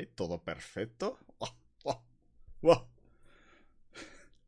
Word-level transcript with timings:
Vale, 0.00 0.12
todo 0.14 0.42
perfecto. 0.42 1.18
Oh, 2.62 2.86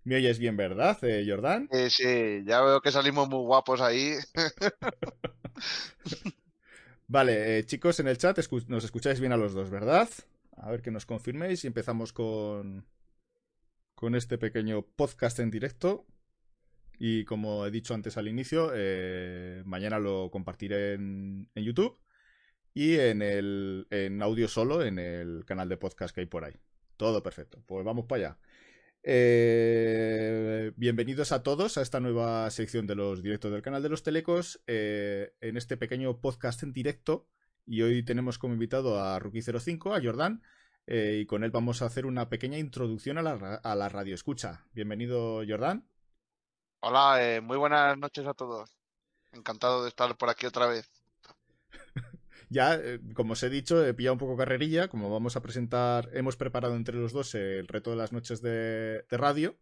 ¿Me 0.05 0.17
oyes 0.17 0.39
bien, 0.39 0.57
verdad, 0.57 0.99
eh, 1.03 1.25
Jordán? 1.27 1.69
Sí, 1.73 1.91
sí, 1.91 2.45
ya 2.45 2.61
veo 2.63 2.81
que 2.81 2.91
salimos 2.91 3.29
muy 3.29 3.41
guapos 3.41 3.81
ahí. 3.81 4.15
vale, 7.09 7.59
eh, 7.59 7.65
chicos, 7.65 8.01
en 8.01 8.09
el 8.09 8.19
chat 8.19 8.39
nos 8.69 8.85
escucháis 8.85 9.21
bien 9.21 9.33
a 9.33 9.37
los 9.37 9.55
dos, 9.55 9.71
¿verdad? 9.71 10.09
A 10.57 10.71
ver 10.71 10.83
que 10.83 10.91
nos 10.91 11.07
confirméis 11.07 11.65
y 11.65 11.69
empezamos 11.69 12.13
con, 12.13 12.85
con 13.95 14.15
este 14.15 14.39
pequeño 14.39 14.83
podcast 14.83 15.39
en 15.39 15.51
directo. 15.51 16.05
Y 16.99 17.25
como 17.25 17.67
he 17.67 17.71
dicho 17.71 17.95
antes 17.95 18.17
al 18.17 18.29
inicio, 18.29 18.73
eh, 18.75 19.63
mañana 19.65 19.99
lo 19.99 20.31
compartiré 20.31 20.95
en, 20.95 21.49
en 21.55 21.65
YouTube 21.65 22.02
y 22.75 22.99
en, 22.99 23.23
el, 23.23 23.87
en 23.91 24.23
audio 24.23 24.49
solo 24.49 24.83
en 24.83 24.99
el 24.99 25.45
canal 25.45 25.69
de 25.69 25.77
podcast 25.77 26.15
que 26.15 26.23
hay 26.23 26.27
por 26.27 26.45
ahí. 26.45 26.55
Todo 26.97 27.23
perfecto. 27.23 27.63
Pues 27.67 27.85
vamos 27.85 28.07
para 28.07 28.27
allá. 28.27 28.39
Eh, 29.05 30.73
bienvenidos 30.77 31.33
a 31.33 31.43
todos 31.43 31.77
a 31.77 31.83
esta 31.83 31.99
nueva 32.01 32.49
sección 32.51 32.87
de 32.87 32.95
los 32.95 33.23
directos 33.23 33.53
del 33.53 33.63
canal 33.63 33.83
de 33.83 33.89
los 33.89 34.03
Telecos. 34.03 34.63
Eh, 34.67 35.35
en 35.41 35.57
este 35.57 35.77
pequeño 35.77 36.21
podcast 36.21 36.63
en 36.63 36.73
directo. 36.73 37.27
Y 37.67 37.83
hoy 37.83 38.05
tenemos 38.05 38.39
como 38.39 38.55
invitado 38.55 39.01
a 39.01 39.21
Rookie05, 39.21 39.97
a 39.97 40.03
Jordán. 40.03 40.43
Eh, 40.87 41.21
y 41.23 41.27
con 41.27 41.45
él 41.45 41.51
vamos 41.51 41.83
a 41.83 41.87
hacer 41.87 42.07
una 42.07 42.29
pequeña 42.29 42.59
introducción 42.59 43.19
a 43.19 43.23
la, 43.23 43.61
a 43.63 43.75
la 43.75 43.89
radio 43.89 44.15
escucha. 44.15 44.67
Bienvenido, 44.73 45.43
Jordán. 45.47 45.87
Hola, 46.81 47.41
muy 47.43 47.57
buenas 47.57 47.97
noches 47.99 48.27
a 48.27 48.35
todos. 48.35 48.77
Encantado 49.31 49.83
de 49.83 49.89
estar 49.89 50.17
por 50.17 50.29
aquí 50.29 50.47
otra 50.47 50.67
vez 50.67 50.92
ya, 52.53 52.75
eh, 52.75 53.01
como 53.15 53.33
os 53.33 53.43
he 53.43 53.51
dicho, 53.51 53.85
he 53.85 53.95
pillado 53.95 54.15
un 54.15 54.19
poco 54.19 54.37
carrerilla, 54.37 54.89
como 54.89 55.11
vamos 55.11 55.37
a 55.37 55.43
presentar, 55.43 56.11
hemos 56.13 56.37
preparado 56.37 56.77
entre 56.77 56.97
los 56.97 57.13
dos 57.13 57.35
el 57.35 57.67
reto 57.67 57.91
de 57.91 57.97
las 57.97 58.13
noches 58.13 58.43
de, 58.43 59.05
radio. 59.11 59.59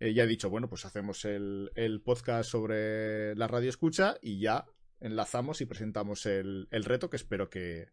Eh, 0.00 0.12
ya 0.12 0.24
he 0.24 0.26
dicho, 0.26 0.50
bueno, 0.50 0.68
pues 0.68 0.84
hacemos 0.84 1.24
el, 1.24 2.02
podcast 2.04 2.50
sobre 2.50 3.36
la 3.36 3.46
radio 3.46 3.70
escucha 3.70 4.16
y 4.20 4.40
ya 4.40 4.66
enlazamos 5.00 5.60
y 5.60 5.66
presentamos 5.66 6.26
el, 6.26 6.66
reto 6.70 7.08
que 7.08 7.16
espero 7.16 7.48
que, 7.48 7.88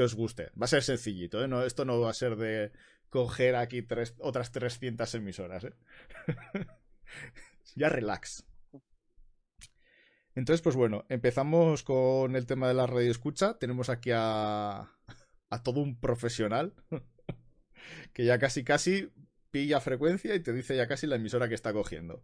os 0.00 0.14
guste. 0.14 0.52
Va 0.60 0.66
a 0.66 0.68
ser 0.68 0.82
sencillito, 0.82 1.42
¿eh? 1.42 1.48
No, 1.48 1.64
esto 1.64 1.84
no 1.84 2.00
va 2.00 2.10
a 2.10 2.14
ser 2.14 2.36
de 2.36 2.72
coger 3.10 3.56
aquí 3.56 3.86
otras 4.18 4.52
300 4.52 5.14
emisoras, 5.16 5.64
¿eh? 5.64 5.74
ya 7.74 7.88
relax. 7.88 8.44
Entonces, 10.34 10.62
pues 10.62 10.76
bueno, 10.76 11.04
empezamos 11.08 11.82
con 11.82 12.36
el 12.36 12.46
tema 12.46 12.68
de 12.68 12.74
la 12.74 12.86
radio 12.86 13.10
escucha. 13.10 13.58
Tenemos 13.58 13.88
aquí 13.88 14.10
a, 14.14 14.88
a 15.50 15.62
todo 15.62 15.80
un 15.80 16.00
profesional 16.00 16.74
que 18.14 18.24
ya 18.24 18.38
casi 18.38 18.64
casi 18.64 19.10
pilla 19.50 19.80
frecuencia 19.80 20.34
y 20.34 20.40
te 20.40 20.52
dice 20.52 20.74
ya 20.74 20.88
casi 20.88 21.06
la 21.06 21.16
emisora 21.16 21.48
que 21.48 21.54
está 21.54 21.72
cogiendo. 21.72 22.22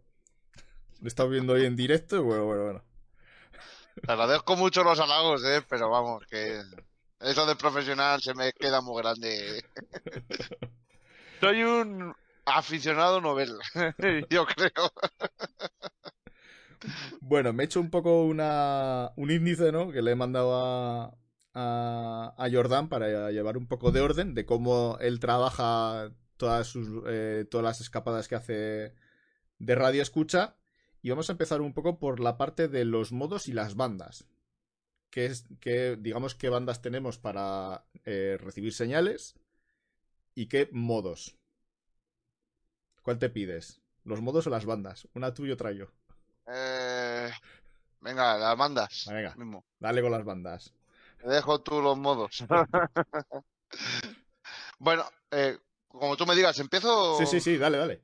Lo 0.99 1.05
he 1.05 1.07
estado 1.07 1.29
viendo 1.29 1.53
hoy 1.53 1.65
en 1.65 1.75
directo 1.75 2.17
y 2.17 2.19
bueno, 2.19 2.45
bueno, 2.45 2.63
bueno. 2.63 2.83
Te 4.01 4.11
agradezco 4.11 4.55
mucho 4.55 4.83
los 4.83 4.99
halagos, 4.99 5.43
¿eh? 5.45 5.63
pero 5.69 5.89
vamos, 5.89 6.25
que 6.25 6.61
eso 7.19 7.45
de 7.45 7.55
profesional 7.55 8.21
se 8.21 8.33
me 8.33 8.51
queda 8.53 8.81
muy 8.81 9.01
grande. 9.01 9.63
Soy 11.39 11.63
un 11.63 12.15
aficionado 12.45 13.21
novel, 13.21 13.57
yo 14.29 14.45
creo. 14.45 14.91
Bueno, 17.21 17.53
me 17.53 17.63
he 17.63 17.65
hecho 17.65 17.81
un 17.81 17.89
poco 17.89 18.23
una, 18.25 19.11
un 19.15 19.31
índice, 19.31 19.71
¿no? 19.71 19.91
Que 19.91 20.01
le 20.01 20.11
he 20.11 20.15
mandado 20.15 20.55
a, 20.55 21.17
a, 21.53 22.49
Jordan 22.51 22.89
para 22.89 23.31
llevar 23.31 23.57
un 23.57 23.67
poco 23.67 23.91
de 23.91 24.01
orden 24.01 24.33
de 24.33 24.45
cómo 24.45 24.97
él 25.01 25.19
trabaja 25.19 26.11
todas, 26.37 26.67
sus, 26.67 27.03
eh, 27.07 27.45
todas 27.49 27.63
las 27.63 27.81
escapadas 27.81 28.27
que 28.27 28.35
hace 28.35 28.95
de 29.57 29.75
radio 29.75 30.01
escucha. 30.01 30.57
Y 31.01 31.09
vamos 31.09 31.29
a 31.29 31.33
empezar 31.33 31.61
un 31.61 31.73
poco 31.73 31.99
por 31.99 32.19
la 32.19 32.37
parte 32.37 32.67
de 32.67 32.85
los 32.85 33.11
modos 33.11 33.47
y 33.47 33.53
las 33.53 33.75
bandas. 33.75 34.27
Que 35.09 35.25
es 35.25 35.45
digamos, 36.01 36.35
qué 36.35 36.49
bandas 36.49 36.81
tenemos 36.81 37.17
para 37.17 37.85
eh, 38.05 38.37
recibir 38.39 38.73
señales 38.73 39.35
y 40.35 40.47
qué 40.47 40.69
modos. 40.71 41.35
¿Cuál 43.01 43.17
te 43.17 43.29
pides? 43.29 43.81
¿Los 44.03 44.21
modos 44.21 44.47
o 44.47 44.49
las 44.49 44.65
bandas? 44.65 45.07
Una 45.13 45.33
tú 45.33 45.45
y 45.45 45.51
otra 45.51 45.71
yo. 45.71 45.87
Eh, 46.51 47.31
venga, 48.01 48.37
las 48.37 48.57
bandas. 48.57 49.05
Venga, 49.09 49.35
dale 49.79 50.01
con 50.01 50.11
las 50.11 50.25
bandas. 50.25 50.73
Te 51.19 51.29
dejo 51.29 51.61
tú 51.61 51.81
los 51.81 51.97
modos. 51.97 52.43
bueno, 54.79 55.05
eh, 55.31 55.57
como 55.87 56.15
tú 56.17 56.25
me 56.25 56.35
digas, 56.35 56.57
empiezo. 56.59 57.17
Sí, 57.17 57.25
sí, 57.25 57.39
sí, 57.39 57.57
dale, 57.57 57.77
dale. 57.77 58.03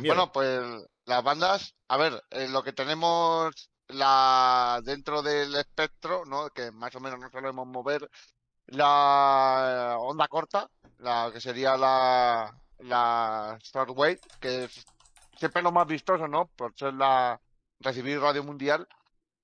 Bueno, 0.00 0.32
pues 0.32 0.60
las 1.04 1.22
bandas, 1.22 1.74
a 1.88 1.96
ver, 1.96 2.22
eh, 2.30 2.48
lo 2.48 2.62
que 2.62 2.72
tenemos 2.72 3.70
la 3.88 4.80
dentro 4.84 5.22
del 5.22 5.54
espectro, 5.56 6.24
¿no? 6.24 6.50
Que 6.50 6.70
más 6.70 6.94
o 6.94 7.00
menos 7.00 7.18
no 7.18 7.30
solemos 7.30 7.66
mover 7.66 8.08
la 8.66 9.96
onda 9.98 10.28
corta, 10.28 10.70
la 10.98 11.30
que 11.32 11.40
sería 11.40 11.76
la 11.76 12.54
la 12.78 13.58
Starway, 13.62 14.18
que 14.40 14.64
es 14.64 14.86
siempre 15.36 15.62
lo 15.62 15.72
más 15.72 15.86
vistoso, 15.86 16.28
¿no? 16.28 16.46
Por 16.56 16.74
ser 16.76 16.94
la 16.94 17.40
recibir 17.80 18.20
radio 18.20 18.44
mundial, 18.44 18.86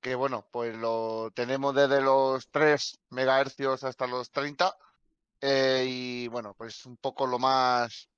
que 0.00 0.14
bueno, 0.14 0.47
pues 0.52 0.76
lo 0.76 1.30
tenemos 1.34 1.74
desde 1.74 2.00
los 2.00 2.48
3 2.50 3.00
megahercios 3.10 3.84
hasta 3.84 4.06
los 4.06 4.30
30. 4.30 4.76
Eh, 5.41 5.84
y 5.88 6.28
bueno, 6.28 6.54
pues 6.54 6.86
un 6.86 6.97
poco 6.97 7.26
lo 7.26 7.38
más, 7.38 8.08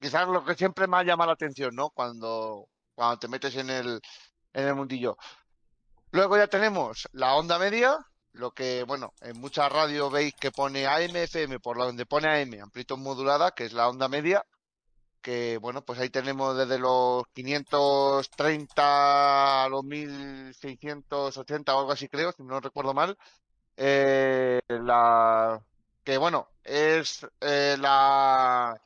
quizás 0.00 0.28
lo 0.28 0.44
que 0.44 0.54
siempre 0.54 0.86
más 0.86 1.04
llama 1.06 1.26
la 1.26 1.32
atención, 1.32 1.74
¿no? 1.74 1.90
Cuando, 1.90 2.68
cuando 2.94 3.18
te 3.18 3.28
metes 3.28 3.56
en 3.56 3.70
el, 3.70 4.00
en 4.52 4.68
el 4.68 4.74
mundillo. 4.74 5.16
Luego 6.10 6.36
ya 6.36 6.46
tenemos 6.48 7.08
la 7.12 7.34
onda 7.36 7.58
media, 7.58 7.98
lo 8.32 8.52
que, 8.52 8.84
bueno, 8.84 9.14
en 9.20 9.40
muchas 9.40 9.70
radios 9.70 10.10
veis 10.12 10.34
que 10.34 10.50
pone 10.50 10.86
AM, 10.86 11.16
FM, 11.16 11.60
por 11.60 11.78
donde 11.78 12.06
pone 12.06 12.28
AM, 12.42 12.62
amplitud 12.62 12.98
modulada, 12.98 13.52
que 13.52 13.64
es 13.66 13.72
la 13.72 13.88
onda 13.88 14.08
media 14.08 14.44
que 15.28 15.58
bueno, 15.58 15.84
pues 15.84 15.98
ahí 15.98 16.08
tenemos 16.08 16.56
desde 16.56 16.78
los 16.78 17.24
530 17.34 19.64
a 19.64 19.68
los 19.68 19.84
1680 19.84 21.76
o 21.76 21.80
algo 21.80 21.92
así 21.92 22.08
creo, 22.08 22.32
si 22.32 22.42
no 22.42 22.60
recuerdo 22.60 22.94
mal. 22.94 23.18
Eh, 23.76 24.60
la 24.68 25.60
que 26.02 26.16
bueno, 26.18 26.48
es 26.64 27.26
eh, 27.42 27.76
la 27.78 28.80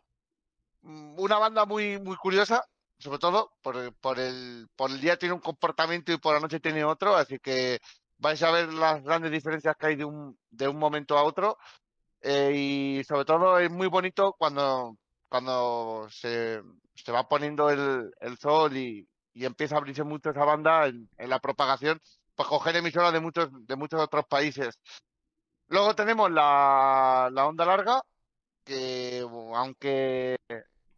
una 0.82 1.38
banda 1.38 1.64
muy 1.64 2.00
muy 2.00 2.16
curiosa, 2.16 2.64
sobre 2.98 3.18
todo 3.18 3.52
por, 3.62 3.94
por 3.94 4.18
el 4.18 4.68
por 4.74 4.90
el 4.90 5.00
día 5.00 5.16
tiene 5.18 5.34
un 5.34 5.40
comportamiento 5.40 6.12
y 6.12 6.18
por 6.18 6.34
la 6.34 6.40
noche 6.40 6.58
tiene 6.60 6.84
otro, 6.84 7.14
así 7.14 7.38
que 7.38 7.80
vais 8.18 8.42
a 8.42 8.50
ver 8.50 8.72
las 8.72 9.02
grandes 9.04 9.30
diferencias 9.30 9.76
que 9.76 9.86
hay 9.86 9.96
de 9.96 10.04
un 10.04 10.36
de 10.50 10.68
un 10.68 10.78
momento 10.78 11.16
a 11.16 11.22
otro. 11.24 11.58
Eh, 12.22 12.52
y 12.54 13.04
sobre 13.04 13.24
todo 13.24 13.58
es 13.58 13.70
muy 13.70 13.88
bonito 13.88 14.34
cuando 14.38 14.96
cuando 15.32 16.08
se, 16.10 16.60
se 16.94 17.10
va 17.10 17.26
poniendo 17.26 17.70
el, 17.70 18.12
el 18.20 18.36
sol 18.36 18.76
y, 18.76 19.08
y, 19.32 19.46
empieza 19.46 19.76
a 19.76 19.78
abrirse 19.78 20.04
mucho 20.04 20.28
esa 20.28 20.44
banda 20.44 20.86
en, 20.88 21.08
la 21.16 21.38
propagación, 21.38 21.98
pues 22.34 22.46
coger 22.46 22.76
emisoras 22.76 23.14
de 23.14 23.20
muchos, 23.20 23.48
de 23.66 23.76
muchos 23.76 23.98
otros 23.98 24.26
países. 24.26 24.78
Luego 25.68 25.94
tenemos 25.94 26.30
la, 26.30 27.30
la 27.32 27.46
onda 27.46 27.64
larga, 27.64 28.02
que 28.62 29.26
aunque, 29.54 30.36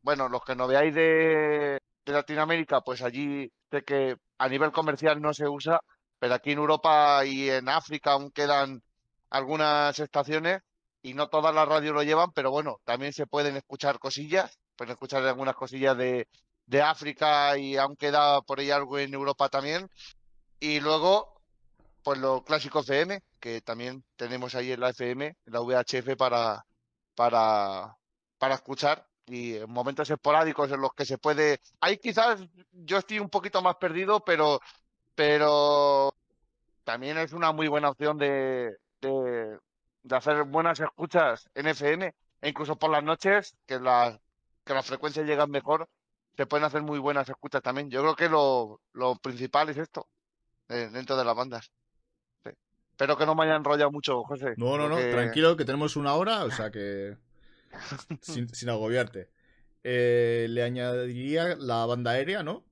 bueno, 0.03 0.29
los 0.29 0.43
que 0.45 0.57
no 0.57 0.67
veáis 0.67 0.93
de, 0.93 1.79
de 2.05 2.13
Latinoamérica, 2.13 2.81
pues 2.81 3.03
allí 3.03 3.49
sé 3.71 3.85
que 3.85 4.17
a 4.39 4.49
nivel 4.49 4.73
comercial 4.73 5.23
no 5.23 5.33
se 5.33 5.47
usa, 5.47 5.79
pero 6.19 6.35
aquí 6.35 6.51
en 6.51 6.59
Europa 6.59 7.25
y 7.25 7.51
en 7.51 7.69
África 7.69 8.15
aún 8.15 8.33
quedan 8.33 8.83
algunas 9.31 9.97
estaciones 10.01 10.61
y 11.05 11.13
no 11.13 11.29
todas 11.29 11.55
las 11.55 11.69
radios 11.69 11.95
lo 11.95 12.03
llevan, 12.03 12.33
pero 12.33 12.51
bueno, 12.51 12.81
también 12.85 13.13
se 13.13 13.27
pueden 13.27 13.57
escuchar 13.57 13.99
cosillas, 13.99 14.59
pueden 14.75 14.93
escuchar 14.93 15.23
algunas 15.23 15.55
cosillas 15.55 15.97
de, 15.99 16.29
de 16.65 16.81
África 16.83 17.59
y 17.59 17.77
aún 17.77 17.95
queda 17.95 18.41
por 18.41 18.59
ahí 18.59 18.71
algo 18.71 18.99
en 18.99 19.13
Europa 19.13 19.51
también. 19.51 19.87
Y 20.59 20.81
luego, 20.81 21.43
pues 22.03 22.19
lo 22.19 22.43
clásico 22.43 22.81
FM, 22.81 23.21
que 23.39 23.61
también 23.61 24.03
tenemos 24.17 24.55
ahí 24.55 24.73
en 24.73 24.81
la 24.81 24.91
FM, 24.91 25.27
en 25.27 25.53
la 25.53 25.61
VHF 25.61 26.17
para, 26.17 26.65
para, 27.15 27.99
para 28.39 28.55
escuchar 28.55 29.07
y 29.27 29.57
en 29.57 29.71
momentos 29.71 30.09
esporádicos 30.09 30.73
en 30.73 30.81
los 30.81 30.95
que 30.95 31.05
se 31.05 31.19
puede. 31.19 31.61
Ahí 31.81 31.99
quizás 31.99 32.41
yo 32.73 32.97
estoy 32.97 33.19
un 33.19 33.29
poquito 33.29 33.61
más 33.61 33.77
perdido, 33.77 34.25
pero, 34.25 34.59
pero 35.15 36.15
también 36.83 37.19
es 37.19 37.35
una 37.35 37.53
muy 37.53 37.69
buena 37.69 37.91
opción 37.91 38.17
de, 38.17 38.79
de, 39.03 39.59
de 40.05 40.17
hacer 40.17 40.45
buenas 40.45 40.79
escuchas 40.79 41.51
en 41.55 41.67
FM 41.67 42.15
e 42.43 42.49
incluso 42.49 42.77
por 42.77 42.91
las 42.91 43.03
noches, 43.03 43.57
que, 43.67 43.81
las 43.81 44.21
que 44.65 44.75
las 44.75 44.87
frecuencias 44.87 45.27
llegan 45.27 45.51
mejor, 45.51 45.89
se 46.37 46.47
pueden 46.47 46.65
hacer 46.65 46.83
muy 46.83 46.99
buenas 46.99 47.29
escuchas 47.29 47.63
también. 47.63 47.91
Yo 47.91 48.01
creo 48.03 48.15
que 48.15 48.29
lo, 48.29 48.81
lo 48.93 49.17
principal 49.17 49.69
es 49.71 49.79
esto, 49.79 50.07
eh, 50.69 50.89
dentro 50.93 51.17
de 51.17 51.25
las 51.25 51.35
bandas. 51.35 51.71
Espero 52.91 53.17
que 53.19 53.27
no 53.27 53.35
me 53.35 53.43
haya 53.45 53.57
enrollado 53.57 53.91
mucho, 53.91 54.23
José. 54.23 54.55
No, 54.57 54.77
no, 54.79 54.89
no, 54.89 54.97
tranquilo, 54.97 55.57
que 55.57 55.65
tenemos 55.65 55.97
una 55.97 56.15
hora, 56.15 56.45
o 56.45 56.51
sea 56.53 56.71
que... 56.71 57.17
sin, 58.21 58.49
sin 58.55 58.69
agobiarte. 58.69 59.31
Eh, 59.83 60.47
le 60.49 60.63
añadiría 60.63 61.57
la 61.57 61.87
banda 61.87 62.13
aérea, 62.13 62.43
¿no? 62.45 62.63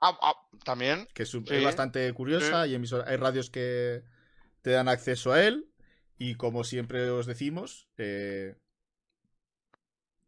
Ah, 0.00 0.18
ah, 0.20 0.34
también. 0.64 1.06
Que 1.14 1.24
Sí. 1.24 1.42
es 1.48 1.62
bastante 1.64 2.12
curiosa 2.12 2.66
y 2.66 2.74
emisora- 2.74 3.04
hay 3.06 3.16
radios 3.16 3.50
que 3.50 4.02
te 4.62 4.70
dan 4.72 4.88
acceso 4.88 5.32
a 5.32 5.42
él. 5.44 5.68
Y 6.26 6.36
como 6.42 6.62
siempre 6.64 7.10
os 7.10 7.26
decimos, 7.26 7.88
eh, 7.98 8.54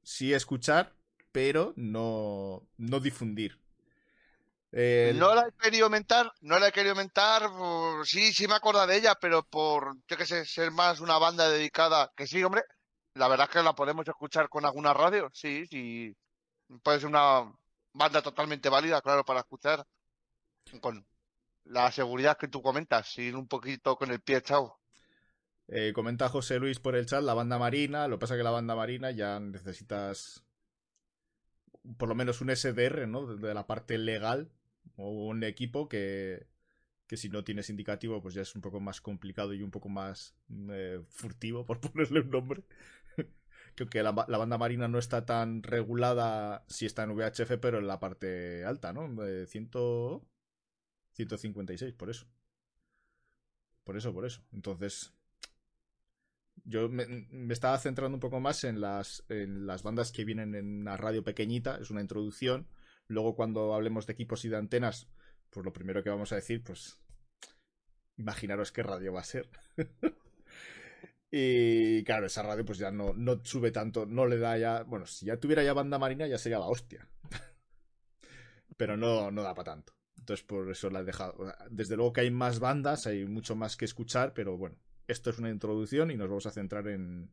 sí 0.02 0.32
escuchar, 0.32 0.92
pero 1.32 1.72
no, 1.76 2.62
no 2.78 3.00
difundir. 3.00 3.58
Eh, 4.72 5.12
No 5.20 5.34
la 5.34 5.42
he 5.48 5.52
querido 5.52 5.84
aumentar, 5.86 6.32
no 6.40 6.58
la 6.58 6.68
he 6.68 6.72
querido 6.72 6.92
aumentar, 6.92 7.42
por- 7.50 8.06
sí, 8.06 8.32
sí 8.32 8.46
me 8.48 8.54
acuerdo 8.54 8.86
de 8.86 8.96
ella, 8.96 9.14
pero 9.20 9.42
por, 9.44 9.96
yo 10.08 10.16
que 10.16 10.24
sé, 10.26 10.44
ser 10.46 10.70
más 10.70 11.00
una 11.00 11.18
banda 11.18 11.48
dedicada, 11.48 12.12
que 12.16 12.26
sí, 12.26 12.42
hombre, 12.42 12.62
la 13.14 13.28
verdad 13.28 13.46
es 13.48 13.54
que 13.54 13.62
la 13.62 13.74
podemos 13.74 14.06
escuchar 14.08 14.48
con 14.48 14.64
alguna 14.64 14.94
radio, 14.94 15.30
sí, 15.34 15.66
sí, 15.66 16.16
puede 16.82 17.00
ser 17.00 17.08
una 17.10 17.52
banda 17.92 18.22
totalmente 18.22 18.68
válida, 18.70 19.02
claro, 19.02 19.24
para 19.24 19.40
escuchar, 19.40 19.84
con 20.80 21.06
la 21.64 21.90
seguridad 21.92 22.38
que 22.38 22.48
tú 22.48 22.62
comentas, 22.62 23.18
ir 23.18 23.36
un 23.36 23.48
poquito 23.48 23.96
con 23.96 24.10
el 24.12 24.22
pie 24.22 24.38
echado. 24.38 24.80
Eh, 25.68 25.92
comenta 25.94 26.28
José 26.28 26.58
Luis 26.58 26.78
por 26.78 26.94
el 26.94 27.06
chat 27.06 27.22
la 27.22 27.34
banda 27.34 27.58
marina. 27.58 28.08
Lo 28.08 28.16
que 28.16 28.20
pasa 28.20 28.34
es 28.34 28.38
que 28.38 28.44
la 28.44 28.50
banda 28.50 28.74
marina 28.74 29.10
ya 29.10 29.40
necesitas 29.40 30.44
por 31.96 32.08
lo 32.08 32.14
menos 32.14 32.40
un 32.40 32.54
SDR, 32.54 33.06
¿no? 33.06 33.36
De 33.36 33.54
la 33.54 33.66
parte 33.66 33.98
legal 33.98 34.50
o 34.96 35.26
un 35.26 35.44
equipo 35.44 35.88
que, 35.88 36.46
que 37.06 37.16
si 37.16 37.28
no 37.28 37.44
tienes 37.44 37.70
indicativo 37.70 38.22
pues 38.22 38.34
ya 38.34 38.42
es 38.42 38.54
un 38.54 38.62
poco 38.62 38.80
más 38.80 39.00
complicado 39.00 39.54
y 39.54 39.62
un 39.62 39.70
poco 39.70 39.88
más 39.88 40.34
eh, 40.70 41.00
furtivo, 41.08 41.64
por 41.66 41.80
ponerle 41.80 42.20
un 42.20 42.30
nombre. 42.30 42.64
que 43.90 44.02
la, 44.02 44.12
la 44.28 44.38
banda 44.38 44.58
marina 44.58 44.88
no 44.88 44.98
está 44.98 45.26
tan 45.26 45.62
regulada 45.62 46.64
si 46.68 46.86
está 46.86 47.04
en 47.04 47.10
VHF, 47.16 47.58
pero 47.60 47.78
en 47.78 47.86
la 47.86 48.00
parte 48.00 48.64
alta, 48.64 48.92
¿no? 48.92 49.12
De 49.22 49.46
100, 49.46 49.70
156, 51.12 51.94
por 51.94 52.10
eso. 52.10 52.26
Por 53.84 53.96
eso, 53.96 54.12
por 54.14 54.24
eso. 54.24 54.42
Entonces, 54.52 55.12
yo 56.64 56.88
me, 56.88 57.06
estaba 57.50 57.78
centrando 57.78 58.16
un 58.16 58.20
poco 58.20 58.40
más 58.40 58.64
en 58.64 58.80
las, 58.80 59.24
en 59.28 59.66
las 59.66 59.82
bandas 59.82 60.12
que 60.12 60.24
vienen 60.24 60.54
en 60.54 60.80
una 60.80 60.96
radio 60.96 61.22
pequeñita, 61.22 61.78
es 61.80 61.90
una 61.90 62.00
introducción. 62.00 62.68
Luego, 63.06 63.36
cuando 63.36 63.74
hablemos 63.74 64.06
de 64.06 64.14
equipos 64.14 64.44
y 64.44 64.48
de 64.48 64.56
antenas, 64.56 65.08
pues 65.50 65.64
lo 65.64 65.72
primero 65.72 66.02
que 66.02 66.10
vamos 66.10 66.32
a 66.32 66.36
decir, 66.36 66.62
pues 66.62 66.98
imaginaros 68.16 68.72
qué 68.72 68.82
radio 68.82 69.12
va 69.12 69.20
a 69.20 69.24
ser. 69.24 69.48
y 71.30 72.02
claro, 72.04 72.26
esa 72.26 72.42
radio 72.42 72.64
pues 72.64 72.78
ya 72.78 72.90
no, 72.90 73.12
no 73.12 73.44
sube 73.44 73.70
tanto, 73.70 74.06
no 74.06 74.26
le 74.26 74.38
da 74.38 74.56
ya... 74.56 74.82
Bueno, 74.84 75.06
si 75.06 75.26
ya 75.26 75.36
tuviera 75.36 75.62
ya 75.62 75.74
banda 75.74 75.98
marina 75.98 76.26
ya 76.26 76.38
sería 76.38 76.58
la 76.58 76.66
hostia. 76.66 77.08
Pero 78.76 78.96
no, 78.96 79.30
no 79.30 79.42
da 79.42 79.54
para 79.54 79.72
tanto. 79.72 79.92
Entonces 80.18 80.46
por 80.46 80.70
eso 80.70 80.88
la 80.88 81.00
he 81.00 81.04
dejado. 81.04 81.52
Desde 81.70 81.96
luego 81.96 82.14
que 82.14 82.22
hay 82.22 82.30
más 82.30 82.58
bandas, 82.58 83.06
hay 83.06 83.26
mucho 83.26 83.54
más 83.54 83.76
que 83.76 83.84
escuchar, 83.84 84.32
pero 84.32 84.56
bueno, 84.56 84.78
esto 85.06 85.30
es 85.30 85.38
una 85.38 85.50
introducción 85.50 86.10
y 86.10 86.16
nos 86.16 86.28
vamos 86.28 86.46
a 86.46 86.50
centrar 86.50 86.88
en 86.88 87.30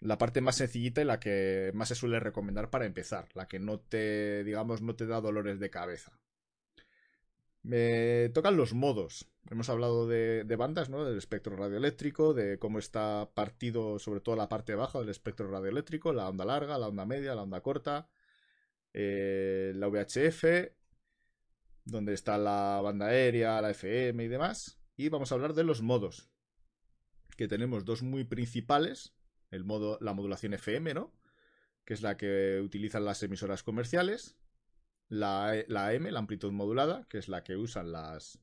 la 0.00 0.18
parte 0.18 0.40
más 0.40 0.56
sencillita 0.56 1.00
y 1.00 1.04
la 1.04 1.18
que 1.20 1.72
más 1.74 1.88
se 1.88 1.94
suele 1.94 2.20
recomendar 2.20 2.70
para 2.70 2.86
empezar, 2.86 3.28
la 3.34 3.48
que 3.48 3.58
no 3.58 3.80
te, 3.80 4.44
digamos, 4.44 4.82
no 4.82 4.94
te 4.94 5.06
da 5.06 5.20
dolores 5.20 5.58
de 5.58 5.70
cabeza. 5.70 6.18
Me 7.62 8.30
tocan 8.30 8.56
los 8.56 8.72
modos. 8.72 9.28
Hemos 9.50 9.68
hablado 9.68 10.06
de, 10.06 10.44
bandas, 10.56 10.90
¿no? 10.90 11.04
Del 11.04 11.18
espectro 11.18 11.56
radioeléctrico, 11.56 12.34
de 12.34 12.58
cómo 12.58 12.78
está 12.78 13.30
partido 13.34 13.98
sobre 13.98 14.20
todo 14.20 14.36
la 14.36 14.48
parte 14.48 14.74
baja 14.74 15.00
del 15.00 15.08
espectro 15.08 15.50
radioeléctrico, 15.50 16.12
la 16.12 16.28
onda 16.28 16.44
larga, 16.44 16.78
la 16.78 16.88
onda 16.88 17.04
media, 17.04 17.34
la 17.34 17.42
onda 17.42 17.60
corta, 17.60 18.08
eh, 18.92 19.72
la 19.74 19.88
VHF, 19.88 20.72
donde 21.84 22.14
está 22.14 22.38
la 22.38 22.80
banda 22.82 23.06
aérea, 23.06 23.60
la 23.60 23.70
FM 23.70 24.24
y 24.24 24.28
demás. 24.28 24.78
Y 24.96 25.08
vamos 25.08 25.32
a 25.32 25.34
hablar 25.34 25.54
de 25.54 25.64
los 25.64 25.82
modos, 25.82 26.28
que 27.38 27.46
tenemos 27.46 27.84
dos 27.84 28.02
muy 28.02 28.24
principales. 28.24 29.14
El 29.50 29.64
modo, 29.64 29.96
la 30.02 30.12
modulación 30.12 30.52
FM, 30.54 30.92
¿no? 30.92 31.14
Que 31.84 31.94
es 31.94 32.02
la 32.02 32.16
que 32.16 32.60
utilizan 32.60 33.04
las 33.04 33.22
emisoras 33.22 33.62
comerciales. 33.62 34.36
La, 35.08 35.54
la 35.68 35.86
AM, 35.86 36.08
la 36.10 36.18
amplitud 36.18 36.50
modulada, 36.50 37.06
que 37.08 37.16
es 37.16 37.28
la 37.28 37.44
que 37.44 37.56
usan 37.56 37.92
las... 37.92 38.40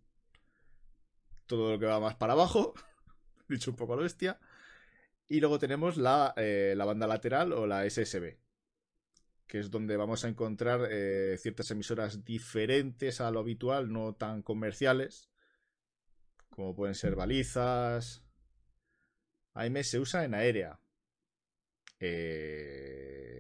Todo 1.46 1.74
lo 1.74 1.78
que 1.78 1.86
va 1.86 2.00
más 2.00 2.16
para 2.16 2.34
abajo. 2.34 2.74
Dicho 3.50 3.70
un 3.70 3.76
poco 3.76 3.94
a 3.94 3.96
lo 3.98 4.04
bestia. 4.04 4.40
Y 5.28 5.42
luego 5.42 5.60
tenemos 5.60 5.98
la, 5.98 6.34
eh, 6.38 6.74
la 6.78 6.86
banda 6.86 7.06
lateral 7.06 7.52
o 7.52 7.68
la 7.68 7.88
SSB, 7.88 8.38
que 9.46 9.60
es 9.60 9.72
donde 9.72 9.98
vamos 9.98 10.24
a 10.24 10.30
encontrar 10.30 10.88
eh, 10.90 11.38
ciertas 11.38 11.70
emisoras 11.70 12.24
diferentes 12.24 13.20
a 13.20 13.30
lo 13.30 13.40
habitual, 13.40 13.92
no 13.92 14.14
tan 14.14 14.42
comerciales, 14.42 15.30
como 16.50 16.76
pueden 16.76 16.96
ser 16.96 17.16
balizas. 17.16 18.25
AM 19.56 19.84
se 19.84 20.00
usa 20.00 20.24
en 20.26 20.34
aérea. 20.36 20.80
Eh... 22.00 23.36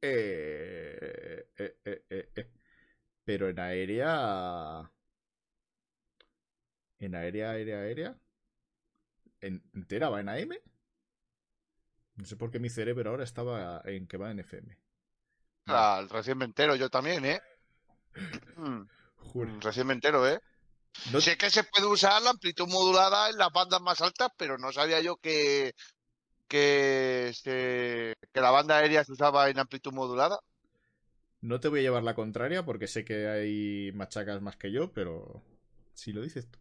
Eh... 0.00 1.46
Eh, 1.56 1.76
eh, 1.84 2.04
eh, 2.10 2.28
eh. 2.36 2.50
Pero 3.24 3.48
en 3.48 3.58
aérea... 3.60 4.90
En 6.98 7.14
aérea, 7.14 7.50
aérea, 7.52 7.78
aérea. 7.82 8.18
¿En- 9.40 9.62
¿Entera 9.74 10.08
va 10.08 10.20
en 10.20 10.28
AM? 10.28 10.58
No 12.16 12.24
sé 12.24 12.36
por 12.36 12.50
qué 12.50 12.58
mi 12.58 12.70
cerebro 12.70 13.08
ahora 13.10 13.22
estaba 13.22 13.80
en 13.84 14.08
que 14.08 14.16
va 14.16 14.32
en 14.32 14.40
FM. 14.40 14.76
Ah, 15.66 16.06
recién 16.10 16.38
me 16.38 16.46
entero 16.46 16.74
yo 16.76 16.88
también, 16.88 17.24
¿eh? 17.26 17.40
Mm, 18.56 18.82
Juro. 19.16 19.60
Recién 19.60 19.86
me 19.86 19.94
entero, 19.94 20.26
¿eh? 20.28 20.40
No- 21.12 21.20
Sé 21.20 21.36
que 21.36 21.50
se 21.50 21.64
puede 21.64 21.86
usar 21.86 22.22
la 22.22 22.30
amplitud 22.30 22.66
modulada 22.68 23.30
en 23.30 23.38
las 23.38 23.50
bandas 23.52 23.80
más 23.80 24.00
altas, 24.00 24.30
pero 24.36 24.58
no 24.58 24.72
sabía 24.72 25.00
yo 25.00 25.16
que, 25.16 25.72
que, 26.48 27.32
se- 27.34 28.14
que 28.32 28.40
la 28.42 28.50
banda 28.52 28.78
aérea 28.78 29.04
se 29.04 29.12
usaba 29.12 29.48
en 29.50 29.58
amplitud 29.60 29.92
modulada. 29.94 30.38
No 31.42 31.60
te 31.60 31.68
voy 31.68 31.78
a 31.80 31.82
llevar 31.82 32.02
la 32.02 32.14
contraria 32.16 32.64
porque 32.64 32.88
sé 32.88 33.04
que 33.04 33.28
hay 33.28 33.92
machacas 33.92 34.40
más 34.42 34.56
que 34.56 34.72
yo, 34.72 34.92
pero 34.92 35.42
si 35.94 36.12
lo 36.12 36.22
dices 36.22 36.50
tú. 36.50 36.58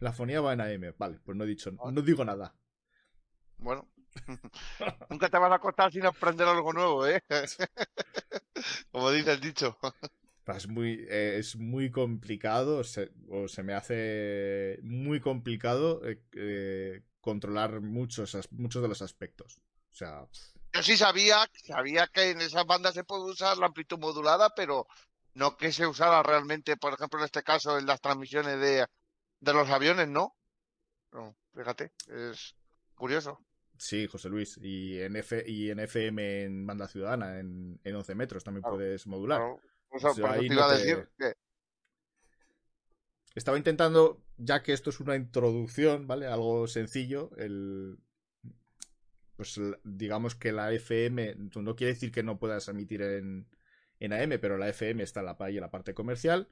La 0.00 0.12
fonía 0.12 0.40
va 0.42 0.52
en 0.54 0.60
AM. 0.62 0.94
Vale, 0.98 1.20
pues 1.24 1.36
no 1.38 1.44
he 1.44 1.48
dicho, 1.48 1.72
no 1.72 2.02
digo 2.02 2.24
nada. 2.24 2.54
Bueno, 3.58 3.88
nunca 5.08 5.28
te 5.30 5.38
vas 5.38 5.52
a 5.52 5.56
acostar 5.56 5.92
sin 5.92 6.06
aprender 6.06 6.46
algo 6.48 6.72
nuevo, 6.72 7.06
¿eh? 7.06 7.22
Como 8.90 9.10
dice 9.10 9.32
el 9.32 9.40
dicho. 9.40 9.76
Es 10.46 10.66
muy, 10.68 11.06
eh, 11.08 11.36
es 11.38 11.56
muy 11.56 11.90
complicado, 11.90 12.82
se, 12.84 13.12
o 13.28 13.46
se 13.48 13.62
me 13.62 13.74
hace 13.74 14.78
muy 14.82 15.20
complicado 15.20 16.04
eh, 16.06 16.20
eh, 16.32 17.02
controlar 17.20 17.80
muchos, 17.80 18.36
muchos 18.50 18.82
de 18.82 18.88
los 18.88 19.02
aspectos. 19.02 19.60
O 19.92 19.94
sea, 19.94 20.26
Yo 20.72 20.82
sí 20.82 20.96
sabía, 20.96 21.48
sabía 21.64 22.08
que 22.08 22.30
en 22.30 22.40
esas 22.40 22.66
bandas 22.66 22.94
se 22.94 23.04
puede 23.04 23.24
usar 23.24 23.56
la 23.58 23.66
amplitud 23.66 23.98
modulada, 23.98 24.50
pero 24.54 24.86
no 25.34 25.56
que 25.56 25.72
se 25.72 25.86
usara 25.86 26.22
realmente, 26.22 26.76
por 26.76 26.94
ejemplo, 26.94 27.18
en 27.20 27.26
este 27.26 27.42
caso, 27.42 27.78
en 27.78 27.86
las 27.86 28.00
transmisiones 28.00 28.58
de, 28.60 28.86
de 29.40 29.52
los 29.52 29.68
aviones, 29.70 30.08
¿no? 30.08 30.36
No, 31.12 31.36
fíjate, 31.54 31.92
es 32.08 32.56
curioso. 32.94 33.38
sí, 33.76 34.06
José 34.06 34.28
Luis. 34.28 34.58
Y 34.62 35.00
en, 35.00 35.16
F, 35.16 35.44
y 35.46 35.70
en 35.70 35.80
FM 35.80 36.42
en 36.44 36.66
banda 36.66 36.88
ciudadana, 36.88 37.38
en, 37.38 37.80
en 37.84 37.96
11 37.96 38.14
metros, 38.14 38.44
también 38.44 38.62
Claro, 38.62 38.76
puedes 38.76 39.06
modular. 39.06 39.46
Claro, 39.46 39.60
O 39.92 39.98
sea, 39.98 40.10
por 40.10 40.36
eso 40.36 40.54
no 40.54 40.62
a 40.62 40.74
decir 40.74 41.08
que 41.18 41.34
Estaba 43.34 43.56
intentando, 43.56 44.22
ya 44.36 44.62
que 44.62 44.72
esto 44.72 44.90
es 44.90 45.00
una 45.00 45.16
introducción, 45.16 46.06
¿vale? 46.06 46.26
Algo 46.26 46.66
sencillo, 46.66 47.30
el... 47.36 47.98
Pues 49.36 49.58
digamos 49.82 50.34
que 50.34 50.52
la 50.52 50.72
FM, 50.72 51.36
no 51.56 51.74
quiere 51.74 51.94
decir 51.94 52.12
que 52.12 52.22
no 52.22 52.38
puedas 52.38 52.68
emitir 52.68 53.02
en, 53.02 53.48
en 53.98 54.12
AM, 54.12 54.38
pero 54.40 54.58
la 54.58 54.68
FM 54.68 55.02
está 55.02 55.20
en 55.20 55.26
la, 55.26 55.36
en 55.40 55.60
la 55.60 55.70
parte 55.70 55.94
comercial 55.94 56.48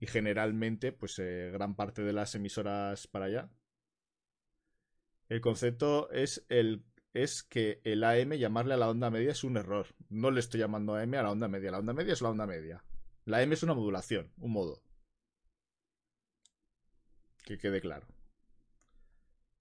y 0.00 0.06
generalmente, 0.06 0.92
pues 0.92 1.18
eh, 1.18 1.50
gran 1.52 1.76
parte 1.76 2.02
de 2.02 2.12
las 2.12 2.34
emisoras 2.34 3.06
para 3.06 3.26
allá. 3.26 3.50
El 5.28 5.40
concepto 5.40 6.10
es 6.10 6.44
el 6.48 6.84
es 7.14 7.42
que 7.42 7.80
el 7.84 8.04
AM 8.04 8.34
llamarle 8.34 8.74
a 8.74 8.76
la 8.76 8.88
onda 8.88 9.10
media 9.10 9.32
es 9.32 9.44
un 9.44 9.56
error. 9.56 9.86
No 10.08 10.30
le 10.30 10.40
estoy 10.40 10.60
llamando 10.60 10.94
AM 10.94 11.14
a 11.14 11.22
la 11.22 11.30
onda 11.30 11.48
media. 11.48 11.70
La 11.70 11.78
onda 11.78 11.92
media 11.92 12.12
es 12.12 12.22
la 12.22 12.30
onda 12.30 12.46
media. 12.46 12.84
La 13.24 13.42
M 13.42 13.52
es 13.52 13.62
una 13.62 13.74
modulación, 13.74 14.32
un 14.38 14.52
modo. 14.52 14.82
Que 17.44 17.58
quede 17.58 17.80
claro. 17.80 18.06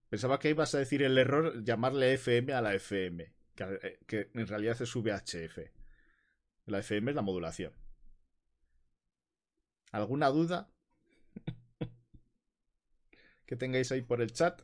Pensaba 0.10 0.40
que 0.40 0.50
ibas 0.50 0.74
a 0.74 0.80
decir 0.80 1.04
el 1.04 1.18
error 1.18 1.64
llamarle 1.64 2.14
FM 2.14 2.54
a 2.54 2.62
la 2.62 2.74
FM. 2.76 3.34
Que, 3.56 3.80
eh, 3.82 4.00
que 4.08 4.30
en 4.34 4.48
realidad 4.48 4.82
es 4.82 4.96
VHF. 4.96 5.70
La 6.66 6.80
FM 6.80 7.12
es 7.12 7.16
la 7.16 7.22
modulación. 7.22 7.74
¿Alguna 9.92 10.30
duda? 10.30 10.70
que 13.46 13.56
tengáis 13.56 13.92
ahí 13.92 14.02
por 14.02 14.22
el 14.22 14.32
chat. 14.32 14.62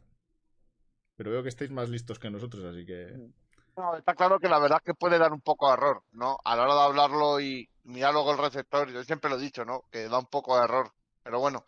Pero 1.24 1.36
veo 1.36 1.44
que 1.44 1.50
estáis 1.50 1.72
más 1.72 1.88
listos 1.88 2.20
que 2.20 2.30
nosotros, 2.30 2.65
así 2.65 2.86
que. 2.86 3.15
No, 3.77 3.96
está 3.96 4.13
claro 4.13 4.39
que 4.39 4.50
la 4.50 4.60
verdad 4.60 4.80
es 4.82 4.86
que 4.88 4.94
puede 4.94 5.18
dar 5.18 5.32
un 5.32 5.39
poco 5.39 5.68
de 5.68 5.75
error, 5.75 6.03
¿no? 6.12 6.38
A 6.44 6.53
la 6.58 6.63
hora 6.63 6.74
de 6.75 6.82
hablarlo 6.82 7.39
y 7.39 7.70
mirar 7.86 8.12
luego 8.12 8.34
el 8.34 8.39
receptor, 8.39 8.92
yo 8.92 9.06
siempre 9.06 9.30
lo 9.30 9.38
he 9.38 9.42
dicho, 9.42 9.63
¿no? 9.63 9.86
Que 9.89 10.10
da 10.10 10.20
un 10.20 10.25
poco 10.25 10.58
de 10.58 10.65
error. 10.65 10.92
Pero 11.24 11.39
bueno, 11.39 11.63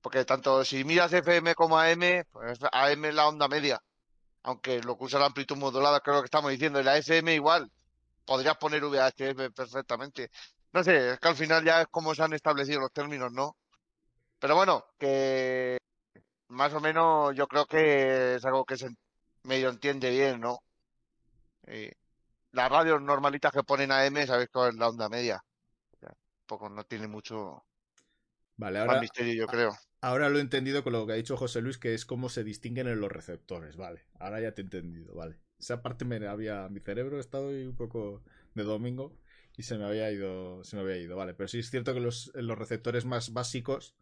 porque 0.00 0.24
tanto 0.24 0.64
si 0.64 0.84
miras 0.84 1.12
FM 1.12 1.56
como 1.56 1.80
AM, 1.80 2.24
pues 2.30 2.60
AM 2.70 3.06
es 3.06 3.14
la 3.16 3.26
onda 3.26 3.48
media. 3.48 3.82
Aunque 4.44 4.80
lo 4.82 4.96
que 4.96 5.04
usa 5.04 5.18
la 5.18 5.26
amplitud 5.26 5.56
modulada, 5.56 5.98
creo 5.98 6.20
que 6.20 6.26
estamos 6.26 6.52
diciendo, 6.52 6.78
y 6.80 6.84
la 6.84 6.96
FM 6.96 7.34
igual. 7.34 7.72
Podrías 8.24 8.56
poner 8.56 8.84
VHF 8.84 9.52
perfectamente. 9.52 10.30
No 10.72 10.84
sé, 10.84 11.14
es 11.14 11.18
que 11.18 11.28
al 11.28 11.34
final 11.34 11.64
ya 11.64 11.80
es 11.80 11.88
como 11.88 12.14
se 12.14 12.22
han 12.22 12.34
establecido 12.34 12.78
los 12.78 12.92
términos, 12.92 13.32
¿no? 13.32 13.56
Pero 14.38 14.54
bueno, 14.54 14.84
que 14.96 15.79
más 16.50 16.72
o 16.74 16.80
menos 16.80 17.34
yo 17.36 17.46
creo 17.48 17.66
que 17.66 18.34
es 18.36 18.44
algo 18.44 18.64
que 18.64 18.76
se 18.76 18.88
medio 19.44 19.70
entiende 19.70 20.10
bien, 20.10 20.40
¿no? 20.40 20.58
Eh, 21.66 21.92
las 22.52 22.70
radios 22.70 23.02
normalitas 23.02 23.52
que 23.52 23.64
ponen 23.64 23.92
AM, 23.92 24.26
sabéis 24.26 24.50
cuál 24.52 24.70
es 24.70 24.76
la 24.76 24.88
onda 24.88 25.08
media. 25.08 25.42
Poco 26.46 26.68
no 26.68 26.84
tiene 26.84 27.08
mucho 27.08 27.64
Vale, 28.56 28.78
más 28.84 28.98
ahora, 28.98 28.98
misterio, 28.98 29.34
yo 29.34 29.46
creo. 29.48 29.72
ahora 30.02 30.28
lo 30.30 30.38
he 30.38 30.40
entendido 30.42 30.84
con 30.84 30.92
lo 30.92 31.06
que 31.06 31.12
ha 31.14 31.16
dicho 31.16 31.36
José 31.36 31.60
Luis, 31.62 31.78
que 31.78 31.94
es 31.94 32.06
cómo 32.06 32.28
se 32.28 32.44
distinguen 32.44 32.88
en 32.88 33.00
los 33.00 33.10
receptores. 33.12 33.76
Vale, 33.76 34.06
ahora 34.18 34.40
ya 34.40 34.54
te 34.54 34.62
he 34.62 34.64
entendido, 34.64 35.14
vale. 35.14 35.38
Esa 35.58 35.82
parte 35.82 36.04
me 36.04 36.26
había. 36.26 36.68
Mi 36.68 36.80
cerebro 36.80 37.20
estado 37.20 37.50
ahí 37.50 37.64
un 37.66 37.76
poco 37.76 38.22
de 38.54 38.64
domingo 38.64 39.16
y 39.56 39.62
se 39.64 39.78
me 39.78 39.84
había 39.84 40.10
ido. 40.12 40.64
Se 40.64 40.76
me 40.76 40.82
había 40.82 40.98
ido, 40.98 41.16
vale. 41.16 41.34
Pero 41.34 41.48
sí 41.48 41.58
es 41.60 41.70
cierto 41.70 41.94
que 41.94 42.00
los, 42.00 42.32
los 42.34 42.58
receptores 42.58 43.04
más 43.04 43.32
básicos 43.32 43.94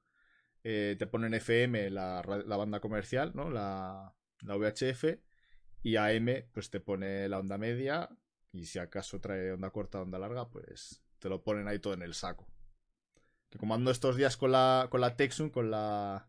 eh, 0.71 0.97
te 0.99 1.07
ponen 1.07 1.33
FM, 1.33 1.89
la, 1.89 2.21
banda 2.21 2.79
comercial, 2.79 3.33
¿no? 3.35 3.49
La, 3.49 4.15
la 4.43 4.57
VHF. 4.57 5.19
Y 5.83 5.97
AM, 5.97 6.45
pues 6.53 6.69
te 6.69 6.79
pone 6.79 7.27
la 7.27 7.39
onda 7.39 7.57
media. 7.57 8.11
Y 8.53 8.67
si 8.67 8.79
acaso 8.79 9.19
trae 9.19 9.53
onda 9.53 9.71
corta, 9.71 10.03
onda 10.03 10.19
larga, 10.19 10.51
pues 10.51 11.03
te 11.21 11.31
lo 11.31 11.43
ponen 11.43 11.69
ahí 11.69 11.79
todo 11.79 11.95
en 11.95 12.03
el 12.03 12.13
saco. 12.13 12.47
Que 13.49 13.59
como 13.59 13.75
ando 13.75 13.91
estos 13.91 14.17
días 14.17 14.37
con 14.37 14.53
la, 14.53 14.89
con 14.91 15.01
la 15.01 15.17
Texum, 15.17 15.49
con 15.49 15.71
la. 15.71 16.29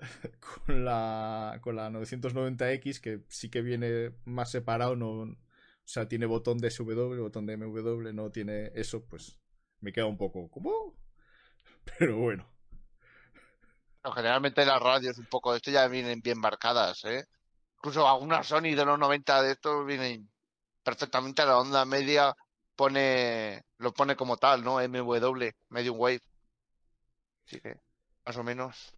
Con 0.66 0.84
la. 0.84 1.60
Con 1.62 1.76
la 1.76 1.88
990X, 1.90 3.00
que 3.00 3.22
sí 3.28 3.48
que 3.48 3.62
viene 3.62 4.12
más 4.24 4.50
separado, 4.50 4.96
no. 4.96 5.20
O 5.20 5.36
sea, 5.84 6.08
tiene 6.08 6.26
botón 6.26 6.58
de 6.58 6.70
SW, 6.72 7.16
botón 7.20 7.46
de 7.46 7.56
MW, 7.56 8.12
no 8.12 8.32
tiene 8.32 8.72
eso, 8.74 9.06
pues. 9.06 9.38
Me 9.78 9.92
queda 9.92 10.06
un 10.06 10.18
poco. 10.18 10.50
¿Cómo? 10.50 10.96
Pero 11.98 12.18
bueno. 12.18 12.59
Generalmente 14.02 14.64
las 14.64 14.80
radios 14.80 15.18
un 15.18 15.26
poco 15.26 15.52
de 15.52 15.58
esto 15.58 15.70
ya 15.70 15.86
vienen 15.88 16.20
bien 16.22 16.38
marcadas, 16.38 17.04
¿eh? 17.04 17.26
Incluso 17.76 18.08
algunas 18.08 18.46
Sony 18.46 18.74
de 18.74 18.84
los 18.84 18.98
90 18.98 19.42
de 19.42 19.52
estos 19.52 19.86
vienen 19.86 20.30
perfectamente 20.82 21.42
a 21.42 21.46
la 21.46 21.58
onda 21.58 21.84
media, 21.84 22.34
pone, 22.76 23.62
lo 23.78 23.92
pone 23.92 24.16
como 24.16 24.36
tal, 24.36 24.64
¿no? 24.64 24.76
MW, 24.76 25.50
Medium 25.68 25.98
Wave. 25.98 26.22
Así 27.46 27.60
que, 27.60 27.78
más 28.24 28.36
o 28.36 28.42
menos. 28.42 28.94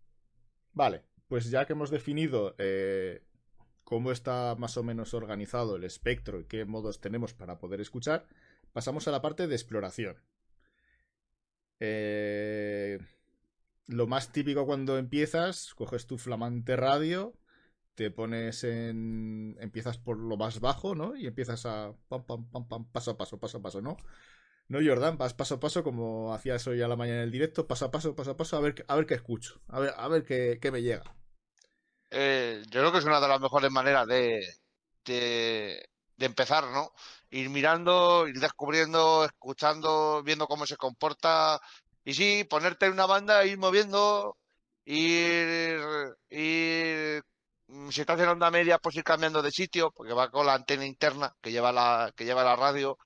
Vale, 0.72 1.04
pues 1.26 1.50
ya 1.50 1.66
que 1.66 1.72
hemos 1.72 1.90
definido 1.90 2.54
eh, 2.58 3.22
cómo 3.84 4.12
está 4.12 4.54
más 4.56 4.76
o 4.76 4.82
menos 4.82 5.14
organizado 5.14 5.76
el 5.76 5.84
espectro 5.84 6.40
y 6.40 6.44
qué 6.44 6.64
modos 6.64 7.00
tenemos 7.00 7.34
para 7.34 7.58
poder 7.58 7.80
escuchar, 7.80 8.26
pasamos 8.72 9.08
a 9.08 9.10
la 9.10 9.20
parte 9.20 9.46
de 9.46 9.54
exploración. 9.54 10.16
Eh, 11.80 12.98
lo 13.86 14.06
más 14.06 14.32
típico 14.32 14.66
cuando 14.66 14.98
empiezas, 14.98 15.74
coges 15.74 16.06
tu 16.06 16.18
flamante 16.18 16.76
radio, 16.76 17.34
te 17.94 18.10
pones 18.10 18.64
en... 18.64 19.56
empiezas 19.60 19.98
por 19.98 20.18
lo 20.18 20.36
más 20.36 20.60
bajo, 20.60 20.94
¿no? 20.94 21.16
Y 21.16 21.26
empiezas 21.26 21.66
a... 21.66 21.94
pam, 22.08 22.24
pam, 22.26 22.68
pam, 22.68 22.84
paso 22.92 23.12
a 23.12 23.16
paso, 23.18 23.38
paso 23.40 23.58
a 23.58 23.62
paso, 23.62 23.82
¿no? 23.82 23.96
No, 24.68 24.78
Jordan, 24.84 25.18
vas 25.18 25.34
paso 25.34 25.56
a 25.56 25.60
paso 25.60 25.84
como 25.84 26.34
hacías 26.34 26.66
hoy 26.66 26.82
a 26.82 26.88
la 26.88 26.96
mañana 26.96 27.18
en 27.18 27.24
el 27.24 27.32
directo, 27.32 27.66
paso 27.68 27.86
a 27.86 27.90
paso, 27.90 28.16
paso 28.16 28.32
a 28.32 28.36
paso, 28.36 28.56
a 28.56 28.60
ver, 28.60 28.84
a 28.88 28.96
ver 28.96 29.06
qué 29.06 29.14
escucho, 29.14 29.60
a 29.68 29.80
ver, 29.80 29.94
a 29.96 30.08
ver 30.08 30.24
qué, 30.24 30.58
qué 30.60 30.70
me 30.70 30.82
llega. 30.82 31.14
Eh, 32.10 32.62
yo 32.70 32.80
creo 32.80 32.92
que 32.92 32.98
es 32.98 33.04
una 33.04 33.20
de 33.20 33.28
las 33.28 33.40
mejores 33.40 33.70
maneras 33.70 34.06
de, 34.06 34.46
de, 35.04 35.88
de 36.16 36.26
empezar, 36.26 36.64
¿no? 36.68 36.92
Ir 37.30 37.48
mirando, 37.50 38.28
ir 38.28 38.38
descubriendo, 38.38 39.24
escuchando, 39.24 40.22
viendo 40.22 40.46
cómo 40.46 40.66
se 40.66 40.76
comporta. 40.76 41.60
Y 42.04 42.14
sí, 42.14 42.44
ponerte 42.44 42.86
en 42.86 42.92
una 42.92 43.06
banda, 43.06 43.44
ir 43.46 43.58
moviendo, 43.58 44.36
ir, 44.84 45.80
mm, 47.66 47.90
si 47.90 48.00
estás 48.00 48.20
en 48.20 48.28
onda 48.28 48.50
media, 48.50 48.78
pues 48.78 48.96
ir 48.96 49.04
cambiando 49.04 49.42
de 49.42 49.50
sitio, 49.50 49.90
porque 49.92 50.12
va 50.12 50.30
con 50.30 50.46
la 50.46 50.54
antena 50.54 50.84
interna 50.86 51.34
que 51.40 51.52
lleva 51.52 51.72
la, 51.72 52.12
que 52.16 52.24
lleva 52.24 52.44
la 52.44 52.56
radio, 52.56 52.98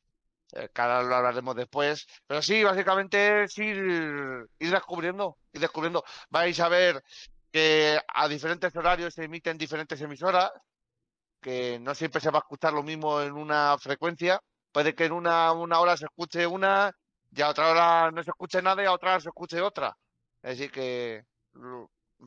eh, 0.52 0.70
que 0.74 0.82
ahora 0.82 1.02
lo 1.02 1.14
hablaremos 1.16 1.56
después. 1.56 2.06
Pero 2.26 2.42
sí, 2.42 2.62
básicamente 2.64 3.44
es 3.44 3.58
ir, 3.58 3.76
ir 4.58 4.70
descubriendo, 4.70 5.38
ir 5.52 5.60
descubriendo. 5.60 6.04
Vais 6.30 6.58
a 6.60 6.68
ver 6.68 7.02
que 7.52 7.98
a 8.08 8.28
diferentes 8.28 8.74
horarios 8.76 9.14
se 9.14 9.24
emiten 9.24 9.58
diferentes 9.58 10.00
emisoras, 10.00 10.50
que 11.40 11.78
no 11.80 11.94
siempre 11.94 12.20
se 12.20 12.30
va 12.30 12.38
a 12.38 12.40
escuchar 12.40 12.72
lo 12.72 12.82
mismo 12.82 13.20
en 13.22 13.32
una 13.34 13.76
frecuencia. 13.78 14.40
Puede 14.72 14.94
que 14.94 15.06
en 15.06 15.12
una, 15.12 15.52
una 15.52 15.80
hora 15.80 15.96
se 15.96 16.06
escuche 16.06 16.46
una 16.46 16.92
y 17.36 17.42
a 17.42 17.50
otra 17.50 17.70
hora 17.70 18.10
no 18.10 18.22
se 18.22 18.30
escuche 18.30 18.62
nada 18.62 18.82
y 18.82 18.86
a 18.86 18.92
otra 18.92 19.12
hora 19.12 19.20
se 19.20 19.28
escuche 19.28 19.60
otra. 19.60 19.96
Decir, 20.42 20.70
que 20.70 21.24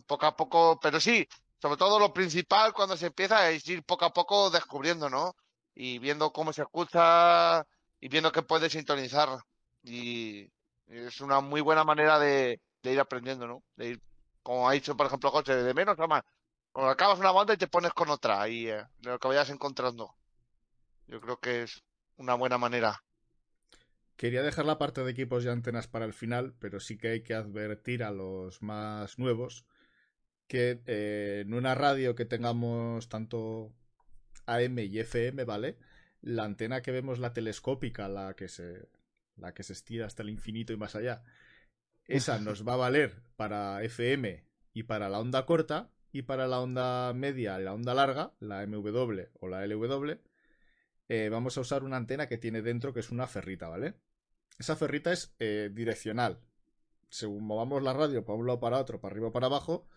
poco 0.06 0.26
a 0.26 0.36
poco, 0.36 0.80
pero 0.80 1.00
sí, 1.00 1.28
sobre 1.60 1.78
todo 1.78 2.00
lo 2.00 2.14
principal 2.14 2.74
cuando 2.74 2.96
se 2.96 3.08
empieza 3.08 3.50
es 3.50 3.68
ir 3.68 3.84
poco 3.84 4.06
a 4.06 4.14
poco 4.14 4.52
descubriendo, 4.52 5.10
¿no? 5.10 5.36
Y 5.74 5.98
viendo 6.00 6.32
cómo 6.32 6.54
se 6.54 6.62
escucha 6.62 7.66
y 8.00 8.08
viendo 8.08 8.32
qué 8.32 8.44
puede 8.44 8.70
sintonizar. 8.70 9.30
Y 9.84 10.48
es 10.88 11.22
una 11.22 11.42
muy 11.42 11.62
buena 11.62 11.84
manera 11.84 12.20
de, 12.20 12.62
ir 12.84 13.00
aprendiendo, 13.00 13.48
¿no? 13.48 13.64
De 13.76 13.88
ir 13.90 14.02
como 14.44 14.70
ha 14.70 14.74
dicho, 14.74 14.96
por 14.96 15.08
ejemplo, 15.08 15.32
José, 15.32 15.56
de 15.56 15.74
menos 15.74 16.00
a 16.00 16.08
más. 16.08 16.24
Cuando 16.72 16.92
acabas 16.92 17.20
una 17.20 17.32
banda 17.32 17.54
y 17.54 17.58
te 17.58 17.68
pones 17.68 17.94
con 17.94 18.10
otra, 18.10 18.48
y 18.48 18.70
eh, 18.70 18.86
lo 19.02 19.20
que 19.20 19.28
vayas 19.28 19.50
encontrando. 19.50 20.16
Yo 21.08 21.20
creo 21.20 21.40
que 21.40 21.64
es 21.64 21.82
una 22.18 22.36
buena 22.36 22.58
manera. 22.58 23.02
Quería 24.20 24.44
dejar 24.44 24.66
la 24.66 24.78
parte 24.78 25.02
de 25.02 25.12
equipos 25.12 25.46
y 25.46 25.48
antenas 25.48 25.88
para 25.88 26.04
el 26.04 26.12
final, 26.12 26.54
pero 26.60 26.82
sí 26.82 26.98
que 26.98 27.08
hay 27.08 27.24
que 27.24 27.34
advertir 27.34 28.04
a 28.04 28.12
los 28.12 28.62
más 28.62 29.18
nuevos 29.18 29.66
que 30.46 30.82
eh, 30.88 31.44
en 31.46 31.54
una 31.54 31.74
radio 31.74 32.16
que 32.16 32.26
tengamos 32.26 33.08
tanto 33.08 33.74
AM 34.46 34.78
y 34.80 35.00
FM, 35.00 35.46
¿vale? 35.46 35.78
La 36.20 36.44
antena 36.44 36.82
que 36.82 36.92
vemos, 36.92 37.20
la 37.20 37.32
telescópica, 37.32 38.10
la 38.10 38.36
que 38.36 38.50
se, 38.50 38.90
la 39.38 39.54
que 39.54 39.64
se 39.64 39.72
estira 39.72 40.06
hasta 40.06 40.22
el 40.22 40.32
infinito 40.32 40.74
y 40.74 40.78
más 40.78 40.98
allá, 40.98 41.24
esa 42.04 42.42
nos 42.42 42.68
va 42.68 42.74
a 42.74 42.84
valer 42.90 43.24
para 43.38 43.82
FM 43.84 44.44
y 44.74 44.84
para 44.84 45.08
la 45.08 45.22
onda 45.22 45.46
corta, 45.46 45.94
y 46.12 46.24
para 46.24 46.46
la 46.46 46.60
onda 46.60 47.14
media 47.14 47.58
y 47.58 47.64
la 47.64 47.74
onda 47.74 47.94
larga, 47.94 48.34
la 48.42 48.68
MW 48.68 49.30
o 49.40 49.48
la 49.48 49.66
LW, 49.66 50.20
eh, 51.08 51.30
vamos 51.30 51.58
a 51.58 51.62
usar 51.62 51.86
una 51.86 51.96
antena 51.96 52.28
que 52.28 52.38
tiene 52.38 52.62
dentro 52.62 52.94
que 52.94 53.00
es 53.00 53.12
una 53.12 53.26
ferrita, 53.26 53.70
¿vale? 53.70 53.96
Esa 54.60 54.76
ferrita 54.76 55.12
es 55.12 55.34
eh, 55.40 55.70
direccional. 55.74 56.40
Según 57.10 57.46
movamos 57.46 57.82
la 57.82 57.94
radio 57.94 58.24
para 58.24 58.38
un 58.38 58.46
lado 58.46 58.60
para 58.60 58.78
otro, 58.78 59.00
para 59.00 59.14
arriba 59.14 59.30
o 59.30 59.32
para 59.32 59.48
abajo, 59.48 59.88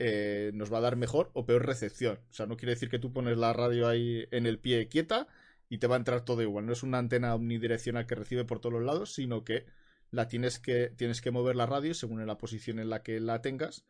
eh, 0.00 0.50
nos 0.52 0.72
va 0.72 0.78
a 0.78 0.82
dar 0.82 0.96
mejor 0.96 1.30
o 1.32 1.46
peor 1.46 1.64
recepción. 1.64 2.18
O 2.30 2.32
sea, 2.32 2.46
no 2.46 2.56
quiere 2.56 2.72
decir 2.72 2.90
que 2.90 2.98
tú 2.98 3.12
pones 3.12 3.38
la 3.38 3.52
radio 3.52 3.88
ahí 3.88 4.26
en 4.32 4.46
el 4.46 4.58
pie 4.58 4.88
quieta 4.88 5.28
y 5.68 5.78
te 5.78 5.86
va 5.86 5.94
a 5.94 5.98
entrar 5.98 6.24
todo 6.24 6.42
igual. 6.42 6.66
No 6.66 6.72
es 6.72 6.82
una 6.82 6.98
antena 6.98 7.34
omnidireccional 7.34 8.06
que 8.06 8.16
recibe 8.16 8.44
por 8.44 8.60
todos 8.60 8.72
los 8.72 8.82
lados, 8.82 9.14
sino 9.14 9.44
que 9.44 9.66
la 10.10 10.26
tienes 10.26 10.58
que, 10.58 10.88
tienes 10.88 11.20
que 11.20 11.30
mover 11.30 11.54
la 11.54 11.66
radio 11.66 11.94
según 11.94 12.20
en 12.20 12.26
la 12.26 12.36
posición 12.36 12.80
en 12.80 12.90
la 12.90 13.02
que 13.02 13.20
la 13.20 13.40
tengas. 13.40 13.84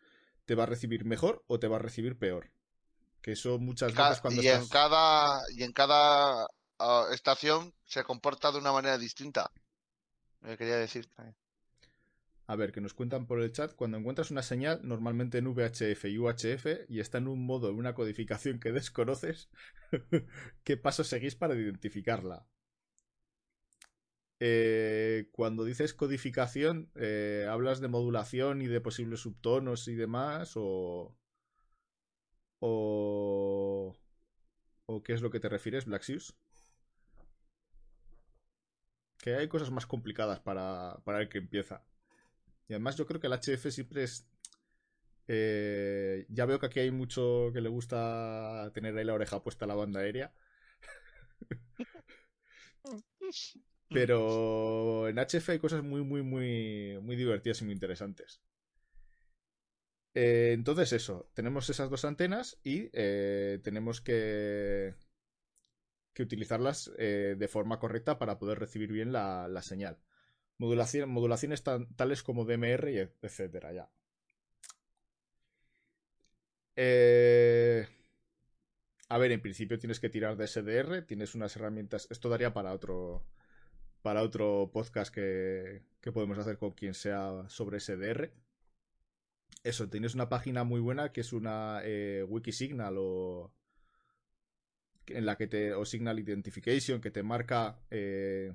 Te 0.44 0.54
va 0.54 0.64
a 0.64 0.66
recibir 0.66 1.06
mejor 1.06 1.42
o 1.46 1.58
te 1.58 1.66
va 1.66 1.76
a 1.76 1.80
recibir 1.80 2.18
peor. 2.18 2.50
Que 3.22 3.32
eso 3.32 3.58
muchas 3.58 3.94
veces 3.94 4.20
cuando 4.20 4.42
y 4.42 4.48
en 4.48 4.54
estás... 4.54 4.68
cada, 4.68 5.42
y 5.54 5.62
en 5.62 5.72
cada 5.72 6.46
ah, 6.78 7.06
estación 7.12 7.72
se 7.86 8.04
comporta 8.04 8.52
de 8.52 8.58
una 8.58 8.72
manera 8.72 8.98
distinta. 8.98 9.50
Quería 10.42 10.76
decir. 10.76 11.08
A 12.46 12.54
ver, 12.54 12.70
que 12.72 12.82
nos 12.82 12.92
cuentan 12.92 13.26
por 13.26 13.40
el 13.40 13.50
chat, 13.50 13.74
cuando 13.74 13.96
encuentras 13.96 14.30
una 14.30 14.42
señal, 14.42 14.80
normalmente 14.82 15.38
en 15.38 15.46
VHF 15.46 16.04
y 16.10 16.18
UHF, 16.18 16.84
y 16.88 17.00
está 17.00 17.16
en 17.16 17.28
un 17.28 17.46
modo, 17.46 17.70
en 17.70 17.76
una 17.76 17.94
codificación 17.94 18.60
que 18.60 18.72
desconoces, 18.80 19.48
¿qué 20.64 20.76
pasos 20.76 21.06
seguís 21.08 21.34
para 21.34 21.54
identificarla? 21.54 22.46
Eh, 24.42 25.28
cuando 25.32 25.64
dices 25.64 25.92
codificación, 25.94 26.90
eh, 26.94 27.46
¿hablas 27.48 27.80
de 27.80 27.88
modulación 27.88 28.62
y 28.62 28.66
de 28.68 28.80
posibles 28.80 29.20
subtonos 29.20 29.86
y 29.88 29.94
demás? 29.94 30.52
¿O, 30.56 31.14
o, 32.60 33.94
o 34.86 35.02
qué 35.02 35.14
es 35.14 35.22
lo 35.22 35.30
que 35.30 35.40
te 35.40 35.48
refieres, 35.48 35.86
Blaxius? 35.86 36.36
Que 39.20 39.36
hay 39.36 39.48
cosas 39.48 39.70
más 39.70 39.86
complicadas 39.86 40.40
para, 40.40 40.98
para 41.04 41.20
el 41.20 41.28
que 41.28 41.38
empieza. 41.38 41.84
Y 42.68 42.72
además 42.72 42.96
yo 42.96 43.06
creo 43.06 43.20
que 43.20 43.26
el 43.26 43.34
HF 43.34 43.70
siempre 43.70 44.04
es... 44.04 44.28
Eh, 45.28 46.26
ya 46.28 46.46
veo 46.46 46.58
que 46.58 46.66
aquí 46.66 46.80
hay 46.80 46.90
mucho 46.90 47.50
que 47.52 47.60
le 47.60 47.68
gusta 47.68 48.70
tener 48.74 48.96
ahí 48.96 49.04
la 49.04 49.14
oreja 49.14 49.42
puesta 49.42 49.64
a 49.64 49.68
la 49.68 49.74
banda 49.74 50.00
aérea. 50.00 50.32
Pero 53.88 55.08
en 55.08 55.18
HF 55.18 55.50
hay 55.50 55.58
cosas 55.58 55.82
muy, 55.82 56.02
muy, 56.02 56.22
muy, 56.22 56.98
muy 57.02 57.16
divertidas 57.16 57.60
y 57.60 57.64
muy 57.64 57.74
interesantes. 57.74 58.40
Eh, 60.14 60.52
entonces 60.54 60.92
eso, 60.92 61.30
tenemos 61.34 61.68
esas 61.70 61.90
dos 61.90 62.04
antenas 62.04 62.58
y 62.64 62.90
eh, 62.92 63.60
tenemos 63.62 64.00
que, 64.00 64.94
que 66.20 66.24
utilizarlas 66.24 66.92
eh, 66.98 67.34
de 67.38 67.48
forma 67.48 67.78
correcta 67.78 68.18
para 68.18 68.38
poder 68.38 68.58
recibir 68.58 68.92
bien 68.92 69.10
la, 69.10 69.62
señal. 69.62 69.98
Modulación, 70.58 71.08
modulaciones 71.08 71.64
tales 71.96 72.22
como 72.22 72.44
DMR 72.44 72.90
y 72.92 72.98
etcétera, 72.98 73.72
ya. 73.72 73.90
a 79.08 79.18
ver, 79.18 79.32
en 79.32 79.40
principio 79.40 79.78
tienes 79.78 79.98
que 79.98 80.10
tirar 80.10 80.36
de 80.36 80.46
SDR, 80.46 81.02
tienes 81.06 81.34
unas 81.34 81.56
herramientas. 81.56 82.06
Esto 82.10 82.28
daría 82.28 82.52
para 82.52 82.72
otro, 82.72 83.24
para 84.02 84.22
otro 84.22 84.70
podcast 84.72 85.12
que, 85.14 85.82
que 86.02 86.12
podemos 86.12 86.38
hacer 86.38 86.58
con 86.58 86.72
quien 86.72 86.92
sea 86.92 87.48
sobre 87.48 87.80
SDR. 87.80 88.30
Eso, 89.62 89.88
tienes 89.88 90.14
una 90.14 90.28
página 90.28 90.64
muy 90.64 90.80
buena 90.80 91.12
que 91.12 91.22
es 91.22 91.32
una 91.32 91.80
eh, 91.82 92.24
Wikisignal 92.28 92.96
o 92.98 93.54
en 95.12 95.26
la 95.26 95.36
que 95.36 95.46
te 95.46 95.74
o 95.74 95.84
Signal 95.84 96.18
Identification 96.18 97.00
que 97.00 97.10
te 97.10 97.22
marca 97.22 97.80
eh, 97.90 98.54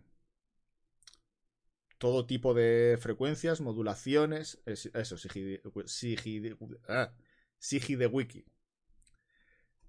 todo 1.98 2.26
tipo 2.26 2.54
de 2.54 2.98
frecuencias, 3.00 3.62
modulaciones, 3.62 4.62
eso, 4.66 5.18
Sigi, 5.18 5.60
ah, 6.88 7.14
Sigi 7.58 7.96
de 7.96 8.08
Wiki. 8.08 8.46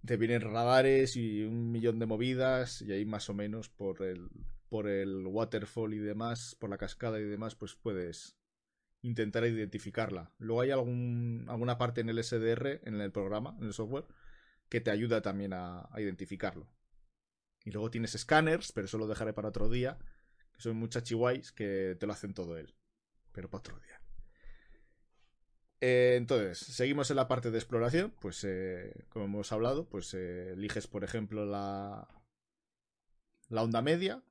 Te 0.04 0.16
vienen 0.16 0.40
radares 0.40 1.16
y 1.16 1.42
un 1.42 1.73
millón 1.73 1.99
de 1.99 2.06
movidas 2.06 2.80
y 2.82 2.92
ahí 2.92 3.04
más 3.04 3.28
o 3.28 3.35
menos 3.35 3.68
por 3.68 4.02
el 4.02 4.30
por 4.68 4.88
el 4.88 5.26
waterfall 5.26 5.94
y 5.94 5.99
demás, 5.99 6.56
por 6.58 6.70
la 6.70 6.78
cascada 6.78 7.20
y 7.20 7.25
demás, 7.25 7.54
pues 7.54 7.75
puedes 7.75 8.37
intentar 9.02 9.44
identificarla. 9.46 10.32
Luego 10.38 10.61
hay 10.62 10.70
algún, 10.70 11.46
alguna 11.49 11.78
parte 11.78 12.00
en 12.00 12.08
el 12.08 12.23
SDR, 12.23 12.80
en 12.85 13.00
el 13.00 13.12
programa, 13.12 13.56
en 13.61 13.66
el 13.66 13.73
software, 13.73 14.04
que 14.68 14.80
te 14.80 14.90
ayuda 14.90 15.23
también 15.23 15.52
a, 15.52 15.88
identificarlo. 15.96 16.68
Y 17.64 17.70
luego 17.70 17.90
tienes 17.90 18.14
escáneres, 18.14 18.73
pero 18.73 18.87
eso 18.87 18.99
lo 18.99 19.06
dejaré 19.06 19.32
para 19.32 19.49
otro 19.49 19.68
día, 19.68 19.99
que 20.52 20.62
son 20.62 20.76
muchas 20.76 21.04
chihuahuas 21.04 21.52
que 21.52 21.96
te 21.99 22.06
lo 22.06 22.12
hacen 22.12 22.35
todo 22.35 22.56
él. 22.56 22.75
Pero 23.32 23.50
para 23.50 23.61
otro 23.61 23.78
día. 23.80 24.00
Eh, 25.80 26.14
entonces, 26.16 26.58
seguimos 26.58 27.11
en 27.11 27.16
la 27.16 27.28
parte 27.28 27.50
de 27.50 27.58
exploración. 27.58 28.14
Pues, 28.20 28.44
eh, 28.44 29.04
como 29.08 29.26
hemos 29.26 29.52
hablado, 29.52 29.88
pues 29.88 30.14
eh, 30.14 30.52
eliges, 30.52 30.87
por 30.87 31.04
ejemplo, 31.04 31.44
la, 31.44 32.08
la 33.49 33.62
onda 33.62 33.82
media, 33.82 34.23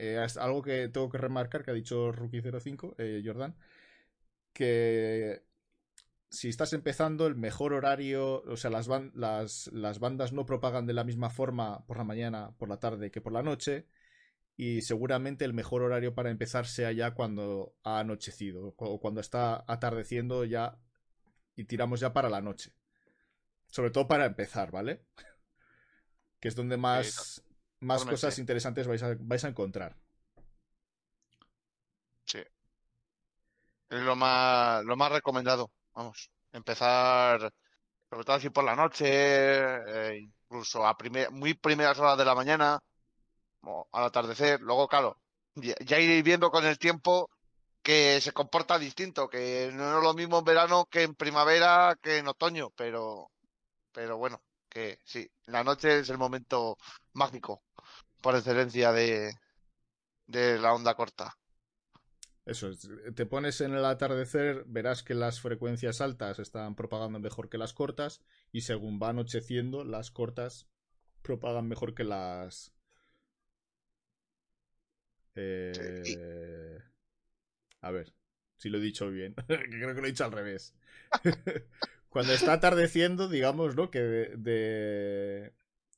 es 0.00 0.36
algo 0.38 0.62
que 0.62 0.88
tengo 0.88 1.10
que 1.10 1.18
remarcar 1.18 1.62
que 1.62 1.70
ha 1.72 1.74
dicho 1.74 2.12
Rookie05, 2.12 2.94
eh, 2.98 3.22
Jordan, 3.24 3.54
que 4.52 5.42
si 6.30 6.48
estás 6.48 6.72
empezando, 6.72 7.26
el 7.26 7.34
mejor 7.34 7.72
horario, 7.72 8.42
o 8.42 8.56
sea, 8.56 8.70
las, 8.70 8.88
las, 8.88 9.98
bandas 9.98 10.32
no 10.32 10.46
propagan 10.46 10.86
de 10.86 10.94
la 10.94 11.04
misma 11.04 11.28
forma 11.28 11.84
por 11.86 11.98
la 11.98 12.04
mañana, 12.04 12.52
por 12.56 12.68
la 12.68 12.78
tarde 12.78 13.10
que 13.10 13.20
por 13.20 13.32
la 13.32 13.42
noche, 13.42 13.88
y 14.56 14.82
seguramente 14.82 15.44
el 15.44 15.52
mejor 15.52 15.82
horario 15.82 16.14
para 16.14 16.30
empezar 16.30 16.66
sea 16.66 16.92
ya 16.92 17.12
cuando 17.12 17.74
ha 17.82 17.98
anochecido, 17.98 18.74
o 18.76 19.00
cuando 19.00 19.20
está 19.20 19.64
atardeciendo 19.66 20.44
ya 20.44 20.78
y 21.56 21.64
tiramos 21.64 22.00
ya 22.00 22.12
para 22.12 22.30
la 22.30 22.40
noche. 22.40 22.72
Sobre 23.66 23.90
todo 23.90 24.06
para 24.06 24.26
empezar, 24.26 24.70
¿vale? 24.70 25.04
que 26.40 26.48
es 26.48 26.54
donde 26.54 26.76
más 26.76 27.44
más 27.80 28.04
cosas 28.04 28.38
interesantes 28.38 28.86
vais 28.86 29.02
a, 29.02 29.16
vais 29.18 29.44
a 29.44 29.48
encontrar. 29.48 29.96
Sí. 32.26 32.38
Es 33.88 34.00
lo 34.00 34.14
más, 34.14 34.84
lo 34.84 34.96
más 34.96 35.10
recomendado. 35.10 35.70
Vamos, 35.94 36.30
empezar, 36.52 37.52
sobre 38.10 38.24
todo 38.24 38.36
así 38.36 38.50
por 38.50 38.64
la 38.64 38.76
noche, 38.76 39.06
eh, 39.08 40.18
incluso 40.20 40.86
a 40.86 40.96
muy 41.32 41.54
primeras 41.54 41.98
horas 41.98 42.18
de 42.18 42.24
la 42.24 42.34
mañana, 42.34 42.80
o 43.62 43.88
al 43.92 44.04
atardecer. 44.06 44.60
Luego, 44.62 44.88
claro, 44.88 45.18
ya, 45.54 45.74
ya 45.84 45.98
iréis 46.00 46.24
viendo 46.24 46.50
con 46.50 46.64
el 46.66 46.78
tiempo 46.78 47.30
que 47.82 48.20
se 48.20 48.32
comporta 48.32 48.78
distinto, 48.78 49.28
que 49.28 49.70
no 49.74 49.98
es 49.98 50.04
lo 50.04 50.14
mismo 50.14 50.38
en 50.40 50.44
verano 50.44 50.86
que 50.90 51.02
en 51.04 51.14
primavera, 51.14 51.96
que 52.02 52.18
en 52.18 52.28
otoño, 52.28 52.70
pero, 52.76 53.30
pero 53.92 54.18
bueno, 54.18 54.42
que 54.68 54.98
sí, 55.04 55.30
la 55.46 55.64
noche 55.64 56.00
es 56.00 56.10
el 56.10 56.18
momento 56.18 56.76
mágico 57.14 57.62
por 58.22 58.36
excelencia 58.36 58.92
de, 58.92 59.32
de 60.26 60.58
la 60.58 60.74
onda 60.74 60.94
corta. 60.94 61.34
Eso, 62.50 62.72
te 63.14 63.26
pones 63.26 63.60
en 63.60 63.74
el 63.74 63.84
atardecer, 63.84 64.64
verás 64.66 65.04
que 65.04 65.14
las 65.14 65.40
frecuencias 65.40 66.00
altas 66.00 66.40
están 66.40 66.74
propagando 66.74 67.20
mejor 67.20 67.48
que 67.48 67.58
las 67.58 67.72
cortas 67.72 68.22
y 68.50 68.62
según 68.62 68.98
va 69.00 69.10
anocheciendo, 69.10 69.84
las 69.84 70.10
cortas 70.10 70.66
propagan 71.22 71.68
mejor 71.68 71.94
que 71.94 72.02
las... 72.02 72.74
Eh... 75.36 76.80
A 77.82 77.92
ver, 77.92 78.12
si 78.56 78.68
lo 78.68 78.78
he 78.78 78.80
dicho 78.80 79.08
bien, 79.12 79.34
creo 79.46 79.94
que 79.94 80.00
lo 80.00 80.06
he 80.08 80.10
dicho 80.10 80.24
al 80.24 80.32
revés. 80.32 80.74
Cuando 82.08 82.32
está 82.32 82.54
atardeciendo, 82.54 83.28
digamos, 83.28 83.76
¿no? 83.76 83.92
Que 83.92 84.00
de, 84.00 85.52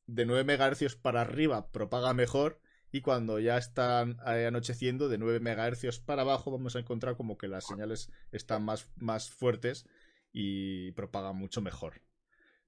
de 0.07 0.27
9 0.27 0.45
MHz 0.45 0.97
para 0.97 1.23
arriba 1.23 1.73
propaga 1.73 2.13
mejor 2.13 2.61
y 2.93 3.01
cuando 3.01 3.39
ya 3.41 3.57
están 3.57 4.21
eh, 4.27 4.47
anocheciendo 4.47 5.09
de 5.09 5.17
9 5.17 5.41
MHz 5.41 6.01
para 6.01 6.23
abajo 6.23 6.51
vamos 6.51 6.77
a 6.77 6.79
encontrar 6.79 7.17
como 7.17 7.39
que 7.39 7.49
las 7.49 7.67
señales 7.67 8.11
están 8.31 8.63
más, 8.65 8.87
más 8.97 9.31
fuertes 9.31 9.87
y 10.31 10.93
propagan 10.93 11.35
mucho 11.35 11.63
mejor. 11.63 12.03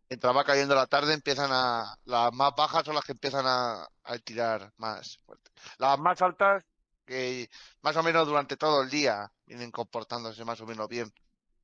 Mientras 0.08 0.34
va 0.34 0.44
cayendo 0.44 0.74
la 0.74 0.86
tarde 0.86 1.12
empiezan 1.12 1.50
a... 1.52 1.98
Las 2.06 2.32
más 2.32 2.54
bajas 2.56 2.84
son 2.84 2.94
las 2.94 3.04
que 3.04 3.12
empiezan 3.12 3.44
a, 3.46 3.86
a 4.02 4.18
tirar 4.18 4.72
más 4.78 5.18
fuerte. 5.18 5.50
Las 5.78 5.98
más 5.98 6.20
altas 6.22 6.64
que 7.04 7.50
más 7.82 7.94
o 7.96 8.02
menos 8.02 8.26
durante 8.26 8.56
todo 8.56 8.82
el 8.82 8.88
día 8.88 9.30
vienen 9.44 9.70
comportándose 9.70 10.44
más 10.44 10.60
o 10.62 10.66
menos 10.66 10.88
bien. 10.88 11.12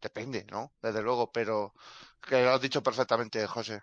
Depende, 0.03 0.47
¿no? 0.51 0.73
Desde 0.83 1.03
luego, 1.03 1.33
pero 1.33 1.75
que 2.21 2.43
lo 2.43 2.51
has 2.51 2.61
dicho 2.61 2.83
perfectamente, 2.83 3.47
José 3.47 3.83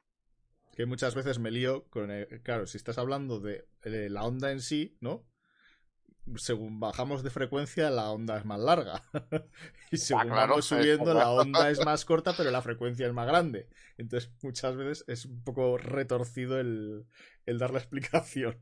que 0.78 0.86
muchas 0.86 1.16
veces 1.16 1.40
me 1.40 1.50
lío 1.50 1.86
con 1.90 2.12
el, 2.12 2.28
claro, 2.44 2.68
si 2.68 2.78
estás 2.78 3.00
hablando 3.00 3.40
de, 3.40 3.66
la 3.84 4.24
onda 4.24 4.52
en 4.52 4.62
sí, 4.62 4.96
¿no? 5.02 5.26
Según 6.36 6.80
bajamos 6.80 7.24
de 7.24 7.32
frecuencia, 7.32 7.90
la 7.90 8.12
onda 8.12 8.38
es 8.38 8.46
más 8.46 8.60
larga. 8.60 9.02
y 9.92 9.96
ah, 9.96 9.98
según 9.98 10.30
vamos 10.30 10.66
subiendo, 10.68 11.16
la 11.16 11.32
onda 11.32 11.72
es 11.72 11.84
más 11.84 12.06
corta, 12.06 12.36
pero 12.38 12.52
la 12.52 12.62
frecuencia 12.62 13.08
es 13.08 13.14
más 13.14 13.26
grande. 13.26 13.68
Entonces, 13.98 14.32
muchas 14.44 14.76
veces 14.76 15.04
es 15.08 15.26
un 15.26 15.44
poco 15.44 15.80
retorcido 15.80 16.60
el, 16.60 17.08
dar 17.48 17.72
la 17.72 17.80
explicación. 17.80 18.62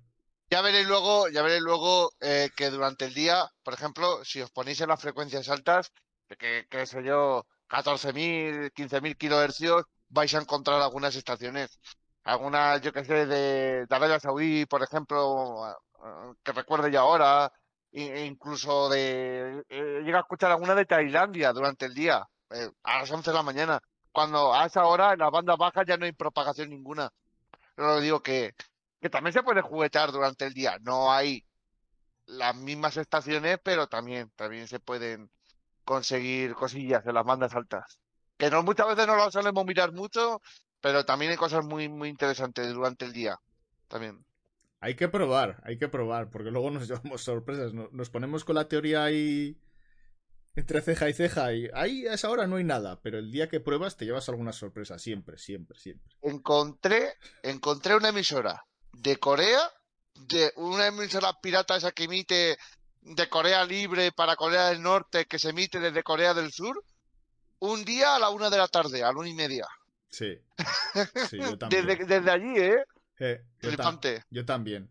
Ya 0.50 0.62
veréis 0.62 0.88
luego, 0.88 1.28
ya 1.28 1.42
veréis 1.42 1.64
luego 1.64 2.14
eh, 2.22 2.50
que 2.56 2.70
durante 2.70 3.04
el 3.04 3.14
día, 3.14 3.52
por 3.62 3.74
ejemplo, 3.74 4.24
si 4.24 4.40
os 4.40 4.52
ponéis 4.52 4.80
en 4.80 4.88
las 4.88 5.02
frecuencias 5.02 5.50
altas, 5.50 5.92
que, 6.40 6.66
que 6.70 6.86
sé 6.86 7.04
yo, 7.04 7.46
14.000, 7.68 8.72
15.000 8.72 9.18
kilohercios, 9.18 9.84
vais 10.08 10.34
a 10.34 10.40
encontrar 10.40 10.82
algunas 10.82 11.14
estaciones 11.18 11.78
alguna, 12.26 12.78
yo 12.78 12.92
que 12.92 13.06
sé, 13.06 13.26
de, 13.26 13.86
Arabia 13.90 14.20
Saudí, 14.20 14.66
por 14.66 14.84
ejemplo, 14.84 15.64
que 16.44 16.52
recuerde 16.52 16.92
yo 16.92 17.02
ahora, 17.02 17.52
e 17.92 18.26
incluso 18.26 18.90
de, 18.90 19.64
eh, 19.70 20.02
llega 20.04 20.18
a 20.18 20.22
escuchar 20.22 20.52
alguna 20.52 20.76
de 20.76 20.86
Tailandia 20.86 21.54
durante 21.54 21.86
el 21.86 21.94
día, 21.94 22.28
eh, 22.50 22.70
a 22.84 23.00
las 23.00 23.12
11 23.12 23.32
de 23.32 23.38
la 23.38 23.44
mañana, 23.44 23.80
cuando 24.12 24.54
a 24.54 24.66
esa 24.66 24.86
hora 24.86 25.14
en 25.14 25.20
las 25.20 25.32
bandas 25.32 25.58
bajas 25.58 25.86
ya 25.88 25.98
no 25.98 26.06
hay 26.06 26.12
propagación 26.12 26.70
ninguna. 26.70 27.10
Pero 27.76 28.00
digo 28.00 28.22
que, 28.22 28.54
que 29.02 29.10
también 29.10 29.34
se 29.34 29.44
puede 29.44 29.62
juguetear 29.62 30.12
durante 30.12 30.46
el 30.46 30.54
día, 30.54 30.78
no 30.82 31.12
hay 31.12 31.46
las 32.26 32.56
mismas 32.56 32.98
estaciones, 32.98 33.60
pero 33.64 33.88
también, 33.88 34.32
también 34.36 34.68
se 34.68 34.80
pueden 34.80 35.30
conseguir 35.86 36.56
cosillas 36.56 37.06
en 37.06 37.14
las 37.16 37.26
bandas 37.26 37.56
altas. 37.56 38.00
Que 38.38 38.50
no 38.50 38.64
muchas 38.64 38.88
veces 38.88 39.08
no 39.08 39.16
lo 39.16 39.32
solemos 39.32 39.66
mirar 39.66 39.94
mucho 39.94 40.42
pero 40.86 41.04
también 41.04 41.32
hay 41.32 41.38
cosas 41.38 41.66
muy, 41.66 41.90
muy 41.90 42.10
interesantes 42.10 42.72
durante 42.72 43.06
el 43.06 43.12
día. 43.12 43.40
También. 43.88 44.24
Hay 44.80 44.96
que 44.96 45.08
probar, 45.08 45.60
hay 45.64 45.80
que 45.80 45.88
probar, 45.88 46.30
porque 46.30 46.52
luego 46.52 46.70
nos 46.70 46.88
llevamos 46.88 47.24
sorpresas. 47.24 47.74
Nos 47.74 48.12
ponemos 48.12 48.46
con 48.46 48.54
la 48.54 48.68
teoría 48.68 49.04
ahí 49.04 49.60
entre 50.56 50.84
ceja 50.84 51.10
y 51.10 51.14
ceja 51.14 51.54
y 51.54 51.70
ahí 51.74 52.06
a 52.06 52.14
esa 52.14 52.30
hora 52.30 52.46
no 52.46 52.58
hay 52.58 52.66
nada, 52.66 53.02
pero 53.02 53.18
el 53.18 53.32
día 53.32 53.50
que 53.50 53.60
pruebas 53.60 53.98
te 53.98 54.06
llevas 54.06 54.30
alguna 54.30 54.54
sorpresa, 54.54 55.00
siempre, 55.00 55.40
siempre, 55.40 55.80
siempre. 55.80 56.16
Encontré, 56.22 57.16
encontré 57.42 57.96
una 57.96 58.10
emisora 58.10 58.64
de 58.94 59.18
Corea, 59.18 59.68
de 60.14 60.54
una 60.56 60.86
emisora 60.86 61.34
pirata 61.42 61.78
esa 61.78 61.94
que 61.94 62.04
emite 62.04 62.58
de 63.02 63.28
Corea 63.28 63.66
Libre 63.66 64.12
para 64.12 64.36
Corea 64.36 64.68
del 64.68 64.84
Norte, 64.84 65.26
que 65.26 65.40
se 65.40 65.50
emite 65.50 65.80
desde 65.80 66.04
Corea 66.04 66.36
del 66.36 66.52
Sur, 66.52 66.84
un 67.58 67.84
día 67.86 68.16
a 68.16 68.20
la 68.20 68.30
una 68.30 68.52
de 68.52 68.58
la 68.60 68.68
tarde, 68.68 69.02
a 69.02 69.12
la 69.12 69.18
una 69.18 69.30
y 69.30 69.34
media. 69.34 69.66
Sí. 70.16 70.40
Sí, 71.30 71.38
yo 71.40 71.58
también. 71.60 71.86
Desde, 71.88 72.06
desde 72.06 72.32
allí, 72.32 72.58
¿eh? 72.58 72.84
Eh, 73.20 73.44
yo, 73.62 73.70
ta- 73.72 73.76
Flipante. 73.76 74.24
yo 74.30 74.46
también. 74.46 74.90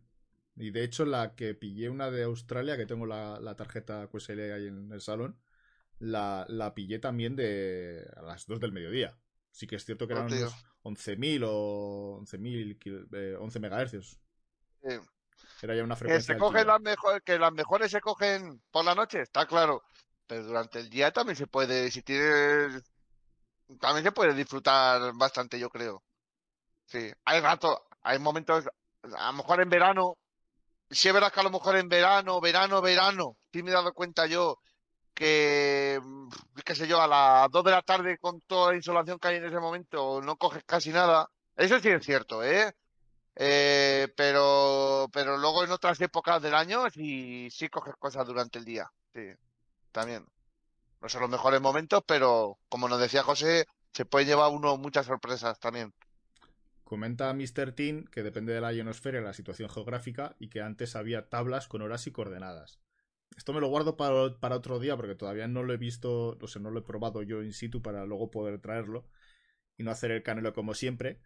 Y 0.57 0.71
de 0.71 0.85
hecho, 0.85 1.05
la 1.07 1.35
que 1.35 1.55
pillé 1.55 1.89
una 1.89 2.11
de 2.11 2.25
Australia, 2.25 2.77
que 2.77 2.87
tengo 2.87 3.07
la, 3.07 3.41
la 3.41 3.57
tarjeta 3.57 4.07
QSL 4.09 4.53
ahí 4.53 4.67
en 4.69 4.93
el 4.93 5.01
salón, 5.01 5.41
la, 5.99 6.45
la 6.49 6.75
pillé 6.75 6.99
también 6.99 7.37
de 7.37 8.07
a 8.17 8.23
las 8.23 8.47
2 8.47 8.61
del 8.61 8.73
mediodía. 8.73 9.19
Sí 9.51 9.67
que 9.67 9.77
es 9.77 9.85
cierto 9.85 10.07
que 10.07 10.13
eran 10.13 10.27
Hostia. 10.27 10.49
unos 10.83 10.99
11.000 10.99 11.43
o 11.47 12.19
11.000 12.21 12.79
kil- 12.79 13.09
eh, 13.13 13.37
11 13.41 13.61
megahercios. 13.61 14.21
Sí. 14.83 14.91
Era 15.63 15.75
ya 15.75 15.85
una 15.85 15.95
Que 15.95 16.01
frecuencia 16.01 16.35
se 16.35 16.39
cogen 16.39 16.67
las 16.67 16.81
mejores, 16.81 17.23
que 17.25 17.39
las 17.39 17.53
mejores 17.53 17.91
se 17.91 18.01
cogen 18.01 18.61
por 18.71 18.85
la 18.85 18.95
noche, 18.95 19.23
está 19.23 19.47
claro. 19.47 19.83
Pero 20.27 20.45
durante 20.45 20.81
el 20.81 20.91
día 20.91 21.11
también 21.13 21.37
se 21.37 21.47
puede, 21.47 21.91
si 21.91 22.03
tienes, 22.03 22.83
también 23.81 24.05
se 24.05 24.13
puede 24.13 24.35
disfrutar 24.35 25.13
bastante, 25.15 25.59
yo 25.59 25.71
creo. 25.71 26.03
Sí, 26.87 27.11
hay 27.25 27.41
rato, 27.41 27.87
hay 28.03 28.19
momentos, 28.19 28.67
a 29.17 29.27
lo 29.29 29.33
mejor 29.35 29.61
en 29.63 29.71
verano, 29.71 30.17
si 30.91 31.09
es 31.09 31.15
verdad 31.15 31.33
que 31.33 31.41
a 31.41 31.45
lo 31.45 31.51
mejor 31.51 31.77
en 31.77 31.89
verano, 31.89 32.41
verano, 32.41 32.83
verano, 32.83 33.37
sí 33.53 33.63
me 33.63 33.71
he 33.71 33.75
dado 33.75 33.93
cuenta 33.95 34.27
yo 34.27 34.61
que, 35.15 36.01
mm, 36.03 36.29
qué 36.65 36.75
sé 36.75 36.87
yo, 36.89 37.01
a 37.01 37.09
las 37.09 37.51
2 37.51 37.65
de 37.65 37.71
la 37.73 37.83
tarde 37.83 38.19
con 38.19 38.41
toda 38.43 38.73
la 38.73 38.77
insolación 38.77 39.19
que 39.19 39.29
hay 39.29 39.37
en 39.37 39.47
ese 39.47 39.61
momento, 39.61 40.21
no 40.23 40.37
coges 40.37 40.65
casi 40.65 40.91
nada. 40.91 41.31
Eso 41.57 41.81
sí 41.81 41.89
es 41.91 42.05
cierto, 42.05 42.43
¿eh? 42.45 42.75
Eh, 43.37 44.09
pero, 44.17 45.09
pero 45.13 45.37
luego 45.39 45.65
en 45.65 45.73
otras 45.73 46.01
épocas 46.01 46.43
del 46.43 46.55
año 46.55 46.89
sí, 46.91 47.49
sí 47.51 47.69
coges 47.69 47.97
cosas 47.99 48.27
durante 48.27 48.59
el 48.59 48.65
día. 48.65 48.91
Sí, 49.15 49.23
también. 49.93 50.27
No 51.05 51.11
son 51.11 51.21
los 51.21 51.29
mejores 51.31 51.61
momentos, 51.61 52.03
pero 52.07 52.57
como 52.71 52.89
nos 52.89 52.99
decía 52.99 53.23
José, 53.23 53.67
se 53.93 54.07
puede 54.07 54.25
llevar 54.25 54.51
uno 54.51 54.79
muchas 54.79 55.05
sorpresas 55.05 55.61
también. 55.61 55.93
Comenta 56.83 57.31
Mr. 57.35 57.73
Teen 57.73 58.07
que 58.07 58.23
depende 58.23 58.55
de 58.55 58.63
la 58.63 58.73
ionosfera 58.73 59.21
y 59.21 59.23
la 59.23 59.35
situación 59.35 59.69
geográfica 59.69 60.35
y 60.39 60.49
que 60.49 60.63
antes 60.63 60.97
había 60.97 61.29
tablas 61.29 61.69
con 61.69 61.83
horas 61.83 62.07
y 62.07 62.11
coordenadas. 62.11 62.81
Esto 63.37 63.53
me 63.53 63.61
lo 63.61 63.69
guardo 63.69 63.99
para, 63.99 64.39
para 64.41 64.57
otro 64.57 64.79
día 64.79 64.97
porque 64.97 65.15
todavía 65.15 65.47
no 65.47 65.63
lo 65.63 65.75
he 65.75 65.77
visto, 65.77 66.39
o 66.41 66.49
sea, 66.49 66.63
no 66.63 66.71
lo 66.71 66.79
he 66.81 66.85
probado 66.85 67.23
yo 67.23 67.43
in 67.43 67.53
situ 67.53 67.83
para 67.83 68.07
luego 68.07 68.31
poder 68.31 68.59
traerlo 68.63 69.07
y 69.77 69.83
no 69.83 69.91
hacer 69.91 70.11
el 70.11 70.23
canelo 70.23 70.55
como 70.55 70.73
siempre. 70.73 71.21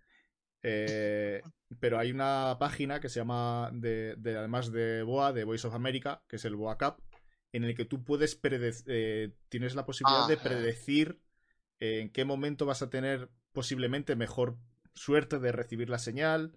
Eh, 0.64 1.40
pero 1.78 2.00
hay 2.00 2.10
una 2.10 2.56
página 2.58 2.98
que 2.98 3.08
se 3.08 3.20
llama, 3.20 3.70
de, 3.72 4.16
de- 4.16 4.36
además 4.38 4.72
de 4.72 5.04
BOA, 5.04 5.32
de 5.32 5.44
Voice 5.44 5.68
of 5.68 5.74
America, 5.74 6.24
que 6.28 6.34
es 6.36 6.44
el 6.44 6.56
BOA 6.56 6.78
Cup, 6.78 7.02
en 7.52 7.64
el 7.64 7.74
que 7.74 7.84
tú 7.84 8.04
puedes 8.04 8.34
predecir, 8.36 9.34
tienes 9.48 9.74
la 9.74 9.86
posibilidad 9.86 10.24
Ah, 10.24 10.26
de 10.26 10.36
eh. 10.44 10.48
predecir 10.48 11.20
eh, 11.80 12.00
en 12.00 12.10
qué 12.10 12.24
momento 12.24 12.66
vas 12.66 12.82
a 12.82 12.90
tener 12.90 13.30
posiblemente 13.52 14.16
mejor 14.16 14.58
suerte 14.94 15.38
de 15.40 15.52
recibir 15.52 15.90
la 15.90 15.98
señal. 15.98 16.52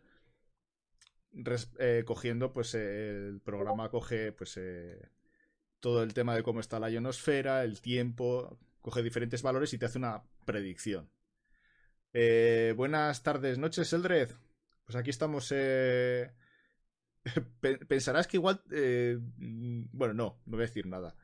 Res- 1.34 1.72
eh, 1.80 2.04
cogiendo, 2.06 2.52
pues 2.54 2.76
eh, 2.76 3.28
el 3.30 3.40
programa 3.42 3.90
coge 3.90 4.32
pues 4.34 4.58
eh, 4.58 5.10
todo 5.80 6.04
el 6.04 6.14
tema 6.14 6.36
de 6.36 6.44
cómo 6.44 6.60
está 6.62 6.80
la 6.80 6.90
ionosfera, 6.92 7.64
el 7.64 7.82
tiempo, 7.82 8.60
coge 8.82 9.04
diferentes 9.04 9.42
valores 9.44 9.74
y 9.74 9.80
te 9.80 9.86
hace 9.88 10.00
una 10.00 10.24
predicción. 10.46 11.10
Eh, 12.14 12.74
buenas 12.78 13.24
tardes, 13.24 13.58
noches, 13.58 13.92
Eldred. 13.94 14.30
Pues 14.86 14.96
aquí 14.96 15.10
estamos. 15.10 15.52
eh, 15.56 16.32
Pensarás 17.88 18.28
que 18.28 18.38
igual. 18.38 18.62
eh, 18.72 19.18
mm, 19.38 19.86
Bueno, 19.92 20.14
no, 20.14 20.42
no 20.46 20.58
voy 20.58 20.64
a 20.64 20.68
decir 20.68 20.88
nada. 20.88 21.16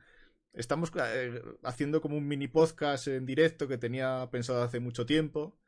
Estamos 0.52 0.90
eh, 0.96 1.42
haciendo 1.64 2.00
como 2.00 2.16
un 2.16 2.26
mini 2.28 2.48
podcast 2.48 3.08
en 3.08 3.26
directo 3.26 3.68
que 3.68 3.78
tenía 3.78 4.28
pensado 4.30 4.62
hace 4.62 4.80
mucho 4.80 5.06
tiempo 5.06 5.58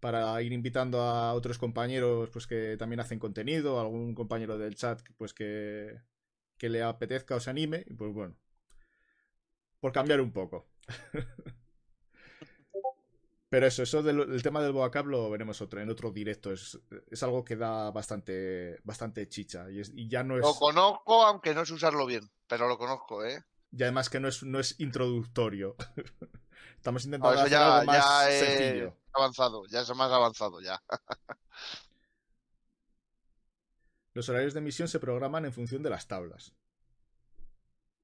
para 0.00 0.40
ir 0.42 0.52
invitando 0.52 1.00
a 1.02 1.34
otros 1.34 1.58
compañeros 1.58 2.30
pues 2.30 2.46
que 2.46 2.76
también 2.78 3.00
hacen 3.00 3.18
contenido, 3.18 3.80
algún 3.80 4.14
compañero 4.14 4.58
del 4.58 4.76
chat 4.76 5.00
pues 5.18 5.34
que, 5.34 6.00
que 6.58 6.68
le 6.68 6.82
apetezca 6.82 7.36
o 7.36 7.40
se 7.40 7.50
anime, 7.50 7.84
y 7.88 7.94
pues 7.94 8.12
bueno, 8.12 8.36
por 9.80 9.92
cambiar 9.92 10.20
un 10.20 10.32
poco. 10.32 10.68
Pero 13.50 13.66
eso, 13.66 13.82
eso 13.82 14.02
del, 14.02 14.42
tema 14.42 14.62
del 14.62 14.72
Boacap 14.72 15.06
lo 15.06 15.30
veremos 15.30 15.60
otro, 15.62 15.80
en 15.80 15.88
otro 15.90 16.10
directo. 16.12 16.52
Es, 16.52 16.78
es 17.10 17.22
algo 17.22 17.44
que 17.44 17.56
da 17.56 17.90
bastante, 17.90 18.78
bastante 18.84 19.28
chicha. 19.28 19.70
Y, 19.70 19.80
es- 19.80 19.92
y 19.94 20.08
ya 20.08 20.22
no 20.22 20.38
es. 20.38 20.46
Lo 20.46 20.56
conozco, 20.56 21.22
aunque 21.24 21.54
no 21.54 21.64
sé 21.64 21.74
usarlo 21.74 22.04
bien, 22.04 22.28
pero 22.48 22.66
lo 22.66 22.76
conozco, 22.76 23.24
¿eh? 23.24 23.44
Y 23.70 23.82
además 23.82 24.08
que 24.10 24.20
no 24.20 24.28
es, 24.28 24.42
no 24.42 24.60
es 24.60 24.78
introductorio. 24.80 25.76
Estamos 26.76 27.04
No, 27.20 27.30
intentando 27.30 27.40
hacer 27.42 27.48
ya, 27.48 27.62
algo 27.62 27.82
más 27.82 28.06
ya 28.06 28.30
es 28.30 28.36
sencillo. 28.36 28.96
avanzado, 29.12 29.66
ya 29.66 29.80
es 29.80 29.94
más 29.94 30.10
avanzado, 30.12 30.60
ya. 30.60 30.82
Los 34.12 34.28
horarios 34.28 34.52
de 34.52 34.58
emisión 34.60 34.86
se 34.86 35.00
programan 35.00 35.46
en 35.46 35.52
función 35.54 35.82
de 35.82 35.88
las 35.88 36.06
tablas. 36.08 36.54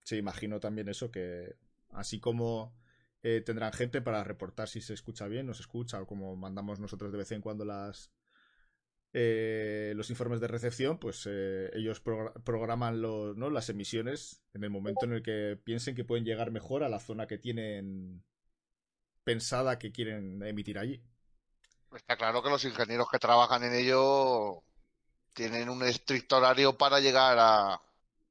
Sí, 0.03 0.17
imagino 0.17 0.61
también 0.61 0.89
eso 0.89 1.11
que 1.11 1.57
así 1.91 2.21
como 2.21 2.75
eh, 3.25 3.41
tendrán 3.41 3.73
gente 3.73 4.01
para 4.03 4.23
reportar 4.23 4.69
si 4.69 4.81
se 4.81 4.95
escucha 4.95 5.27
bien, 5.27 5.47
no 5.47 5.55
se 5.55 5.63
escucha, 5.63 6.01
o 6.01 6.07
como 6.07 6.37
mandamos 6.37 6.79
nosotros 6.79 7.11
de 7.11 7.19
vez 7.19 7.33
en 7.33 7.41
cuando 7.41 7.65
las 7.65 8.13
eh, 9.17 9.93
los 9.97 10.11
informes 10.11 10.41
de 10.41 10.49
recepción, 10.49 10.99
pues 10.99 11.27
eh, 11.27 11.71
ellos 11.75 12.03
progr- 12.05 12.33
programan 12.43 13.01
los, 13.01 13.37
¿no? 13.37 13.49
las 13.49 13.69
emisiones 13.69 14.43
en 14.53 14.65
el 14.65 14.71
momento 14.71 15.07
en 15.07 15.13
el 15.15 15.23
que 15.23 15.57
piensen 15.65 15.95
que 15.95 16.05
pueden 16.05 16.25
llegar 16.25 16.51
mejor 16.51 16.83
a 16.83 16.89
la 16.89 17.01
zona 17.01 17.27
que 17.27 17.39
tienen 17.39 18.23
pensada 19.25 19.79
que 19.79 19.93
quieren 19.93 20.43
emitir 20.43 20.79
allí. 20.79 21.01
Está 21.95 22.17
claro 22.17 22.43
que 22.43 22.51
los 22.51 22.65
ingenieros 22.65 23.09
que 23.09 23.21
trabajan 23.21 23.63
en 23.63 23.75
ello 23.75 24.63
tienen 25.33 25.69
un 25.71 25.83
estricto 25.85 26.37
horario 26.37 26.77
para 26.77 27.01
llegar 27.01 27.37
a... 27.39 27.81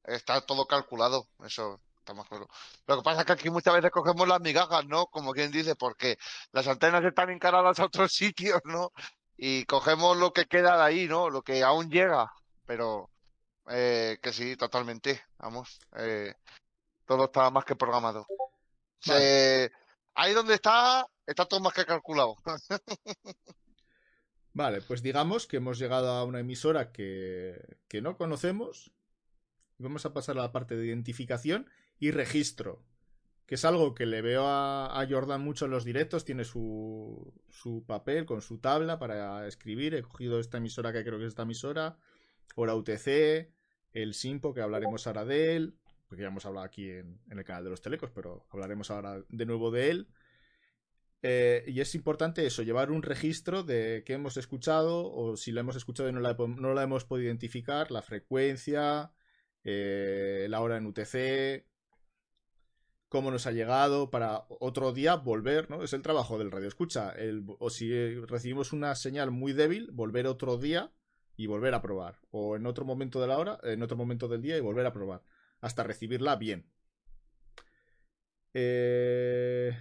Está 0.03 0.41
todo 0.41 0.67
calculado, 0.67 1.27
eso 1.45 1.79
está 2.03 2.13
más 2.13 2.27
claro. 2.27 2.47
Lo 2.85 2.97
que 2.97 3.03
pasa 3.03 3.21
es 3.21 3.25
que 3.25 3.33
aquí 3.33 3.49
muchas 3.49 3.73
veces 3.73 3.89
cogemos 3.91 4.27
las 4.27 4.41
migajas, 4.41 4.85
¿no? 4.85 5.07
Como 5.07 5.31
quien 5.31 5.51
dice, 5.51 5.75
porque 5.75 6.17
las 6.51 6.67
antenas 6.67 7.03
están 7.03 7.29
encaradas 7.29 7.79
a 7.79 7.85
otros 7.85 8.11
sitios, 8.13 8.61
¿no? 8.65 8.91
Y 9.37 9.65
cogemos 9.65 10.17
lo 10.17 10.31
que 10.33 10.45
queda 10.45 10.77
de 10.77 10.83
ahí, 10.83 11.07
¿no? 11.07 11.29
Lo 11.29 11.41
que 11.41 11.63
aún 11.63 11.89
llega, 11.89 12.31
pero 12.65 13.09
eh, 13.69 14.17
que 14.21 14.33
sí, 14.33 14.55
totalmente, 14.55 15.23
vamos. 15.37 15.79
eh, 15.97 16.33
todo 17.05 17.25
está 17.25 17.49
más 17.49 17.65
que 17.65 17.75
programado. 17.75 18.25
Ahí 20.15 20.33
donde 20.33 20.53
está, 20.53 21.07
está 21.25 21.45
todo 21.45 21.59
más 21.59 21.73
que 21.73 21.85
calculado. 21.85 22.35
Vale, 24.53 24.81
pues 24.81 25.01
digamos 25.01 25.47
que 25.47 25.57
hemos 25.57 25.79
llegado 25.79 26.11
a 26.11 26.23
una 26.23 26.39
emisora 26.39 26.91
que, 26.91 27.77
que 27.87 28.01
no 28.01 28.15
conocemos. 28.17 28.91
Y 29.79 29.83
vamos 29.83 30.05
a 30.05 30.13
pasar 30.13 30.37
a 30.37 30.43
la 30.43 30.51
parte 30.51 30.75
de 30.75 30.85
identificación 30.85 31.67
y 31.99 32.11
registro. 32.11 32.83
Que 33.45 33.55
es 33.55 33.65
algo 33.65 33.93
que 33.93 34.05
le 34.05 34.21
veo 34.21 34.45
a, 34.47 35.05
Jordan 35.09 35.41
mucho 35.41 35.65
en 35.65 35.71
los 35.71 35.83
directos. 35.83 36.25
Tiene 36.25 36.45
su, 36.45 37.33
su 37.49 37.85
papel 37.85 38.25
con 38.25 38.41
su 38.41 38.59
tabla 38.59 38.99
para 38.99 39.47
escribir. 39.47 39.95
He 39.95 40.03
cogido 40.03 40.39
esta 40.39 40.57
emisora 40.57 40.93
que 40.93 41.03
creo 41.03 41.17
que 41.17 41.25
es 41.25 41.29
esta 41.29 41.43
emisora. 41.43 41.97
Hora 42.55 42.75
UTC. 42.75 43.51
El 43.91 44.13
Simpo, 44.13 44.53
que 44.53 44.61
hablaremos 44.61 45.05
ahora 45.07 45.25
de 45.25 45.55
él. 45.55 45.77
Porque 46.07 46.21
ya 46.21 46.29
hemos 46.29 46.45
hablado 46.45 46.65
aquí 46.65 46.89
en, 46.89 47.19
el 47.29 47.43
canal 47.43 47.63
de 47.63 47.69
los 47.71 47.81
Telecos, 47.81 48.11
pero 48.11 48.45
hablaremos 48.51 48.91
ahora 48.91 49.23
de 49.27 49.45
nuevo 49.45 49.71
de 49.71 49.89
él. 49.89 50.07
Eh, 51.25 51.63
y 51.67 51.79
es 51.79 51.95
importante 51.95 52.45
eso, 52.45 52.63
llevar 52.63 52.91
un 52.91 53.01
registro 53.01 53.63
de 53.63 54.03
qué 54.05 54.13
hemos 54.13 54.35
escuchado 54.35 55.09
o 55.09 55.37
si 55.37 55.53
la 55.53 55.61
hemos 55.61 55.77
escuchado 55.77 56.09
y 56.09 56.11
no 56.11 56.19
la, 56.19 56.33
no 56.33 56.73
la 56.73 56.83
hemos 56.83 57.05
podido 57.05 57.27
identificar, 57.27 57.91
la 57.91 58.01
frecuencia, 58.01 59.13
eh, 59.63 60.47
la 60.49 60.59
hora 60.59 60.77
en 60.77 60.85
UTC, 60.85 61.65
cómo 63.13 63.29
nos 63.29 63.45
ha 63.45 63.51
llegado 63.51 64.09
para 64.09 64.43
otro 64.49 64.91
día 64.91 65.17
volver, 65.17 65.69
¿no? 65.69 65.83
Es 65.83 65.93
el 65.93 66.01
trabajo 66.01 66.39
del 66.39 66.49
radio 66.49 66.67
escucha. 66.67 67.11
El, 67.11 67.45
o 67.59 67.69
si 67.69 68.15
recibimos 68.21 68.73
una 68.73 68.95
señal 68.95 69.29
muy 69.29 69.53
débil, 69.53 69.91
volver 69.91 70.25
otro 70.25 70.57
día 70.57 70.91
y 71.37 71.45
volver 71.45 71.75
a 71.75 71.81
probar. 71.83 72.17
O 72.31 72.55
en 72.55 72.65
otro 72.65 72.85
momento 72.85 73.21
de 73.21 73.27
la 73.27 73.37
hora, 73.37 73.59
en 73.61 73.83
otro 73.83 73.95
momento 73.97 74.27
del 74.27 74.41
día 74.41 74.57
y 74.57 74.61
volver 74.61 74.87
a 74.87 74.93
probar. 74.93 75.21
Hasta 75.61 75.83
recibirla 75.83 76.37
bien. 76.37 76.65
Eh... 78.55 79.77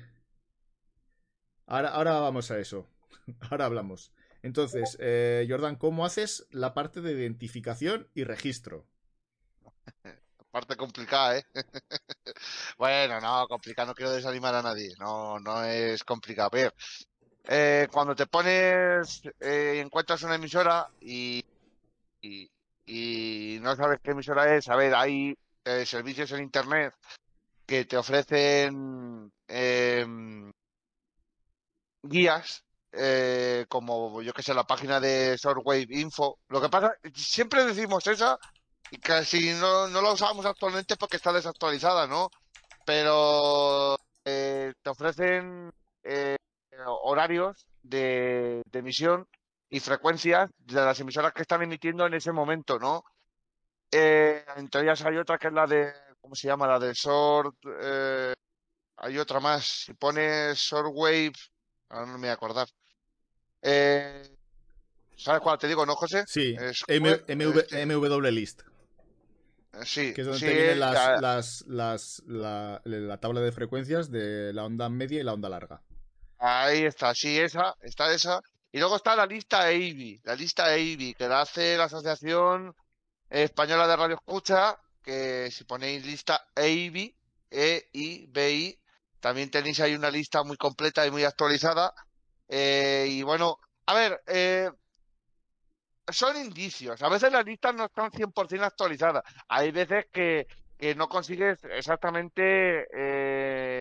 Ahora, 1.64 1.88
ahora 1.88 2.20
vamos 2.20 2.50
a 2.50 2.58
eso. 2.58 2.86
Ahora 3.50 3.64
hablamos. 3.64 4.12
Entonces, 4.42 4.98
eh, 5.00 5.46
Jordan, 5.48 5.76
¿cómo 5.76 6.04
haces 6.04 6.46
la 6.50 6.74
parte 6.74 7.00
de 7.00 7.12
identificación 7.12 8.10
y 8.12 8.24
registro? 8.24 8.86
Parte 10.52 10.76
complicada, 10.76 11.38
¿eh? 11.38 11.44
Bueno, 12.78 13.20
no, 13.20 13.46
complicado, 13.48 13.88
no 13.88 13.94
quiero 13.94 14.12
desanimar 14.12 14.54
a 14.54 14.62
nadie. 14.62 14.94
No, 14.98 15.38
no 15.40 15.64
es 15.64 16.04
complicado. 16.04 16.48
A 16.52 16.56
ver, 16.56 16.74
eh, 17.48 17.88
cuando 17.92 18.14
te 18.16 18.26
pones, 18.26 19.22
eh, 19.40 19.80
encuentras 19.84 20.22
una 20.24 20.36
emisora 20.36 20.88
y, 21.00 21.44
y, 22.86 23.58
no 23.62 23.76
sabes 23.76 24.00
qué 24.02 24.12
emisora 24.12 24.54
es, 24.56 24.68
a 24.68 24.76
ver, 24.76 24.94
hay 24.94 25.34
eh, 25.64 25.86
servicios 25.86 26.32
en 26.32 26.42
internet 26.44 26.94
que 27.66 27.84
te 27.86 27.96
ofrecen 27.96 29.32
em, 29.48 30.52
guías, 32.02 32.64
eh, 32.92 33.66
como 33.68 34.22
yo 34.22 34.32
que 34.32 34.42
sé, 34.42 34.54
la 34.54 34.64
página 34.64 35.00
de 35.00 35.36
Shortwave 35.36 35.86
Info. 35.90 36.38
Lo 36.48 36.60
que 36.60 36.68
pasa, 36.68 36.94
siempre 37.14 37.64
decimos 37.64 38.06
esa 38.06 38.38
casi 38.98 39.52
no, 39.54 39.88
no 39.88 40.02
la 40.02 40.12
usamos 40.12 40.44
actualmente 40.46 40.96
porque 40.96 41.16
está 41.16 41.32
desactualizada, 41.32 42.06
¿no? 42.06 42.30
Pero 42.84 43.96
eh, 44.24 44.72
te 44.82 44.90
ofrecen 44.90 45.70
eh, 46.02 46.36
horarios 47.02 47.66
de, 47.82 48.62
de 48.66 48.78
emisión 48.78 49.26
y 49.70 49.80
frecuencias 49.80 50.50
de 50.58 50.74
las 50.80 50.98
emisoras 51.00 51.32
que 51.32 51.42
están 51.42 51.62
emitiendo 51.62 52.06
en 52.06 52.14
ese 52.14 52.32
momento, 52.32 52.78
¿no? 52.78 53.04
Eh, 53.90 54.44
entre 54.56 54.82
ellas 54.82 55.02
hay 55.04 55.16
otra 55.18 55.38
que 55.38 55.48
es 55.48 55.52
la 55.52 55.66
de, 55.66 55.92
¿cómo 56.20 56.34
se 56.34 56.48
llama? 56.48 56.66
La 56.66 56.78
de 56.78 56.92
Short, 56.94 57.56
eh, 57.82 58.34
hay 58.96 59.18
otra 59.18 59.40
más. 59.40 59.66
Si 59.66 59.94
pones 59.94 60.58
Shortwave, 60.58 61.32
ahora 61.90 62.06
no 62.06 62.12
me 62.14 62.18
voy 62.20 62.28
a 62.28 62.32
acordar. 62.34 62.68
Eh, 63.62 64.36
¿Sabes 65.16 65.40
cuál 65.40 65.58
te 65.58 65.68
digo, 65.68 65.86
no, 65.86 65.94
José? 65.94 66.24
Sí, 66.26 66.56
Es- 66.58 66.82
M- 66.88 67.20
MV, 67.28 67.58
este, 67.60 67.86
MW 67.86 68.30
List, 68.30 68.62
sí, 69.84 70.12
que 70.12 70.20
es 70.22 70.26
donde 70.26 70.40
sí, 70.40 70.46
te 70.46 70.54
vienen 70.54 70.78
las, 70.80 71.10
la- 71.14 71.16
las, 71.16 71.64
las- 71.66 72.22
la, 72.26 72.80
la 72.84 73.18
tabla 73.18 73.40
de 73.40 73.52
frecuencias 73.52 74.10
de 74.10 74.52
la 74.52 74.64
onda 74.64 74.88
media 74.88 75.20
y 75.20 75.24
la 75.24 75.32
onda 75.34 75.48
larga. 75.48 75.82
Ahí 76.38 76.84
está, 76.84 77.14
sí, 77.14 77.38
esa, 77.38 77.74
está 77.80 78.12
esa. 78.12 78.40
Y 78.72 78.78
luego 78.78 78.96
está 78.96 79.14
la 79.14 79.26
lista 79.26 79.70
EIBI, 79.70 80.20
la 80.24 80.34
lista 80.34 80.74
EIBI, 80.74 81.14
que 81.14 81.28
la 81.28 81.42
hace 81.42 81.76
la 81.76 81.84
Asociación 81.84 82.74
Española 83.30 83.86
de 83.86 83.96
Radio 83.96 84.16
Escucha, 84.16 84.76
que 85.02 85.50
si 85.50 85.64
ponéis 85.64 86.04
lista 86.06 86.46
EIBI, 86.56 87.16
E-I-B-I, 87.50 88.78
también 89.20 89.50
tenéis 89.50 89.80
ahí 89.80 89.94
una 89.94 90.10
lista 90.10 90.42
muy 90.44 90.56
completa 90.56 91.06
y 91.06 91.10
muy 91.10 91.24
actualizada. 91.24 91.94
Eh, 92.48 93.06
y 93.10 93.22
bueno, 93.22 93.58
a 93.86 93.94
ver, 93.94 94.22
eh, 94.26 94.70
son 96.08 96.36
indicios. 96.36 97.02
A 97.02 97.08
veces 97.08 97.32
las 97.32 97.44
listas 97.44 97.74
no 97.74 97.84
están 97.84 98.10
100% 98.10 98.62
actualizadas. 98.62 99.22
Hay 99.48 99.70
veces 99.70 100.06
que, 100.12 100.46
que 100.78 100.94
no 100.94 101.08
consigues 101.08 101.62
exactamente 101.64 102.88
eh, 102.94 103.80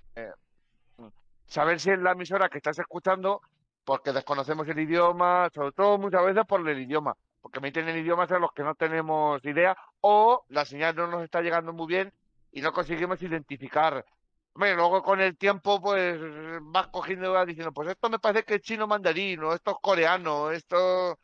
saber 1.47 1.79
si 1.79 1.91
es 1.91 1.99
la 1.99 2.11
emisora 2.11 2.49
que 2.49 2.57
estás 2.57 2.79
escuchando 2.79 3.41
porque 3.83 4.13
desconocemos 4.13 4.67
el 4.67 4.79
idioma, 4.79 5.49
sobre 5.53 5.71
todo 5.73 5.97
muchas 5.97 6.23
veces 6.23 6.45
por 6.45 6.67
el 6.67 6.79
idioma, 6.79 7.15
porque 7.41 7.59
emiten 7.59 7.89
en 7.89 7.97
idiomas 7.97 8.29
en 8.31 8.41
los 8.41 8.53
que 8.53 8.63
no 8.63 8.75
tenemos 8.75 9.43
idea 9.43 9.75
o 10.01 10.45
la 10.49 10.65
señal 10.65 10.95
no 10.95 11.07
nos 11.07 11.23
está 11.23 11.41
llegando 11.41 11.73
muy 11.73 11.87
bien 11.87 12.13
y 12.51 12.61
no 12.61 12.71
conseguimos 12.71 13.21
identificar. 13.21 14.05
Hombre, 14.53 14.75
luego 14.75 15.01
con 15.01 15.19
el 15.21 15.37
tiempo 15.37 15.81
pues 15.81 16.19
vas 16.61 16.87
cogiendo 16.87 17.33
vas 17.33 17.47
diciendo, 17.47 17.71
pues 17.71 17.89
esto 17.89 18.09
me 18.09 18.19
parece 18.19 18.43
que 18.43 18.55
es 18.55 18.61
chino 18.61 18.85
mandarín 18.87 19.43
o 19.43 19.53
esto 19.53 19.71
es 19.71 19.77
coreano, 19.81 20.51
esto 20.51 21.17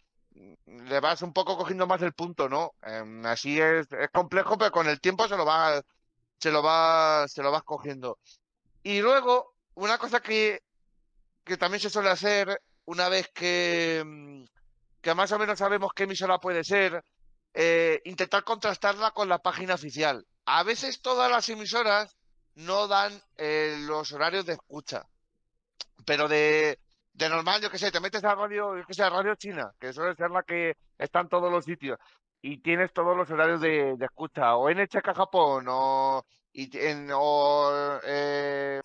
le 0.66 1.00
vas 1.00 1.22
un 1.22 1.34
poco 1.34 1.58
cogiendo 1.58 1.88
más 1.88 2.02
el 2.02 2.14
punto, 2.14 2.50
¿no? 2.50 2.74
Em, 2.84 3.26
así 3.26 3.60
es, 3.60 3.88
es 3.92 4.10
complejo, 4.12 4.58
pero 4.58 4.72
con 4.72 4.88
el 4.88 5.00
tiempo 5.00 5.28
se 5.28 5.38
lo 5.38 5.46
va, 5.46 5.82
se 6.40 6.52
lo 6.52 6.64
va, 6.64 7.28
se 7.28 7.44
lo 7.44 7.52
vas 7.52 7.64
cogiendo. 7.64 8.20
Y 8.84 9.02
luego, 9.02 9.56
una 9.76 9.98
cosa 9.98 10.22
que, 10.22 10.62
que 11.44 11.58
también 11.58 11.82
se 11.82 11.90
suele 11.90 12.10
hacer 12.10 12.62
una 12.86 13.10
vez 13.10 13.30
que, 13.34 14.04
mm, 14.06 14.44
que 15.02 15.16
más 15.16 15.32
o 15.32 15.40
menos 15.40 15.60
sabemos 15.60 15.92
qué 15.94 16.04
emisora 16.04 16.40
puede 16.40 16.64
ser, 16.64 17.04
eh, 17.54 18.02
intentar 18.06 18.44
contrastarla 18.44 19.12
con 19.12 19.30
la 19.30 19.40
página 19.40 19.76
oficial. 19.76 20.26
A 20.46 20.64
veces 20.64 21.02
todas 21.02 21.30
las 21.32 21.50
emisoras 21.50 22.16
no 22.56 22.88
dan 22.88 23.22
eh, 23.38 23.78
los 23.82 24.12
horarios 24.12 24.46
de 24.46 24.54
escucha, 24.54 25.08
pero 26.06 26.28
de, 26.28 26.80
de 27.18 27.30
normal, 27.30 27.62
yo 27.62 27.72
que 27.72 27.80
sé, 27.80 27.92
te 27.92 28.00
metes 28.00 28.24
a 28.24 28.36
radio, 28.36 28.78
yo 28.78 28.86
que 28.86 28.94
sé, 28.94 29.02
a 29.02 29.10
Radio 29.10 29.34
China, 29.36 29.72
que 29.80 29.92
suele 29.92 30.16
ser 30.16 30.30
la 30.30 30.44
que 30.44 30.78
está 31.00 31.22
en 31.22 31.30
todos 31.30 31.52
los 31.52 31.66
sitios, 31.66 31.98
y 32.42 32.60
tienes 32.60 32.94
todos 32.94 33.18
los 33.18 33.30
horarios 33.32 33.60
de, 33.60 33.98
de 33.98 34.06
escucha, 34.06 34.56
o 34.56 34.70
NHK 34.70 35.16
Japón, 35.16 35.66
o, 35.68 36.24
o 37.16 38.00
eh, 38.04 38.82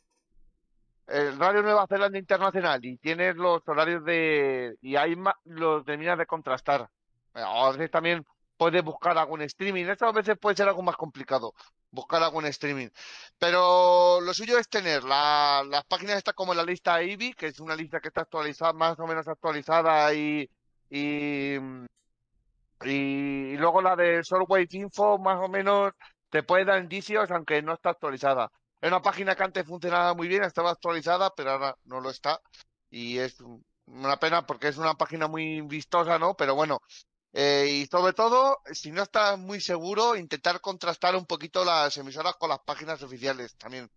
el 1.09 1.39
Radio 1.39 1.63
Nueva 1.63 1.87
Zelanda 1.87 2.19
Internacional, 2.19 2.83
y 2.85 2.97
tienes 2.97 3.37
los 3.37 3.69
horarios 3.69 4.03
de, 4.05 4.77
y 4.81 4.97
ahí 4.97 5.15
los 5.45 5.85
terminas 5.85 6.17
de 6.17 6.27
contrastar. 6.27 6.89
A 7.35 7.71
veces 7.73 7.91
también 7.91 8.25
puedes 8.63 8.85
buscar 8.85 9.19
algún 9.19 9.43
streaming, 9.43 9.87
eso 9.87 10.07
a 10.07 10.13
veces 10.13 10.39
puede 10.39 10.57
ser 10.57 10.69
algo 10.69 10.83
más 10.83 10.97
complicado, 10.97 11.53
buscar 11.91 12.23
algún 12.23 12.47
streaming. 12.47 12.89
Pero 13.39 14.21
lo 14.21 14.33
suyo 14.35 14.57
es 14.59 14.69
tener 14.69 15.03
la- 15.05 15.65
las 15.69 15.85
páginas 15.85 16.19
estas 16.19 16.35
como 16.35 16.55
la 16.55 16.63
lista 16.65 17.03
IBI, 17.03 17.33
que 17.35 17.47
es 17.49 17.59
una 17.61 17.75
lista 17.77 18.01
que 18.01 18.09
está 18.09 18.21
actualizada, 18.23 18.73
más 18.73 18.99
o 19.01 19.07
menos 19.07 19.27
actualizada 19.27 20.15
y, 20.15 20.49
y, 20.91 21.57
y, 22.85 23.57
luego 23.57 23.83
la 23.83 23.97
de 23.97 24.23
Shortwave 24.23 24.69
Info, 24.73 25.19
más 25.19 25.39
o 25.41 25.49
menos 25.49 25.93
te 26.31 26.43
puede 26.43 26.65
dar 26.65 26.81
indicios, 26.83 27.31
aunque 27.31 27.63
no 27.63 27.75
está 27.75 27.91
actualizada. 27.91 28.51
Es 28.81 28.89
una 28.89 29.03
página 29.03 29.35
que 29.37 29.43
antes 29.45 29.67
funcionaba 29.67 30.15
muy 30.15 30.29
bien, 30.29 30.43
estaba 30.45 30.71
actualizada, 30.71 31.31
pero 31.37 31.53
ahora 31.53 31.77
no 31.85 32.01
lo 32.01 32.11
está. 32.11 32.41
Y 32.91 33.19
es 33.19 33.39
una 33.87 34.17
pena 34.19 34.45
porque 34.47 34.69
es 34.69 34.79
una 34.79 34.95
página 34.95 35.29
muy 35.29 35.61
vistosa, 35.63 36.19
¿no? 36.19 36.35
Pero 36.35 36.55
bueno, 36.55 36.81
eh, 37.33 37.67
y 37.71 37.87
sobre 37.87 38.13
todo, 38.13 38.61
si 38.73 38.93
no 38.93 39.03
estás 39.03 39.39
muy 39.39 39.61
seguro, 39.61 40.17
intentar 40.17 40.61
contrastar 40.61 41.17
un 41.17 41.27
poquito 41.27 41.65
las 41.65 41.97
emisoras 41.97 42.37
con 42.37 42.51
las 42.51 42.61
páginas 42.61 43.03
oficiales 43.03 43.57
también. 43.57 43.91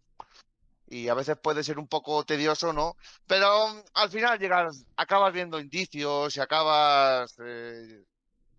Y 0.87 1.09
a 1.09 1.15
veces 1.15 1.37
puede 1.41 1.63
ser 1.63 1.79
un 1.79 1.87
poco 1.87 2.23
tedioso, 2.25 2.71
¿no? 2.71 2.95
Pero 3.27 3.69
mm, 3.69 3.81
al 3.95 4.09
final 4.09 4.39
llegas, 4.39 4.85
acabas 4.95 5.33
viendo 5.33 5.59
indicios 5.59 6.35
y 6.37 6.39
acabas 6.39 7.35
eh, 7.39 8.05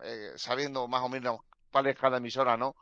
eh, 0.02 0.32
sabiendo 0.36 0.88
más 0.88 1.02
o 1.02 1.08
menos 1.08 1.38
cuál 1.70 1.86
es 1.86 1.96
cada 1.98 2.18
emisora, 2.18 2.56
¿no? 2.56 2.74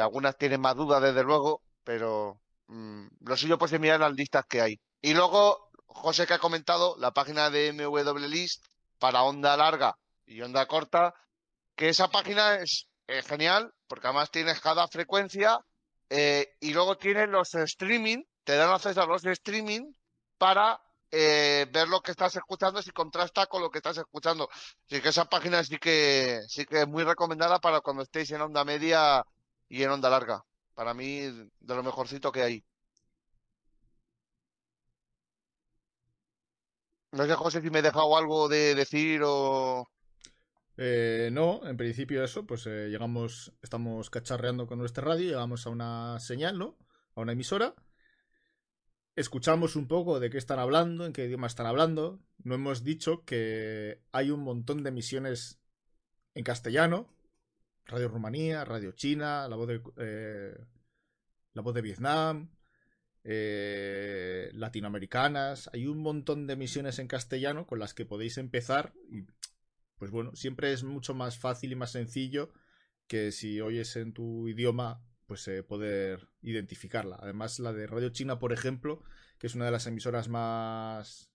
Algunas 0.00 0.36
tienen 0.38 0.60
más 0.60 0.76
dudas, 0.76 1.02
desde 1.02 1.24
luego, 1.24 1.62
pero 1.84 2.40
mm, 2.68 3.06
lo 3.20 3.36
suyo 3.36 3.58
pues 3.58 3.72
es 3.72 3.80
mirar 3.80 4.00
las 4.00 4.14
listas 4.14 4.46
que 4.46 4.60
hay. 4.62 4.80
Y 5.00 5.14
luego, 5.14 5.70
José 5.86 6.26
que 6.26 6.34
ha 6.34 6.38
comentado, 6.38 6.96
la 6.98 7.12
página 7.12 7.50
de 7.50 7.72
MW 7.72 8.28
List 8.28 8.64
para 8.98 9.22
onda 9.24 9.56
larga 9.56 9.96
y 10.32 10.42
onda 10.42 10.66
corta, 10.66 11.14
que 11.76 11.88
esa 11.88 12.08
página 12.08 12.56
es 12.56 12.88
eh, 13.06 13.22
genial, 13.22 13.72
porque 13.86 14.06
además 14.06 14.30
tienes 14.30 14.60
cada 14.60 14.88
frecuencia 14.88 15.60
eh, 16.08 16.56
y 16.60 16.72
luego 16.72 16.96
tienes 16.96 17.28
los 17.28 17.54
streaming, 17.54 18.22
te 18.44 18.56
dan 18.56 18.70
acceso 18.70 19.02
a 19.02 19.06
los 19.06 19.24
streaming 19.24 19.92
para 20.38 20.80
eh, 21.10 21.66
ver 21.70 21.88
lo 21.88 22.00
que 22.00 22.10
estás 22.12 22.34
escuchando 22.36 22.82
si 22.82 22.90
contrasta 22.90 23.46
con 23.46 23.62
lo 23.62 23.70
que 23.70 23.78
estás 23.78 23.98
escuchando. 23.98 24.48
Así 24.86 25.00
que 25.00 25.10
esa 25.10 25.26
página 25.26 25.62
sí 25.64 25.78
que 25.78 26.40
sí 26.48 26.64
que 26.66 26.82
es 26.82 26.88
muy 26.88 27.04
recomendada 27.04 27.58
para 27.60 27.80
cuando 27.80 28.02
estéis 28.02 28.30
en 28.32 28.40
onda 28.40 28.64
media 28.64 29.24
y 29.68 29.82
en 29.82 29.90
onda 29.90 30.10
larga. 30.10 30.44
Para 30.74 30.94
mí, 30.94 31.20
de 31.20 31.74
lo 31.74 31.82
mejorcito 31.82 32.32
que 32.32 32.42
hay. 32.42 32.64
No 37.12 37.26
sé, 37.26 37.34
José, 37.34 37.60
si 37.60 37.70
me 37.70 37.80
he 37.80 37.82
dejado 37.82 38.16
algo 38.16 38.48
de 38.48 38.74
decir 38.74 39.20
o... 39.24 39.86
Eh, 40.76 41.30
no, 41.32 41.60
en 41.66 41.76
principio 41.76 42.24
eso, 42.24 42.46
pues 42.46 42.66
eh, 42.66 42.88
llegamos, 42.88 43.52
estamos 43.62 44.10
cacharreando 44.10 44.66
con 44.66 44.78
nuestra 44.78 45.04
radio, 45.04 45.28
llegamos 45.28 45.66
a 45.66 45.70
una 45.70 46.18
señal, 46.20 46.58
¿no? 46.58 46.78
A 47.14 47.20
una 47.20 47.32
emisora. 47.32 47.74
Escuchamos 49.14 49.76
un 49.76 49.88
poco 49.88 50.20
de 50.20 50.30
qué 50.30 50.38
están 50.38 50.58
hablando, 50.58 51.04
en 51.04 51.12
qué 51.12 51.26
idioma 51.26 51.46
están 51.46 51.66
hablando. 51.66 52.20
No 52.38 52.54
hemos 52.54 52.82
dicho 52.82 53.24
que 53.24 54.02
hay 54.10 54.30
un 54.30 54.40
montón 54.40 54.82
de 54.82 54.88
emisiones 54.88 55.60
en 56.34 56.44
castellano. 56.44 57.14
Radio 57.84 58.08
Rumanía, 58.08 58.64
Radio 58.64 58.92
China, 58.92 59.48
La 59.48 59.56
Voz 59.56 59.68
de, 59.68 59.82
eh, 59.98 60.56
la 61.52 61.62
voz 61.62 61.74
de 61.74 61.82
Vietnam, 61.82 62.50
eh, 63.24 64.50
latinoamericanas. 64.54 65.68
Hay 65.72 65.86
un 65.86 65.98
montón 65.98 66.46
de 66.46 66.54
emisiones 66.54 66.98
en 66.98 67.08
castellano 67.08 67.66
con 67.66 67.78
las 67.78 67.94
que 67.94 68.06
podéis 68.06 68.38
empezar 68.38 68.94
y 69.10 69.26
pues 70.02 70.10
bueno, 70.10 70.34
siempre 70.34 70.72
es 70.72 70.82
mucho 70.82 71.14
más 71.14 71.38
fácil 71.38 71.70
y 71.70 71.76
más 71.76 71.92
sencillo 71.92 72.52
que 73.06 73.30
si 73.30 73.60
oyes 73.60 73.94
en 73.94 74.12
tu 74.12 74.48
idioma, 74.48 75.00
pues 75.26 75.46
eh, 75.46 75.62
poder 75.62 76.28
identificarla. 76.40 77.20
Además, 77.22 77.60
la 77.60 77.72
de 77.72 77.86
Radio 77.86 78.08
China, 78.08 78.40
por 78.40 78.52
ejemplo, 78.52 79.04
que 79.38 79.46
es 79.46 79.54
una 79.54 79.66
de 79.66 79.70
las 79.70 79.86
emisoras 79.86 80.26
más 80.26 81.30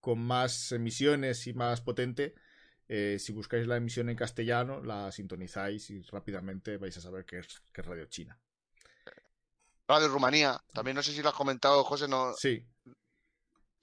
con 0.00 0.20
más 0.20 0.72
emisiones 0.72 1.46
y 1.48 1.52
más 1.52 1.82
potente, 1.82 2.34
eh, 2.88 3.18
si 3.20 3.34
buscáis 3.34 3.66
la 3.66 3.76
emisión 3.76 4.08
en 4.08 4.16
castellano, 4.16 4.82
la 4.82 5.12
sintonizáis 5.12 5.90
y 5.90 6.00
rápidamente 6.00 6.78
vais 6.78 6.96
a 6.96 7.02
saber 7.02 7.26
que 7.26 7.40
es, 7.40 7.60
que 7.74 7.82
es 7.82 7.86
Radio 7.86 8.06
China. 8.06 8.40
Radio 9.86 10.08
Rumanía. 10.08 10.58
También 10.72 10.94
no 10.94 11.02
sé 11.02 11.12
si 11.12 11.20
lo 11.20 11.28
has 11.28 11.34
comentado, 11.34 11.84
José, 11.84 12.08
no... 12.08 12.32
Sí, 12.32 12.66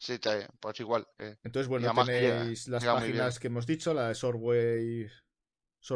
Sí, 0.05 0.19
te- 0.19 0.47
pues 0.59 0.79
igual. 0.79 1.07
eh. 1.17 1.35
entonces 1.43 1.67
bueno, 1.67 1.87
que 2.05 2.11
tenéis 2.39 2.67
las 2.67 2.83
páginas 3.01 3.39
que 3.39 3.47
hemos 3.47 3.65
dicho, 3.65 3.91
la 3.93 4.09
de 4.09 4.13
Shortwave. 4.13 5.11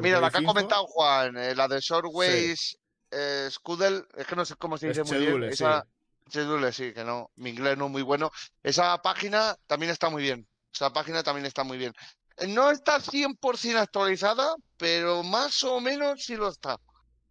Mira, 0.02 0.20
la 0.20 0.30
que 0.32 0.38
ha 0.40 0.44
comentado 0.44 0.86
Juan, 0.88 1.38
eh, 1.38 1.54
la 1.56 1.68
de 1.68 1.80
Shortways 1.80 2.78
eh, 3.12 3.48
Scudel, 3.52 4.06
es 4.16 4.26
que 4.26 4.36
no 4.36 4.46
sé 4.46 4.56
cómo 4.56 4.78
se 4.78 4.90
Es 4.90 4.98
dice 4.98 5.14
muy 5.16 5.26
bien. 5.26 5.44
Esa, 5.44 5.84
sí. 5.84 6.30
Schedule, 6.32 6.72
sí, 6.72 6.94
que 6.94 7.04
no, 7.04 7.32
mi 7.36 7.50
inglés 7.52 7.78
no 7.78 7.86
es 7.86 7.92
muy 7.92 8.02
bueno. 8.04 8.32
Esa 8.64 8.98
página 9.02 9.56
también 9.68 9.92
está 9.92 10.10
muy 10.10 10.24
bien. 10.24 10.48
Esa 10.74 10.92
página 10.94 11.24
también 11.24 11.46
está 11.46 11.64
muy 11.64 11.78
bien. 11.78 11.92
Eh, 12.38 12.48
No 12.48 12.70
está 12.72 13.00
100% 13.00 13.78
actualizada, 13.80 14.56
pero 14.78 15.24
más 15.24 15.64
o 15.64 15.80
menos 15.82 16.24
sí 16.24 16.36
lo 16.36 16.50
está. 16.50 16.78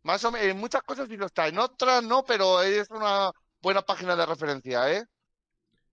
Más 0.02 0.24
o 0.24 0.30
menos, 0.32 0.48
en 0.48 0.58
muchas 0.58 0.82
cosas 0.82 1.08
sí 1.08 1.16
lo 1.16 1.26
está. 1.26 1.48
En 1.48 1.58
otras 1.58 2.02
no, 2.04 2.24
pero 2.24 2.62
es 2.62 2.88
una 2.90 3.30
buena 3.62 3.82
página 3.82 4.14
de 4.16 4.26
referencia, 4.26 4.92
¿eh? 4.92 5.04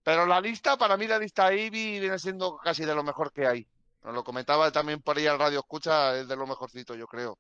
Pero 0.05 0.27
la 0.27 0.39
lista, 0.39 0.77
para 0.77 0.97
mí 0.97 1.07
la 1.07 1.17
lista 1.17 1.51
IBI 1.51 1.99
viene 1.99 2.19
siendo 2.19 2.57
casi 2.57 2.85
de 2.85 2.93
lo 2.93 3.03
mejor 3.03 3.33
que 3.33 3.47
hay. 3.47 3.67
Nos 4.03 4.13
lo 4.13 4.23
comentaba 4.23 4.71
también 4.71 5.01
por 5.01 5.17
ahí 5.17 5.25
al 5.25 5.39
Radio 5.39 5.61
Escucha, 5.61 6.15
es 6.19 6.27
de 6.27 6.35
lo 6.35 6.45
mejorcito, 6.45 6.93
yo 6.93 7.07
creo. 7.07 7.39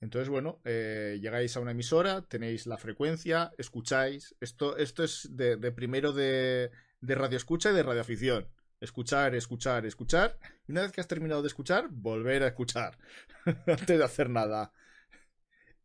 Entonces, 0.00 0.28
bueno, 0.28 0.60
eh, 0.64 1.18
llegáis 1.20 1.56
a 1.56 1.60
una 1.60 1.72
emisora, 1.72 2.22
tenéis 2.22 2.68
la 2.68 2.78
frecuencia, 2.78 3.50
escucháis. 3.58 4.36
Esto, 4.40 4.76
esto 4.76 5.02
es 5.02 5.28
de, 5.32 5.56
primero 5.72 6.12
de, 6.12 6.70
de 7.00 7.14
radio 7.16 7.36
escucha 7.36 7.72
y 7.72 7.74
de 7.74 7.82
radioafición. 7.82 8.46
Escuchar, 8.80 9.34
escuchar, 9.34 9.84
escuchar. 9.84 10.38
Y 10.68 10.70
una 10.70 10.82
vez 10.82 10.92
que 10.92 11.00
has 11.00 11.08
terminado 11.08 11.42
de 11.42 11.48
escuchar, 11.48 11.88
volver 11.90 12.44
a 12.44 12.48
escuchar. 12.48 12.96
Antes 13.66 13.98
de 13.98 14.04
hacer 14.04 14.30
nada. 14.30 14.72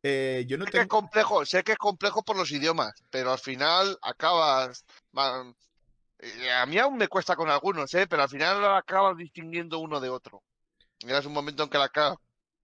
Eh, 0.03 0.45
yo 0.47 0.57
no 0.57 0.65
Sé 0.65 0.71
que 0.71 0.81
es 0.81 0.87
complejo, 0.87 1.45
sé 1.45 1.63
que 1.63 1.71
es 1.73 1.77
complejo 1.77 2.23
por 2.23 2.35
los 2.35 2.51
idiomas, 2.51 2.93
pero 3.09 3.31
al 3.31 3.39
final 3.39 3.97
acabas. 4.01 4.85
eh, 6.19 6.51
A 6.51 6.65
mí 6.65 6.77
aún 6.77 6.97
me 6.97 7.07
cuesta 7.07 7.35
con 7.35 7.49
algunos, 7.49 7.93
¿eh? 7.93 8.07
Pero 8.07 8.23
al 8.23 8.29
final 8.29 8.63
acabas 8.75 9.17
distinguiendo 9.17 9.79
uno 9.79 9.99
de 9.99 10.09
otro. 10.09 10.41
Llegas 10.99 11.25
un 11.25 11.33
momento 11.33 11.63
en 11.63 11.69
que 11.69 11.77
la 11.77 11.85
acabas, 11.85 12.17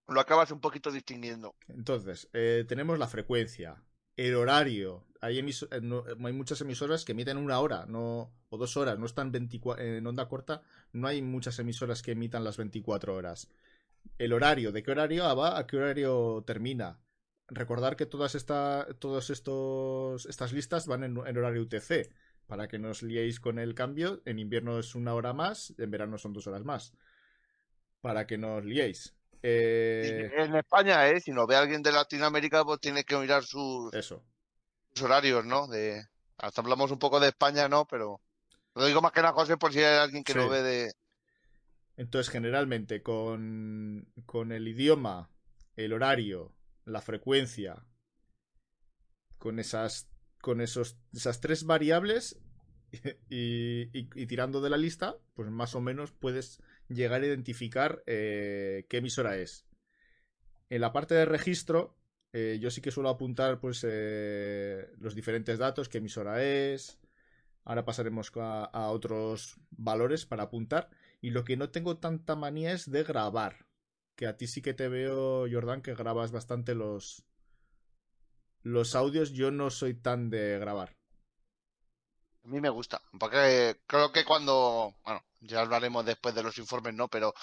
lo 0.07 0.19
acabas 0.19 0.51
un 0.51 0.59
poquito 0.61 0.91
distinguiendo. 0.91 1.55
Entonces, 1.67 2.29
eh, 2.33 2.65
tenemos 2.67 2.97
la 2.99 3.07
frecuencia, 3.07 3.83
el 4.17 4.35
horario. 4.35 5.05
Hay, 5.21 5.41
no- 5.81 6.03
hay 6.25 6.33
muchas 6.33 6.61
emisoras 6.61 7.03
que 7.03 7.11
emiten 7.11 7.37
una 7.37 7.59
hora 7.59 7.85
no, 7.87 8.31
o 8.49 8.57
dos 8.57 8.77
horas, 8.77 8.97
no 8.97 9.05
están 9.05 9.31
24, 9.31 9.83
en 9.83 10.07
onda 10.07 10.27
corta. 10.27 10.61
No 10.93 11.07
hay 11.07 11.21
muchas 11.21 11.59
emisoras 11.59 12.01
que 12.01 12.11
emitan 12.11 12.43
las 12.43 12.57
24 12.57 13.15
horas. 13.15 13.49
El 14.17 14.33
horario, 14.33 14.71
¿de 14.71 14.83
qué 14.83 14.91
horario 14.91 15.35
va 15.35 15.57
a 15.59 15.67
qué 15.67 15.77
horario 15.77 16.43
termina? 16.45 16.99
Recordar 17.51 17.95
que 17.95 18.05
todas 18.05 18.35
esta, 18.35 18.87
todos 18.99 19.29
estos 19.29 20.25
estas 20.25 20.53
listas 20.53 20.85
van 20.87 21.03
en, 21.03 21.17
en 21.25 21.37
horario 21.37 21.63
UTC, 21.63 22.09
para 22.47 22.67
que 22.67 22.79
no 22.79 22.89
os 22.89 23.01
liéis 23.03 23.39
con 23.39 23.59
el 23.59 23.73
cambio. 23.75 24.21
En 24.25 24.39
invierno 24.39 24.79
es 24.79 24.95
una 24.95 25.13
hora 25.13 25.33
más, 25.33 25.73
en 25.77 25.89
verano 25.91 26.17
son 26.17 26.33
dos 26.33 26.47
horas 26.47 26.63
más. 26.63 26.93
Para 28.01 28.25
que 28.27 28.37
no 28.37 28.55
os 28.57 28.65
liéis. 28.65 29.15
Eh, 29.41 30.31
En 30.37 30.55
España, 30.55 31.07
¿eh? 31.09 31.19
Si 31.21 31.31
nos 31.31 31.47
ve 31.47 31.55
alguien 31.55 31.81
de 31.81 31.91
Latinoamérica, 31.91 32.63
pues 32.65 32.79
tiene 32.79 33.03
que 33.03 33.17
mirar 33.17 33.43
sus, 33.43 33.93
eso. 33.93 34.23
sus 34.93 35.03
horarios, 35.03 35.45
¿no? 35.45 35.67
De, 35.67 36.03
hasta 36.37 36.61
hablamos 36.61 36.91
un 36.91 36.99
poco 36.99 37.19
de 37.19 37.29
España, 37.29 37.67
¿no? 37.67 37.85
Pero 37.85 38.21
lo 38.75 38.85
digo 38.85 39.01
más 39.01 39.11
que 39.11 39.21
nada, 39.21 39.33
José, 39.33 39.57
por 39.57 39.73
si 39.73 39.79
hay 39.79 39.97
alguien 39.97 40.23
que 40.23 40.33
Sí. 40.33 40.39
no 40.39 40.49
ve 40.49 40.61
de. 40.61 40.91
Entonces, 41.97 42.31
generalmente, 42.31 43.01
con, 43.03 44.07
con 44.25 44.51
el 44.51 44.67
idioma, 44.67 45.29
el 45.75 45.91
horario, 45.93 46.53
la 46.85 47.01
frecuencia, 47.01 47.85
con 49.37 49.59
esas, 49.59 50.09
con 50.41 50.61
esos, 50.61 50.97
esas 51.13 51.39
tres 51.41 51.63
variables 51.63 52.39
y, 53.29 54.25
tirando 54.27 54.61
de 54.61 54.69
la 54.69 54.77
lista, 54.77 55.17
pues 55.33 55.49
más 55.49 55.75
o 55.75 55.81
menos 55.81 56.11
puedes 56.11 56.61
llegar 56.87 57.21
a 57.21 57.25
identificar 57.25 58.03
eh, 58.05 58.85
qué 58.89 58.97
emisora 58.97 59.37
es. 59.37 59.65
En 60.69 60.81
la 60.81 60.93
parte 60.93 61.15
de 61.15 61.25
registro, 61.25 61.97
eh, 62.31 62.59
yo 62.61 62.69
sí 62.69 62.81
que 62.81 62.91
suelo 62.91 63.09
apuntar 63.09 63.59
pues 63.59 63.83
eh, 63.87 64.91
los 64.99 65.15
diferentes 65.15 65.57
datos, 65.57 65.89
qué 65.89 65.97
emisora 65.97 66.43
es. 66.43 66.99
Ahora 67.63 67.85
pasaremos 67.85 68.31
a 68.35 68.89
otros 68.89 69.59
valores 69.71 70.25
para 70.25 70.43
apuntar. 70.43 70.89
Y 71.21 71.31
lo 71.31 71.43
que 71.43 71.57
no 71.57 71.69
tengo 71.69 71.97
tanta 71.97 72.35
manía 72.35 72.71
es 72.71 72.89
de 72.89 73.03
grabar. 73.03 73.68
Que 74.19 74.27
a 74.27 74.35
ti 74.37 74.47
sí 74.53 74.61
que 74.61 74.73
te 74.79 74.87
veo, 74.89 75.45
Jordan, 75.49 75.81
que 75.81 75.95
grabas 75.95 76.33
bastante 76.33 76.75
los, 76.75 77.23
los 78.63 78.93
audios. 78.95 79.31
Yo 79.31 79.49
no 79.49 79.69
soy 79.69 79.93
tan 79.93 80.29
de 80.29 80.59
grabar. 80.59 80.89
A 82.43 82.47
mí 82.49 82.59
me 82.59 82.69
gusta, 82.69 83.01
porque 83.17 83.79
creo 83.87 84.11
que 84.11 84.25
cuando, 84.25 84.93
bueno, 85.05 85.21
ya 85.39 85.61
hablaremos 85.61 86.05
después 86.05 86.35
de 86.35 86.43
los 86.43 86.57
informes, 86.57 86.93
¿no? 86.95 87.07
Pero 87.07 87.33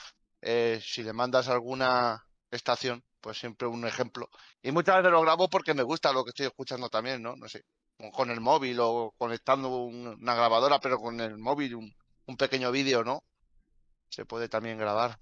eh, 0.42 0.80
si 0.84 1.02
le 1.02 1.14
mandas 1.14 1.48
alguna 1.48 2.22
estación, 2.50 3.02
pues 3.22 3.38
siempre 3.38 3.66
un 3.68 3.86
ejemplo. 3.86 4.28
Y 4.62 4.70
muchas 4.72 4.96
veces 4.98 5.12
lo 5.12 5.22
grabo 5.22 5.48
porque 5.48 5.72
me 5.72 5.82
gusta 5.82 6.12
lo 6.12 6.24
que 6.24 6.30
estoy 6.30 6.46
escuchando 6.46 6.90
también, 6.90 7.22
¿no? 7.22 7.36
No 7.36 7.48
sé, 7.48 7.62
con- 8.12 8.30
el 8.30 8.40
móvil 8.42 8.78
o 8.80 9.14
conectando 9.16 9.68
un- 9.84 10.08
una 10.20 10.34
grabadora, 10.34 10.78
pero 10.80 10.98
con 10.98 11.20
el 11.20 11.38
móvil, 11.38 11.76
un, 11.76 11.94
un 12.26 12.36
pequeño 12.36 12.70
vídeo, 12.70 13.02
¿no? 13.02 13.22
Se 14.10 14.24
puede 14.26 14.48
también 14.48 14.78
grabar 14.78 15.18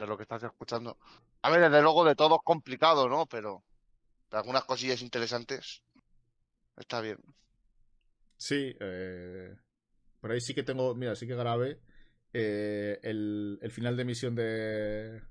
de 0.00 0.06
lo 0.06 0.16
que 0.16 0.24
estás 0.24 0.42
escuchando. 0.42 0.98
A 1.42 1.50
ver, 1.50 1.60
desde 1.60 1.82
luego 1.82 2.04
de 2.04 2.14
todo 2.16 2.36
es 2.36 2.42
complicado, 2.44 3.08
¿no? 3.08 3.26
Pero 3.26 3.62
de 4.30 4.38
algunas 4.38 4.64
cosillas 4.64 5.02
interesantes 5.02 5.82
está 6.76 7.00
bien. 7.00 7.18
Sí, 8.36 8.74
eh, 8.80 9.54
por 10.20 10.32
ahí 10.32 10.40
sí 10.40 10.54
que 10.54 10.62
tengo, 10.62 10.94
mira, 10.94 11.14
sí 11.14 11.26
que 11.26 11.34
grabé 11.34 11.80
eh, 12.32 12.98
el, 13.02 13.58
el 13.60 13.70
final 13.70 13.96
de 13.96 14.02
emisión 14.02 14.34
de, 14.34 15.22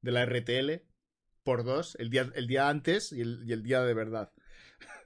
de 0.00 0.12
la 0.12 0.22
RTL 0.22 0.82
por 1.42 1.64
dos, 1.64 1.96
el 1.96 2.10
día, 2.10 2.30
el 2.34 2.46
día 2.46 2.68
antes 2.68 3.12
y 3.12 3.20
el, 3.20 3.42
y 3.46 3.52
el 3.52 3.62
día 3.62 3.82
de 3.82 3.94
verdad. 3.94 4.32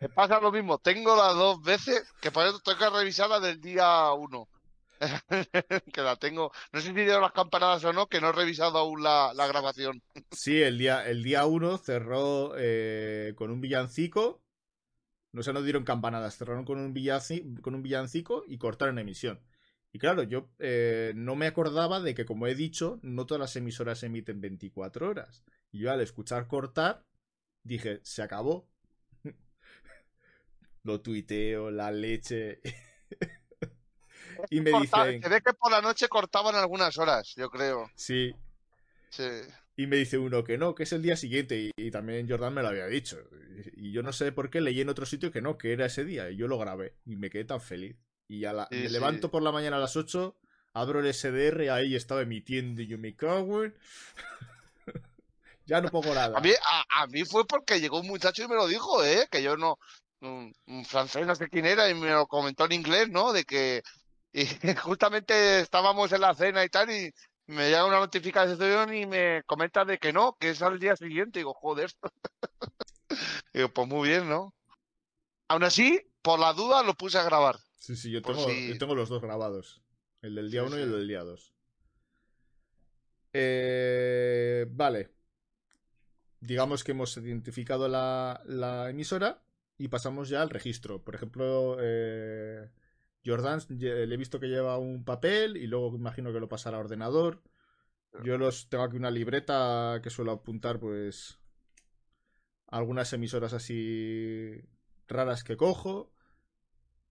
Me 0.00 0.08
pasa 0.08 0.40
lo 0.40 0.52
mismo, 0.52 0.78
tengo 0.78 1.16
las 1.16 1.34
dos 1.34 1.62
veces 1.62 2.02
que 2.20 2.30
por 2.30 2.46
eso 2.46 2.60
tengo 2.60 2.78
que 2.78 2.90
revisar 2.90 3.28
la 3.28 3.40
del 3.40 3.60
día 3.60 4.12
uno. 4.12 4.48
Que 5.92 6.00
la 6.02 6.16
tengo, 6.16 6.52
no 6.72 6.80
sé 6.80 6.88
si 6.88 6.94
dio 6.94 7.20
las 7.20 7.32
campanadas 7.32 7.84
o 7.84 7.92
no, 7.92 8.06
que 8.08 8.20
no 8.20 8.30
he 8.30 8.32
revisado 8.32 8.78
aún 8.78 9.02
la, 9.02 9.32
grabación. 9.48 10.02
Sí, 10.30 10.62
el 10.62 10.78
día, 10.78 11.06
el 11.08 11.22
día 11.22 11.46
uno 11.46 11.78
cerró 11.78 12.54
eh, 12.56 13.32
con 13.36 13.50
un 13.50 13.60
villancico. 13.60 14.42
No 15.32 15.42
se 15.42 15.52
nos 15.52 15.64
dieron 15.64 15.84
campanadas, 15.84 16.36
cerraron 16.36 16.64
con 16.64 16.78
un, 16.78 16.94
villaci- 16.94 17.60
con 17.60 17.74
un 17.74 17.82
villancico 17.82 18.44
y 18.46 18.58
cortaron 18.58 18.98
emisión. 18.98 19.40
Y 19.92 19.98
claro, 19.98 20.22
yo 20.22 20.50
eh, 20.58 21.12
no 21.14 21.34
me 21.36 21.46
acordaba 21.46 22.00
de 22.00 22.14
que, 22.14 22.24
como 22.24 22.46
he 22.46 22.54
dicho, 22.54 22.98
no 23.02 23.26
todas 23.26 23.40
las 23.40 23.56
emisoras 23.56 24.02
emiten 24.02 24.40
24 24.40 25.08
horas. 25.08 25.44
Y 25.70 25.80
yo 25.80 25.92
al 25.92 26.00
escuchar 26.00 26.46
cortar, 26.46 27.04
dije, 27.62 28.00
se 28.02 28.22
acabó. 28.22 28.68
Lo 30.82 31.00
tuiteo, 31.00 31.70
la 31.70 31.90
leche. 31.90 32.60
y 34.50 34.60
me 34.60 34.70
Corta- 34.70 35.04
dicen, 35.06 35.22
Se 35.22 35.28
ve 35.28 35.40
que 35.40 35.52
por 35.54 35.70
la 35.70 35.80
noche 35.80 36.08
cortaban 36.08 36.54
algunas 36.54 36.96
horas, 36.98 37.34
yo 37.36 37.48
creo. 37.50 37.90
sí, 37.94 38.34
Sí. 39.10 39.24
Y 39.76 39.86
me 39.86 39.96
dice 39.96 40.18
uno 40.18 40.42
que 40.44 40.58
no, 40.58 40.74
que 40.74 40.82
es 40.82 40.92
el 40.92 41.02
día 41.02 41.16
siguiente. 41.16 41.56
Y, 41.56 41.70
y 41.76 41.90
también 41.92 42.28
Jordan 42.28 42.52
me 42.52 42.62
lo 42.62 42.68
había 42.68 42.86
dicho. 42.86 43.16
Y, 43.76 43.88
y 43.88 43.92
yo 43.92 44.02
no 44.02 44.12
sé 44.12 44.32
por 44.32 44.50
qué 44.50 44.60
leí 44.60 44.80
en 44.80 44.88
otro 44.88 45.06
sitio 45.06 45.30
que 45.30 45.40
no, 45.40 45.56
que 45.56 45.72
era 45.72 45.86
ese 45.86 46.04
día. 46.04 46.28
Y 46.30 46.36
yo 46.36 46.48
lo 46.48 46.58
grabé. 46.58 46.96
Y 47.06 47.14
me 47.16 47.30
quedé 47.30 47.44
tan 47.44 47.60
feliz. 47.60 47.96
Y 48.26 48.44
a 48.44 48.52
la, 48.52 48.66
Sí, 48.70 48.76
me 48.76 48.86
sí. 48.88 48.92
levanto 48.92 49.30
por 49.30 49.40
la 49.42 49.52
mañana 49.52 49.76
a 49.76 49.80
las 49.80 49.96
8, 49.96 50.36
abro 50.74 51.00
el 51.00 51.14
SDR, 51.14 51.70
ahí 51.70 51.94
estaba 51.94 52.20
emitiendo 52.22 52.82
y 52.82 52.86
yo 52.88 52.98
me 52.98 53.14
cago 53.16 53.64
en... 53.64 53.74
ya 55.66 55.80
no 55.80 55.88
pongo 55.90 56.14
nada. 56.14 56.36
A 56.36 56.40
mí, 56.40 56.50
a, 56.70 57.02
a 57.02 57.06
mí 57.06 57.24
fue 57.24 57.46
porque 57.46 57.80
llegó 57.80 58.00
un 58.00 58.06
muchacho 58.08 58.42
y 58.42 58.48
me 58.48 58.54
lo 58.56 58.66
dijo, 58.66 59.04
¿eh? 59.04 59.28
Que 59.30 59.42
yo 59.42 59.56
no, 59.56 59.78
un, 60.20 60.52
un 60.66 60.84
francés, 60.84 61.26
no 61.26 61.34
sé 61.34 61.48
quién 61.48 61.66
era, 61.66 61.88
y 61.88 61.94
me 61.94 62.10
lo 62.10 62.26
comentó 62.26 62.64
en 62.66 62.72
inglés, 62.72 63.08
¿no? 63.10 63.32
De 63.32 63.44
que 63.44 63.82
y 64.32 64.44
justamente 64.82 65.60
estábamos 65.60 66.12
en 66.12 66.20
la 66.20 66.34
cena 66.34 66.64
y 66.64 66.68
tal, 66.68 66.90
y 66.90 67.12
me 67.46 67.68
llega 67.68 67.86
una 67.86 67.98
notificación 68.00 68.94
y 68.94 69.06
me 69.06 69.42
comenta 69.44 69.84
de 69.84 69.98
que 69.98 70.12
no, 70.12 70.36
que 70.38 70.50
es 70.50 70.62
al 70.62 70.78
día 70.78 70.96
siguiente. 70.96 71.38
Y 71.38 71.42
digo, 71.42 71.54
joder. 71.54 71.90
Digo, 73.54 73.70
pues 73.70 73.88
muy 73.88 74.08
bien, 74.08 74.28
¿no? 74.28 74.54
Aún 75.48 75.64
así, 75.64 76.00
por 76.20 76.38
la 76.38 76.52
duda 76.52 76.82
lo 76.82 76.92
puse 76.94 77.16
a 77.18 77.22
grabar. 77.24 77.56
Sí, 77.76 77.96
sí, 77.96 78.10
yo 78.10 78.20
tengo, 78.20 78.46
si- 78.48 78.68
yo 78.68 78.78
tengo 78.78 78.94
los 78.94 79.08
dos 79.08 79.22
grabados. 79.22 79.82
El 80.20 80.34
del 80.34 80.50
día 80.50 80.60
Sí, 80.62 80.66
1 80.66 80.78
y 80.78 80.82
el 80.82 80.92
del 80.92 81.08
día 81.08 81.22
2. 81.22 81.54
Eh, 83.32 84.66
vale. 84.70 85.10
Digamos 86.40 86.84
que 86.84 86.92
hemos 86.92 87.16
identificado 87.16 87.88
la, 87.88 88.42
la 88.44 88.90
emisora 88.90 89.42
y 89.76 89.88
pasamos 89.88 90.28
ya 90.28 90.42
al 90.42 90.50
registro. 90.50 91.02
Por 91.02 91.14
ejemplo, 91.14 91.76
eh, 91.80 92.68
Jordan 93.24 93.60
le 93.68 94.14
he 94.14 94.16
visto 94.16 94.40
que 94.40 94.48
lleva 94.48 94.78
un 94.78 95.04
papel 95.04 95.56
y 95.56 95.66
luego 95.66 95.94
imagino 95.94 96.32
que 96.32 96.40
lo 96.40 96.48
pasará 96.48 96.78
a 96.78 96.80
ordenador. 96.80 97.42
Yo 98.24 98.38
los 98.38 98.68
tengo 98.68 98.84
aquí 98.84 98.96
una 98.96 99.10
libreta 99.10 100.00
que 100.02 100.10
suelo 100.10 100.32
apuntar, 100.32 100.80
pues, 100.80 101.38
algunas 102.68 103.12
emisoras 103.12 103.52
así 103.52 104.50
raras 105.06 105.44
que 105.44 105.56
cojo. 105.56 106.10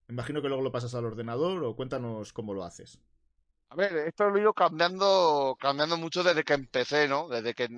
Imagino 0.08 0.42
que 0.42 0.48
luego 0.48 0.62
lo 0.62 0.72
pasas 0.72 0.94
al 0.94 1.04
ordenador 1.04 1.62
o 1.64 1.76
cuéntanos 1.76 2.32
cómo 2.32 2.54
lo 2.54 2.64
haces. 2.64 2.98
A 3.70 3.76
ver, 3.76 3.94
esto 3.98 4.28
lo 4.28 4.36
he 4.36 4.40
ido 4.40 4.54
cambiando, 4.54 5.56
cambiando 5.60 5.98
mucho 5.98 6.22
desde 6.22 6.42
que 6.42 6.54
empecé, 6.54 7.06
¿no? 7.06 7.28
Desde 7.28 7.54
que 7.54 7.68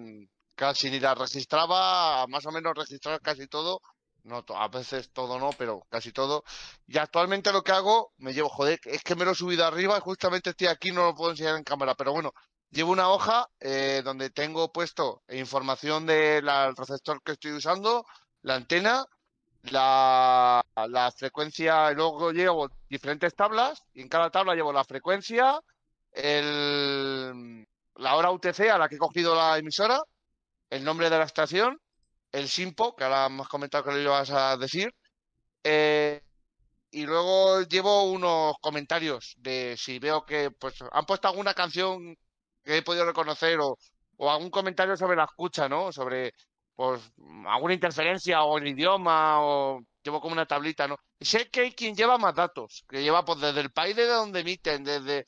casi 0.55 0.91
ni 0.91 1.01
la 1.01 1.15
registraba, 1.15 2.27
más 2.29 2.47
o 2.47 2.53
menos 2.53 2.75
registrar 2.77 3.21
casi 3.21 3.49
todo, 3.49 3.81
No, 4.25 4.45
a 4.55 4.69
veces 4.69 5.11
todo 5.13 5.39
no, 5.39 5.51
pero 5.57 5.87
casi 5.89 6.13
todo. 6.13 6.45
Y 6.87 6.99
actualmente 6.99 7.53
lo 7.53 7.63
que 7.63 7.73
hago, 7.73 8.13
me 8.19 8.33
llevo, 8.33 8.49
joder, 8.49 8.81
es 8.85 9.03
que 9.03 9.15
me 9.15 9.25
lo 9.25 9.33
he 9.33 9.35
subido 9.35 9.65
arriba 9.65 9.97
y 9.97 10.01
justamente 10.01 10.51
estoy 10.51 10.67
aquí, 10.69 10.91
no 10.93 11.05
lo 11.05 11.15
puedo 11.15 11.31
enseñar 11.31 11.57
en 11.57 11.65
cámara, 11.65 11.95
pero 11.95 12.13
bueno, 12.13 12.33
llevo 12.71 12.93
una 12.93 13.09
hoja 13.11 13.49
eh, 13.61 14.03
donde 14.05 14.31
tengo 14.31 14.73
puesto 14.73 15.23
información 15.29 16.07
del 16.07 16.47
receptor 16.77 17.23
que 17.23 17.33
estoy 17.33 17.53
usando, 17.53 18.05
la 18.43 18.57
antena, 18.57 19.05
la, 19.65 20.63
la 20.89 21.13
frecuencia, 21.13 21.91
y 21.93 21.95
luego 21.95 22.33
llevo 22.33 22.71
diferentes 22.89 23.35
tablas 23.35 23.83
y 23.93 24.03
en 24.03 24.09
cada 24.09 24.31
tabla 24.31 24.55
llevo 24.55 24.73
la 24.73 24.85
frecuencia, 24.85 25.61
el, 26.13 27.67
la 27.97 28.17
hora 28.17 28.31
UTC 28.31 28.61
a 28.71 28.79
la 28.79 28.89
que 28.89 28.97
he 28.97 28.99
cogido 28.99 29.35
la 29.35 29.59
emisora, 29.59 30.03
el 30.71 30.85
nombre 30.85 31.11
de 31.11 31.19
la 31.19 31.25
estación, 31.25 31.81
el 32.33 32.49
SIMPO, 32.49 32.97
que 32.97 33.05
ahora 33.05 33.27
hemos 33.27 33.49
comentado 33.49 33.85
que 33.85 33.93
lo 33.93 34.01
ibas 34.01 34.31
a 34.31 34.57
decir, 34.57 34.93
eh, 35.65 36.23
y 36.91 37.07
luego 37.07 37.63
llevo 37.63 38.05
unos 38.11 38.55
comentarios 38.61 39.35
de 39.39 39.77
si 39.79 39.99
veo 39.99 40.25
que 40.27 40.51
pues 40.51 40.75
han 40.93 41.07
puesto 41.07 41.29
alguna 41.29 41.55
canción 41.55 42.17
que 42.65 42.79
he 42.79 42.83
podido 42.83 43.07
reconocer 43.07 43.59
o, 43.61 43.77
o 44.17 44.31
algún 44.31 44.51
comentario 44.51 44.97
sobre 44.97 45.17
la 45.17 45.25
escucha, 45.25 45.69
¿no? 45.69 45.93
Sobre 45.93 46.35
pues 46.75 47.03
alguna 47.47 47.75
interferencia 47.75 48.43
o 48.45 48.59
el 48.59 48.69
idioma 48.69 49.43
o 49.43 49.81
llevo 50.03 50.21
como 50.21 50.33
una 50.35 50.47
tablita, 50.47 50.89
¿no? 50.89 50.97
sé 51.21 51.51
que 51.51 51.61
hay 51.61 51.73
quien 51.73 51.95
lleva 51.95 52.19
más 52.19 52.35
datos, 52.35 52.85
que 52.89 53.03
lleva 53.03 53.25
pues 53.25 53.41
desde 53.41 53.61
el 53.61 53.71
país 53.71 53.97
de 53.97 54.07
donde 54.07 54.41
emiten, 54.41 54.85
desde 54.85 55.27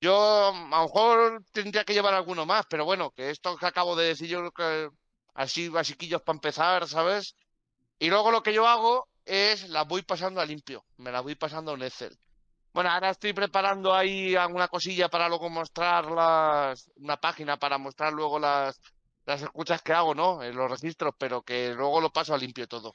yo 0.00 0.48
a 0.48 0.52
lo 0.52 0.84
mejor 0.84 1.44
tendría 1.52 1.84
que 1.84 1.94
llevar 1.94 2.14
alguno 2.14 2.46
más, 2.46 2.66
pero 2.68 2.84
bueno, 2.84 3.10
que 3.12 3.30
esto 3.30 3.56
que 3.56 3.66
acabo 3.66 3.96
de 3.96 4.06
decir 4.06 4.28
yo 4.28 4.50
que 4.52 4.88
así 5.34 5.68
basiquillos 5.68 6.22
para 6.22 6.36
empezar, 6.36 6.88
¿sabes? 6.88 7.34
Y 7.98 8.08
luego 8.08 8.30
lo 8.30 8.42
que 8.42 8.54
yo 8.54 8.66
hago 8.66 9.08
es 9.24 9.68
las 9.68 9.86
voy 9.86 10.02
pasando 10.02 10.40
a 10.40 10.46
limpio, 10.46 10.84
me 10.96 11.12
las 11.12 11.22
voy 11.22 11.34
pasando 11.34 11.70
a 11.72 11.74
un 11.74 11.82
Excel. 11.82 12.16
Bueno, 12.72 12.90
ahora 12.90 13.10
estoy 13.10 13.32
preparando 13.32 13.94
ahí 13.94 14.34
alguna 14.34 14.68
cosilla 14.68 15.08
para 15.08 15.28
luego 15.28 15.48
mostrar 15.48 16.10
las, 16.10 16.90
una 16.96 17.16
página 17.16 17.56
para 17.56 17.78
mostrar 17.78 18.12
luego 18.12 18.38
las, 18.38 18.80
las 19.26 19.42
escuchas 19.42 19.80
que 19.82 19.92
hago, 19.92 20.14
¿no? 20.14 20.42
En 20.42 20.56
los 20.56 20.70
registros, 20.70 21.14
pero 21.16 21.42
que 21.42 21.72
luego 21.72 22.00
lo 22.00 22.10
paso 22.10 22.34
a 22.34 22.38
limpio 22.38 22.66
todo. 22.66 22.94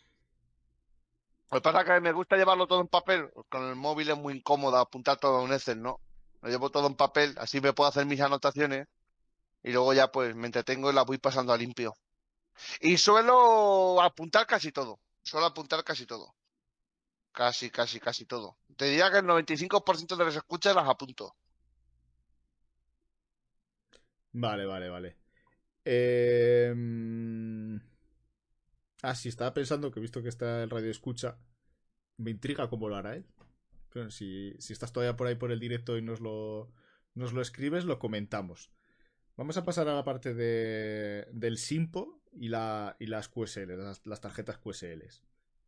Lo 1.51 1.57
que 1.57 1.61
pasa 1.61 1.79
es 1.79 1.85
que 1.85 2.01
me 2.01 2.11
gusta 2.11 2.35
llevarlo 2.35 2.67
todo 2.67 2.81
en 2.81 2.87
papel, 2.87 3.31
con 3.49 3.69
el 3.69 3.75
móvil 3.75 4.09
es 4.09 4.17
muy 4.17 4.35
incómodo 4.35 4.77
apuntar 4.77 5.17
todo 5.17 5.37
a 5.37 5.41
un 5.41 5.53
Excel, 5.53 5.81
¿no? 5.81 5.99
Lo 6.41 6.49
llevo 6.49 6.69
todo 6.69 6.87
en 6.87 6.95
papel, 6.95 7.35
así 7.39 7.59
me 7.61 7.73
puedo 7.73 7.89
hacer 7.89 8.05
mis 8.05 8.21
anotaciones 8.21 8.87
y 9.63 9.71
luego 9.71 9.93
ya 9.93 10.11
pues 10.11 10.35
me 10.35 10.47
entretengo 10.47 10.91
y 10.91 10.93
las 10.93 11.05
voy 11.05 11.17
pasando 11.17 11.53
a 11.53 11.57
limpio. 11.57 11.95
Y 12.81 12.97
suelo 12.97 14.01
apuntar 14.01 14.45
casi 14.47 14.71
todo, 14.71 14.99
suelo 15.23 15.45
apuntar 15.47 15.83
casi 15.83 16.05
todo. 16.05 16.35
Casi, 17.31 17.69
casi, 17.69 17.99
casi 17.99 18.25
todo. 18.25 18.57
Te 18.75 18.85
diría 18.85 19.11
que 19.11 19.19
el 19.19 19.25
95% 19.25 20.17
de 20.17 20.25
las 20.25 20.35
escuchas 20.35 20.75
las 20.75 20.89
apunto. 20.89 21.35
Vale, 24.31 24.65
vale, 24.65 24.89
vale. 24.89 25.17
Eh... 25.85 26.73
Ah, 29.01 29.15
sí, 29.15 29.29
estaba 29.29 29.53
pensando 29.53 29.91
que 29.91 29.99
he 29.99 30.01
visto 30.01 30.21
que 30.21 30.29
está 30.29 30.63
el 30.63 30.69
radio 30.69 30.91
escucha. 30.91 31.37
Me 32.17 32.31
intriga 32.31 32.69
cómo 32.69 32.89
lo 32.89 32.95
hará 32.97 33.15
él. 33.15 33.25
si, 34.09 34.53
si, 34.59 34.73
estás 34.73 34.91
todavía 34.91 35.15
por 35.15 35.27
ahí 35.27 35.35
por 35.35 35.51
el 35.51 35.59
directo 35.59 35.97
y 35.97 36.01
nos 36.01 36.19
lo, 36.19 36.73
nos 37.13 37.33
lo 37.33 37.41
escribes, 37.41 37.85
lo 37.85 37.99
comentamos. 37.99 38.71
Vamos 39.37 39.55
a 39.55 39.63
pasar 39.63 39.87
a 39.87 39.95
la 39.95 40.03
parte 40.03 40.33
de, 40.33 41.27
del 41.31 41.57
Simpo 41.57 42.18
y, 42.31 42.49
la, 42.49 42.95
y 42.99 43.07
las 43.07 43.29
QSL, 43.29 43.77
las, 44.03 44.21
tarjetas 44.21 44.57
QSL. 44.57 45.03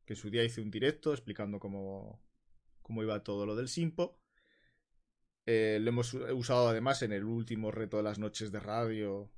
Que 0.05 0.13
en 0.13 0.17
su 0.17 0.29
día 0.29 0.43
hice 0.43 0.61
un 0.61 0.71
directo 0.71 1.13
explicando 1.13 1.59
cómo, 1.59 2.21
cómo 2.81 3.03
iba 3.03 3.23
todo 3.23 3.45
lo 3.45 3.55
del 3.55 3.67
Simpo. 3.69 4.19
Eh, 5.45 5.79
lo 5.81 5.89
hemos 5.89 6.13
usado 6.13 6.69
además 6.69 7.01
en 7.01 7.13
el 7.13 7.23
último 7.23 7.71
reto 7.71 7.97
de 7.97 8.03
las 8.03 8.19
noches 8.19 8.51
de 8.51 8.59
radio 8.59 9.31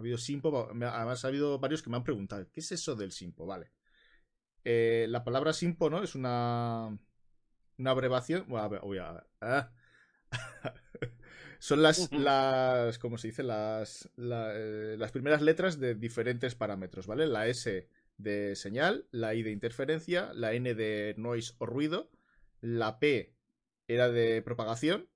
ha 0.00 0.02
habido 0.02 0.16
Simpo, 0.16 0.70
además 0.70 1.24
ha 1.24 1.28
habido 1.28 1.58
varios 1.58 1.82
que 1.82 1.90
me 1.90 1.96
han 1.96 2.04
preguntado, 2.04 2.50
¿qué 2.50 2.60
es 2.60 2.72
eso 2.72 2.96
del 2.96 3.12
Simpo? 3.12 3.44
Vale. 3.44 3.70
Eh, 4.64 5.04
la 5.10 5.22
palabra 5.24 5.52
Simpo, 5.52 5.90
¿no? 5.90 6.02
Es 6.02 6.14
una, 6.14 6.98
una 7.76 7.90
abreviación. 7.90 8.46
voy 8.48 8.98
a, 8.98 9.26
ah. 9.42 9.72
Son 11.60 11.82
las, 11.82 12.10
las, 12.10 12.98
¿cómo 12.98 13.18
se 13.18 13.28
dice? 13.28 13.42
Las, 13.42 14.08
eh, 14.16 14.96
las 14.98 15.12
primeras 15.12 15.42
letras 15.42 15.78
de 15.78 15.94
diferentes 15.94 16.54
parámetros, 16.54 17.06
¿vale? 17.06 17.26
La 17.26 17.48
S 17.48 17.86
de 18.16 18.56
señal, 18.56 19.06
la 19.10 19.34
I 19.34 19.42
de 19.42 19.50
interferencia, 19.50 20.32
la 20.32 20.54
N 20.54 20.74
de 20.74 21.14
noise 21.18 21.52
o 21.58 21.66
ruido, 21.66 22.10
la 22.62 22.98
P 22.98 23.34
era 23.88 24.08
de 24.08 24.40
propagación 24.40 25.10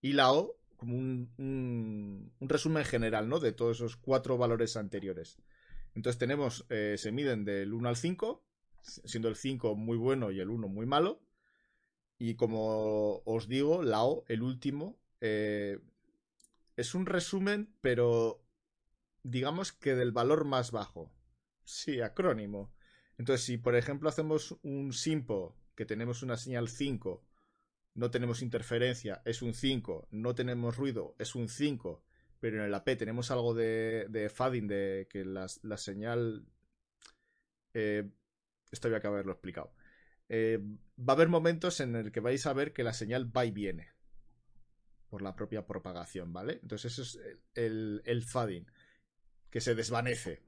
y 0.00 0.14
la 0.14 0.32
O 0.32 0.56
como 0.78 0.96
un, 0.96 2.32
resumen 2.40 2.86
general, 2.86 3.28
¿no? 3.28 3.38
De 3.38 3.52
todos 3.52 3.76
esos 3.76 3.96
cuatro 3.96 4.38
valores 4.38 4.78
anteriores. 4.78 5.36
Entonces 5.94 6.18
tenemos, 6.18 6.64
eh, 6.70 6.94
se 6.96 7.12
miden 7.12 7.44
del 7.44 7.74
1 7.74 7.90
al 7.90 7.96
5, 7.96 8.42
siendo 8.80 9.28
el 9.28 9.36
5 9.36 9.74
muy 9.76 9.98
bueno 9.98 10.30
y 10.30 10.40
el 10.40 10.48
1 10.48 10.66
muy 10.66 10.86
malo. 10.86 11.20
Y 12.16 12.36
como 12.36 13.20
os 13.26 13.48
digo, 13.48 13.82
la 13.82 14.02
O, 14.04 14.24
el 14.28 14.42
último, 14.42 14.99
eh, 15.20 15.78
es 16.76 16.94
un 16.94 17.06
resumen, 17.06 17.74
pero 17.80 18.44
digamos 19.22 19.72
que 19.72 19.94
del 19.94 20.12
valor 20.12 20.44
más 20.44 20.70
bajo. 20.70 21.12
Sí, 21.64 22.00
acrónimo. 22.00 22.72
Entonces, 23.18 23.44
si 23.44 23.58
por 23.58 23.76
ejemplo 23.76 24.08
hacemos 24.08 24.58
un 24.62 24.92
simpo 24.92 25.56
que 25.74 25.84
tenemos 25.84 26.22
una 26.22 26.36
señal 26.36 26.68
5 26.68 27.24
no 27.94 28.10
tenemos 28.10 28.42
interferencia, 28.42 29.20
es 29.24 29.42
un 29.42 29.54
5, 29.54 30.08
no 30.10 30.34
tenemos 30.34 30.76
ruido, 30.76 31.14
es 31.18 31.34
un 31.34 31.48
5, 31.48 32.04
pero 32.38 32.58
en 32.58 32.64
el 32.64 32.74
AP 32.74 32.96
tenemos 32.96 33.30
algo 33.30 33.54
de, 33.54 34.06
de 34.08 34.28
fading, 34.28 34.68
de 34.68 35.08
que 35.10 35.24
la, 35.24 35.48
señal... 35.76 36.46
Eh, 37.74 38.08
esto 38.70 38.88
había 38.88 39.00
que 39.00 39.08
haberlo 39.08 39.32
explicado. 39.32 39.74
Eh, 40.28 40.60
va 40.98 41.12
a 41.12 41.16
haber 41.16 41.28
momentos 41.28 41.80
en 41.80 41.96
el 41.96 42.12
que 42.12 42.20
vais 42.20 42.46
a 42.46 42.52
ver 42.52 42.72
que 42.72 42.84
la 42.84 42.92
señal 42.92 43.36
va 43.36 43.44
y 43.44 43.50
viene 43.50 43.88
por 45.10 45.22
la 45.22 45.34
propia 45.34 45.66
propagación, 45.66 46.32
¿vale? 46.32 46.60
Entonces 46.62 46.92
eso 46.92 47.02
es 47.02 47.18
el, 47.54 48.22
fading, 48.22 48.64
que 49.50 49.60
se 49.60 49.74
desvanece. 49.74 50.40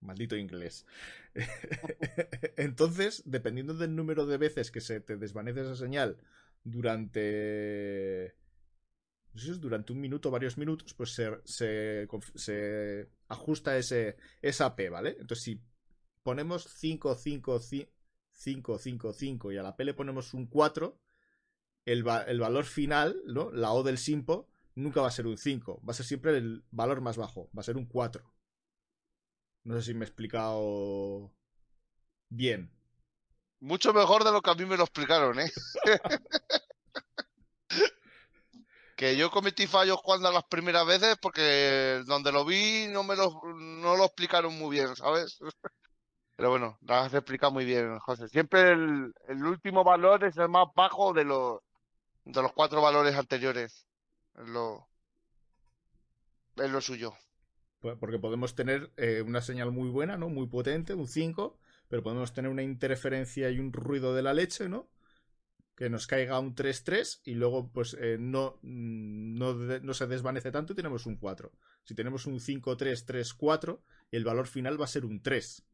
Maldito 0.00 0.36
inglés. 0.36 0.86
Entonces, 2.56 3.24
dependiendo 3.26 3.74
del 3.74 3.96
número 3.96 4.24
de 4.24 4.38
veces 4.38 4.70
que 4.70 4.80
se 4.80 5.00
te 5.00 5.16
desvanece 5.16 5.62
esa 5.62 5.74
señal 5.74 6.18
durante. 6.62 8.36
Durante 9.32 9.92
un 9.92 10.00
minuto 10.00 10.30
varios 10.30 10.56
minutos, 10.56 10.94
pues 10.94 11.12
se, 11.12 11.30
se, 11.44 13.08
ajusta 13.28 13.76
ese, 13.76 14.16
esa 14.42 14.74
P, 14.74 14.88
¿vale? 14.88 15.16
Entonces, 15.20 15.44
si 15.44 15.62
ponemos 16.22 16.64
5, 16.76 17.14
5, 17.14 17.60
5, 17.60 18.78
5, 18.78 19.12
5 19.12 19.52
y 19.52 19.56
a 19.58 19.62
la 19.62 19.76
P 19.76 19.84
le 19.84 19.94
ponemos 19.94 20.34
un 20.34 20.46
4, 20.46 20.98
el, 21.84 22.04
el 22.26 22.40
valor 22.40 22.64
final, 22.64 23.20
¿no? 23.26 23.50
La 23.52 23.72
O 23.72 23.82
del 23.82 23.98
simpo, 23.98 24.48
nunca 24.74 25.00
va 25.00 25.08
a 25.08 25.12
ser 25.12 25.26
un 25.26 25.36
5, 25.36 25.82
va 25.86 25.92
a 25.92 25.94
ser 25.94 26.06
siempre 26.06 26.36
el 26.36 26.64
valor 26.70 27.00
más 27.00 27.16
bajo, 27.16 27.50
va 27.56 27.60
a 27.60 27.64
ser 27.64 27.76
un 27.76 27.86
4. 27.86 28.24
No 29.64 29.76
sé 29.76 29.82
si 29.82 29.94
me 29.94 30.04
he 30.04 30.08
explicado 30.08 31.32
bien. 32.30 32.72
Mucho 33.60 33.92
mejor 33.92 34.24
de 34.24 34.32
lo 34.32 34.40
que 34.40 34.50
a 34.50 34.54
mí 34.54 34.64
me 34.64 34.76
lo 34.76 34.84
explicaron, 34.84 35.38
¿eh? 35.40 35.50
que 38.96 39.16
yo 39.16 39.30
cometí 39.30 39.66
fallos 39.66 40.00
cuando 40.02 40.32
las 40.32 40.44
primeras 40.44 40.86
veces 40.86 41.16
porque 41.22 42.02
donde 42.06 42.32
lo 42.32 42.44
vi 42.44 42.86
no 42.88 43.04
me 43.04 43.14
lo, 43.14 43.40
no 43.44 43.96
lo 43.96 44.04
explicaron 44.04 44.58
muy 44.58 44.76
bien, 44.76 44.94
¿sabes? 44.96 45.38
Pero 46.36 46.50
bueno, 46.50 46.78
lo 46.82 46.94
has 46.94 47.14
explicado 47.14 47.52
muy 47.52 47.64
bien, 47.64 47.98
José. 47.98 48.28
Siempre 48.28 48.72
el, 48.72 49.12
el, 49.26 49.44
último 49.44 49.82
valor 49.82 50.24
es 50.24 50.36
el 50.36 50.48
más 50.48 50.68
bajo 50.74 51.12
de 51.12 51.24
los, 51.24 51.58
de 52.28 52.42
los 52.42 52.52
cuatro 52.52 52.82
valores 52.82 53.16
anteriores. 53.16 53.86
Es 54.34 54.48
lo, 54.48 54.88
es 56.56 56.70
lo 56.70 56.80
suyo. 56.80 57.14
Porque 57.80 58.18
podemos 58.18 58.54
tener 58.54 58.92
eh, 58.96 59.22
una 59.22 59.40
señal 59.40 59.70
muy 59.70 59.88
buena, 59.88 60.16
¿no? 60.16 60.28
Muy 60.28 60.46
potente, 60.48 60.94
un 60.94 61.08
5, 61.08 61.58
pero 61.88 62.02
podemos 62.02 62.32
tener 62.32 62.50
una 62.50 62.62
interferencia 62.62 63.50
y 63.50 63.58
un 63.58 63.72
ruido 63.72 64.14
de 64.14 64.22
la 64.22 64.34
leche, 64.34 64.68
¿no? 64.68 64.90
Que 65.76 65.88
nos 65.88 66.06
caiga 66.06 66.40
un 66.40 66.54
3-3 66.54 67.20
y 67.24 67.34
luego 67.34 67.70
pues 67.72 67.96
eh, 68.00 68.16
no, 68.18 68.58
no, 68.62 69.54
no, 69.54 69.94
se 69.94 70.06
desvanece 70.08 70.50
tanto 70.50 70.72
y 70.72 70.76
tenemos 70.76 71.06
un 71.06 71.16
4. 71.16 71.52
Si 71.84 71.94
tenemos 71.94 72.26
un 72.26 72.40
5-3-3-4, 72.40 73.80
el 74.10 74.24
valor 74.24 74.48
final 74.48 74.78
va 74.78 74.84
a 74.84 74.88
ser 74.88 75.04
un 75.04 75.22
3. 75.22 75.64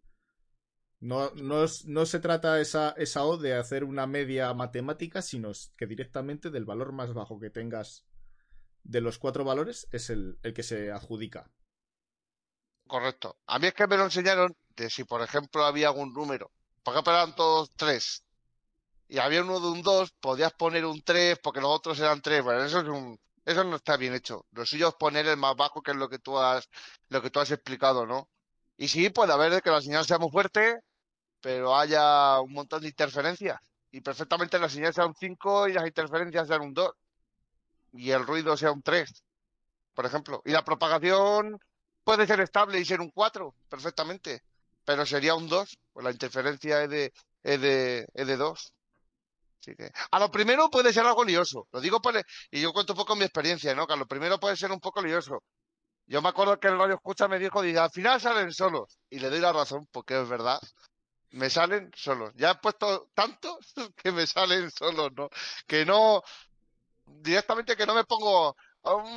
No, 1.04 1.30
no, 1.34 1.66
no 1.84 2.06
se 2.06 2.18
trata 2.18 2.58
esa, 2.62 2.94
esa 2.96 3.24
O 3.26 3.36
de 3.36 3.54
hacer 3.54 3.84
una 3.84 4.06
media 4.06 4.54
matemática, 4.54 5.20
sino 5.20 5.52
que 5.76 5.86
directamente 5.86 6.48
del 6.48 6.64
valor 6.64 6.92
más 6.92 7.12
bajo 7.12 7.38
que 7.38 7.50
tengas 7.50 8.06
de 8.84 9.02
los 9.02 9.18
cuatro 9.18 9.44
valores 9.44 9.86
es 9.92 10.08
el, 10.08 10.38
el 10.42 10.54
que 10.54 10.62
se 10.62 10.90
adjudica. 10.90 11.50
Correcto. 12.86 13.36
A 13.46 13.58
mí 13.58 13.66
es 13.66 13.74
que 13.74 13.86
me 13.86 13.98
lo 13.98 14.04
enseñaron 14.04 14.56
de 14.76 14.88
si, 14.88 15.04
por 15.04 15.20
ejemplo, 15.20 15.66
había 15.66 15.88
algún 15.88 16.14
número. 16.14 16.50
Por 16.82 16.94
ejemplo, 16.94 17.12
eran 17.12 17.34
todos 17.36 17.70
tres. 17.76 18.24
Y 19.06 19.18
había 19.18 19.42
uno 19.42 19.60
de 19.60 19.66
un 19.66 19.82
2, 19.82 20.10
podías 20.12 20.54
poner 20.54 20.86
un 20.86 21.02
3 21.02 21.38
porque 21.42 21.60
los 21.60 21.70
otros 21.70 22.00
eran 22.00 22.22
3. 22.22 22.42
Bueno, 22.42 22.64
eso 22.64 22.80
es 22.80 22.88
un, 22.88 23.20
eso 23.44 23.62
no 23.62 23.76
está 23.76 23.98
bien 23.98 24.14
hecho. 24.14 24.46
Lo 24.52 24.64
suyo 24.64 24.88
es 24.88 24.94
poner 24.94 25.26
el 25.26 25.36
más 25.36 25.54
bajo, 25.54 25.82
que 25.82 25.90
es 25.90 25.98
lo 25.98 26.08
que 26.08 26.18
tú 26.18 26.38
has, 26.38 26.70
lo 27.10 27.20
que 27.20 27.28
tú 27.28 27.40
has 27.40 27.50
explicado, 27.50 28.06
¿no? 28.06 28.30
Y 28.78 28.88
sí, 28.88 29.10
puede 29.10 29.34
haber 29.34 29.62
que 29.62 29.70
la 29.70 29.82
señal 29.82 30.06
sea 30.06 30.18
muy 30.18 30.30
fuerte, 30.30 30.80
pero 31.44 31.76
haya 31.76 32.40
un 32.40 32.54
montón 32.54 32.80
de 32.80 32.88
interferencias. 32.88 33.60
Y 33.90 34.00
perfectamente 34.00 34.58
la 34.58 34.70
señal 34.70 34.94
sea 34.94 35.04
un 35.04 35.14
5 35.14 35.68
y 35.68 35.74
las 35.74 35.86
interferencias 35.86 36.48
sean 36.48 36.62
un 36.62 36.72
2. 36.72 36.90
Y 37.92 38.10
el 38.12 38.26
ruido 38.26 38.56
sea 38.56 38.72
un 38.72 38.80
3, 38.80 39.22
por 39.92 40.06
ejemplo. 40.06 40.40
Y 40.46 40.52
la 40.52 40.64
propagación 40.64 41.58
puede 42.02 42.26
ser 42.26 42.40
estable 42.40 42.80
y 42.80 42.86
ser 42.86 43.02
un 43.02 43.10
4, 43.10 43.54
perfectamente. 43.68 44.42
Pero 44.86 45.04
sería 45.04 45.34
un 45.34 45.46
2, 45.46 45.78
pues 45.92 46.04
la 46.04 46.12
interferencia 46.12 46.82
es 46.82 46.88
de, 46.88 47.12
es 47.42 47.60
de, 47.60 48.06
es 48.14 48.26
de 48.26 48.36
2. 48.38 48.72
Así 49.60 49.76
que, 49.76 49.90
a 50.12 50.18
lo 50.18 50.30
primero 50.30 50.70
puede 50.70 50.94
ser 50.94 51.04
algo 51.04 51.24
lioso. 51.24 51.68
Lo 51.72 51.80
digo 51.82 52.00
por, 52.00 52.14
y 52.50 52.60
yo 52.62 52.72
cuento 52.72 52.94
un 52.94 52.98
poco 53.00 53.16
mi 53.16 53.24
experiencia, 53.24 53.74
¿no? 53.74 53.86
Que 53.86 53.92
a 53.92 53.96
lo 53.96 54.06
primero 54.06 54.40
puede 54.40 54.56
ser 54.56 54.72
un 54.72 54.80
poco 54.80 55.02
lioso. 55.02 55.42
Yo 56.06 56.22
me 56.22 56.30
acuerdo 56.30 56.58
que 56.58 56.68
el 56.68 56.78
radio 56.78 56.94
escucha 56.94 57.28
me 57.28 57.38
dijo, 57.38 57.60
dice, 57.60 57.80
al 57.80 57.90
final 57.90 58.18
salen 58.18 58.50
solos. 58.50 58.98
Y 59.10 59.18
le 59.18 59.28
doy 59.28 59.40
la 59.40 59.52
razón, 59.52 59.86
porque 59.92 60.18
es 60.18 60.26
verdad. 60.26 60.58
Me 61.34 61.50
salen 61.50 61.90
solos. 61.96 62.32
Ya 62.36 62.52
he 62.52 62.54
puesto 62.56 63.10
tanto 63.14 63.58
que 63.96 64.12
me 64.12 64.26
salen 64.26 64.70
solos, 64.70 65.10
¿no? 65.16 65.28
Que 65.66 65.84
no, 65.84 66.22
directamente 67.06 67.76
que 67.76 67.86
no 67.86 67.94
me 67.94 68.04
pongo 68.04 68.56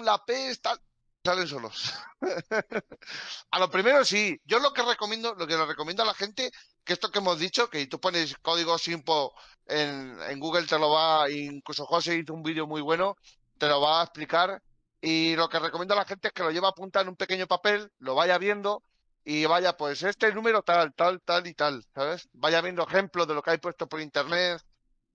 la 0.04 0.24
P, 0.26 0.56
tal, 0.58 0.80
salen 1.24 1.48
solos. 1.48 1.94
a 3.52 3.60
lo 3.60 3.70
primero 3.70 4.04
sí. 4.04 4.40
Yo 4.46 4.60
lo 4.60 4.74
que 4.74 4.82
recomiendo, 4.82 5.36
lo 5.36 5.46
que 5.46 5.56
le 5.58 5.66
recomiendo 5.66 6.02
a 6.04 6.08
la 6.08 6.16
gente, 6.16 6.52
que 6.84 6.94
esto 6.94 7.12
que 7.12 7.20
hemos 7.20 7.38
dicho, 7.38 7.70
que 7.70 7.86
tú 7.88 8.00
pones 8.00 8.36
código 8.42 8.78
SIMPO 8.80 9.34
en, 9.68 10.18
en 10.28 10.40
Google 10.40 10.66
te 10.66 10.80
lo 10.80 10.90
va, 10.90 11.30
incluso 11.30 11.86
José 11.86 12.18
hizo 12.18 12.34
un 12.34 12.44
vídeo 12.44 12.66
muy 12.66 12.82
bueno, 12.82 13.16
te 13.60 13.68
lo 13.68 13.80
va 13.82 14.02
a 14.02 14.04
explicar 14.06 14.62
y 15.02 15.36
lo 15.36 15.50
que 15.50 15.60
recomiendo 15.60 15.94
a 15.94 15.98
la 15.98 16.06
gente 16.06 16.30
es 16.30 16.34
que 16.34 16.44
lo 16.44 16.52
lleve 16.52 16.68
apuntado 16.68 17.04
en 17.04 17.10
un 17.10 17.16
pequeño 17.16 17.48
papel, 17.48 17.92
lo 18.00 18.16
vaya 18.16 18.38
viendo 18.40 18.84
y 19.30 19.46
vaya, 19.46 19.76
pues 19.76 20.04
este 20.04 20.34
número 20.34 20.62
tal, 20.64 20.94
tal, 20.94 21.22
tal 21.22 21.46
y 21.48 21.54
tal, 21.54 21.84
¿sabes? 21.94 22.30
Vaya 22.32 22.62
viendo 22.62 22.88
ejemplos 22.88 23.28
de 23.28 23.34
lo 23.34 23.42
que 23.42 23.52
hay 23.52 23.58
puesto 23.58 23.86
por 23.86 24.00
internet. 24.00 24.62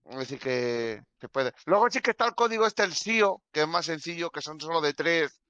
Decir, 0.05 0.39
que, 0.39 1.01
se 1.19 1.29
puede. 1.31 1.55
Luego 1.65 1.89
sí 1.91 2.01
que 2.01 2.11
está 2.11 2.27
el 2.27 2.35
código 2.35 2.67
este, 2.67 2.83
el 2.83 2.93
SIO, 2.93 3.43
que 3.51 3.63
es 3.63 3.69
más 3.69 3.87
sencillo, 3.87 4.29
que 4.29 4.43
son 4.43 4.61
solo 4.61 4.83
de 4.83 4.93
tres, 4.93 5.41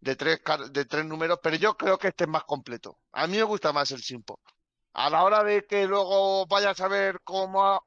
de 0.00 0.16
tres, 0.16 0.40
de 0.72 0.84
tres 0.86 1.04
números, 1.04 1.38
pero 1.40 1.54
yo 1.54 1.76
creo 1.76 1.98
que 1.98 2.08
este 2.08 2.24
es 2.24 2.30
más 2.30 2.42
completo. 2.42 2.98
A 3.12 3.28
mí 3.28 3.36
me 3.36 3.44
gusta 3.44 3.72
más 3.72 3.92
el 3.92 4.02
SIMPO. 4.02 4.40
A 4.94 5.08
la 5.08 5.22
hora 5.22 5.44
de 5.44 5.64
que 5.64 5.86
luego 5.86 6.46
vayas 6.48 6.80
a 6.80 6.88
ver 6.88 7.20
cómo 7.22 7.80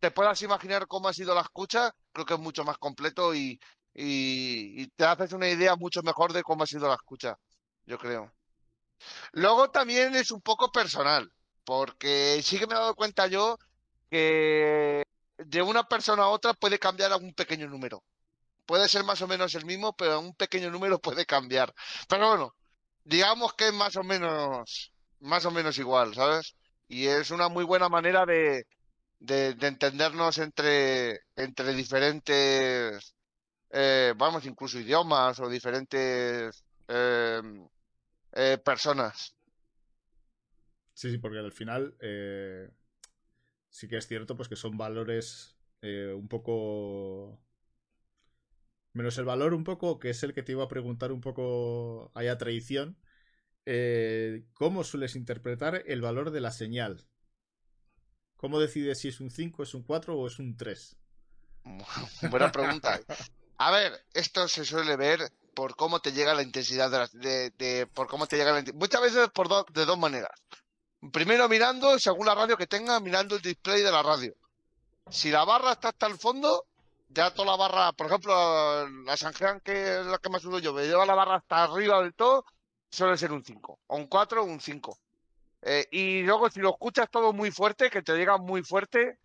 te 0.00 0.10
puedas 0.10 0.42
imaginar 0.42 0.88
cómo 0.88 1.06
ha 1.06 1.12
sido 1.12 1.36
la 1.36 1.42
escucha, 1.42 1.92
creo 2.12 2.26
que 2.26 2.34
es 2.34 2.40
mucho 2.40 2.64
más 2.64 2.78
completo 2.78 3.32
y, 3.32 3.60
y, 3.94 4.88
te 4.96 5.04
haces 5.04 5.32
una 5.32 5.48
idea 5.48 5.76
mucho 5.76 6.02
mejor 6.02 6.32
de 6.32 6.42
cómo 6.42 6.64
ha 6.64 6.66
sido 6.66 6.88
la 6.88 6.94
escucha, 6.94 7.36
yo 7.86 7.96
creo. 7.96 8.32
Luego 9.32 9.70
también 9.70 10.14
es 10.14 10.30
un 10.30 10.40
poco 10.40 10.70
personal, 10.72 11.32
porque 11.64 12.40
sí 12.42 12.58
que 12.58 12.66
me 12.66 12.74
he 12.74 12.78
dado 12.78 12.94
cuenta 12.94 13.26
yo 13.26 13.58
que 14.10 15.04
de 15.38 15.62
una 15.62 15.84
persona 15.88 16.24
a 16.24 16.28
otra 16.28 16.54
puede 16.54 16.78
cambiar 16.78 17.12
algún 17.12 17.34
pequeño 17.34 17.68
número. 17.68 18.02
Puede 18.66 18.88
ser 18.88 19.04
más 19.04 19.20
o 19.22 19.28
menos 19.28 19.54
el 19.54 19.64
mismo, 19.66 19.94
pero 19.94 20.20
un 20.20 20.34
pequeño 20.34 20.70
número 20.70 20.98
puede 21.00 21.26
cambiar. 21.26 21.74
Pero 22.08 22.28
bueno, 22.28 22.54
digamos 23.04 23.54
que 23.54 23.68
es 23.68 23.74
más 23.74 23.96
o 23.96 24.02
menos, 24.04 24.92
más 25.20 25.44
o 25.46 25.50
menos 25.50 25.78
igual, 25.78 26.14
¿sabes? 26.14 26.54
Y 26.88 27.06
es 27.06 27.30
una 27.30 27.48
muy 27.48 27.64
buena 27.64 27.88
manera 27.88 28.24
de, 28.26 28.66
de, 29.18 29.56
entendernos 29.66 30.38
entre, 30.38 31.20
entre 31.36 31.74
diferentes 31.74 33.14
eh, 33.72 34.12
vamos, 34.16 34.44
incluso 34.46 34.78
idiomas 34.78 35.40
o 35.40 35.48
diferentes 35.48 36.64
em, 36.88 37.66
eh, 38.32 38.58
personas. 38.58 39.34
Sí, 40.94 41.10
sí, 41.10 41.18
porque 41.18 41.38
al 41.38 41.52
final 41.52 41.96
eh, 42.00 42.70
sí 43.70 43.88
que 43.88 43.96
es 43.96 44.06
cierto 44.06 44.36
pues 44.36 44.48
que 44.48 44.56
son 44.56 44.76
valores 44.76 45.56
un 45.82 46.28
poco... 46.28 47.40
Menos 48.92 49.18
el 49.18 49.24
valor 49.24 49.52
un 49.52 49.64
poco, 49.64 49.98
que 49.98 50.10
es 50.10 50.22
el 50.22 50.32
que 50.32 50.44
te 50.44 50.52
iba 50.52 50.62
a 50.62 50.68
preguntar 50.68 51.10
un 51.10 51.20
poco 51.20 52.12
haya 52.14 52.38
traición. 52.38 52.96
¿Cómo 54.54 54.84
sueles 54.84 55.16
interpretar 55.16 55.82
el 55.86 56.00
valor 56.00 56.30
de 56.30 56.40
la 56.40 56.52
señal? 56.52 57.08
¿Cómo 58.36 58.60
decides 58.60 58.98
si 58.98 59.08
es 59.08 59.20
un 59.20 59.30
5, 59.30 59.62
es 59.62 59.74
un 59.74 59.82
4 59.82 60.16
o 60.16 60.26
es 60.26 60.38
un 60.38 60.56
3? 60.56 60.96
Buena 62.28 62.50
pregunta. 62.52 63.00
A 63.58 63.70
ver, 63.70 64.04
esto 64.14 64.48
se 64.48 64.64
suele 64.64 64.96
ver 64.96 65.20
por 65.54 65.76
cómo 65.76 66.00
te 66.00 66.12
llega 66.12 66.34
la 66.34 66.42
intensidad 66.42 67.10
de, 67.12 67.50
de, 67.50 67.86
por 67.86 68.06
cómo 68.06 68.26
te 68.26 68.36
llega 68.36 68.52
la 68.52 68.64
muchas 68.74 69.00
veces 69.00 69.28
por 69.30 69.48
de 69.72 69.84
dos 69.84 69.98
maneras. 69.98 70.30
Primero 71.12 71.48
mirando, 71.48 71.98
según 71.98 72.26
la 72.26 72.34
radio 72.34 72.56
que 72.56 72.66
tenga, 72.66 73.00
mirando 73.00 73.36
el 73.36 73.42
display 73.42 73.82
de 73.82 73.90
la 73.90 74.02
radio. 74.02 74.34
Si 75.10 75.30
la 75.30 75.44
barra 75.44 75.72
está 75.72 75.88
hasta 75.88 76.06
el 76.06 76.16
fondo, 76.16 76.66
ya 77.08 77.34
toda 77.34 77.52
la 77.52 77.56
barra, 77.56 77.92
por 77.92 78.06
ejemplo, 78.06 78.88
la 79.04 79.16
Sanjean, 79.16 79.60
que 79.60 80.00
es 80.00 80.06
la 80.06 80.18
que 80.18 80.30
más 80.30 80.44
uso 80.44 80.60
yo, 80.60 80.72
me 80.72 80.86
lleva 80.86 81.04
la 81.04 81.14
barra 81.14 81.36
hasta 81.36 81.64
arriba 81.64 82.00
del 82.02 82.14
todo, 82.14 82.44
suele 82.90 83.16
ser 83.16 83.32
un 83.32 83.44
5, 83.44 83.80
o 83.86 83.96
un 83.96 84.06
4 84.06 84.42
o 84.42 84.44
un 84.44 84.60
5. 84.60 84.98
Eh, 85.62 85.86
y 85.90 86.22
luego 86.22 86.50
si 86.50 86.60
lo 86.60 86.70
escuchas 86.70 87.10
todo 87.10 87.32
muy 87.32 87.50
fuerte, 87.50 87.90
que 87.90 88.02
te 88.02 88.14
llega 88.14 88.38
muy 88.38 88.62
fuerte, 88.62 89.18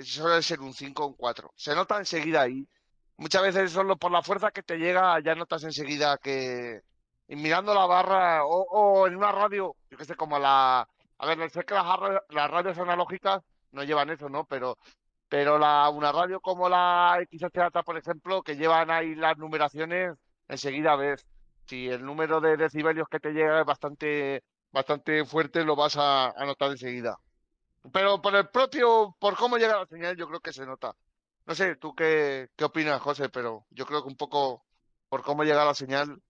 suele 0.00 0.42
ser 0.42 0.60
un 0.60 0.74
5 0.74 1.02
o 1.04 1.08
un 1.08 1.14
4. 1.14 1.52
Se 1.56 1.74
nota 1.74 1.98
enseguida 1.98 2.42
ahí 2.42 2.66
muchas 3.22 3.42
veces 3.42 3.72
solo 3.72 3.96
por 3.96 4.10
la 4.12 4.22
fuerza 4.22 4.50
que 4.50 4.62
te 4.62 4.76
llega 4.78 5.18
ya 5.20 5.34
notas 5.34 5.64
enseguida 5.64 6.18
que 6.18 6.82
mirando 7.28 7.72
la 7.74 7.86
barra 7.86 8.44
o, 8.44 9.06
en 9.06 9.16
una 9.16 9.32
radio, 9.32 9.76
yo 9.90 9.96
que 9.96 10.04
sé, 10.04 10.16
como 10.16 10.38
la... 10.38 10.86
A 11.18 11.26
ver, 11.26 11.50
sé 11.50 11.64
que 11.64 11.74
las, 11.74 11.86
las 12.30 12.50
radios 12.50 12.78
analógicas 12.78 13.42
no 13.70 13.84
llevan 13.84 14.10
eso, 14.10 14.28
¿no? 14.28 14.44
Pero 14.46 14.76
pero 15.28 15.58
la, 15.58 15.88
una 15.88 16.12
radio 16.12 16.40
como 16.40 16.68
la 16.68 17.18
XHZ, 17.30 17.82
por 17.86 17.96
ejemplo, 17.96 18.42
que 18.42 18.56
llevan 18.56 18.90
ahí 18.90 19.14
las 19.14 19.38
numeraciones, 19.38 20.14
enseguida 20.48 20.94
ves 20.96 21.24
si 21.66 21.88
el 21.88 22.04
número 22.04 22.40
de 22.40 22.58
decibelios 22.58 23.08
que 23.08 23.20
te 23.20 23.32
llega 23.32 23.60
es 23.60 23.66
bastante, 23.66 24.44
bastante 24.72 25.24
fuerte, 25.24 25.64
lo 25.64 25.74
vas 25.74 25.96
a 25.96 26.34
notar 26.44 26.72
enseguida. 26.72 27.18
Pero 27.92 28.20
por 28.20 28.36
el 28.36 28.48
propio, 28.48 29.16
por 29.18 29.36
cómo 29.36 29.56
llega 29.58 29.80
la 29.80 29.86
señal, 29.86 30.16
yo 30.16 30.28
creo 30.28 30.40
que 30.40 30.52
se 30.52 30.66
nota. 30.66 30.94
No 31.46 31.54
sé, 31.54 31.76
¿tú 31.76 31.94
qué, 31.94 32.50
qué 32.56 32.64
opinas, 32.64 33.00
José? 33.00 33.28
Pero 33.28 33.66
yo 33.70 33.86
creo 33.86 34.02
que 34.02 34.08
un 34.08 34.16
poco 34.16 34.64
por 35.08 35.22
cómo 35.22 35.44
llega 35.44 35.64
la 35.64 35.74
señal. 35.74 36.22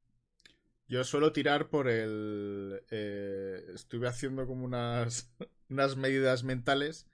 Yo 0.88 1.04
suelo 1.04 1.32
tirar 1.32 1.68
por 1.68 1.88
el... 1.88 2.82
Eh, 2.90 3.64
estuve 3.74 4.08
haciendo 4.08 4.46
como 4.46 4.64
unas, 4.64 5.32
unas 5.70 5.96
medidas 5.96 6.44
mentales. 6.44 7.06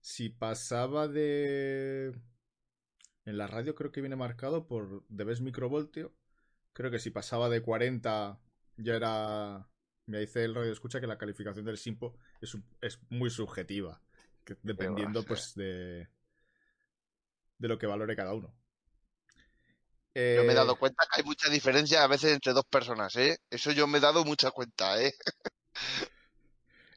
Si 0.00 0.28
pasaba 0.28 1.08
de... 1.08 2.14
En 3.24 3.38
la 3.38 3.46
radio 3.46 3.74
creo 3.74 3.90
que 3.90 4.02
viene 4.02 4.16
marcado 4.16 4.66
por 4.66 5.04
debes 5.08 5.40
microvoltio. 5.40 6.14
Creo 6.74 6.90
que 6.90 6.98
si 6.98 7.10
pasaba 7.10 7.48
de 7.48 7.62
40 7.62 8.38
ya 8.76 8.94
era... 8.94 9.68
Me 10.06 10.20
dice 10.20 10.44
el 10.44 10.54
radio 10.54 10.70
escucha 10.72 11.00
que 11.00 11.06
la 11.06 11.16
calificación 11.16 11.64
del 11.64 11.78
SIMPO 11.78 12.18
es, 12.42 12.58
es 12.82 13.00
muy 13.08 13.30
subjetiva. 13.30 14.02
dependiendo 14.62 15.22
pues 15.22 15.54
de, 15.54 16.08
de 17.58 17.68
lo 17.68 17.78
que 17.78 17.86
valore 17.86 18.16
cada 18.16 18.34
uno. 18.34 18.54
Yo 20.14 20.44
me 20.44 20.52
he 20.52 20.54
dado 20.54 20.74
eh, 20.74 20.78
cuenta 20.78 21.04
que 21.12 21.20
hay 21.20 21.26
mucha 21.26 21.50
diferencia 21.50 22.04
a 22.04 22.06
veces 22.06 22.32
entre 22.32 22.52
dos 22.52 22.66
personas, 22.66 23.16
¿eh? 23.16 23.38
Eso 23.50 23.72
yo 23.72 23.88
me 23.88 23.98
he 23.98 24.00
dado 24.00 24.24
mucha 24.24 24.52
cuenta, 24.52 25.02
¿eh? 25.02 25.12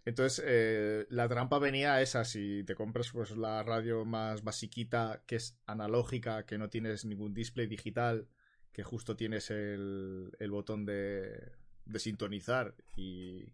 Entonces, 0.05 0.43
eh, 0.47 1.05
la 1.09 1.27
trampa 1.27 1.59
venía 1.59 1.95
a 1.95 2.01
esa, 2.01 2.23
si 2.23 2.63
te 2.63 2.75
compras 2.75 3.09
pues 3.11 3.31
la 3.31 3.63
radio 3.63 4.05
más 4.05 4.43
basiquita, 4.43 5.23
que 5.25 5.35
es 5.35 5.57
analógica, 5.65 6.45
que 6.45 6.57
no 6.57 6.69
tienes 6.69 7.05
ningún 7.05 7.33
display 7.33 7.67
digital, 7.67 8.29
que 8.71 8.83
justo 8.83 9.15
tienes 9.17 9.49
el, 9.49 10.31
el 10.39 10.51
botón 10.51 10.85
de, 10.85 11.51
de 11.85 11.99
sintonizar 11.99 12.75
y 12.95 13.51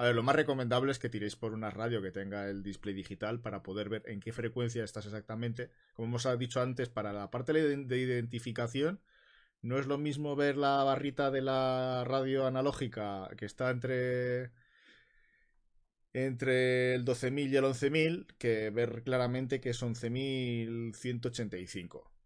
a 0.00 0.04
ver, 0.04 0.14
lo 0.14 0.22
más 0.22 0.34
recomendable 0.34 0.92
es 0.92 0.98
que 0.98 1.10
tiréis 1.10 1.36
por 1.36 1.52
una 1.52 1.68
radio 1.68 2.00
que 2.00 2.10
tenga 2.10 2.48
el 2.48 2.62
display 2.62 2.94
digital 2.94 3.40
para 3.40 3.62
poder 3.62 3.90
ver 3.90 4.02
en 4.06 4.20
qué 4.20 4.32
frecuencia 4.32 4.82
estás 4.82 5.04
exactamente. 5.04 5.68
Como 5.92 6.08
hemos 6.08 6.26
dicho 6.38 6.62
antes, 6.62 6.88
para 6.88 7.12
la 7.12 7.30
parte 7.30 7.52
de 7.52 7.98
identificación, 7.98 9.02
no 9.60 9.78
es 9.78 9.86
lo 9.86 9.98
mismo 9.98 10.36
ver 10.36 10.56
la 10.56 10.82
barrita 10.84 11.30
de 11.30 11.42
la 11.42 12.04
radio 12.06 12.46
analógica 12.46 13.28
que 13.36 13.44
está 13.44 13.68
entre 13.68 14.52
entre 16.14 16.94
el 16.94 17.04
12.000 17.04 17.50
y 17.50 17.56
el 17.56 17.64
11.000 17.64 18.26
que 18.38 18.70
ver 18.70 19.02
claramente 19.02 19.60
que 19.60 19.70
es 19.70 19.82
11.185 19.82 22.19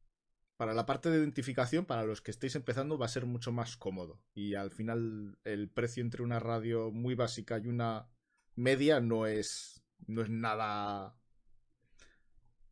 para 0.56 0.74
la 0.74 0.86
parte 0.86 1.10
de 1.10 1.18
identificación, 1.18 1.84
para 1.84 2.04
los 2.04 2.20
que 2.20 2.30
estéis 2.30 2.54
empezando, 2.54 2.98
va 2.98 3.06
a 3.06 3.08
ser 3.08 3.26
mucho 3.26 3.52
más 3.52 3.76
cómodo. 3.76 4.20
Y 4.34 4.54
al 4.54 4.70
final, 4.70 5.38
el 5.44 5.68
precio 5.68 6.02
entre 6.02 6.22
una 6.22 6.38
radio 6.38 6.90
muy 6.90 7.14
básica 7.14 7.58
y 7.58 7.66
una 7.66 8.08
media 8.54 9.00
no 9.00 9.26
es, 9.26 9.82
no 10.06 10.22
es 10.22 10.30
nada, 10.30 11.16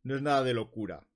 no 0.03 0.15
es 0.15 0.21
nada 0.21 0.43
de 0.43 0.53
locura. 0.53 1.07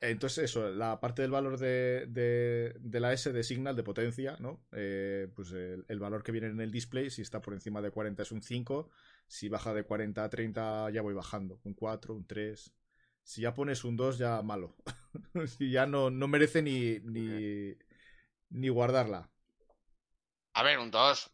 Entonces, 0.00 0.44
eso, 0.44 0.70
la 0.70 1.00
parte 1.00 1.22
del 1.22 1.30
valor 1.30 1.58
de, 1.58 2.06
de, 2.06 3.00
la 3.00 3.14
S 3.14 3.32
de 3.32 3.42
Signal 3.42 3.74
de 3.74 3.82
potencia, 3.82 4.36
¿no? 4.38 4.62
Eh, 4.72 5.28
pues 5.34 5.52
el, 5.52 5.86
el, 5.88 5.98
valor 5.98 6.22
que 6.22 6.32
viene 6.32 6.48
en 6.48 6.60
el 6.60 6.70
display, 6.70 7.08
si 7.08 7.22
está 7.22 7.40
por 7.40 7.54
encima 7.54 7.80
de 7.80 7.90
40 7.90 8.22
es 8.22 8.30
un 8.30 8.42
5, 8.42 8.90
si 9.26 9.48
baja 9.48 9.72
de 9.72 9.84
40 9.84 10.22
a 10.22 10.28
30 10.28 10.90
ya 10.90 11.00
voy 11.00 11.14
bajando, 11.14 11.60
un 11.64 11.72
4, 11.72 12.14
un 12.14 12.26
3. 12.26 12.74
Si 13.26 13.42
ya 13.42 13.52
pones 13.52 13.82
un 13.82 13.96
2, 13.96 14.18
ya 14.18 14.40
malo. 14.42 14.76
si 15.58 15.72
ya 15.72 15.84
no, 15.84 16.10
no 16.10 16.28
merece 16.28 16.62
ni, 16.62 17.00
ni, 17.00 17.74
ni 18.50 18.68
guardarla. 18.68 19.28
A 20.54 20.62
ver, 20.62 20.78
un 20.78 20.92
2. 20.92 21.30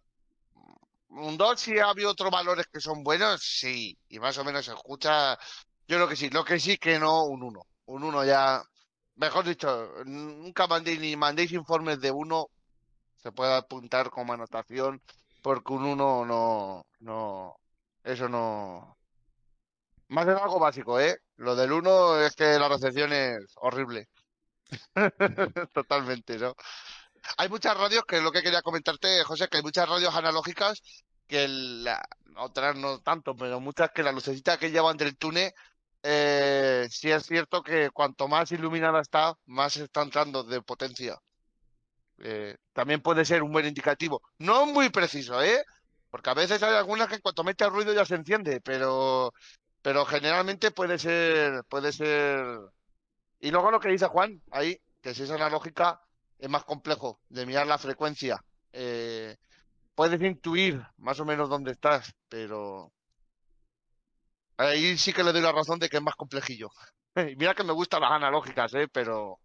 Un 1.11 1.37
2, 1.37 1.61
si 1.61 1.79
ha 1.79 1.91
habido 1.91 2.11
otros 2.11 2.31
valores 2.31 2.67
que 2.73 2.81
son 2.81 3.05
buenos, 3.05 3.43
sí. 3.43 3.99
Y 4.09 4.19
más 4.19 4.39
o 4.39 4.45
menos 4.45 4.65
se 4.65 4.73
escucha. 4.73 5.39
Yo 5.87 5.99
creo 5.99 6.09
que 6.09 6.17
sí. 6.17 6.31
Lo 6.31 6.47
que 6.47 6.59
sí 6.59 6.79
que 6.79 6.99
no, 6.99 7.25
un 7.25 7.43
1. 7.43 7.61
Un 7.85 8.05
1 8.05 8.25
ya. 8.25 8.63
Mejor 9.17 9.45
dicho, 9.45 9.93
nunca 10.07 10.67
mandéis 10.67 10.99
ni 10.99 11.15
mandéis 11.15 11.53
informes 11.53 12.01
de 12.01 12.11
1. 12.11 12.47
Se 13.19 13.33
puede 13.33 13.55
apuntar 13.55 14.09
como 14.09 14.33
anotación. 14.33 15.03
Porque 15.43 15.75
un 15.75 15.85
1 15.85 16.25
no. 16.25 16.87
no 17.01 17.57
eso 18.03 18.31
no. 18.31 18.97
Más 20.13 20.27
de 20.27 20.33
algo 20.33 20.59
básico, 20.59 21.01
¿eh? 21.01 21.19
Lo 21.37 21.57
del 21.57 21.73
1 21.73 22.21
es 22.21 22.37
que 22.37 22.59
la 22.59 22.69
recepción 22.69 23.15
es 23.15 23.55
horrible. 23.57 24.09
Totalmente, 25.73 26.37
¿no? 26.39 26.55
Hay 27.39 27.49
muchas 27.49 27.75
radios, 27.79 28.05
que 28.05 28.19
es 28.19 28.23
lo 28.23 28.31
que 28.31 28.43
quería 28.43 28.61
comentarte, 28.61 29.25
José, 29.25 29.49
que 29.49 29.57
hay 29.57 29.63
muchas 29.63 29.89
radios 29.89 30.15
analógicas 30.15 30.83
que 31.27 31.49
la, 31.49 32.03
otras 32.37 32.77
no 32.77 33.01
tanto, 33.01 33.35
pero 33.35 33.59
muchas 33.61 33.91
que 33.91 34.03
la 34.03 34.13
lucecita 34.13 34.59
que 34.59 34.71
llevan 34.71 34.99
del 34.99 35.17
túnel, 35.17 35.51
eh, 36.03 36.87
sí 36.91 37.11
es 37.11 37.25
cierto 37.25 37.63
que 37.63 37.89
cuanto 37.91 38.29
más 38.29 38.53
iluminada 38.53 39.01
está, 39.01 39.35
más 39.47 39.77
está 39.79 40.03
entrando 40.03 40.43
de 40.45 40.61
potencia. 40.61 41.17
Eh, 42.19 42.57
también 42.75 43.01
puede 43.01 43.25
ser 43.25 43.43
un 43.43 43.53
buen 43.53 43.67
indicativo. 43.67 44.21
No 44.39 44.67
muy 44.67 44.91
preciso, 44.91 45.43
¿eh? 45.43 45.65
Porque 46.11 46.29
a 46.29 46.35
veces 46.35 46.63
hay 46.63 46.75
algunas 46.75 47.09
que 47.09 47.21
cuanto 47.21 47.45
mete 47.45 47.67
ruido 47.71 47.95
ya 47.95 48.05
se 48.05 48.17
enciende, 48.17 48.61
pero, 48.61 49.33
pero 49.83 50.07
generalmente 50.07 50.71
puede 50.71 50.99
ser, 50.99 51.65
puede 51.65 51.93
ser. 51.93 52.47
Y 53.41 53.51
luego 53.51 53.71
lo 53.71 53.81
que 53.81 53.89
dice 53.89 54.07
Juan, 54.07 54.41
ahí, 54.53 54.81
que 55.01 55.15
si 55.15 55.25
es 55.25 55.31
analógica, 55.31 56.01
es 56.39 56.49
más 56.49 56.65
complejo 56.65 57.21
de 57.29 57.45
mirar 57.45 57.67
la 57.67 57.79
frecuencia. 57.79 58.43
Eh, 58.73 59.37
puedes 59.95 60.23
intuir 60.23 60.81
más 60.99 61.21
o 61.21 61.25
menos 61.25 61.49
dónde 61.49 61.73
estás, 61.73 62.15
pero 62.29 62.93
ahí 64.57 64.97
sí 64.97 65.13
que 65.13 65.25
le 65.25 65.33
doy 65.33 65.43
la 65.43 65.53
razón 65.53 65.79
de 65.79 65.89
que 65.89 65.97
es 65.97 66.03
más 66.03 66.15
complejillo. 66.15 66.71
Mira 67.37 67.55
que 67.55 67.65
me 67.65 67.73
gustan 67.73 68.03
las 68.03 68.13
analógicas, 68.13 68.73
¿eh? 68.75 68.89
pero... 68.91 69.39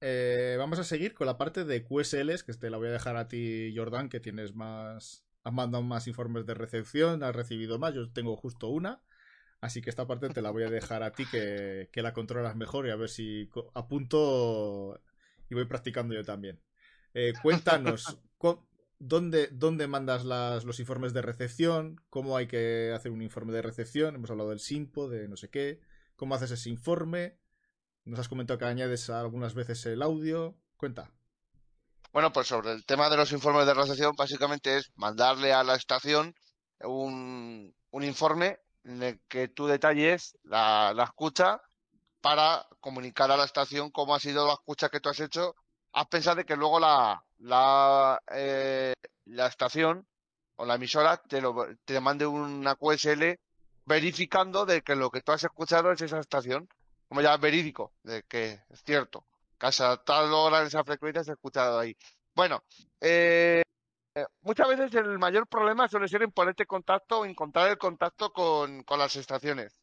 Eh, 0.00 0.54
vamos 0.58 0.78
a 0.78 0.84
seguir 0.84 1.12
con 1.12 1.26
la 1.26 1.36
parte 1.36 1.64
de 1.64 1.84
QSLs, 1.84 2.44
que 2.44 2.54
te 2.54 2.70
la 2.70 2.76
voy 2.76 2.88
a 2.88 2.92
dejar 2.92 3.16
a 3.16 3.28
ti, 3.28 3.74
Jordan, 3.76 4.08
que 4.08 4.20
tienes 4.20 4.54
más... 4.54 5.24
Has 5.48 5.54
mandado 5.54 5.82
más 5.82 6.06
informes 6.06 6.44
de 6.44 6.52
recepción, 6.52 7.22
has 7.22 7.34
recibido 7.34 7.78
más, 7.78 7.94
yo 7.94 8.12
tengo 8.12 8.36
justo 8.36 8.68
una. 8.68 9.00
Así 9.62 9.80
que 9.80 9.88
esta 9.88 10.06
parte 10.06 10.28
te 10.28 10.42
la 10.42 10.50
voy 10.50 10.64
a 10.64 10.68
dejar 10.68 11.02
a 11.02 11.12
ti 11.12 11.24
que, 11.24 11.88
que 11.90 12.02
la 12.02 12.12
controlas 12.12 12.54
mejor 12.54 12.86
y 12.86 12.90
a 12.90 12.96
ver 12.96 13.08
si 13.08 13.48
apunto 13.72 15.00
y 15.48 15.54
voy 15.54 15.64
practicando 15.64 16.14
yo 16.14 16.22
también. 16.22 16.60
Eh, 17.14 17.32
cuéntanos, 17.42 18.20
¿dónde, 18.98 19.48
¿dónde 19.50 19.86
mandas 19.86 20.26
las, 20.26 20.66
los 20.66 20.80
informes 20.80 21.14
de 21.14 21.22
recepción? 21.22 21.98
¿Cómo 22.10 22.36
hay 22.36 22.46
que 22.46 22.92
hacer 22.94 23.10
un 23.10 23.22
informe 23.22 23.54
de 23.54 23.62
recepción? 23.62 24.16
Hemos 24.16 24.30
hablado 24.30 24.50
del 24.50 24.60
SIMPO, 24.60 25.08
de 25.08 25.28
no 25.28 25.38
sé 25.38 25.48
qué. 25.48 25.80
¿Cómo 26.14 26.34
haces 26.34 26.50
ese 26.50 26.68
informe? 26.68 27.38
Nos 28.04 28.20
has 28.20 28.28
comentado 28.28 28.58
que 28.58 28.66
añades 28.66 29.08
algunas 29.08 29.54
veces 29.54 29.86
el 29.86 30.02
audio. 30.02 30.58
Cuenta. 30.76 31.17
Bueno, 32.12 32.32
pues 32.32 32.48
sobre 32.48 32.72
el 32.72 32.84
tema 32.84 33.10
de 33.10 33.16
los 33.16 33.32
informes 33.32 33.66
de 33.66 33.74
recepción, 33.74 34.12
básicamente 34.16 34.78
es 34.78 34.90
mandarle 34.96 35.52
a 35.52 35.62
la 35.62 35.74
estación 35.74 36.34
un, 36.80 37.74
un 37.90 38.02
informe 38.04 38.58
en 38.84 39.02
el 39.02 39.20
que 39.28 39.48
tú 39.48 39.66
detalles 39.66 40.36
la, 40.42 40.92
la 40.94 41.04
escucha 41.04 41.60
para 42.20 42.66
comunicar 42.80 43.30
a 43.30 43.36
la 43.36 43.44
estación 43.44 43.90
cómo 43.90 44.14
ha 44.14 44.20
sido 44.20 44.46
la 44.46 44.54
escucha 44.54 44.88
que 44.88 45.00
tú 45.00 45.10
has 45.10 45.20
hecho. 45.20 45.54
Has 45.92 46.06
pensado 46.08 46.36
de 46.36 46.44
que 46.44 46.56
luego 46.56 46.80
la, 46.80 47.22
la, 47.38 48.20
eh, 48.32 48.94
la 49.26 49.46
estación 49.46 50.06
o 50.56 50.64
la 50.64 50.74
emisora 50.74 51.18
te, 51.18 51.40
lo, 51.40 51.66
te 51.84 52.00
mande 52.00 52.26
una 52.26 52.74
QSL 52.74 53.38
verificando 53.84 54.66
de 54.66 54.82
que 54.82 54.96
lo 54.96 55.10
que 55.10 55.20
tú 55.22 55.32
has 55.32 55.44
escuchado 55.44 55.92
es 55.92 56.00
esa 56.02 56.18
estación, 56.20 56.68
como 57.08 57.22
ya 57.22 57.36
verídico, 57.36 57.92
de 58.02 58.22
que 58.24 58.60
es 58.68 58.82
cierto, 58.84 59.24
hasta 59.60 59.96
tal 60.04 60.32
hora 60.32 60.60
en 60.60 60.66
esa 60.66 60.84
frecuencia 60.84 61.24
se 61.24 61.32
ha 61.32 61.34
escuchado 61.34 61.78
ahí. 61.78 61.96
Bueno, 62.34 62.62
eh, 63.00 63.62
muchas 64.42 64.68
veces 64.68 64.94
el 64.94 65.18
mayor 65.18 65.46
problema 65.46 65.88
suele 65.88 66.08
ser 66.08 66.22
en 66.22 66.32
ponerte 66.32 66.66
contacto 66.66 67.20
o 67.20 67.24
encontrar 67.24 67.68
el 67.68 67.78
contacto 67.78 68.32
con, 68.32 68.82
con 68.84 68.98
las 68.98 69.16
estaciones. 69.16 69.80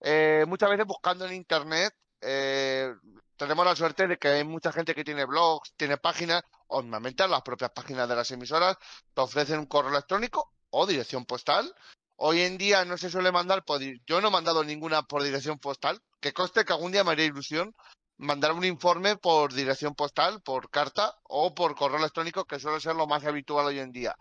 Eh, 0.00 0.44
muchas 0.46 0.70
veces 0.70 0.86
buscando 0.86 1.26
en 1.26 1.34
internet, 1.34 1.92
eh, 2.20 2.94
tenemos 3.36 3.64
la 3.64 3.76
suerte 3.76 4.06
de 4.06 4.18
que 4.18 4.28
hay 4.28 4.44
mucha 4.44 4.72
gente 4.72 4.94
que 4.94 5.04
tiene 5.04 5.24
blogs, 5.24 5.72
tiene 5.76 5.96
páginas, 5.96 6.42
normalmente 6.70 7.26
las 7.28 7.42
propias 7.42 7.70
páginas 7.70 8.08
de 8.08 8.16
las 8.16 8.30
emisoras 8.30 8.76
te 9.14 9.20
ofrecen 9.20 9.60
un 9.60 9.66
correo 9.66 9.90
electrónico 9.90 10.52
o 10.70 10.86
dirección 10.86 11.24
postal. 11.24 11.72
Hoy 12.16 12.42
en 12.42 12.58
día 12.58 12.84
no 12.84 12.98
se 12.98 13.10
suele 13.10 13.30
mandar, 13.30 13.64
por, 13.64 13.80
yo 13.80 14.20
no 14.20 14.28
he 14.28 14.30
mandado 14.32 14.64
ninguna 14.64 15.02
por 15.02 15.22
dirección 15.22 15.58
postal, 15.58 16.00
que 16.20 16.32
coste 16.32 16.64
que 16.64 16.72
algún 16.72 16.90
día 16.90 17.04
me 17.04 17.12
haría 17.12 17.26
ilusión 17.26 17.74
mandar 18.18 18.52
un 18.52 18.64
informe 18.64 19.16
por 19.16 19.52
dirección 19.52 19.94
postal, 19.94 20.42
por 20.42 20.70
carta 20.70 21.16
o 21.24 21.54
por 21.54 21.74
correo 21.74 21.98
electrónico, 21.98 22.44
que 22.44 22.58
suele 22.58 22.80
ser 22.80 22.96
lo 22.96 23.06
más 23.06 23.24
habitual 23.24 23.66
hoy 23.66 23.78
en 23.78 23.92
día. 23.92 24.16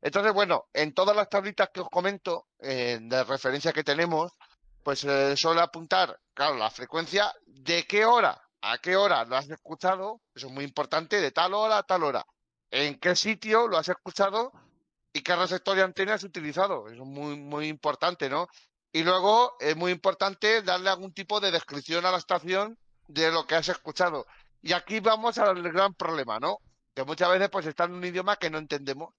Entonces, 0.00 0.32
bueno, 0.32 0.66
en 0.72 0.94
todas 0.94 1.14
las 1.14 1.28
tablitas 1.28 1.68
que 1.72 1.80
os 1.80 1.90
comento 1.90 2.46
eh, 2.58 2.98
de 3.00 3.24
referencia 3.24 3.72
que 3.72 3.84
tenemos, 3.84 4.32
pues 4.82 5.04
eh, 5.04 5.36
suele 5.36 5.60
apuntar, 5.60 6.18
claro, 6.32 6.56
la 6.56 6.70
frecuencia, 6.70 7.32
de 7.46 7.86
qué 7.86 8.04
hora 8.04 8.40
a 8.62 8.78
qué 8.78 8.96
hora 8.96 9.24
lo 9.24 9.36
has 9.36 9.48
escuchado, 9.48 10.20
eso 10.34 10.46
es 10.46 10.52
muy 10.52 10.64
importante, 10.64 11.20
de 11.20 11.32
tal 11.32 11.54
hora 11.54 11.78
a 11.78 11.82
tal 11.82 12.04
hora, 12.04 12.24
en 12.70 12.98
qué 12.98 13.16
sitio 13.16 13.68
lo 13.68 13.78
has 13.78 13.88
escuchado 13.88 14.52
y 15.12 15.22
qué 15.22 15.34
receptor 15.34 15.76
de 15.76 15.82
antena 15.82 16.14
has 16.14 16.24
utilizado, 16.24 16.88
eso 16.88 17.02
es 17.02 17.08
muy, 17.08 17.36
muy 17.36 17.68
importante, 17.68 18.28
¿no? 18.28 18.48
Y 18.92 19.02
luego 19.02 19.56
es 19.60 19.76
muy 19.76 19.92
importante 19.92 20.62
darle 20.62 20.90
algún 20.90 21.12
tipo 21.12 21.40
de 21.40 21.50
descripción 21.50 22.04
a 22.04 22.10
la 22.10 22.18
estación 22.18 22.78
de 23.12 23.30
lo 23.30 23.46
que 23.46 23.56
has 23.56 23.68
escuchado. 23.68 24.26
Y 24.62 24.72
aquí 24.72 25.00
vamos 25.00 25.38
al 25.38 25.62
gran 25.62 25.94
problema, 25.94 26.38
¿no? 26.38 26.58
Que 26.94 27.04
muchas 27.04 27.30
veces 27.30 27.48
pues 27.50 27.66
está 27.66 27.84
en 27.84 27.94
un 27.94 28.04
idioma 28.04 28.36
que 28.36 28.50
no 28.50 28.58
entendemos. 28.58 29.14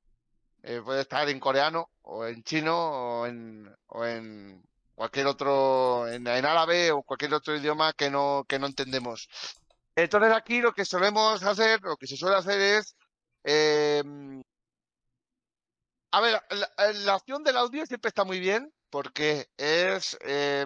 Eh, 0.64 0.82
puede 0.84 1.02
estar 1.02 1.28
en 1.30 1.40
coreano 1.40 1.90
o 2.04 2.26
en 2.26 2.44
chino 2.44 3.22
o 3.22 3.26
en, 3.26 3.76
en 4.04 4.64
cualquier 4.96 5.28
otro, 5.28 6.08
en, 6.08 6.28
árabe 6.28 6.92
o 6.92 7.02
cualquier 7.04 7.34
otro 7.34 7.56
idioma 7.56 7.94
que 7.94 8.10
no, 8.10 8.46
que 8.48 8.60
no 8.60 8.68
entendemos. 8.68 9.28
Entonces 9.96 10.32
aquí 10.34 10.62
lo 10.62 10.74
que 10.74 10.86
solemos 10.86 11.44
hacer, 11.44 11.82
lo 11.82 11.98
que 11.98 12.08
se 12.08 12.18
suele 12.18 12.38
hacer 12.38 12.60
es, 12.60 12.96
eh, 13.44 14.04
a 16.12 16.22
ver, 16.22 16.42
la, 17.06 17.16
opción 17.16 17.44
del 17.44 17.58
audio 17.58 17.86
siempre 17.86 18.10
está 18.10 18.24
muy 18.24 18.40
bien 18.40 18.72
porque 18.92 19.50
es, 19.58 20.18
eh, 20.22 20.66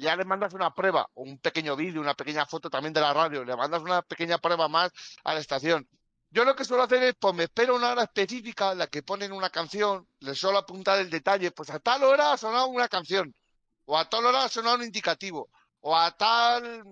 ya 0.00 0.16
le 0.16 0.24
mandas 0.24 0.54
una 0.54 0.72
prueba, 0.72 1.10
un 1.14 1.38
pequeño 1.38 1.76
vídeo, 1.76 2.00
una 2.00 2.14
pequeña 2.14 2.46
foto 2.46 2.70
también 2.70 2.94
de 2.94 3.00
la 3.00 3.12
radio, 3.12 3.44
le 3.44 3.56
mandas 3.56 3.82
una 3.82 4.00
pequeña 4.02 4.38
prueba 4.38 4.68
más 4.68 4.92
a 5.24 5.34
la 5.34 5.40
estación. 5.40 5.86
Yo 6.30 6.44
lo 6.44 6.56
que 6.56 6.64
suelo 6.64 6.84
hacer 6.84 7.02
es, 7.02 7.14
pues 7.18 7.34
me 7.34 7.44
espero 7.44 7.76
una 7.76 7.90
hora 7.92 8.04
específica 8.04 8.74
la 8.74 8.86
que 8.86 9.02
ponen 9.02 9.32
una 9.32 9.50
canción, 9.50 10.08
le 10.20 10.34
suelo 10.34 10.58
apuntar 10.58 10.98
el 11.00 11.10
detalle, 11.10 11.50
pues 11.50 11.70
a 11.70 11.80
tal 11.80 12.04
hora 12.04 12.32
ha 12.32 12.64
una 12.66 12.88
canción 12.88 13.34
o 13.86 13.98
a 13.98 14.08
tal 14.08 14.24
hora 14.26 14.44
ha 14.46 14.74
un 14.74 14.82
indicativo, 14.82 15.50
o 15.80 15.96
a 15.96 16.10
tal 16.16 16.84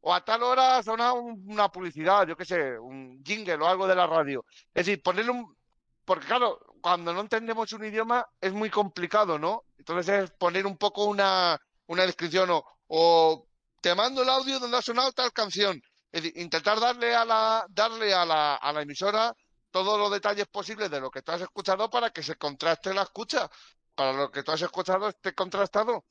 o 0.00 0.12
a 0.12 0.24
tal 0.24 0.42
hora 0.42 0.78
ha 0.78 1.12
una 1.12 1.68
publicidad, 1.70 2.26
yo 2.26 2.36
qué 2.36 2.44
sé, 2.44 2.78
un 2.78 3.22
jingle 3.24 3.54
o 3.54 3.66
algo 3.66 3.86
de 3.86 3.94
la 3.94 4.06
radio. 4.06 4.44
Es 4.74 4.86
decir, 4.86 5.02
ponerle 5.02 5.30
un... 5.32 5.56
Porque 6.04 6.26
claro, 6.26 6.60
cuando 6.84 7.14
no 7.14 7.22
entendemos 7.22 7.72
un 7.72 7.86
idioma 7.86 8.26
es 8.38 8.52
muy 8.52 8.68
complicado, 8.68 9.38
¿no? 9.38 9.64
Entonces 9.78 10.24
es 10.24 10.30
poner 10.32 10.66
un 10.66 10.76
poco 10.76 11.06
una, 11.06 11.58
una 11.86 12.04
descripción 12.04 12.50
o, 12.50 12.62
o 12.88 13.48
te 13.80 13.94
mando 13.94 14.22
el 14.22 14.28
audio 14.28 14.58
donde 14.60 14.76
ha 14.76 14.82
sonado 14.82 15.10
tal 15.12 15.32
canción. 15.32 15.80
Es 16.12 16.22
decir, 16.22 16.38
intentar 16.38 16.78
darle 16.78 17.14
a 17.14 17.24
la, 17.24 17.64
darle 17.70 18.12
a 18.12 18.26
la, 18.26 18.56
a 18.56 18.70
la 18.70 18.82
emisora 18.82 19.34
todos 19.70 19.98
los 19.98 20.10
detalles 20.12 20.46
posibles 20.48 20.90
de 20.90 21.00
lo 21.00 21.10
que 21.10 21.22
tú 21.22 21.32
has 21.32 21.40
escuchado 21.40 21.88
para 21.88 22.10
que 22.10 22.22
se 22.22 22.36
contraste 22.36 22.92
la 22.92 23.04
escucha, 23.04 23.50
para 23.94 24.12
lo 24.12 24.30
que 24.30 24.42
tú 24.42 24.52
has 24.52 24.60
escuchado 24.60 25.08
esté 25.08 25.34
contrastado. 25.34 26.04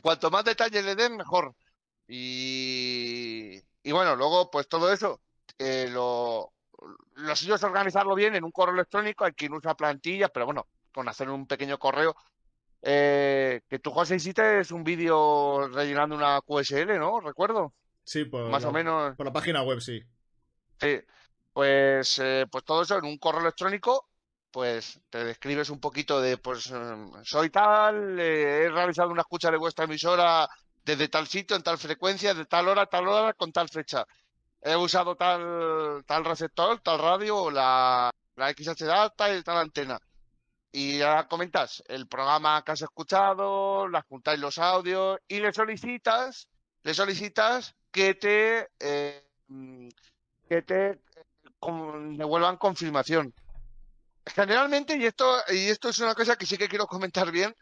Cuanto 0.00 0.30
más 0.30 0.44
detalles 0.44 0.84
le 0.84 0.94
den, 0.94 1.16
mejor. 1.16 1.56
Y, 2.06 3.60
y 3.82 3.90
bueno, 3.90 4.14
luego, 4.14 4.48
pues 4.48 4.68
todo 4.68 4.92
eso 4.92 5.22
eh, 5.58 5.88
lo, 5.90 6.52
lo 7.14 7.36
suyo 7.36 7.54
es 7.54 7.62
organizarlo 7.62 8.14
bien 8.14 8.34
en 8.34 8.44
un 8.44 8.50
correo 8.50 8.74
electrónico, 8.74 9.24
hay 9.24 9.32
quien 9.32 9.52
usa 9.54 9.74
plantillas, 9.74 10.30
pero 10.32 10.46
bueno, 10.46 10.66
con 10.92 11.08
hacer 11.08 11.28
un 11.28 11.46
pequeño 11.46 11.78
correo. 11.78 12.14
Eh, 12.82 13.62
que 13.68 13.78
tú, 13.78 13.90
José, 13.90 14.16
hiciste 14.16 14.60
es 14.60 14.70
un 14.70 14.84
vídeo 14.84 15.68
rellenando 15.68 16.14
una 16.14 16.40
QSL, 16.40 16.98
¿no? 16.98 17.20
Recuerdo. 17.20 17.72
Sí, 18.04 18.24
por 18.24 18.48
Más 18.48 18.62
la, 18.62 18.68
o 18.68 18.72
menos. 18.72 19.16
Por 19.16 19.26
la 19.26 19.32
página 19.32 19.62
web, 19.62 19.80
sí. 19.80 20.02
Sí. 20.80 21.00
Pues, 21.52 22.18
eh, 22.18 22.46
pues 22.50 22.64
todo 22.64 22.82
eso 22.82 22.98
en 22.98 23.06
un 23.06 23.18
correo 23.18 23.40
electrónico, 23.40 24.08
pues 24.50 25.00
te 25.10 25.24
describes 25.24 25.70
un 25.70 25.80
poquito 25.80 26.20
de, 26.20 26.36
pues 26.38 26.70
em, 26.70 27.10
soy 27.24 27.50
tal, 27.50 28.20
eh, 28.20 28.64
he 28.64 28.68
realizado 28.68 29.10
una 29.10 29.22
escucha 29.22 29.50
de 29.50 29.56
vuestra 29.56 29.86
emisora 29.86 30.48
desde 30.84 31.08
tal 31.08 31.26
sitio, 31.26 31.56
en 31.56 31.62
tal 31.62 31.78
frecuencia, 31.78 32.34
de 32.34 32.44
tal 32.44 32.68
hora, 32.68 32.86
tal 32.86 33.08
hora, 33.08 33.32
con 33.32 33.52
tal 33.52 33.68
fecha. 33.68 34.06
He 34.60 34.76
usado 34.76 35.16
tal, 35.16 36.04
tal 36.06 36.24
receptor, 36.24 36.80
tal 36.80 36.98
radio, 36.98 37.50
la, 37.50 38.10
la 38.36 38.52
XH 38.52 38.82
alta 38.90 39.34
y 39.34 39.42
tal 39.42 39.58
antena. 39.58 39.98
Y 40.72 40.98
ya 40.98 41.26
comentas 41.28 41.82
el 41.88 42.06
programa 42.06 42.62
que 42.64 42.72
has 42.72 42.82
escuchado, 42.82 43.88
las 43.88 44.04
juntáis 44.06 44.40
los 44.40 44.58
audios 44.58 45.18
y 45.28 45.40
le 45.40 45.52
solicitas, 45.52 46.48
le 46.82 46.92
solicitas 46.92 47.74
que 47.90 48.14
te, 48.14 48.68
eh, 48.78 49.24
que 50.48 50.62
te 50.62 51.00
devuelvan 52.18 52.56
confirmación. 52.58 53.32
Generalmente, 54.26 54.96
y 54.96 55.06
esto, 55.06 55.36
y 55.48 55.68
esto 55.68 55.88
es 55.88 55.98
una 56.00 56.14
cosa 56.14 56.36
que 56.36 56.46
sí 56.46 56.58
que 56.58 56.68
quiero 56.68 56.86
comentar 56.86 57.30
bien, 57.30 57.54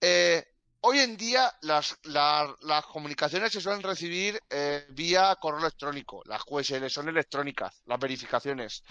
eh, 0.00 0.44
hoy 0.86 0.98
en 1.00 1.16
día 1.16 1.52
las, 1.62 1.96
la- 2.04 2.54
las 2.62 2.84
comunicaciones 2.86 3.52
se 3.52 3.60
suelen 3.60 3.82
recibir 3.82 4.40
eh, 4.50 4.86
vía 4.90 5.36
correo 5.40 5.60
electrónico, 5.60 6.22
las 6.26 6.44
QSL 6.44 6.90
son 6.90 7.08
electrónicas, 7.08 7.82
las 7.86 7.98
verificaciones, 7.98 8.82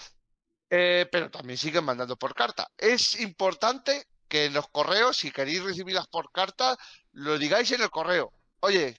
Eh, 0.69 1.07
pero 1.11 1.29
también 1.31 1.57
siguen 1.57 1.83
mandando 1.85 2.17
por 2.17 2.33
carta. 2.33 2.67
Es 2.77 3.19
importante 3.19 4.07
que 4.27 4.45
en 4.45 4.53
los 4.53 4.67
correos, 4.69 5.17
si 5.17 5.31
queréis 5.31 5.63
recibirlas 5.63 6.07
por 6.07 6.31
carta, 6.31 6.75
lo 7.13 7.37
digáis 7.37 7.71
en 7.71 7.81
el 7.83 7.89
correo. 7.91 8.33
Oye, 8.61 8.97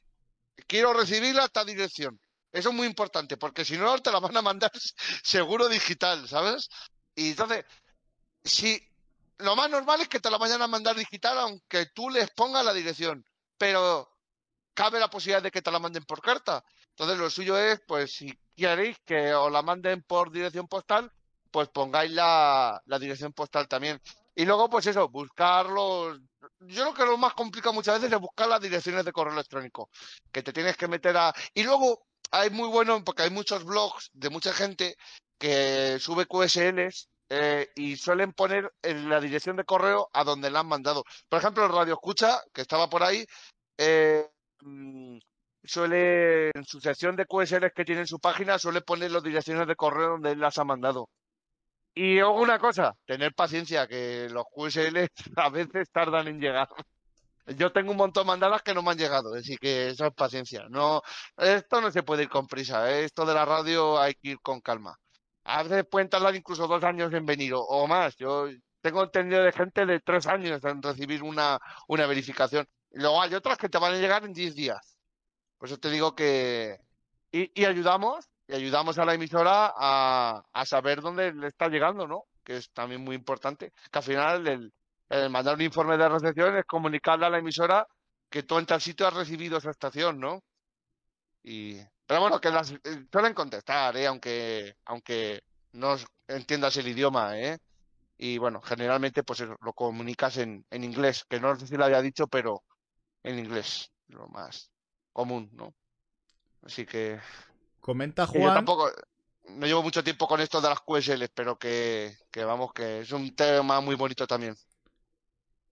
quiero 0.69 0.93
recibirla 0.95 1.43
a 1.43 1.47
esta 1.47 1.65
dirección. 1.65 2.21
Eso 2.53 2.71
es 2.71 2.75
muy 2.77 2.87
importante, 2.87 3.37
porque 3.37 3.65
si 3.65 3.77
no 3.79 3.99
te 4.01 4.13
la 4.13 4.21
van 4.21 4.37
a 4.37 4.43
mandar 4.43 4.71
seguro 5.25 5.69
digital, 5.69 6.29
¿sabes? 6.29 6.69
Y 7.17 7.31
entonces, 7.31 7.65
si 8.45 8.81
lo 9.39 9.57
más 9.57 9.71
normal 9.71 10.01
es 10.01 10.09
que 10.09 10.21
te 10.21 10.31
la 10.31 10.39
vayan 10.39 10.63
a 10.63 10.69
mandar 10.69 10.97
digital, 10.97 11.39
aunque 11.39 11.87
tú 11.87 12.11
les 12.11 12.31
pongas 12.31 12.65
la 12.65 12.73
dirección, 12.73 13.25
pero 13.59 14.09
cabe 14.75 15.01
la 15.01 15.11
posibilidad 15.11 15.43
de 15.43 15.51
que 15.51 15.63
te 15.63 15.71
la 15.71 15.79
manden 15.79 16.05
por 16.05 16.21
carta. 16.21 16.65
Entonces, 16.91 17.19
lo 17.19 17.31
suyo 17.31 17.59
es, 17.59 17.81
pues, 17.87 18.13
si 18.15 18.39
queréis 18.57 18.97
que 19.05 19.35
os 19.35 19.51
la 19.51 19.63
manden 19.63 20.03
por 20.03 20.31
dirección 20.31 20.69
postal, 20.69 21.11
pues 21.51 21.69
pongáis 21.69 22.11
la, 22.13 22.83
dirección 23.01 23.33
postal 23.33 23.69
también. 23.69 24.01
Y 24.35 24.45
luego, 24.45 24.69
pues 24.69 24.87
eso, 24.87 25.09
buscar 25.09 25.67
los... 25.67 26.19
Yo 26.61 26.83
creo 26.83 26.95
que 26.95 27.05
lo 27.05 27.17
más 27.17 27.35
complicado 27.35 27.73
muchas 27.73 28.01
veces 28.01 28.13
es 28.13 28.21
buscar 28.21 28.49
las 28.49 28.61
direcciones 28.61 29.05
de 29.05 29.13
correo 29.13 29.33
electrónico, 29.33 29.91
que 30.33 30.43
te 30.43 30.53
tienes 30.53 30.77
que 30.77 30.89
meter 30.89 31.17
a... 31.17 31.33
Y 31.55 31.63
luego, 31.63 32.07
hay 32.31 32.51
muy 32.51 32.69
bueno, 32.69 33.03
porque 33.05 33.23
hay 33.23 33.31
muchos 33.31 33.65
blogs 33.65 34.11
de 34.13 34.31
mucha 34.31 34.53
gente 34.53 34.97
que 35.39 35.99
sube 36.01 36.27
QSLs 36.27 37.09
eh, 37.29 37.71
y 37.75 37.97
suelen 37.97 38.33
poner 38.33 38.73
en 38.83 39.09
la 39.09 39.21
dirección 39.21 39.57
de 39.57 39.65
correo 39.65 40.11
a 40.13 40.25
donde 40.25 40.51
la 40.51 40.61
han 40.61 40.69
mandado. 40.69 41.05
Por 41.29 41.39
ejemplo, 41.39 41.69
Radio 41.69 41.95
Escucha, 41.95 42.41
que 42.53 42.63
estaba 42.63 42.89
por 42.89 43.03
ahí, 43.03 43.25
eh, 43.79 44.29
mm, 44.61 45.19
suele, 45.63 46.51
en 46.55 46.65
su 46.65 46.81
sección 46.81 47.17
de 47.17 47.27
QSLs 47.27 47.73
que 47.75 47.85
tiene 47.85 48.03
en 48.03 48.07
su 48.07 48.21
página, 48.21 48.59
suele 48.59 48.83
poner 48.83 49.11
las 49.11 49.23
direcciones 49.23 49.67
de 49.67 49.77
correo 49.77 50.11
donde 50.11 50.37
las 50.37 50.59
ha 50.59 50.65
mandado. 50.65 51.09
Y 51.95 52.21
una 52.21 52.59
cosa, 52.59 52.97
tener 53.07 53.35
paciencia, 53.35 53.87
que 53.87 54.29
los 54.31 54.45
QSL 54.53 55.09
a 55.37 55.49
veces 55.51 55.91
tardan 55.91 56.29
en 56.29 56.41
llegar. 56.41 56.69
Yo 57.47 57.73
tengo 57.73 57.91
un 57.93 57.99
montón 57.99 58.27
mandadas 58.27 58.63
que 58.63 58.75
no 58.75 58.83
me 58.83 58.91
han 58.93 58.99
llegado, 58.99 59.35
así 59.35 59.57
que 59.57 59.89
eso 59.89 60.07
es 60.07 60.15
paciencia. 60.15 60.67
No, 60.71 61.03
esto 61.37 61.81
no 61.81 61.91
se 61.91 62.03
puede 62.03 62.25
ir 62.25 62.29
con 62.31 62.47
prisa, 62.47 62.91
¿eh? 62.91 63.05
Esto 63.05 63.27
de 63.27 63.35
la 63.35 63.45
radio 63.45 63.99
hay 64.01 64.15
que 64.15 64.31
ir 64.31 64.41
con 64.41 64.61
calma. 64.61 64.99
Veces 65.45 65.85
pueden 65.91 66.09
tardar 66.09 66.35
incluso 66.35 66.67
dos 66.67 66.83
años 66.85 67.13
en 67.13 67.27
venir 67.27 67.55
o, 67.55 67.61
o 67.61 67.87
más. 67.87 68.17
Yo 68.17 68.49
tengo 68.81 69.03
entendido 69.03 69.43
de 69.43 69.53
gente 69.53 69.87
de 69.87 70.01
tres 70.01 70.27
años 70.27 70.63
en 70.65 70.83
recibir 70.83 71.23
una, 71.23 71.59
una 71.89 72.07
verificación. 72.07 72.67
Luego 72.93 73.21
hay 73.21 73.35
otras 73.35 73.59
que 73.59 73.69
te 73.69 73.79
van 73.79 73.95
a 73.95 73.99
llegar 73.99 74.25
en 74.25 74.33
diez 74.33 74.55
días. 74.55 74.99
Por 75.59 75.69
eso 75.69 75.79
te 75.79 75.91
digo 75.91 76.15
que... 76.15 76.79
Y, 77.33 77.51
y 77.61 77.65
ayudamos, 77.65 78.29
y 78.47 78.55
ayudamos 78.55 78.99
a 78.99 79.05
la 79.05 79.15
emisora 79.15 79.73
a, 79.77 80.43
a 80.53 80.67
saber 80.67 81.01
dónde 81.01 81.33
le 81.33 81.49
está 81.49 81.69
llegando, 81.69 82.07
¿no? 82.07 82.25
Que 82.45 82.59
es 82.59 82.71
también 82.73 83.03
muy 83.03 83.17
importante. 83.17 83.73
Que 83.91 83.99
al 83.99 84.05
final 84.05 84.47
el, 84.47 84.73
el 85.09 85.31
mandar 85.31 85.57
un 85.57 85.63
informe 85.63 85.97
de 85.97 86.09
recepción 86.09 86.57
es 86.57 86.65
comunicarle 86.65 87.27
a 87.27 87.31
la 87.31 87.39
emisora 87.39 87.87
que 88.31 88.43
tú 88.43 88.59
en 88.59 88.67
tal 88.67 88.81
sitio 88.81 89.07
has 89.07 89.15
recibido 89.15 89.59
esa 89.59 89.71
estación, 89.71 90.21
¿no? 90.21 90.43
Y, 91.43 91.79
pero 92.07 92.21
bueno, 92.21 92.41
que 92.41 92.51
las 92.51 92.73
eh, 92.73 92.81
suelen 93.11 93.35
contestar, 93.35 93.97
¿eh? 93.97 94.07
Aunque, 94.07 94.77
aunque 94.85 95.43
no 95.73 95.97
entiendas 96.29 96.77
el 96.77 96.89
idioma, 96.89 97.39
¿eh? 97.39 97.59
Y 98.17 98.39
bueno, 98.39 98.61
generalmente 98.63 99.25
pues 99.25 99.41
lo 99.41 99.73
comunicas 99.75 100.37
en, 100.39 100.65
en 100.71 100.85
inglés, 100.85 101.25
que 101.29 101.41
no 101.41 101.57
sé 101.59 101.67
si 101.67 101.77
lo 101.77 101.85
había 101.85 102.03
dicho, 102.03 102.27
pero 102.29 102.65
en 103.23 103.39
inglés, 103.39 103.91
lo 104.09 104.29
más 104.29 104.71
común, 105.13 105.51
¿no? 105.53 105.75
Así 106.63 106.87
que, 106.87 107.21
Comenta 107.81 108.27
que 108.31 108.41
yo 108.41 108.51
Juan. 108.51 108.55
tampoco, 108.55 108.91
no 109.45 109.67
llevo 109.67 109.83
mucho 109.83 110.05
tiempo 110.05 110.27
con 110.27 110.41
esto 110.41 110.61
de 110.61 110.69
las 110.69 110.81
QSL, 110.81 111.29
pero 111.35 111.59
que, 111.59 112.17
que 112.31 112.45
vamos, 112.45 112.73
que 112.73 113.01
es 113.01 113.13
un 113.13 113.35
tema 113.35 113.81
muy 113.81 113.95
bonito 113.97 114.27
también. 114.27 114.57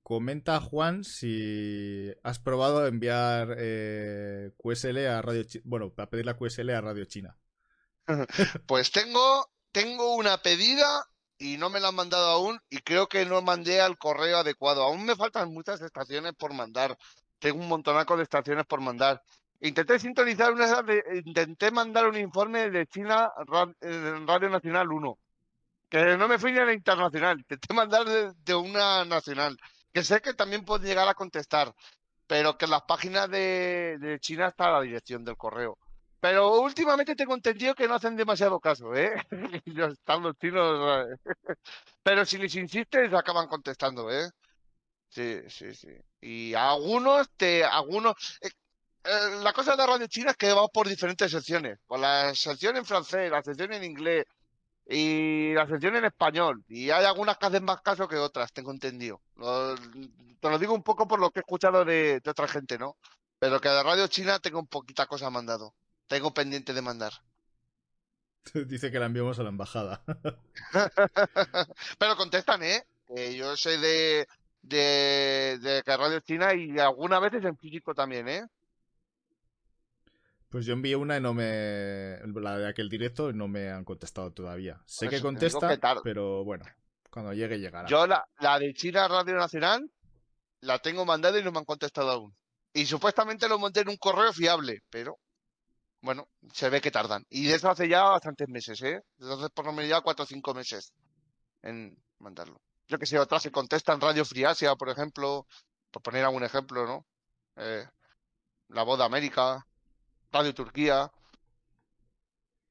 Comenta 0.03 0.61
Juan 0.61 1.05
si 1.05 2.13
has 2.25 2.41
probado 2.41 2.87
enviar 2.87 3.55
eh, 3.57 4.51
QSL 4.57 5.07
a 5.07 5.23
Radio 5.23 5.45
China. 5.45 5.63
Bueno, 5.65 5.91
para 5.91 6.11
pedir 6.11 6.27
la 6.27 6.37
QSL 6.37 6.71
a 6.71 6.81
Radio 6.81 7.05
China. 7.05 7.37
Pues 8.67 8.91
tengo, 8.91 9.49
tengo 9.71 10.17
una 10.17 10.39
pedida 10.39 11.07
y 11.39 11.57
no 11.57 11.71
me 11.71 11.81
la 11.81 11.89
han 11.89 11.95
mandado 11.95 12.31
aún 12.31 12.61
y 12.69 12.79
creo 12.79 13.09
que 13.09 13.25
no 13.25 13.43
mandé 13.43 13.81
al 13.81 13.97
correo 13.97 14.39
adecuado. 14.39 14.83
Aún 14.83 15.05
me 15.05 15.17
faltan 15.17 15.53
muchas 15.53 15.81
estaciones 15.81 16.35
por 16.35 16.53
mandar. 16.53 16.99
Tengo 17.39 17.61
un 17.61 17.69
montonaco 17.69 18.17
de 18.17 18.25
estaciones 18.25 18.67
por 18.67 18.81
mandar. 18.81 19.23
Intenté 19.61 20.01
sintonizar 20.01 20.53
una 20.53 20.85
intenté 21.15 21.71
mandar 21.71 22.09
un 22.09 22.17
informe 22.17 22.71
de 22.71 22.87
China 22.89 23.31
en 23.81 24.27
Radio 24.27 24.51
Nacional 24.51 24.91
1. 24.91 25.19
Que 25.89 26.17
no 26.17 26.27
me 26.27 26.39
fui 26.39 26.51
ni 26.53 26.59
a 26.59 26.65
la 26.65 26.73
internacional. 26.73 27.39
Intenté 27.39 27.73
mandar 27.75 28.05
de 28.07 28.55
una 28.55 29.05
nacional. 29.05 29.57
Que 29.93 30.03
sé 30.05 30.21
que 30.23 30.35
también 30.35 30.65
puede 30.65 30.87
llegar 30.89 31.09
a 31.09 31.15
contestar. 31.15 31.75
Pero 32.27 32.57
que 32.57 32.65
en 32.67 32.71
las 32.73 32.83
páginas 32.83 33.31
de, 33.31 34.19
China 34.21 34.49
está 34.49 34.71
la 34.71 34.81
dirección 34.83 35.25
del 35.25 35.37
correo. 35.37 35.79
Pero 36.21 36.61
últimamente 36.61 37.17
tengo 37.17 37.35
entendido 37.35 37.75
que 37.75 37.89
no 37.89 37.95
hacen 37.95 38.17
demasiado 38.17 38.61
caso, 38.61 38.95
¿eh? 38.95 39.13
Los- 39.67 39.95
Están 39.95 40.23
los 40.23 40.37
chinos. 40.39 41.09
Pero 42.03 42.25
si 42.25 42.39
les 42.39 42.55
insistes, 42.57 43.13
acaban 43.15 43.49
contestando, 43.49 44.11
¿eh? 44.11 44.31
Sí, 45.09 45.41
sí, 45.49 45.75
sí. 45.75 45.89
Y 46.21 46.55
algunos 46.55 47.31
te, 47.37 47.65
algunos. 47.65 48.15
eh, 48.43 48.51
eh, 49.05 49.11
la 49.43 49.53
cosa 49.53 49.77
de 49.77 49.87
Radio 49.87 50.07
China 50.07 50.31
es 50.33 50.37
que 50.37 50.53
va 50.53 50.69
por 50.69 50.89
diferentes 50.89 51.31
secciones. 51.31 51.79
Por 51.87 52.01
la 52.01 52.35
sección 52.35 52.77
en 52.77 52.87
francés, 52.87 53.31
la 53.31 53.43
sección 53.43 53.73
en 53.75 53.85
inglés 53.85 54.25
y 54.89 55.53
la 55.55 55.67
sección 55.67 55.97
en 55.97 56.05
español. 56.05 56.65
Y 56.69 56.91
hay 56.91 57.05
algunas 57.05 57.39
que 57.39 57.47
hacen 57.47 57.65
más 57.65 57.81
caso 57.83 58.09
que 58.09 58.17
otras, 58.17 58.53
tengo 58.53 58.71
entendido. 58.71 59.21
Lo- 59.37 59.75
te 59.77 60.51
lo 60.51 60.59
digo 60.59 60.75
un 60.75 60.83
poco 60.83 61.07
por 61.07 61.21
lo 61.21 61.31
que 61.31 61.39
he 61.41 61.43
escuchado 61.43 61.85
de, 61.85 62.21
de 62.21 62.31
otra 62.31 62.49
gente, 62.49 62.77
¿no? 62.79 62.97
Pero 63.39 63.61
que 63.61 63.69
de 63.69 63.83
Radio 63.83 64.07
China 64.09 64.39
tengo 64.41 64.59
un 64.59 64.67
poquita 64.67 65.07
cosa 65.07 65.31
mandado. 65.31 65.75
Tengo 66.09 66.35
pendiente 66.35 66.73
de 66.75 66.83
mandar. 66.83 67.13
Dice 68.67 68.91
que 68.91 68.99
la 68.99 69.07
enviamos 69.07 69.39
a 69.39 69.43
la 69.45 69.51
embajada. 69.51 70.03
Pero 71.99 72.17
contestan, 72.17 72.63
¿eh? 72.63 72.85
Que 73.07 73.37
yo 73.37 73.57
sé 73.57 73.79
de, 73.79 74.27
de, 74.63 75.59
de 75.61 75.83
que 75.85 75.97
Radio 75.97 76.21
China 76.21 76.55
y 76.55 76.79
algunas 76.79 77.21
veces 77.21 77.45
en 77.45 77.57
físico 77.57 77.95
también, 77.95 78.29
¿eh? 78.29 78.45
Pues 80.53 80.67
yo 80.67 80.75
envié 80.75 80.97
una 80.97 81.17
y 81.17 81.21
no 81.23 81.33
me. 81.33 82.19
La 82.35 82.59
de 82.59 82.69
aquel 82.69 82.91
directo 82.91 83.31
y 83.31 83.33
no 83.33 83.49
me 83.49 83.71
han 83.71 83.87
contestado 83.87 84.35
todavía. 84.35 84.83
Sé 84.85 85.07
Por 85.07 85.15
que 85.15 85.23
contesta, 85.23 85.79
que 85.81 86.01
pero 86.05 86.45
bueno, 86.45 86.67
cuando 87.11 87.33
llegue 87.33 87.59
llegará. 87.59 87.89
Yo 87.89 88.07
la, 88.07 88.29
la 88.39 88.59
de 88.59 88.75
China 88.75 89.09
Radio 89.09 89.35
Nacional 89.37 89.91
la 90.61 90.79
tengo 90.79 91.07
mandada 91.07 91.39
y 91.39 91.43
no 91.43 91.53
me 91.53 91.59
han 91.61 91.65
contestado 91.65 92.11
aún. 92.11 92.37
Y 92.75 92.85
supuestamente 92.85 93.49
lo 93.49 93.59
monté 93.59 93.81
en 93.81 93.89
un 93.89 93.97
correo 93.97 94.31
fiable, 94.31 94.83
pero 94.91 95.19
bueno, 96.03 96.29
se 96.53 96.69
ve 96.69 96.83
que 96.83 96.91
tardan. 96.91 97.25
Y 97.31 97.47
de 97.47 97.55
eso 97.55 97.71
hace 97.71 97.89
ya 97.89 98.03
bastantes 98.03 98.47
meses, 98.51 98.83
¿eh? 98.83 99.03
Entonces 99.21 99.49
por 99.55 99.65
lo 99.65 99.73
menos 99.73 99.89
ya 99.89 100.03
cuatro 100.03 100.25
o 100.25 100.29
cinco 100.29 100.53
meses 100.53 100.93
en 101.63 101.97
mandarlo. 102.19 102.61
Yo 102.89 102.99
que 102.99 103.07
sé, 103.07 103.19
otras 103.19 103.43
se 103.43 103.51
contestan 103.51 104.03
Radio 104.03 104.27
Free 104.27 104.45
Asia, 104.45 104.77
por 104.77 104.91
ejemplo, 104.91 105.47
por 105.91 106.03
poner 106.03 106.27
algún 106.27 106.45
ejemplo, 106.45 106.87
¿no? 106.87 107.07
Eh, 107.57 107.87
La 108.69 108.83
Voz 108.83 108.99
de 108.99 109.07
América, 109.07 109.67
Radio 110.33 110.55
Turquía. 110.55 111.11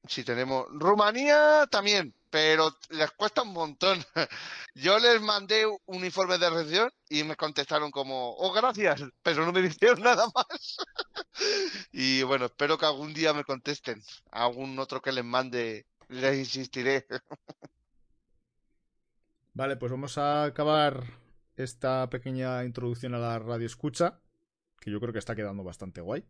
sí 0.08 0.24
tenemos. 0.24 0.66
Rumanía 0.72 1.66
también, 1.70 2.14
pero 2.28 2.76
les 2.90 3.10
cuesta 3.12 3.42
un 3.42 3.52
montón. 3.52 4.02
Yo 4.74 4.98
les 4.98 5.20
mandé 5.20 5.64
un 5.86 6.04
informe 6.04 6.38
de 6.38 6.50
recepción 6.50 6.90
y 7.08 7.22
me 7.24 7.36
contestaron 7.36 7.90
como, 7.90 8.34
oh, 8.36 8.52
gracias, 8.52 9.02
pero 9.22 9.46
no 9.46 9.52
me 9.52 9.62
dijeron 9.62 10.00
nada 10.02 10.26
más. 10.34 10.76
y 11.92 12.22
bueno, 12.24 12.46
espero 12.46 12.78
que 12.78 12.86
algún 12.86 13.14
día 13.14 13.32
me 13.32 13.44
contesten. 13.44 14.02
algún 14.32 14.78
otro 14.78 15.00
que 15.00 15.12
les 15.12 15.24
mande, 15.24 15.86
les 16.08 16.38
insistiré. 16.38 17.06
vale, 19.54 19.76
pues 19.76 19.92
vamos 19.92 20.18
a 20.18 20.44
acabar 20.44 21.04
esta 21.56 22.08
pequeña 22.10 22.64
introducción 22.64 23.14
a 23.14 23.18
la 23.18 23.38
radio 23.38 23.66
escucha, 23.66 24.20
que 24.80 24.90
yo 24.90 24.98
creo 25.00 25.12
que 25.12 25.18
está 25.18 25.36
quedando 25.36 25.62
bastante 25.62 26.00
guay, 26.00 26.24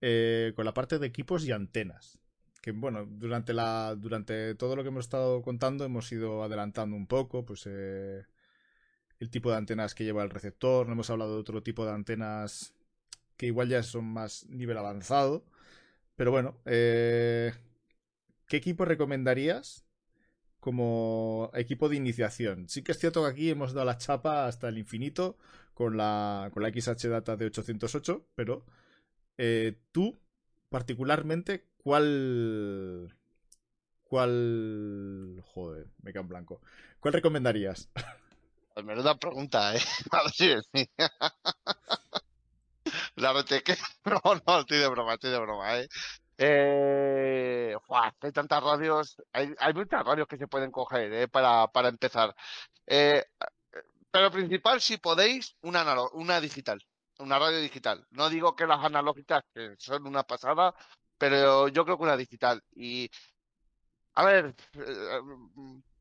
eh, 0.00 0.52
con 0.56 0.64
la 0.64 0.74
parte 0.74 0.98
de 0.98 1.06
equipos 1.06 1.44
y 1.44 1.52
antenas 1.52 2.18
que 2.64 2.72
bueno, 2.72 3.04
durante 3.06 3.52
la 3.52 3.94
durante 3.94 4.54
todo 4.54 4.74
lo 4.74 4.82
que 4.82 4.88
hemos 4.88 5.04
estado 5.04 5.42
contando 5.42 5.84
hemos 5.84 6.10
ido 6.12 6.42
adelantando 6.42 6.96
un 6.96 7.06
poco, 7.06 7.44
pues 7.44 7.64
eh, 7.66 8.24
el 9.20 9.30
tipo 9.30 9.50
de 9.50 9.58
antenas 9.58 9.94
que 9.94 10.04
lleva 10.04 10.22
el 10.22 10.30
receptor, 10.30 10.86
no 10.86 10.94
hemos 10.94 11.10
hablado 11.10 11.34
de 11.34 11.40
otro 11.40 11.62
tipo 11.62 11.84
de 11.84 11.92
antenas 11.92 12.74
que 13.36 13.46
igual 13.46 13.68
ya 13.68 13.82
son 13.82 14.06
más 14.06 14.46
nivel 14.48 14.78
avanzado, 14.78 15.44
pero 16.16 16.30
bueno, 16.30 16.56
eh, 16.64 17.52
¿qué 18.48 18.56
equipo 18.56 18.86
recomendarías 18.86 19.84
como 20.58 21.50
equipo 21.54 21.90
de 21.90 21.96
iniciación? 21.96 22.68
Sí 22.70 22.82
que 22.82 22.92
es 22.92 22.98
cierto 22.98 23.24
que 23.24 23.30
aquí 23.30 23.50
hemos 23.50 23.74
dado 23.74 23.86
la 23.86 23.98
chapa 23.98 24.46
hasta 24.46 24.68
el 24.70 24.78
infinito 24.78 25.36
con 25.74 25.98
la 25.98 26.50
con 26.54 26.62
la 26.62 26.70
XH 26.70 27.08
Data 27.10 27.36
de 27.36 27.46
808, 27.46 28.26
pero 28.34 28.64
eh, 29.38 29.78
tú 29.92 30.18
particularmente 30.68 31.64
¿Cuál. 31.84 33.14
¿Cuál. 34.04 35.44
Joder, 35.52 35.86
me 36.02 36.12
quedo 36.12 36.22
en 36.22 36.28
blanco. 36.28 36.62
¿Cuál 36.98 37.12
recomendarías? 37.12 37.90
Pues 38.72 38.86
menuda 38.86 39.14
pregunta, 39.16 39.76
¿eh? 39.76 39.80
La 43.16 43.44
que. 43.44 43.76
No, 44.06 44.20
no, 44.46 44.60
estoy 44.60 44.78
de 44.78 44.88
broma, 44.88 45.14
estoy 45.14 45.30
de 45.30 45.38
broma, 45.38 45.78
¿eh? 45.78 45.88
Eh, 46.38 47.76
hay 48.20 48.32
tantas 48.32 48.62
radios, 48.62 49.16
hay, 49.32 49.54
hay, 49.58 49.74
muchas 49.74 50.04
radios 50.04 50.26
que 50.26 50.38
se 50.38 50.48
pueden 50.48 50.72
coger 50.72 51.12
¿eh? 51.12 51.28
para, 51.28 51.68
para 51.68 51.88
empezar. 51.88 52.34
Eh, 52.86 53.24
pero 54.10 54.30
principal, 54.30 54.80
si 54.80 54.96
podéis, 54.96 55.54
una, 55.60 55.84
una 56.12 56.40
digital, 56.40 56.82
una 57.18 57.38
radio 57.38 57.60
digital. 57.60 58.06
No 58.10 58.28
digo 58.28 58.54
que 58.56 58.66
las 58.66 58.84
analógicas, 58.84 59.42
que 59.54 59.74
son 59.78 60.06
una 60.06 60.22
pasada, 60.24 60.74
pero 61.18 61.68
yo 61.68 61.84
creo 61.84 61.96
que 61.96 62.02
una 62.04 62.16
digital. 62.16 62.62
Y, 62.74 63.10
a 64.14 64.24
ver, 64.24 64.54
eh, 64.74 65.20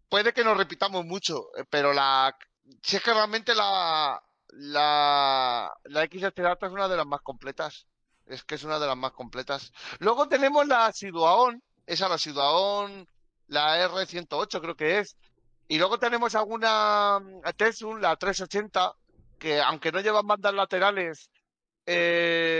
puede 0.09 0.34
que 0.34 0.43
nos 0.43 0.57
repitamos 0.57 1.05
mucho, 1.05 1.49
eh, 1.57 1.66
pero 1.70 1.93
la, 1.93 2.36
si 2.82 2.97
es 2.97 3.03
que 3.03 3.14
realmente 3.14 3.55
la, 3.55 4.22
la, 4.49 5.72
la 5.84 6.05
XH 6.05 6.66
es 6.66 6.72
una 6.72 6.88
de 6.88 6.97
las 6.97 7.05
más 7.05 7.22
completas. 7.22 7.88
Es 8.26 8.43
que 8.43 8.55
es 8.55 8.64
una 8.64 8.80
de 8.80 8.88
las 8.88 8.97
más 8.97 9.11
completas. 9.11 9.72
Luego 9.99 10.28
tenemos 10.30 10.66
la 10.68 10.91
Siduaon, 10.93 11.61
esa 11.86 12.07
la 12.07 12.18
Siduaon, 12.18 13.07
la 13.47 13.86
R108 13.89 14.61
creo 14.61 14.76
que 14.76 14.99
es. 14.99 15.18
Y 15.68 15.78
luego 15.78 15.99
tenemos 15.99 16.36
alguna 16.36 17.20
Tessun, 17.57 18.01
la 18.01 18.16
380, 18.16 18.93
que 19.43 19.59
aunque 19.61 19.91
no 19.91 19.99
llevan 19.99 20.25
bandas 20.25 20.53
laterales, 20.53 21.29
eh, 21.85 22.59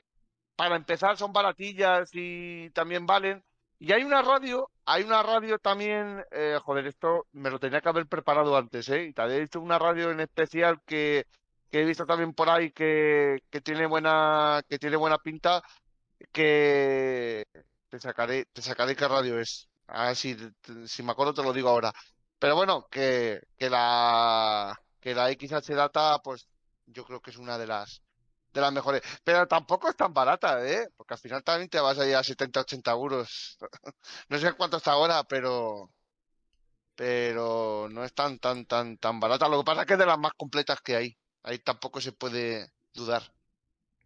para 0.58 0.76
empezar 0.76 1.18
son 1.18 1.32
baratillas 1.32 2.10
y 2.14 2.70
también 2.72 3.06
valen. 3.06 3.42
Y 3.80 3.94
hay 3.94 4.04
una 4.04 4.22
radio, 4.22 4.70
hay 4.86 5.04
una 5.04 5.24
radio 5.24 5.60
también, 5.60 6.26
eh, 6.32 6.60
joder, 6.62 6.88
esto 6.88 7.28
me 7.32 7.50
lo 7.50 7.60
tenía 7.60 7.80
que 7.82 7.88
haber 7.90 8.08
preparado 8.08 8.58
antes, 8.58 8.90
¿eh? 8.90 9.06
Y 9.06 9.14
te 9.14 9.22
había 9.22 9.40
visto 9.40 9.62
una 9.62 9.80
radio 9.80 10.12
en 10.12 10.20
especial 10.20 10.82
que, 10.86 11.26
que 11.72 11.82
he 11.82 11.86
visto 11.86 12.06
también 12.06 12.34
por 12.34 12.50
ahí 12.50 12.72
que, 12.72 13.44
que, 13.50 13.62
tiene 13.62 13.86
buena, 13.88 14.62
que 14.68 14.78
tiene 14.78 14.98
buena 14.98 15.18
pinta, 15.20 15.64
que 16.34 17.46
te 17.90 18.00
sacaré, 18.00 18.46
te 18.54 18.62
sacaré 18.62 18.96
qué 18.96 19.08
radio 19.08 19.40
es. 19.40 19.70
A 19.88 20.16
si, 20.16 20.36
si 20.86 21.04
me 21.04 21.12
acuerdo 21.14 21.34
te 21.34 21.44
lo 21.44 21.54
digo 21.54 21.70
ahora. 21.70 21.94
Pero 22.40 22.56
bueno, 22.56 22.88
que, 22.92 23.42
que 23.58 23.70
la 23.70 24.78
que 25.04 25.14
la 25.14 25.30
XH 25.32 25.76
Data, 25.76 26.20
pues 26.24 26.48
yo 26.86 27.06
creo 27.06 27.22
que 27.22 27.32
es 27.32 27.38
una 27.38 27.58
de 27.58 27.68
las 27.68 28.02
de 28.54 28.62
las 28.62 28.72
mejores. 28.72 29.02
Pero 29.24 29.48
tampoco 29.48 29.90
es 29.90 29.96
tan 29.96 30.14
barata, 30.14 30.66
¿eh? 30.66 30.88
Porque 30.96 31.16
al 31.16 31.20
final 31.20 31.44
también 31.44 31.70
te 31.70 31.80
vas 31.80 31.98
a 31.98 32.08
ir 32.08 32.16
a 32.16 32.24
70, 32.24 32.62
80 32.62 32.92
euros. 32.92 33.58
no 34.30 34.38
sé 34.38 34.54
cuánto 34.54 34.78
está 34.78 34.92
ahora, 34.92 35.24
pero. 35.24 35.90
Pero 36.96 37.88
no 37.90 38.04
es 38.04 38.14
tan, 38.14 38.38
tan, 38.38 38.66
tan, 38.66 38.98
tan 38.98 39.20
barata. 39.20 39.50
Lo 39.50 39.60
que 39.60 39.66
pasa 39.66 39.82
es 39.82 39.88
que 39.88 39.94
es 39.94 40.00
de 40.00 40.06
las 40.06 40.20
más 40.20 40.34
completas 40.38 40.80
que 40.82 40.96
hay. 40.96 41.18
Ahí 41.42 41.58
tampoco 41.60 42.00
se 42.00 42.12
puede 42.12 42.72
dudar. 42.94 43.34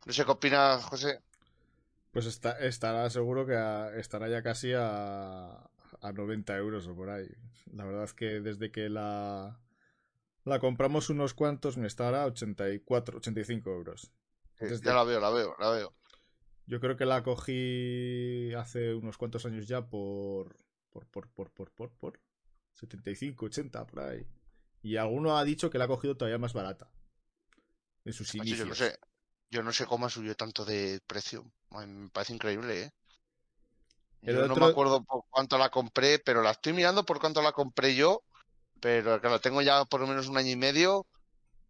No 0.05 0.13
sé 0.13 0.23
qué 0.23 0.32
opinas, 0.32 0.86
José. 0.86 1.19
Pues 2.11 2.25
está, 2.25 2.57
estará 2.59 3.09
seguro 3.09 3.45
que 3.45 3.99
estará 3.99 4.30
ya 4.30 4.41
casi 4.41 4.71
a, 4.73 5.69
a 6.01 6.11
90 6.13 6.55
euros 6.55 6.88
o 6.88 6.95
por 6.95 7.09
ahí. 7.09 7.28
La 7.73 7.84
verdad 7.84 8.05
es 8.05 8.13
que 8.13 8.39
desde 8.39 8.71
que 8.71 8.88
la, 8.88 9.59
la 10.48 10.60
compramos 10.60 11.10
unos 11.10 11.34
cuantos 11.34 11.78
me 11.78 11.88
estará 11.88 12.24
a 12.24 12.28
84, 12.28 13.18
85 13.18 13.70
euros. 13.70 14.12
Ya 14.60 14.93
la 14.93 15.04
veo, 15.04 15.20
la 15.20 15.30
veo, 15.30 15.56
la 15.60 15.70
veo. 15.70 15.93
Yo 16.66 16.80
creo 16.80 16.98
que 16.98 17.06
la 17.06 17.22
cogí 17.22 18.54
hace 18.56 18.93
unos 18.93 19.18
cuantos 19.18 19.45
años 19.45 19.68
ya 19.68 19.86
por. 19.88 20.58
por. 20.89 21.06
por. 21.08 21.30
por. 21.30 21.52
por. 21.52 21.72
por. 21.72 21.91
por 21.91 22.20
75, 22.74 23.45
80, 23.45 23.88
por 23.88 24.00
ahí. 24.00 24.28
Y 24.82 24.98
alguno 24.98 25.38
ha 25.38 25.43
dicho 25.43 25.70
que 25.70 25.78
la 25.78 25.86
ha 25.86 25.88
cogido 25.88 26.16
todavía 26.16 26.38
más 26.38 26.54
barata. 26.54 26.89
En 28.06 28.14
sus 28.14 28.34
inicios. 28.36 28.60
Yo 28.60 28.66
no 28.66 28.76
sé, 28.76 29.00
yo 29.50 29.64
no 29.64 29.74
sé 29.74 29.86
cómo 29.86 30.06
ha 30.06 30.10
subido 30.10 30.36
tanto 30.36 30.64
de 30.64 31.02
precio. 31.06 31.52
Me 31.72 32.10
parece 32.10 32.34
increíble, 32.34 32.84
¿eh? 32.84 32.91
Yo 34.22 34.48
no 34.48 34.56
me 34.56 34.66
acuerdo 34.66 35.04
por 35.04 35.24
cuánto 35.30 35.58
la 35.58 35.70
compré, 35.70 36.20
pero 36.20 36.41
la 36.41 36.52
estoy 36.52 36.74
mirando 36.74 37.06
por 37.06 37.20
cuánto 37.20 37.41
la 37.41 37.52
compré 37.52 37.95
yo. 37.95 38.24
Pero 38.80 39.19
claro, 39.21 39.39
tengo 39.41 39.61
ya 39.61 39.86
por 39.86 40.01
lo 40.01 40.07
menos 40.07 40.28
un 40.28 40.38
año 40.38 40.51
y 40.51 40.55
medio. 40.55 41.05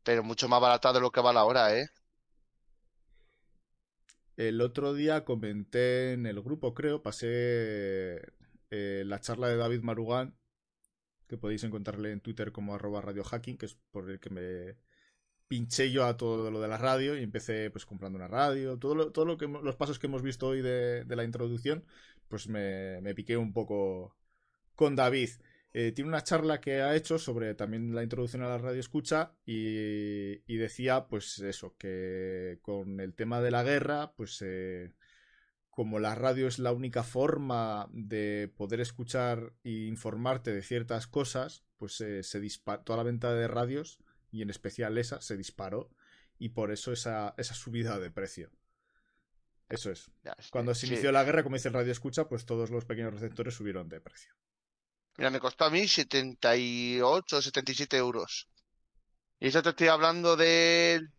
Pero 0.03 0.24
mucho 0.24 0.49
más 0.49 0.62
barata 0.62 0.93
de 0.93 1.01
lo 1.01 1.12
que 1.12 1.22
vale 1.22 1.39
ahora, 1.39 1.76
¿eh? 1.78 1.88
El 4.36 4.62
otro 4.62 4.93
día 4.93 5.26
comenté 5.26 6.14
en 6.14 6.26
el 6.28 6.41
grupo, 6.41 6.74
creo, 6.74 7.01
pasé 7.01 8.22
eh, 8.70 9.03
la 9.05 9.20
charla 9.20 9.47
de 9.47 9.58
David 9.58 9.82
Marugán, 9.82 10.38
que 11.28 11.38
podéis 11.38 11.64
encontrarle 11.66 12.12
en 12.12 12.22
Twitter 12.22 12.51
como 12.51 12.76
arroba 12.76 13.01
radiohacking, 13.01 13.58
que 13.58 13.68
es 13.68 13.76
por 13.91 14.10
el 14.12 14.20
que 14.20 14.30
me 14.32 14.78
pinché 15.47 15.91
yo 15.91 16.05
a 16.05 16.18
todo 16.18 16.51
lo 16.51 16.62
de 16.62 16.68
la 16.70 16.78
radio 16.78 17.18
y 17.18 17.24
empecé 17.24 17.72
pues 17.72 17.86
comprando 17.86 18.18
una 18.18 18.28
radio, 18.30 18.80
todo 18.80 18.95
lo, 18.95 19.12
todo 19.14 19.26
lo 19.26 19.38
que 19.38 19.47
los 19.47 19.76
pasos 19.78 19.99
que 19.99 20.08
hemos 20.08 20.24
visto 20.24 20.47
hoy 20.47 20.62
de, 20.62 21.05
de 21.05 21.16
la 21.18 21.24
introducción, 21.26 21.86
pues 22.30 22.47
me, 22.49 23.01
me 23.01 23.16
piqué 23.16 23.38
un 23.38 23.53
poco 23.53 24.18
con 24.76 24.95
David. 24.95 25.30
Eh, 25.74 25.91
tiene 25.91 26.09
una 26.09 26.24
charla 26.24 26.59
que 26.59 26.82
ha 26.82 26.95
hecho 26.95 27.20
sobre 27.20 27.53
también 27.53 27.93
la 27.93 28.03
introducción 28.03 28.41
a 28.41 28.49
la 28.49 28.57
radio 28.57 28.80
escucha 28.80 29.34
y, 29.45 30.57
decía 30.57 31.07
pues 31.07 31.39
eso, 31.39 31.76
que 31.78 32.59
con 32.61 32.99
el 32.99 33.13
tema 33.13 33.41
de 33.41 33.51
la 33.51 33.63
guerra, 33.63 34.13
pues 34.15 34.41
eh, 34.41 34.93
como 35.70 35.99
la 35.99 36.15
radio 36.15 36.47
es 36.47 36.57
la 36.57 36.72
única 36.72 37.03
forma 37.03 37.88
de 37.91 38.51
poder 38.55 38.80
escuchar 38.80 39.53
e 39.63 39.86
informarte 39.88 40.51
de 40.51 40.63
ciertas 40.63 41.05
cosas, 41.05 41.65
pues 41.78 42.01
eh, 42.01 42.24
se 42.24 42.39
disparó 42.39 42.82
toda 42.84 42.97
la 42.97 43.03
venta 43.03 43.34
de 43.36 43.47
radios 43.47 43.99
y 44.32 44.41
en 44.41 44.49
especial 44.49 44.97
esa 44.97 45.22
se 45.22 45.38
disparó 45.38 45.91
y 46.39 46.49
por 46.49 46.72
eso 46.72 46.91
esa, 46.91 47.36
esa 47.38 47.53
subida 47.53 47.99
de 47.99 48.09
precio. 48.09 48.51
Eso 49.70 49.91
es. 49.91 50.09
Cuando 50.49 50.74
se 50.74 50.88
inició 50.88 51.11
la 51.11 51.24
guerra, 51.24 51.43
como 51.43 51.55
dice 51.55 51.68
el 51.68 51.74
radio 51.74 51.91
escucha, 51.91 52.28
pues 52.30 52.45
todos 52.45 52.72
los 52.72 52.86
pequeños 52.86 53.13
receptores 53.13 53.53
subieron 53.53 53.89
de 53.89 53.99
precio. 53.99 54.34
Mira, 55.18 55.32
me 55.32 55.39
costó 55.39 55.65
a 55.65 55.70
mí 55.72 55.88
78 55.88 57.38
o 57.38 57.41
77 57.41 57.97
euros. 57.97 58.47
Y 59.39 59.47
eso 59.47 59.63
te 59.63 59.70
estoy 59.70 59.88
hablando 59.88 60.36
del, 60.36 61.09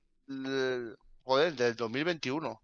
joder, 1.24 1.54
del 1.54 1.74
2021. 1.74 2.62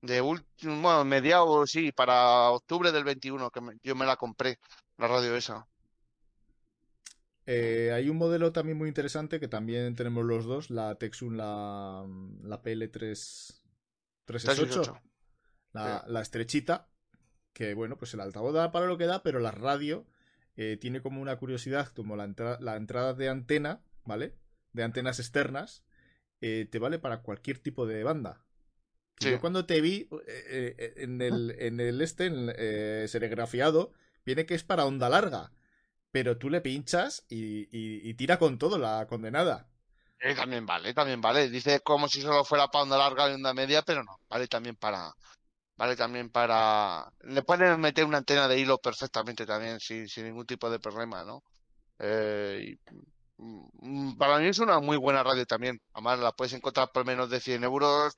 De 0.00 0.20
último, 0.20 0.80
bueno, 0.80 1.04
mediados, 1.04 1.70
sí, 1.70 1.92
para 1.92 2.50
octubre 2.50 2.90
del 2.90 3.04
21 3.04 3.50
que 3.50 3.60
yo 3.82 3.94
me 3.94 4.06
la 4.06 4.16
compré, 4.16 4.58
la 4.96 5.08
radio 5.08 5.36
esa. 5.36 5.66
Eh, 7.44 7.92
hay 7.94 8.08
un 8.08 8.16
modelo 8.16 8.52
también 8.52 8.78
muy 8.78 8.88
interesante 8.88 9.38
que 9.38 9.48
también 9.48 9.94
tenemos 9.94 10.24
los 10.24 10.46
dos, 10.46 10.70
la 10.70 10.96
Texun, 10.96 11.36
la, 11.36 12.04
la 12.42 12.62
PL3 12.62 13.60
368, 14.24 15.00
la, 15.72 16.04
la 16.08 16.20
estrechita, 16.20 16.88
que 17.52 17.74
bueno, 17.74 17.96
pues 17.96 18.14
el 18.14 18.20
altavoz 18.20 18.52
da 18.52 18.72
para 18.72 18.86
lo 18.86 18.98
que 18.98 19.06
da, 19.06 19.22
pero 19.22 19.38
la 19.38 19.52
radio 19.52 20.06
eh, 20.56 20.76
tiene 20.80 21.02
como 21.02 21.20
una 21.20 21.36
curiosidad, 21.36 21.88
como 21.88 22.16
la, 22.16 22.24
entrada 22.24 23.14
de 23.14 23.28
antena, 23.28 23.82
¿vale? 24.04 24.34
De 24.72 24.82
antenas 24.82 25.18
externas, 25.18 25.84
eh, 26.40 26.66
te 26.70 26.78
vale 26.78 26.98
para 26.98 27.22
cualquier 27.22 27.58
tipo 27.58 27.86
de 27.86 28.02
banda. 28.04 28.42
Yo 29.18 29.40
cuando 29.40 29.64
te 29.64 29.80
vi 29.80 30.08
eh, 30.26 30.74
eh, 30.78 30.94
en, 30.98 31.22
el, 31.22 31.56
en 31.58 31.80
el 31.80 32.02
este, 32.02 32.26
en, 32.26 33.08
serigrafiado, 33.08 33.92
viene 34.24 34.44
que 34.44 34.54
es 34.54 34.62
para 34.62 34.84
onda 34.84 35.08
larga. 35.08 35.52
Pero 36.10 36.38
tú 36.38 36.50
le 36.50 36.60
pinchas 36.60 37.24
y, 37.28 37.68
y, 37.70 38.14
tira 38.14 38.38
con 38.38 38.58
todo 38.58 38.78
la 38.78 39.06
condenada. 39.06 39.68
también 40.36 40.64
vale, 40.64 40.94
también 40.94 41.20
vale. 41.20 41.50
Dice 41.50 41.80
como 41.80 42.08
si 42.08 42.22
solo 42.22 42.44
fuera 42.44 42.68
para 42.68 42.84
onda 42.84 42.96
larga 42.96 43.30
y 43.30 43.34
onda 43.34 43.52
media, 43.52 43.82
pero 43.82 44.02
no. 44.02 44.18
Vale 44.28 44.46
también 44.48 44.76
para. 44.76 45.14
Vale 45.76 45.94
también 45.96 46.30
para. 46.30 47.10
Le 47.20 47.42
pueden 47.42 47.80
meter 47.80 48.04
una 48.04 48.18
antena 48.18 48.48
de 48.48 48.58
hilo 48.58 48.78
perfectamente 48.78 49.44
también, 49.44 49.78
sin, 49.78 50.08
sin 50.08 50.24
ningún 50.24 50.46
tipo 50.46 50.70
de 50.70 50.78
problema, 50.78 51.22
¿no? 51.24 51.42
Eh, 51.98 52.78
mm, 53.36 54.16
para 54.16 54.38
mí 54.38 54.46
es 54.46 54.58
una 54.58 54.80
muy 54.80 54.96
buena 54.96 55.22
radio 55.22 55.44
también. 55.44 55.80
Además, 55.92 56.18
la 56.20 56.32
puedes 56.32 56.54
encontrar 56.54 56.90
por 56.92 57.04
menos 57.04 57.28
de 57.28 57.40
100 57.40 57.64
euros 57.64 58.14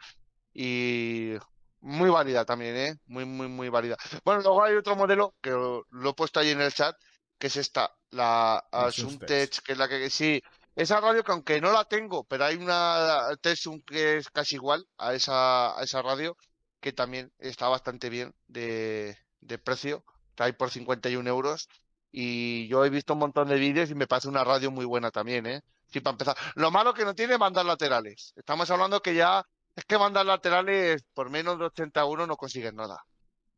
y 0.54 1.34
muy 1.80 2.10
válida 2.10 2.44
también, 2.44 2.76
¿eh? 2.76 2.94
Muy, 3.06 3.24
muy, 3.24 3.48
muy 3.48 3.68
válida. 3.68 3.96
Bueno, 4.24 4.40
luego 4.42 4.64
hay 4.64 4.74
otro 4.76 4.96
modelo 4.96 5.34
que 5.40 5.50
lo, 5.50 5.84
he 5.90 6.14
puesto 6.14 6.40
ahí 6.40 6.50
en 6.50 6.60
el 6.60 6.72
chat, 6.72 6.96
que 7.38 7.48
es 7.48 7.56
esta, 7.56 7.92
la 8.10 8.58
Asuntech, 8.70 9.62
que 9.62 9.72
es 9.72 9.78
la 9.78 9.88
que 9.88 10.10
sí. 10.10 10.42
Esa 10.76 11.00
radio 11.00 11.24
que 11.24 11.32
aunque 11.32 11.60
no 11.60 11.72
la 11.72 11.84
tengo, 11.84 12.24
pero 12.24 12.44
hay 12.44 12.56
una 12.56 13.36
Tesum 13.40 13.80
que 13.82 14.18
es 14.18 14.30
casi 14.30 14.54
igual 14.56 14.86
a 14.96 15.12
esa, 15.14 15.76
a 15.76 15.82
esa 15.82 16.02
radio, 16.02 16.36
que 16.80 16.92
también 16.92 17.32
está 17.38 17.68
bastante 17.68 18.10
bien 18.10 18.34
de, 18.46 19.16
precio. 19.64 20.04
Trae 20.34 20.52
por 20.52 20.70
51 20.70 21.28
euros. 21.28 21.68
Y 22.10 22.68
yo 22.68 22.84
he 22.84 22.90
visto 22.90 23.12
un 23.12 23.18
montón 23.20 23.48
de 23.48 23.56
vídeos 23.56 23.90
y 23.90 23.94
me 23.94 24.06
parece 24.06 24.28
una 24.28 24.44
radio 24.44 24.70
muy 24.70 24.84
buena 24.86 25.10
también, 25.10 25.46
¿eh? 25.46 25.62
Para 26.02 26.12
empezar. 26.12 26.36
Lo 26.54 26.70
malo 26.70 26.94
que 26.94 27.04
no 27.04 27.14
tiene 27.14 27.36
bandas 27.36 27.64
laterales. 27.64 28.32
Estamos 28.36 28.70
hablando 28.70 29.02
que 29.02 29.14
ya 29.14 29.44
es 29.74 29.84
que 29.84 29.96
bandas 29.96 30.26
laterales 30.26 31.02
por 31.14 31.30
menos 31.30 31.58
de 31.58 31.66
80 31.66 32.00
euros 32.00 32.28
no 32.28 32.36
consiguen 32.36 32.76
nada. 32.76 33.04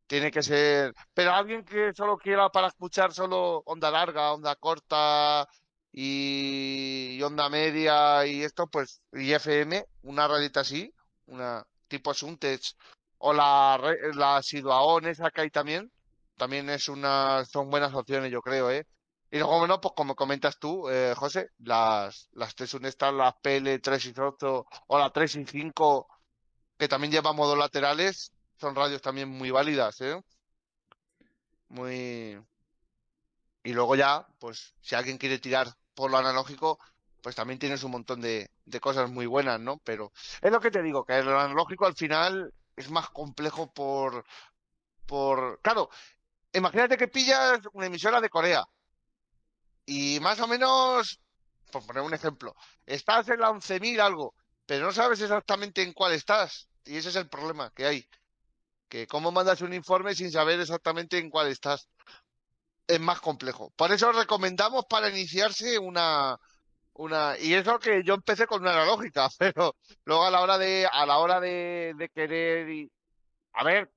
Tiene 0.07 0.31
que 0.31 0.43
ser. 0.43 0.93
Pero 1.13 1.33
alguien 1.33 1.63
que 1.63 1.93
solo 1.93 2.17
quiera 2.17 2.49
para 2.49 2.67
escuchar 2.67 3.13
solo 3.13 3.63
onda 3.65 3.91
larga, 3.91 4.33
onda 4.33 4.55
corta 4.55 5.47
y, 5.91 7.21
onda 7.23 7.49
media 7.49 8.25
y 8.25 8.43
esto, 8.43 8.67
pues, 8.67 9.01
y 9.13 9.31
FM, 9.33 9.85
una 10.03 10.27
radita 10.27 10.61
así, 10.61 10.93
una 11.27 11.65
tipo 11.87 12.13
Suntech 12.13 12.75
o 13.21 13.33
la, 13.33 13.79
la 14.15 14.41
Siduaon 14.41 15.05
esa 15.05 15.29
que 15.31 15.41
hay 15.41 15.49
también, 15.51 15.91
también 16.37 16.69
es 16.69 16.89
una, 16.89 17.45
son 17.45 17.69
buenas 17.69 17.93
opciones, 17.93 18.31
yo 18.31 18.41
creo, 18.41 18.71
¿eh? 18.71 18.87
Y 19.29 19.37
luego, 19.37 19.59
bueno, 19.59 19.79
pues 19.79 19.93
como 19.95 20.15
comentas 20.15 20.57
tú, 20.59 20.89
eh, 20.89 21.13
José, 21.15 21.49
las, 21.59 22.29
las 22.33 22.55
tres 22.55 22.73
las 22.73 23.33
PL3 23.41 24.05
y 24.05 24.19
8 24.19 24.65
o 24.87 24.99
la 24.99 25.09
3 25.11 25.35
y 25.35 25.45
5, 25.45 26.07
que 26.77 26.87
también 26.87 27.11
lleva 27.13 27.31
modos 27.33 27.57
laterales, 27.57 28.33
son 28.59 28.75
radios 28.75 29.01
también 29.01 29.29
muy 29.29 29.51
válidas, 29.51 30.01
¿eh? 30.01 30.19
Muy... 31.69 32.37
Y 33.63 33.73
luego 33.73 33.95
ya, 33.95 34.27
pues 34.39 34.73
si 34.81 34.95
alguien 34.95 35.17
quiere 35.17 35.39
tirar 35.39 35.67
por 35.93 36.09
lo 36.11 36.17
analógico, 36.17 36.79
pues 37.21 37.35
también 37.35 37.59
tienes 37.59 37.83
un 37.83 37.91
montón 37.91 38.21
de, 38.21 38.49
de 38.65 38.79
cosas 38.79 39.09
muy 39.11 39.27
buenas, 39.27 39.59
¿no? 39.59 39.77
Pero 39.83 40.11
es 40.41 40.51
lo 40.51 40.59
que 40.59 40.71
te 40.71 40.81
digo, 40.81 41.05
que 41.05 41.19
el 41.19 41.29
analógico 41.29 41.85
al 41.85 41.95
final 41.95 42.53
es 42.81 42.89
más 42.89 43.09
complejo 43.09 43.71
por... 43.73 44.25
por... 45.05 45.59
Claro, 45.61 45.89
imagínate 46.53 46.97
que 46.97 47.07
pillas 47.07 47.61
una 47.73 47.87
emisora 47.87 48.19
de 48.21 48.29
Corea 48.29 48.65
y 49.85 50.19
más 50.19 50.39
o 50.39 50.47
menos, 50.47 51.19
por 51.71 51.85
poner 51.85 52.03
un 52.03 52.13
ejemplo, 52.13 52.55
estás 52.85 53.27
en 53.29 53.39
la 53.39 53.49
11.000 53.49 53.99
algo, 53.99 54.35
pero 54.65 54.85
no 54.85 54.93
sabes 54.93 55.21
exactamente 55.21 55.81
en 55.81 55.93
cuál 55.93 56.13
estás. 56.13 56.69
Y 56.85 56.97
ese 56.97 57.09
es 57.09 57.15
el 57.15 57.29
problema 57.29 57.71
que 57.71 57.85
hay. 57.85 58.09
Que 58.89 59.07
cómo 59.07 59.31
mandas 59.31 59.61
un 59.61 59.73
informe 59.73 60.15
sin 60.15 60.31
saber 60.31 60.59
exactamente 60.59 61.17
en 61.17 61.29
cuál 61.29 61.47
estás. 61.47 61.87
Es 62.87 62.99
más 62.99 63.21
complejo. 63.21 63.71
Por 63.75 63.91
eso 63.91 64.11
recomendamos 64.11 64.85
para 64.85 65.09
iniciarse 65.09 65.79
una, 65.79 66.37
una, 66.93 67.37
y 67.39 67.53
eso 67.53 67.79
que 67.79 68.03
yo 68.03 68.13
empecé 68.13 68.47
con 68.47 68.61
una 68.61 68.73
analógica, 68.73 69.29
pero 69.39 69.75
luego 70.05 70.25
a 70.25 70.31
la 70.31 70.41
hora 70.41 70.57
de, 70.57 70.87
a 70.91 71.05
la 71.05 71.17
hora 71.17 71.39
de, 71.39 71.93
de 71.97 72.09
querer 72.09 72.69
y, 72.69 72.91
a 73.53 73.63
ver, 73.63 73.91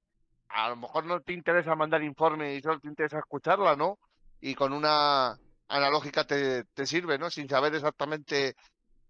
a 0.49 0.71
lo 0.71 0.77
mejor 0.77 1.05
no 1.05 1.21
te 1.21 1.33
interesa 1.33 1.75
mandar 1.75 2.03
informe 2.03 2.55
y 2.55 2.63
solo 2.63 2.81
te 2.81 2.89
interesa 2.89 3.19
escucharla, 3.19 3.77
¿no? 3.77 3.99
Y 4.41 4.55
con 4.55 4.73
una, 4.73 5.39
analógica 5.69 6.27
te, 6.27 6.65
te 6.65 6.87
sirve, 6.87 7.19
¿no? 7.19 7.31
Sin 7.31 7.49
saber 7.49 7.75
exactamente 7.75 8.57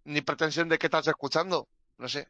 ni 0.04 0.20
pretensión 0.20 0.68
de 0.68 0.78
qué 0.78 0.86
estás 0.86 1.06
escuchando. 1.06 1.68
No 1.98 2.08
sé. 2.08 2.28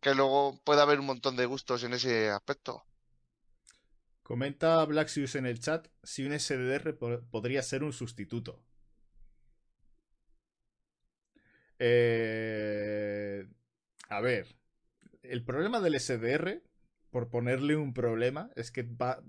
Que 0.00 0.14
luego 0.14 0.58
puede 0.64 0.82
haber 0.82 1.00
un 1.00 1.06
montón 1.06 1.36
de 1.36 1.46
gustos 1.46 1.82
en 1.84 1.94
ese 1.94 2.30
aspecto. 2.30 2.84
Comenta 4.22 4.84
Blaxius 4.84 5.34
en 5.36 5.46
el 5.46 5.58
chat 5.60 5.88
si 6.02 6.24
un 6.24 6.38
SDR 6.38 6.96
podría 7.30 7.62
ser 7.62 7.82
un 7.82 7.92
sustituto. 7.92 8.62
Eh, 11.78 13.46
a 14.08 14.20
ver, 14.20 14.56
el 15.22 15.44
problema 15.44 15.80
del 15.80 15.98
SDR, 15.98 16.62
por 17.10 17.28
ponerle 17.30 17.76
un 17.76 17.94
problema, 17.94 18.50
es 18.56 18.70
que 18.70 18.82
va 18.82 19.22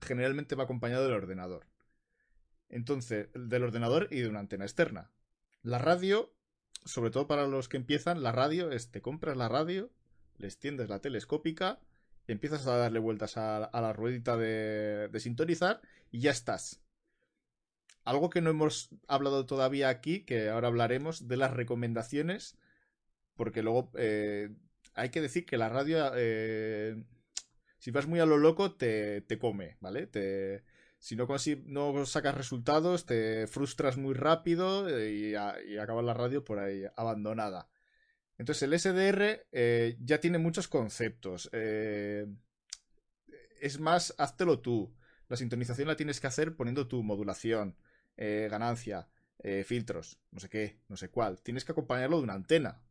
generalmente 0.00 0.54
va 0.54 0.64
acompañado 0.64 1.04
del 1.04 1.14
ordenador. 1.14 1.66
Entonces, 2.68 3.28
del 3.34 3.64
ordenador 3.64 4.08
y 4.10 4.20
de 4.20 4.28
una 4.28 4.40
antena 4.40 4.64
externa. 4.64 5.10
La 5.62 5.78
radio, 5.78 6.32
sobre 6.84 7.10
todo 7.10 7.26
para 7.26 7.46
los 7.46 7.68
que 7.68 7.76
empiezan, 7.76 8.22
la 8.22 8.32
radio 8.32 8.70
es 8.70 8.90
te 8.90 9.02
compras 9.02 9.36
la 9.36 9.48
radio, 9.48 9.90
le 10.38 10.46
extiendes 10.46 10.88
la 10.88 11.00
telescópica, 11.00 11.80
empiezas 12.26 12.66
a 12.66 12.76
darle 12.76 12.98
vueltas 12.98 13.36
a, 13.36 13.70
la 13.72 13.92
ruedita 13.92 14.36
de, 14.36 15.10
sintonizar 15.18 15.80
y 16.10 16.20
ya 16.20 16.30
estás. 16.30 16.80
Algo 18.04 18.30
que 18.30 18.40
no 18.40 18.50
hemos 18.50 18.90
hablado 19.08 19.46
todavía 19.46 19.88
aquí, 19.88 20.24
que 20.24 20.48
ahora 20.48 20.68
hablaremos, 20.68 21.28
de 21.28 21.36
las 21.36 21.52
recomendaciones, 21.52 22.58
porque 23.34 23.62
luego 23.62 23.90
eh, 23.96 24.50
hay 24.94 25.10
que 25.10 25.20
decir 25.20 25.46
que 25.46 25.58
la 25.58 25.68
radio, 25.68 26.12
eh, 26.14 27.02
si 27.78 27.90
vas 27.90 28.06
muy 28.06 28.20
a 28.20 28.26
lo 28.26 28.38
loco, 28.38 28.74
te, 28.74 29.20
te 29.22 29.38
come, 29.38 29.76
¿vale? 29.80 30.10
Si 30.98 31.16
no, 31.16 31.26
no 31.66 32.06
sacas 32.06 32.34
resultados, 32.34 33.06
te 33.06 33.46
frustras 33.46 33.96
muy 33.96 34.14
rápido 34.14 34.88
eh, 34.88 35.12
y, 35.12 35.34
acabas 35.78 36.04
la 36.04 36.14
radio 36.14 36.44
por 36.44 36.58
ahí 36.58 36.84
abandonada. 36.96 37.68
Entonces 38.38 38.62
el 38.62 38.78
SDR 38.78 39.46
ya 40.00 40.20
tiene 40.20 40.38
muchos 40.38 40.68
conceptos. 40.68 41.50
Es 43.60 43.78
más, 43.78 44.14
háztelo 44.18 44.60
tú. 44.60 44.94
La 45.28 45.36
sintonización 45.36 45.88
la 45.88 45.96
tienes 45.96 46.20
que 46.20 46.26
hacer 46.26 46.56
poniendo 46.56 46.88
tu 46.88 47.02
modulación, 47.02 47.76
ganancia, 48.50 49.08
filtros, 49.64 50.20
no 50.30 50.40
sé 50.40 50.48
qué, 50.48 50.78
no 50.88 50.96
sé 50.96 51.08
cuál. 51.08 51.40
Tienes 51.42 51.64
que 51.64 51.72
acompañarlo 51.72 52.18
de 52.18 52.24
una 52.24 52.34
antena. 52.34 52.82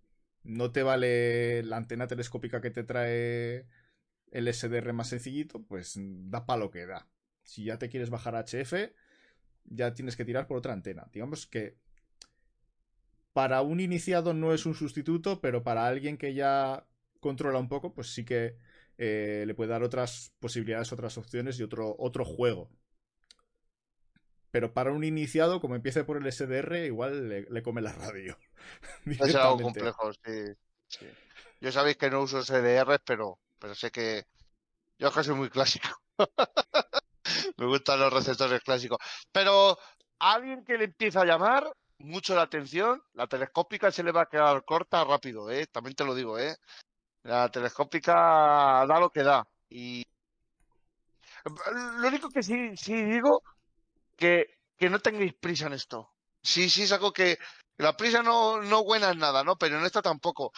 No 0.43 0.71
te 0.71 0.83
vale 0.83 1.63
la 1.63 1.77
antena 1.77 2.07
telescópica 2.07 2.61
que 2.61 2.71
te 2.71 2.83
trae 2.83 3.67
el 4.31 4.47
SDR 4.47 4.93
más 4.93 5.09
sencillito, 5.09 5.63
pues 5.63 5.93
da 5.97 6.45
para 6.45 6.59
lo 6.59 6.71
que 6.71 6.85
da. 6.85 7.07
Si 7.43 7.65
ya 7.65 7.77
te 7.77 7.89
quieres 7.89 8.09
bajar 8.09 8.35
HF, 8.35 8.93
ya 9.65 9.93
tienes 9.93 10.15
que 10.15 10.25
tirar 10.25 10.47
por 10.47 10.57
otra 10.57 10.73
antena. 10.73 11.07
Digamos 11.11 11.47
que 11.47 11.77
para 13.33 13.61
un 13.61 13.79
iniciado 13.79 14.33
no 14.33 14.53
es 14.53 14.65
un 14.65 14.75
sustituto, 14.75 15.41
pero 15.41 15.63
para 15.63 15.87
alguien 15.87 16.17
que 16.17 16.33
ya 16.33 16.87
controla 17.19 17.59
un 17.59 17.69
poco, 17.69 17.93
pues 17.93 18.13
sí 18.13 18.25
que 18.25 18.57
eh, 18.97 19.43
le 19.47 19.55
puede 19.55 19.69
dar 19.71 19.83
otras 19.83 20.33
posibilidades, 20.39 20.91
otras 20.91 21.17
opciones 21.17 21.59
y 21.59 21.63
otro, 21.63 21.95
otro 21.99 22.25
juego. 22.25 22.69
Pero 24.51 24.73
para 24.73 24.91
un 24.91 25.03
iniciado, 25.03 25.61
como 25.61 25.75
empiece 25.75 26.03
por 26.03 26.17
el 26.17 26.31
SDR, 26.31 26.85
igual 26.85 27.47
le, 27.49 27.63
come 27.63 27.81
la 27.81 27.93
radio. 27.93 28.37
es 29.05 29.35
algo 29.35 29.61
complejo, 29.61 30.11
sí, 30.13 31.05
Yo 31.61 31.71
sabéis 31.71 31.97
que 31.97 32.09
no 32.09 32.21
uso 32.21 32.43
SDR, 32.43 32.99
pero, 33.05 33.39
pero 33.59 33.75
sé 33.75 33.91
que 33.91 34.25
yo 34.99 35.07
es 35.07 35.13
que 35.13 35.23
soy 35.23 35.35
muy 35.35 35.49
clásico. 35.49 35.87
Me 37.57 37.65
gustan 37.65 37.99
los 37.99 38.11
receptores 38.11 38.61
clásicos. 38.61 38.97
Pero 39.31 39.77
a 40.19 40.33
alguien 40.33 40.65
que 40.65 40.77
le 40.77 40.85
empieza 40.85 41.21
a 41.21 41.25
llamar 41.25 41.71
mucho 41.99 42.35
la 42.35 42.43
atención, 42.43 43.01
la 43.13 43.27
telescópica 43.27 43.91
se 43.91 44.03
le 44.03 44.11
va 44.11 44.23
a 44.23 44.29
quedar 44.29 44.63
corta 44.65 45.03
rápido, 45.05 45.49
¿eh? 45.49 45.67
También 45.67 45.95
te 45.95 46.03
lo 46.03 46.13
digo, 46.13 46.37
¿eh? 46.37 46.57
La 47.23 47.49
telescópica 47.49 48.13
da 48.85 48.99
lo 48.99 49.09
que 49.09 49.23
da. 49.23 49.47
Y 49.69 50.05
lo 51.45 52.07
único 52.07 52.29
que 52.29 52.43
sí, 52.43 52.75
sí 52.75 52.93
digo, 53.03 53.41
que, 54.19 54.59
que 54.77 54.89
no 54.89 54.99
tengáis 54.99 55.33
prisa 55.33 55.67
en 55.67 55.73
esto. 55.73 56.11
Sí, 56.41 56.69
sí, 56.69 56.83
es 56.83 56.91
algo 56.91 57.11
que 57.13 57.37
la 57.77 57.97
prisa 57.97 58.21
no, 58.23 58.61
no 58.61 58.83
buena 58.83 59.11
en 59.11 59.19
nada, 59.19 59.43
¿no? 59.43 59.57
Pero 59.57 59.79
en 59.79 59.85
esto 59.85 60.01
tampoco. 60.01 60.51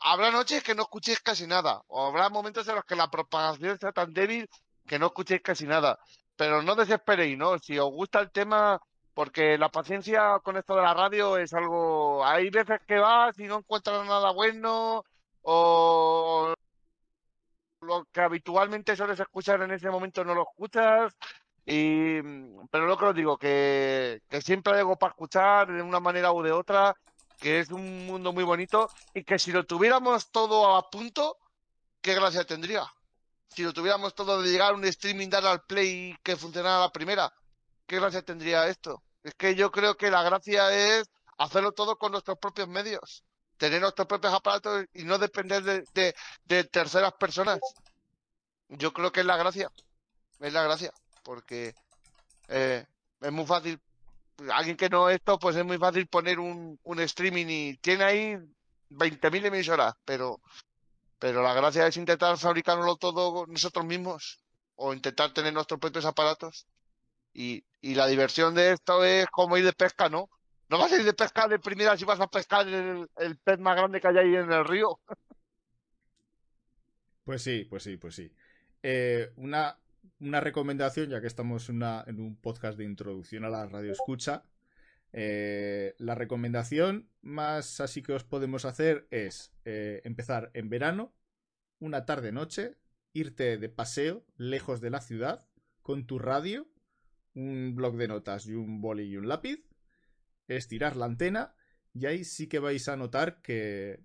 habrá 0.00 0.30
noches 0.30 0.62
que 0.62 0.74
no 0.74 0.82
escuchéis 0.82 1.20
casi 1.20 1.46
nada, 1.46 1.82
o 1.88 2.06
habrá 2.06 2.28
momentos 2.28 2.68
en 2.68 2.76
los 2.76 2.84
que 2.84 2.96
la 2.96 3.10
propagación 3.10 3.78
sea 3.78 3.92
tan 3.92 4.12
débil 4.12 4.48
que 4.86 4.98
no 4.98 5.06
escuchéis 5.06 5.42
casi 5.42 5.66
nada 5.66 5.98
pero 6.36 6.62
no 6.62 6.74
desesperéis, 6.74 7.38
¿no? 7.38 7.58
Si 7.58 7.78
os 7.78 7.90
gusta 7.90 8.20
el 8.20 8.30
tema, 8.32 8.80
porque 9.14 9.58
la 9.58 9.68
paciencia 9.70 10.40
con 10.42 10.56
esto 10.56 10.74
de 10.74 10.82
la 10.82 10.94
radio 10.94 11.36
es 11.38 11.52
algo. 11.54 12.24
Hay 12.26 12.50
veces 12.50 12.80
que 12.86 12.98
vas 12.98 13.38
y 13.38 13.44
no 13.44 13.58
encuentras 13.58 14.04
nada 14.06 14.32
bueno, 14.32 15.04
o 15.42 16.54
lo 17.80 18.04
que 18.12 18.20
habitualmente 18.20 18.96
sueles 18.96 19.20
escuchar 19.20 19.62
en 19.62 19.72
ese 19.72 19.90
momento 19.90 20.24
no 20.24 20.34
lo 20.34 20.42
escuchas. 20.42 21.14
Y, 21.64 22.20
pero 22.70 22.86
lo 22.86 22.98
que 22.98 23.04
os 23.04 23.14
digo, 23.14 23.38
que, 23.38 24.20
que 24.28 24.40
siempre 24.42 24.74
hay 24.74 24.80
algo 24.80 24.96
para 24.96 25.12
escuchar 25.12 25.72
de 25.72 25.82
una 25.82 26.00
manera 26.00 26.32
u 26.32 26.42
de 26.42 26.52
otra, 26.52 26.94
que 27.38 27.60
es 27.60 27.70
un 27.70 28.06
mundo 28.06 28.32
muy 28.32 28.44
bonito 28.44 28.88
y 29.14 29.24
que 29.24 29.38
si 29.38 29.52
lo 29.52 29.64
tuviéramos 29.64 30.30
todo 30.30 30.76
a 30.76 30.90
punto, 30.90 31.36
¿qué 32.00 32.14
gracia 32.14 32.44
tendría? 32.44 32.84
Si 33.48 33.62
lo 33.62 33.72
tuviéramos 33.72 34.14
todo 34.14 34.40
de 34.40 34.50
llegar 34.50 34.72
a 34.72 34.76
un 34.76 34.84
streaming, 34.84 35.28
dar 35.28 35.46
al 35.46 35.62
play 35.62 36.12
y 36.12 36.16
que 36.22 36.36
funcionara 36.36 36.80
la 36.80 36.92
primera, 36.92 37.32
¿qué 37.86 37.96
gracia 37.96 38.22
tendría 38.22 38.66
esto? 38.68 39.02
Es 39.22 39.34
que 39.34 39.54
yo 39.54 39.70
creo 39.70 39.96
que 39.96 40.10
la 40.10 40.22
gracia 40.22 40.72
es 40.72 41.10
hacerlo 41.38 41.72
todo 41.72 41.96
con 41.98 42.12
nuestros 42.12 42.38
propios 42.38 42.68
medios, 42.68 43.24
tener 43.56 43.80
nuestros 43.80 44.06
propios 44.06 44.32
aparatos 44.32 44.86
y 44.94 45.04
no 45.04 45.18
depender 45.18 45.62
de, 45.62 46.14
de, 46.44 46.64
terceras 46.64 47.12
personas. 47.14 47.60
Yo 48.68 48.92
creo 48.92 49.12
que 49.12 49.20
es 49.20 49.26
la 49.26 49.36
gracia, 49.36 49.70
es 50.40 50.52
la 50.52 50.62
gracia, 50.62 50.92
porque 51.22 51.74
eh, 52.48 52.86
es 53.20 53.32
muy 53.32 53.46
fácil. 53.46 53.80
Alguien 54.52 54.76
que 54.76 54.88
no 54.88 55.08
esto, 55.08 55.38
pues 55.38 55.56
es 55.56 55.64
muy 55.64 55.78
fácil 55.78 56.06
poner 56.08 56.38
un, 56.40 56.78
un 56.82 57.00
streaming 57.00 57.46
y 57.48 57.76
tiene 57.78 58.04
ahí 58.04 58.38
20.000 58.90 59.46
emisoras, 59.46 59.94
pero, 60.04 60.40
pero 61.18 61.42
la 61.42 61.54
gracia 61.54 61.86
es 61.86 61.96
intentar 61.96 62.36
fabricarlo 62.38 62.96
todo 62.96 63.46
nosotros 63.46 63.84
mismos 63.84 64.40
o 64.76 64.92
intentar 64.94 65.32
tener 65.32 65.52
nuestros 65.52 65.80
propios 65.80 66.04
aparatos. 66.04 66.66
Y, 67.34 67.64
y 67.80 67.94
la 67.94 68.06
diversión 68.06 68.54
de 68.54 68.72
esto 68.72 69.04
es 69.04 69.26
como 69.28 69.56
ir 69.56 69.64
de 69.64 69.72
pesca, 69.72 70.08
¿no? 70.08 70.28
No 70.68 70.78
vas 70.78 70.92
a 70.92 70.96
ir 70.96 71.04
de 71.04 71.14
pescar 71.14 71.48
de 71.48 71.58
primera 71.58 71.96
si 71.96 72.04
vas 72.04 72.20
a 72.20 72.26
pescar 72.26 72.66
el, 72.66 73.08
el 73.16 73.38
pez 73.38 73.58
más 73.58 73.76
grande 73.76 74.00
que 74.00 74.08
hay 74.08 74.18
ahí 74.18 74.36
en 74.36 74.52
el 74.52 74.64
río. 74.64 74.98
Pues 77.24 77.42
sí, 77.42 77.64
pues 77.64 77.82
sí, 77.84 77.96
pues 77.96 78.14
sí. 78.14 78.32
Eh, 78.82 79.32
una, 79.36 79.78
una, 80.20 80.40
recomendación, 80.40 81.10
ya 81.10 81.20
que 81.20 81.26
estamos 81.26 81.68
en 81.68 81.82
un 82.20 82.36
podcast 82.40 82.78
de 82.78 82.84
introducción 82.84 83.44
a 83.44 83.50
la 83.50 83.66
radio 83.66 83.92
escucha. 83.92 84.44
Eh, 85.12 85.94
la 85.98 86.14
recomendación 86.14 87.10
más 87.20 87.80
así 87.80 88.02
que 88.02 88.14
os 88.14 88.24
podemos 88.24 88.64
hacer 88.64 89.06
es 89.10 89.52
eh, 89.64 90.00
empezar 90.04 90.50
en 90.54 90.70
verano, 90.70 91.14
una 91.78 92.06
tarde-noche, 92.06 92.78
irte 93.12 93.58
de 93.58 93.68
paseo 93.68 94.24
lejos 94.36 94.80
de 94.80 94.90
la 94.90 95.00
ciudad 95.00 95.46
con 95.82 96.06
tu 96.06 96.18
radio, 96.18 96.66
un 97.34 97.74
blog 97.74 97.96
de 97.96 98.08
notas 98.08 98.46
y 98.46 98.54
un 98.54 98.80
boli 98.80 99.04
y 99.04 99.16
un 99.16 99.28
lápiz 99.28 99.66
estirar 100.48 100.96
la 100.96 101.06
antena 101.06 101.54
y 101.94 102.06
ahí 102.06 102.24
sí 102.24 102.46
que 102.46 102.58
vais 102.58 102.88
a 102.88 102.96
notar 102.96 103.42
que 103.42 104.00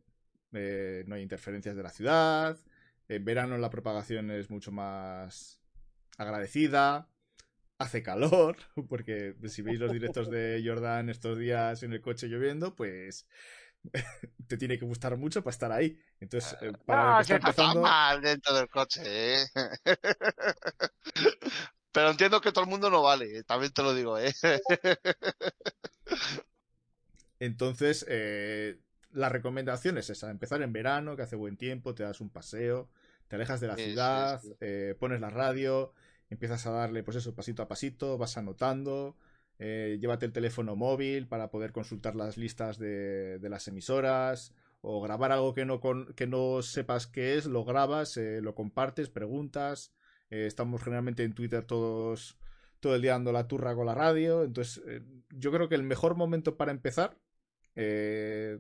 eh, 0.54 1.04
no 1.08 1.16
hay 1.16 1.22
interferencias 1.22 1.76
de 1.76 1.84
la 1.84 1.90
ciudad. 1.90 2.60
En 3.08 3.24
verano 3.24 3.58
la 3.58 3.70
propagación 3.70 4.32
es 4.32 4.50
mucho 4.50 4.72
más 4.72 5.57
agradecida. 6.18 7.10
Hace 7.80 8.02
calor, 8.02 8.58
porque 8.90 9.36
si 9.48 9.62
veis 9.62 9.80
los 9.80 9.92
directos 9.92 10.32
de 10.32 10.64
Jordan 10.66 11.10
estos 11.10 11.38
días 11.38 11.84
en 11.84 11.94
el 11.94 12.02
coche 12.02 12.28
lloviendo, 12.28 12.76
pues 12.76 13.28
te 14.48 14.58
tiene 14.58 14.80
que 14.80 14.86
gustar 14.86 15.16
mucho 15.16 15.44
para 15.44 15.52
estar 15.52 15.72
ahí. 15.72 16.00
Entonces, 16.20 16.58
eh, 16.62 16.74
para 16.86 17.22
está 17.22 17.36
empezando... 17.36 17.82
mal 17.82 18.20
dentro 18.22 18.56
del 18.56 18.68
coche, 18.68 19.02
¿eh? 19.06 19.46
Pero 21.92 22.10
entiendo 22.10 22.42
que 22.42 22.52
todo 22.52 22.64
el 22.64 22.70
mundo 22.70 22.90
no 22.90 23.04
vale, 23.04 23.44
también 23.44 23.72
te 23.72 23.84
lo 23.84 23.94
digo, 23.94 24.20
¿eh? 24.20 24.34
Entonces, 27.40 28.06
eh, 28.10 28.80
la 29.12 29.30
recomendación 29.30 29.98
es 29.98 30.10
esa, 30.10 30.30
empezar 30.30 30.62
en 30.62 30.74
verano, 30.74 31.16
que 31.16 31.24
hace 31.24 31.36
buen 31.36 31.58
tiempo, 31.58 31.96
te 31.96 32.04
das 32.04 32.22
un 32.22 32.30
paseo, 32.30 32.90
te 33.28 33.36
alejas 33.36 33.60
de 33.60 33.68
la 33.68 33.76
ciudad, 33.76 34.42
eh, 34.62 34.96
pones 35.00 35.22
la 35.22 35.30
radio, 35.30 35.94
empiezas 36.30 36.66
a 36.68 36.72
darle, 36.72 37.04
pues 37.04 37.18
eso, 37.18 37.36
pasito 37.36 37.64
a 37.64 37.68
pasito, 37.68 38.18
vas 38.18 38.38
anotando, 38.38 39.18
eh, 39.60 39.98
llévate 40.00 40.26
el 40.26 40.34
teléfono 40.34 40.76
móvil 40.76 41.28
para 41.28 41.50
poder 41.50 41.72
consultar 41.72 42.16
las 42.16 42.38
listas 42.38 42.78
de, 42.78 43.40
las 43.42 43.68
emisoras, 43.68 44.54
o 44.82 45.02
grabar 45.02 45.32
algo 45.32 45.54
que 45.54 45.66
no, 45.66 45.82
que 46.16 46.28
no 46.28 46.62
sepas 46.62 47.08
qué 47.08 47.38
es, 47.38 47.46
lo 47.46 47.66
grabas, 47.66 48.18
lo 48.18 48.56
compartes, 48.56 49.10
preguntas. 49.10 49.94
estamos 50.30 50.84
generalmente 50.84 51.24
en 51.24 51.34
Twitter 51.34 51.64
todos 51.66 52.38
todo 52.80 52.96
el 52.96 53.02
día 53.02 53.14
dando 53.14 53.32
la 53.32 53.48
turra 53.48 53.76
con 53.76 53.88
la 53.88 53.96
radio. 53.96 54.44
Entonces, 54.44 54.84
yo 55.32 55.52
creo 55.52 55.68
que 55.68 55.76
el 55.76 55.84
mejor 55.84 56.16
momento 56.16 56.58
para 56.58 56.72
empezar 56.72 57.18
eh, 57.80 58.60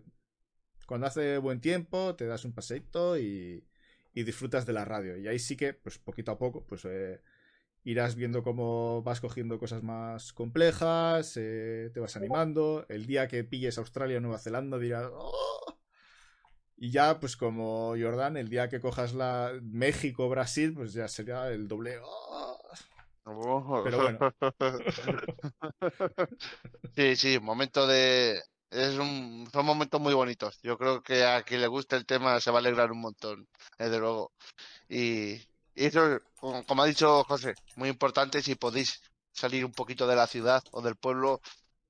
cuando 0.85 1.07
hace 1.07 1.39
buen 1.39 1.59
tiempo, 1.59 2.15
te 2.15 2.27
das 2.27 2.45
un 2.45 2.53
paseito 2.53 3.17
y, 3.17 3.67
disfrutas 4.13 4.65
de 4.65 4.73
la 4.73 4.85
radio. 4.85 5.17
Y 5.17 5.27
ahí 5.27 5.37
sí 5.37 5.55
que, 5.57 5.73
pues 5.73 5.99
poquito 5.99 6.31
a 6.31 6.37
poco, 6.39 6.65
pues 6.65 6.85
eh, 6.85 7.21
irás 7.87 8.15
viendo 8.15 8.43
cómo 8.43 9.01
vas 9.01 9.21
cogiendo 9.21 9.59
cosas 9.59 9.81
más 9.81 10.33
complejas, 10.33 11.37
eh, 11.37 11.89
te 11.93 12.01
vas 12.01 12.17
animando. 12.17 12.85
El 12.89 13.05
día 13.05 13.29
que 13.29 13.45
pilles 13.45 13.77
Australia 13.77 14.17
o 14.17 14.19
Nueva 14.19 14.39
Zelanda 14.39 14.77
dirás, 14.77 15.09
oh". 15.13 15.79
Y 16.75 16.91
ya, 16.91 17.21
pues 17.21 17.37
como 17.37 17.95
Jordan, 17.97 18.35
el 18.35 18.49
día 18.49 18.67
que 18.67 18.81
cojas 18.81 19.13
la 19.13 19.57
México, 19.63 20.27
Brasil, 20.27 20.73
pues 20.73 20.91
ya 20.91 21.07
sería 21.07 21.47
el 21.47 21.69
doble. 21.69 21.97
Oh". 22.03 22.59
Pero 23.85 24.01
bueno. 24.01 24.19
sí, 26.95 27.15
sí, 27.15 27.39
momento 27.39 27.87
de, 27.87 28.41
es 28.69 28.97
un, 28.97 29.47
son 29.51 29.65
momentos 29.65 30.01
muy 30.01 30.13
bonitos. 30.13 30.59
Yo 30.61 30.77
creo 30.77 31.01
que 31.01 31.23
a 31.23 31.41
quien 31.43 31.61
le 31.61 31.67
guste 31.67 31.95
el 31.95 32.05
tema 32.05 32.41
se 32.41 32.51
va 32.51 32.57
a 32.57 32.59
alegrar 32.59 32.91
un 32.91 32.99
montón, 32.99 33.47
desde 33.79 33.99
luego. 33.99 34.33
Y, 34.89 35.41
eso, 35.85 36.19
como, 36.35 36.81
ha 36.81 36.85
dicho 36.85 37.23
José, 37.25 37.53
muy 37.75 37.89
importante 37.89 38.41
si 38.41 38.55
podéis 38.55 39.01
salir 39.31 39.63
un 39.63 39.71
poquito 39.71 40.07
de 40.07 40.15
la 40.15 40.27
ciudad 40.27 40.63
o 40.71 40.81
del 40.81 40.95
pueblo, 40.95 41.41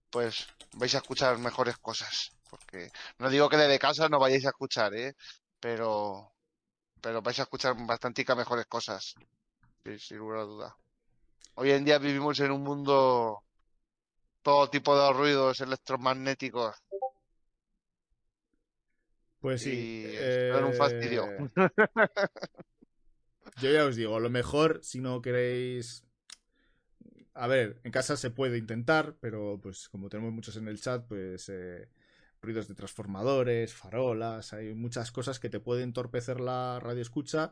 pues 0.09 0.47
vais 0.73 0.93
a 0.95 0.97
escuchar 0.97 1.37
mejores 1.37 1.77
cosas. 1.77 2.31
Porque 2.49 2.89
no 3.19 3.29
digo 3.29 3.49
que 3.49 3.57
desde 3.57 3.79
casa 3.79 4.09
no 4.09 4.19
vayáis 4.19 4.45
a 4.45 4.49
escuchar, 4.49 4.93
¿eh? 4.93 5.15
Pero, 5.59 6.33
pero 7.01 7.21
vais 7.21 7.39
a 7.39 7.43
escuchar 7.43 7.75
bastante 7.85 8.25
mejores 8.35 8.65
cosas, 8.67 9.15
sin 9.99 10.17
lugar 10.17 10.39
a 10.39 10.43
duda. 10.43 10.77
Hoy 11.55 11.71
en 11.71 11.85
día 11.85 11.97
vivimos 11.97 12.39
en 12.39 12.51
un 12.51 12.63
mundo 12.63 13.43
todo 14.41 14.69
tipo 14.69 14.97
de 14.97 15.13
ruidos 15.13 15.59
electromagnéticos. 15.61 16.75
Pues 19.39 19.61
sí. 19.61 20.03
Eh... 20.05 20.51
un 20.63 20.73
fastidio. 20.73 21.25
Yo 23.59 23.71
ya 23.71 23.85
os 23.85 23.95
digo, 23.95 24.19
lo 24.19 24.29
mejor, 24.29 24.81
si 24.83 24.99
no 25.01 25.21
queréis. 25.21 26.03
A 27.33 27.47
ver, 27.47 27.79
en 27.83 27.91
casa 27.91 28.15
se 28.15 28.29
puede 28.29 28.57
intentar, 28.57 29.15
pero 29.19 29.59
pues 29.61 29.89
como 29.89 30.09
tenemos 30.09 30.31
muchos 30.31 30.57
en 30.57 30.67
el 30.67 30.79
chat, 30.79 31.07
pues 31.07 31.49
eh, 31.49 31.89
ruidos 32.41 32.67
de 32.67 32.75
transformadores, 32.75 33.73
farolas, 33.73 34.53
hay 34.53 34.73
muchas 34.73 35.11
cosas 35.11 35.39
que 35.39 35.49
te 35.49 35.59
pueden 35.59 35.85
entorpecer 35.85 36.39
la 36.39 36.79
radio 36.79 37.01
escucha 37.01 37.51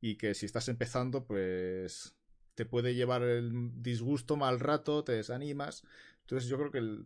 y 0.00 0.16
que 0.16 0.34
si 0.34 0.46
estás 0.46 0.68
empezando, 0.68 1.24
pues 1.24 2.16
te 2.54 2.64
puede 2.64 2.94
llevar 2.94 3.22
el 3.22 3.70
disgusto 3.82 4.36
mal 4.36 4.60
rato, 4.60 5.04
te 5.04 5.12
desanimas. 5.12 5.84
Entonces 6.22 6.48
yo 6.48 6.58
creo 6.58 6.70
que 6.70 7.04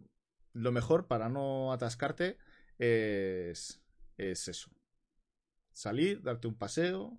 lo 0.55 0.73
mejor 0.73 1.07
para 1.07 1.29
no 1.29 1.73
atascarte 1.73 2.39
es, 2.79 3.81
es 4.17 4.49
eso. 4.49 4.71
Salir, 5.73 6.23
darte 6.23 6.49
un 6.49 6.57
paseo, 6.57 7.19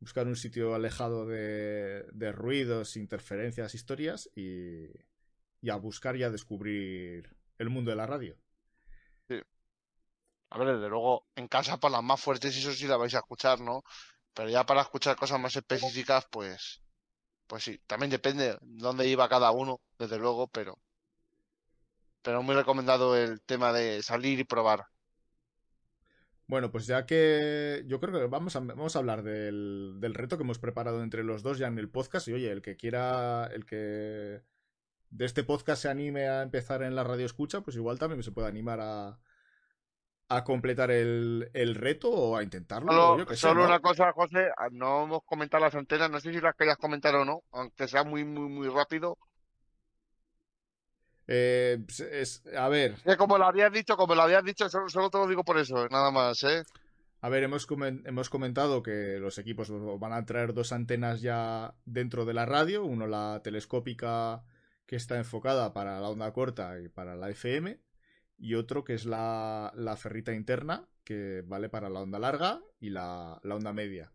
buscar 0.00 0.26
un 0.26 0.36
sitio 0.36 0.74
alejado 0.74 1.26
de, 1.26 2.32
ruidos, 2.32 2.96
interferencias, 2.96 3.74
historias 3.74 4.30
y, 4.34 4.88
a 5.70 5.76
buscar 5.76 6.16
y 6.16 6.22
a 6.22 6.30
descubrir 6.30 7.36
el 7.58 7.68
mundo 7.68 7.90
de 7.90 7.96
la 7.96 8.06
radio. 8.06 8.36
Sí. 9.28 9.40
A 10.50 10.58
ver, 10.58 10.76
desde 10.76 10.88
luego, 10.88 11.26
en 11.36 11.48
casa 11.48 11.78
para 11.78 11.92
las 11.92 12.02
más 12.02 12.20
fuertes, 12.20 12.56
eso 12.56 12.72
sí 12.72 12.86
la 12.86 12.96
vais 12.96 13.14
a 13.14 13.18
escuchar, 13.18 13.60
¿no? 13.60 13.82
Pero 14.32 14.48
ya 14.48 14.64
para 14.64 14.80
escuchar 14.80 15.16
cosas 15.16 15.38
más 15.38 15.54
específicas, 15.54 16.26
pues, 16.30 16.82
pues 17.46 17.62
sí, 17.62 17.78
también 17.86 18.10
depende 18.10 18.52
de 18.52 18.58
dónde 18.62 19.06
iba 19.06 19.28
cada 19.28 19.50
uno, 19.50 19.80
desde 19.98 20.18
luego, 20.18 20.48
pero, 20.48 20.78
pero 22.22 22.42
muy 22.42 22.54
recomendado 22.54 23.16
el 23.16 23.42
tema 23.42 23.72
de 23.72 24.02
salir 24.02 24.40
y 24.40 24.44
probar. 24.44 24.86
Bueno, 26.50 26.72
pues 26.72 26.88
ya 26.88 27.06
que 27.06 27.84
yo 27.86 28.00
creo 28.00 28.12
que 28.12 28.26
vamos 28.26 28.56
a, 28.56 28.58
vamos 28.58 28.96
a 28.96 28.98
hablar 28.98 29.22
del, 29.22 29.98
del, 30.00 30.14
reto 30.14 30.36
que 30.36 30.42
hemos 30.42 30.58
preparado 30.58 31.00
entre 31.04 31.22
los 31.22 31.44
dos 31.44 31.58
ya 31.58 31.68
en 31.68 31.78
el 31.78 31.88
podcast. 31.88 32.26
Y 32.26 32.32
oye, 32.32 32.50
el 32.50 32.60
que 32.60 32.76
quiera, 32.76 33.46
el 33.46 33.64
que 33.64 34.42
de 35.10 35.24
este 35.24 35.44
podcast 35.44 35.82
se 35.82 35.88
anime 35.88 36.28
a 36.28 36.42
empezar 36.42 36.82
en 36.82 36.96
la 36.96 37.04
radio 37.04 37.24
escucha, 37.24 37.60
pues 37.60 37.76
igual 37.76 38.00
también 38.00 38.20
se 38.24 38.32
puede 38.32 38.48
animar 38.48 38.80
a, 38.80 39.20
a 40.28 40.42
completar 40.42 40.90
el, 40.90 41.52
el 41.54 41.76
reto 41.76 42.10
o 42.10 42.36
a 42.36 42.42
intentarlo. 42.42 43.24
Solo, 43.36 43.64
una 43.64 43.78
cosa, 43.78 44.10
José, 44.10 44.48
no 44.72 45.04
hemos 45.04 45.22
comentado 45.22 45.62
las 45.62 45.76
antenas, 45.76 46.10
no 46.10 46.18
sé 46.18 46.32
si 46.32 46.40
las 46.40 46.56
querías 46.56 46.78
comentar 46.78 47.14
o 47.14 47.24
no, 47.24 47.44
aunque 47.52 47.86
sea 47.86 48.02
muy, 48.02 48.24
muy, 48.24 48.48
muy 48.48 48.66
rápido. 48.66 49.18
Eh, 51.32 51.78
es, 52.10 52.42
a 52.56 52.68
ver. 52.68 52.96
como 53.16 53.38
lo 53.38 53.44
habías 53.44 53.72
dicho, 53.72 53.96
como 53.96 54.16
lo 54.16 54.22
habías 54.22 54.44
dicho, 54.44 54.68
solo, 54.68 55.10
te 55.10 55.18
lo 55.18 55.28
digo 55.28 55.44
por 55.44 55.58
eso, 55.58 55.88
nada 55.88 56.10
más, 56.10 56.42
¿eh? 56.42 56.64
A 57.20 57.28
ver, 57.28 57.44
hemos, 57.44 57.68
hemos 58.04 58.28
comentado 58.28 58.82
que 58.82 59.18
los 59.20 59.38
equipos 59.38 59.70
van 60.00 60.12
a 60.12 60.26
traer 60.26 60.54
dos 60.54 60.72
antenas 60.72 61.20
ya 61.20 61.76
dentro 61.84 62.24
de 62.24 62.34
la 62.34 62.46
radio, 62.46 62.84
uno 62.84 63.06
la 63.06 63.42
telescópica 63.44 64.42
que 64.86 64.96
está 64.96 65.18
enfocada 65.18 65.72
para 65.72 66.00
la 66.00 66.08
onda 66.08 66.32
corta 66.32 66.80
y 66.80 66.88
para 66.88 67.14
la 67.14 67.30
FM, 67.30 67.78
y 68.36 68.54
otro 68.54 68.82
que 68.82 68.94
es 68.94 69.04
la, 69.04 69.72
la 69.76 69.96
ferrita 69.96 70.34
interna, 70.34 70.88
que 71.04 71.44
vale 71.46 71.68
para 71.68 71.90
la 71.90 72.00
onda 72.00 72.18
larga 72.18 72.60
y 72.80 72.90
la, 72.90 73.38
la 73.44 73.54
onda 73.54 73.72
media. 73.72 74.10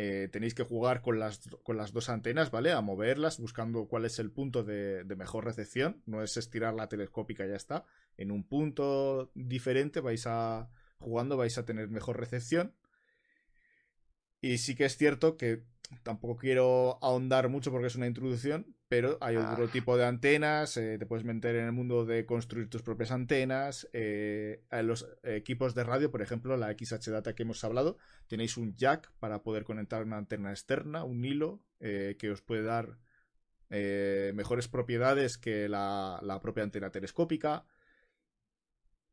Eh, 0.00 0.28
tenéis 0.30 0.54
que 0.54 0.62
jugar 0.62 1.02
con 1.02 1.18
las, 1.18 1.40
con 1.64 1.76
las 1.76 1.92
dos 1.92 2.08
antenas, 2.08 2.52
¿vale? 2.52 2.70
A 2.70 2.80
moverlas, 2.80 3.40
buscando 3.40 3.88
cuál 3.88 4.04
es 4.04 4.20
el 4.20 4.30
punto 4.30 4.62
de, 4.62 5.02
de 5.02 5.16
mejor 5.16 5.44
recepción. 5.44 6.04
No 6.06 6.22
es 6.22 6.36
estirar 6.36 6.72
la 6.74 6.88
telescópica 6.88 7.44
ya 7.44 7.56
está. 7.56 7.84
En 8.16 8.30
un 8.30 8.44
punto 8.44 9.32
diferente 9.34 9.98
vais 9.98 10.24
a 10.28 10.70
jugando 10.98 11.36
vais 11.36 11.58
a 11.58 11.64
tener 11.64 11.88
mejor 11.88 12.16
recepción. 12.16 12.76
Y 14.40 14.58
sí 14.58 14.76
que 14.76 14.84
es 14.84 14.96
cierto 14.96 15.36
que 15.36 15.64
tampoco 16.02 16.36
quiero 16.36 16.98
ahondar 17.02 17.48
mucho 17.48 17.70
porque 17.70 17.86
es 17.86 17.96
una 17.96 18.06
introducción, 18.06 18.74
pero 18.88 19.18
hay 19.20 19.36
otro 19.36 19.64
ah. 19.64 19.70
tipo 19.70 19.96
de 19.96 20.06
antenas, 20.06 20.76
eh, 20.76 20.96
te 20.98 21.06
puedes 21.06 21.24
meter 21.24 21.56
en 21.56 21.66
el 21.66 21.72
mundo 21.72 22.04
de 22.04 22.24
construir 22.26 22.68
tus 22.68 22.82
propias 22.82 23.10
antenas. 23.10 23.88
Eh, 23.92 24.64
en 24.70 24.86
los 24.86 25.08
equipos 25.22 25.74
de 25.74 25.84
radio, 25.84 26.10
por 26.10 26.22
ejemplo, 26.22 26.56
la 26.56 26.72
XH 26.72 27.10
Data 27.10 27.34
que 27.34 27.42
hemos 27.42 27.62
hablado, 27.64 27.98
tenéis 28.26 28.56
un 28.56 28.74
jack 28.76 29.12
para 29.18 29.42
poder 29.42 29.64
conectar 29.64 30.02
una 30.02 30.18
antena 30.18 30.50
externa, 30.50 31.04
un 31.04 31.24
hilo, 31.24 31.62
eh, 31.80 32.16
que 32.18 32.30
os 32.30 32.42
puede 32.42 32.62
dar 32.62 32.98
mejores 33.70 34.66
propiedades 34.66 35.36
que 35.36 35.68
la, 35.68 36.18
la 36.22 36.40
propia 36.40 36.64
antena 36.64 36.90
telescópica. 36.90 37.66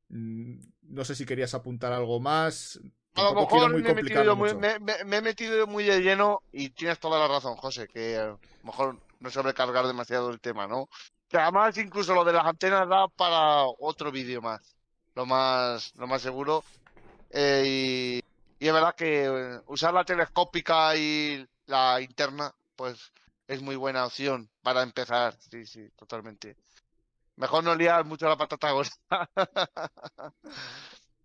Mm, 0.07 0.60
no 0.84 1.03
sé 1.03 1.14
si 1.15 1.26
querías 1.26 1.53
apuntar 1.53 1.91
algo 1.91 2.22
más. 2.22 2.80
A 3.16 3.24
lo 3.24 3.34
mejor 3.34 3.74
me, 3.74 3.90
he 3.90 3.94
metido 3.94 4.36
muy, 4.36 4.54
me, 4.56 4.78
he 5.00 5.22
metido 5.22 5.68
muy 5.68 5.86
de 5.86 6.02
lleno 6.02 6.42
y 6.52 6.70
tienes 6.70 7.00
toda 7.00 7.20
la 7.20 7.28
razón, 7.28 7.56
José, 7.56 7.88
que 7.88 8.18
a 8.18 8.26
lo 8.26 8.40
mejor 8.64 8.98
no 9.20 9.30
sobrecargar 9.30 9.88
demasiado 9.88 10.30
el 10.30 10.42
tema, 10.42 10.68
¿no? 10.68 10.90
Que 11.30 11.38
además 11.38 11.78
incluso 11.78 12.14
lo 12.14 12.26
de 12.26 12.34
las 12.34 12.46
antenas 12.46 12.88
da 12.90 13.08
para 13.08 13.64
otro 13.80 14.12
vídeo 14.12 14.42
más, 14.42 14.76
lo 15.16 15.26
más, 15.26 15.94
lo 15.96 16.08
más 16.08 16.22
seguro. 16.22 16.64
Eh, 17.30 17.64
y, 17.66 18.66
y 18.66 18.68
es 18.68 18.74
verdad 18.74 18.96
que 18.96 19.62
usar 19.68 19.94
la 19.94 20.04
telescópica 20.04 20.96
y 20.96 21.48
la 21.68 22.02
interna, 22.02 22.54
pues 22.76 23.12
es 23.48 23.62
muy 23.62 23.76
buena 23.76 24.06
opción 24.06 24.50
para 24.62 24.84
empezar, 24.84 25.36
sí, 25.40 25.66
sí, 25.66 25.90
totalmente. 25.96 26.58
Mejor 27.38 27.64
no 27.64 27.76
liar 27.76 28.06
mucho 28.06 28.28
la 28.28 28.38
patata 28.38 28.72
gorda. 28.72 28.92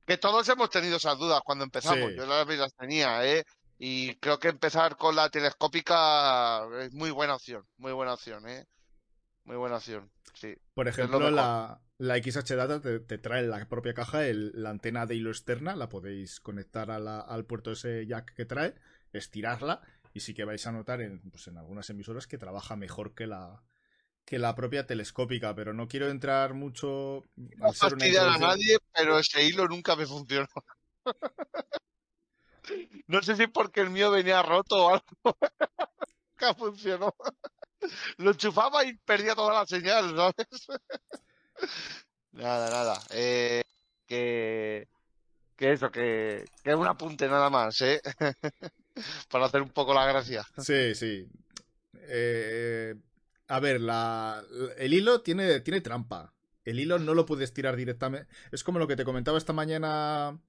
que 0.06 0.18
todos 0.18 0.48
hemos 0.48 0.70
tenido 0.70 0.96
esas 0.96 1.18
dudas 1.18 1.40
cuando 1.44 1.64
empezamos. 1.64 2.12
Yo 2.14 2.26
las, 2.26 2.74
tenía, 2.74 3.24
¿eh? 3.26 3.44
Y 3.78 4.16
creo 4.16 4.38
que 4.38 4.48
empezar 4.48 4.96
con 4.96 5.16
la 5.16 5.30
telescópica 5.30 6.66
es 6.80 6.92
muy 6.92 7.10
buena 7.10 7.36
opción. 7.36 7.64
Muy 7.78 7.92
buena 7.92 8.14
opción, 8.14 8.46
¿eh? 8.48 8.66
Muy 9.44 9.56
buena 9.56 9.76
opción. 9.76 10.10
Sí. 10.34 10.54
Por 10.74 10.88
ejemplo, 10.88 11.30
la, 11.30 11.80
la 11.98 12.16
XH 12.16 12.56
Data 12.56 12.80
te, 12.80 13.18
trae 13.18 13.40
en 13.40 13.50
la 13.50 13.68
propia 13.68 13.94
caja 13.94 14.20
la 14.32 14.70
antena 14.70 15.06
de 15.06 15.14
hilo 15.14 15.30
externa. 15.30 15.76
La 15.76 15.88
podéis 15.88 16.40
conectar 16.40 16.90
al 16.90 17.44
puerto 17.46 17.72
ese 17.72 18.06
jack 18.06 18.34
que 18.34 18.44
trae, 18.44 18.74
estirarla. 19.12 19.80
Y 20.12 20.20
sí 20.20 20.34
que 20.34 20.44
vais 20.44 20.66
a 20.66 20.72
notar 20.72 21.00
en, 21.00 21.20
pues 21.30 21.46
en 21.46 21.56
algunas 21.56 21.88
emisoras 21.88 22.26
que 22.26 22.36
trabaja 22.36 22.76
mejor 22.76 23.14
que 23.14 23.26
la, 23.26 23.62
que 24.30 24.38
la 24.38 24.54
propia 24.54 24.86
telescópica, 24.86 25.52
pero 25.56 25.74
no 25.74 25.88
quiero 25.88 26.08
entrar 26.08 26.54
mucho. 26.54 27.24
No 27.34 27.72
fastidiar 27.72 28.28
a 28.28 28.38
nadie, 28.38 28.78
pero 28.92 29.18
ese 29.18 29.42
hilo 29.42 29.66
nunca 29.66 29.96
me 29.96 30.06
funcionó. 30.06 30.46
no 33.08 33.22
sé 33.22 33.34
si 33.34 33.48
porque 33.48 33.80
el 33.80 33.90
mío 33.90 34.12
venía 34.12 34.40
roto 34.40 34.86
o 34.86 34.88
algo. 34.90 35.04
nunca 36.30 36.54
funcionó. 36.54 37.12
Lo 38.18 38.30
enchufaba 38.30 38.84
y 38.84 38.96
perdía 38.98 39.34
toda 39.34 39.52
la 39.52 39.66
señal, 39.66 40.14
¿sabes? 40.14 40.80
nada, 42.30 42.70
nada. 42.70 43.02
Eh, 43.10 43.64
que, 44.06 44.86
que 45.56 45.72
eso, 45.72 45.90
que, 45.90 46.44
que 46.62 46.74
un 46.76 46.86
apunte 46.86 47.26
nada 47.26 47.50
más, 47.50 47.80
¿eh? 47.80 48.00
Para 49.28 49.46
hacer 49.46 49.60
un 49.60 49.70
poco 49.70 49.92
la 49.92 50.06
gracia. 50.06 50.46
Sí, 50.56 50.94
sí. 50.94 51.28
Eh, 51.94 52.94
a 53.50 53.58
ver, 53.58 53.80
la, 53.80 54.44
el 54.78 54.94
hilo 54.94 55.22
tiene, 55.22 55.60
tiene 55.60 55.80
trampa. 55.80 56.32
El 56.64 56.78
hilo 56.78 57.00
no 57.00 57.14
lo 57.14 57.26
puedes 57.26 57.52
tirar 57.52 57.74
directamente. 57.74 58.28
Es 58.52 58.62
como 58.62 58.78
lo 58.78 58.86
que 58.86 58.94
te 58.94 59.04
comentaba 59.04 59.38
esta 59.38 59.52
mañana 59.52 60.40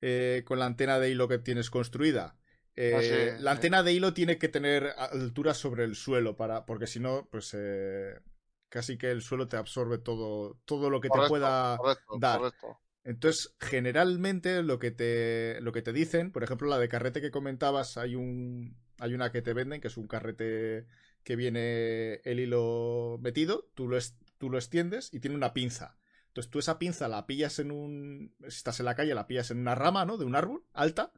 eh, 0.00 0.44
con 0.46 0.60
la 0.60 0.66
antena 0.66 1.00
de 1.00 1.10
hilo 1.10 1.26
que 1.26 1.38
tienes 1.38 1.68
construida. 1.68 2.36
Eh, 2.76 3.34
ah, 3.34 3.40
la 3.40 3.50
antena 3.50 3.82
de 3.82 3.92
hilo 3.92 4.14
tiene 4.14 4.38
que 4.38 4.48
tener 4.48 4.94
altura 4.96 5.52
sobre 5.52 5.82
el 5.82 5.96
suelo 5.96 6.36
para, 6.36 6.64
porque 6.64 6.86
si 6.86 7.00
no, 7.00 7.26
pues 7.28 7.52
eh, 7.58 8.20
casi 8.68 8.98
que 8.98 9.10
el 9.10 9.20
suelo 9.20 9.48
te 9.48 9.56
absorbe 9.56 9.98
todo, 9.98 10.60
todo 10.64 10.90
lo 10.90 11.00
que 11.00 11.08
te 11.08 11.18
pueda 11.26 11.76
dar. 12.20 12.40
Entonces, 13.02 13.56
generalmente 13.58 14.62
lo 14.62 14.78
que 14.78 14.92
te 14.92 15.60
lo 15.60 15.72
que 15.72 15.82
te 15.82 15.92
dicen, 15.92 16.30
por 16.30 16.44
ejemplo, 16.44 16.68
la 16.68 16.78
de 16.78 16.88
carrete 16.88 17.20
que 17.20 17.32
comentabas, 17.32 17.96
hay 17.96 18.14
un 18.14 18.76
hay 19.00 19.14
una 19.14 19.32
que 19.32 19.42
te 19.42 19.54
venden 19.54 19.80
que 19.80 19.88
es 19.88 19.96
un 19.96 20.06
carrete 20.06 20.86
que 21.28 21.36
viene 21.36 22.22
el 22.24 22.40
hilo 22.40 23.18
metido, 23.20 23.70
tú 23.74 23.86
lo, 23.86 23.98
tú 24.38 24.48
lo 24.48 24.56
extiendes 24.56 25.12
y 25.12 25.20
tiene 25.20 25.36
una 25.36 25.52
pinza. 25.52 25.98
Entonces 26.28 26.50
tú 26.50 26.58
esa 26.58 26.78
pinza 26.78 27.06
la 27.06 27.26
pillas 27.26 27.58
en 27.58 27.70
un... 27.70 28.34
Si 28.40 28.56
estás 28.56 28.80
en 28.80 28.86
la 28.86 28.94
calle, 28.94 29.14
la 29.14 29.26
pillas 29.26 29.50
en 29.50 29.58
una 29.58 29.74
rama, 29.74 30.06
¿no? 30.06 30.16
De 30.16 30.24
un 30.24 30.34
árbol 30.34 30.64
alta, 30.72 31.12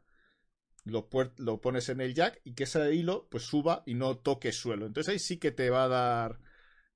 lo, 0.83 1.09
lo 1.37 1.61
pones 1.61 1.91
en 1.91 2.01
el 2.01 2.15
jack 2.15 2.41
y 2.43 2.55
que 2.55 2.65
ese 2.65 2.93
hilo 2.93 3.29
pues 3.31 3.45
suba 3.45 3.85
y 3.87 3.95
no 3.95 4.19
toque 4.19 4.51
suelo. 4.51 4.87
Entonces 4.87 5.13
ahí 5.13 5.21
sí 5.21 5.37
que 5.37 5.53
te 5.53 5.71
va 5.71 5.85
a 5.85 5.89
dar... 5.89 6.41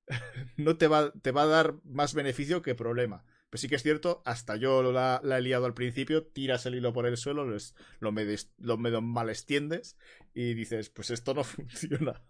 no 0.57 0.75
te 0.75 0.89
va, 0.89 1.13
te 1.13 1.31
va 1.31 1.43
a 1.43 1.47
dar 1.47 1.75
más 1.85 2.15
beneficio 2.15 2.61
que 2.61 2.75
problema. 2.75 3.23
Pero 3.49 3.61
sí 3.61 3.69
que 3.69 3.75
es 3.75 3.83
cierto, 3.83 4.23
hasta 4.25 4.57
yo 4.57 4.83
la, 4.91 5.21
he 5.23 5.41
liado 5.41 5.67
al 5.67 5.73
principio, 5.73 6.25
tiras 6.25 6.65
el 6.65 6.75
hilo 6.75 6.91
por 6.91 7.05
el 7.05 7.15
suelo, 7.15 7.45
lo, 7.45 7.55
lo, 8.01 8.11
lo 8.57 8.77
medio 8.77 9.01
mal 9.01 9.29
extiendes 9.29 9.95
y 10.33 10.53
dices, 10.53 10.89
pues 10.89 11.11
esto 11.11 11.33
no 11.33 11.43
funciona. 11.45 12.21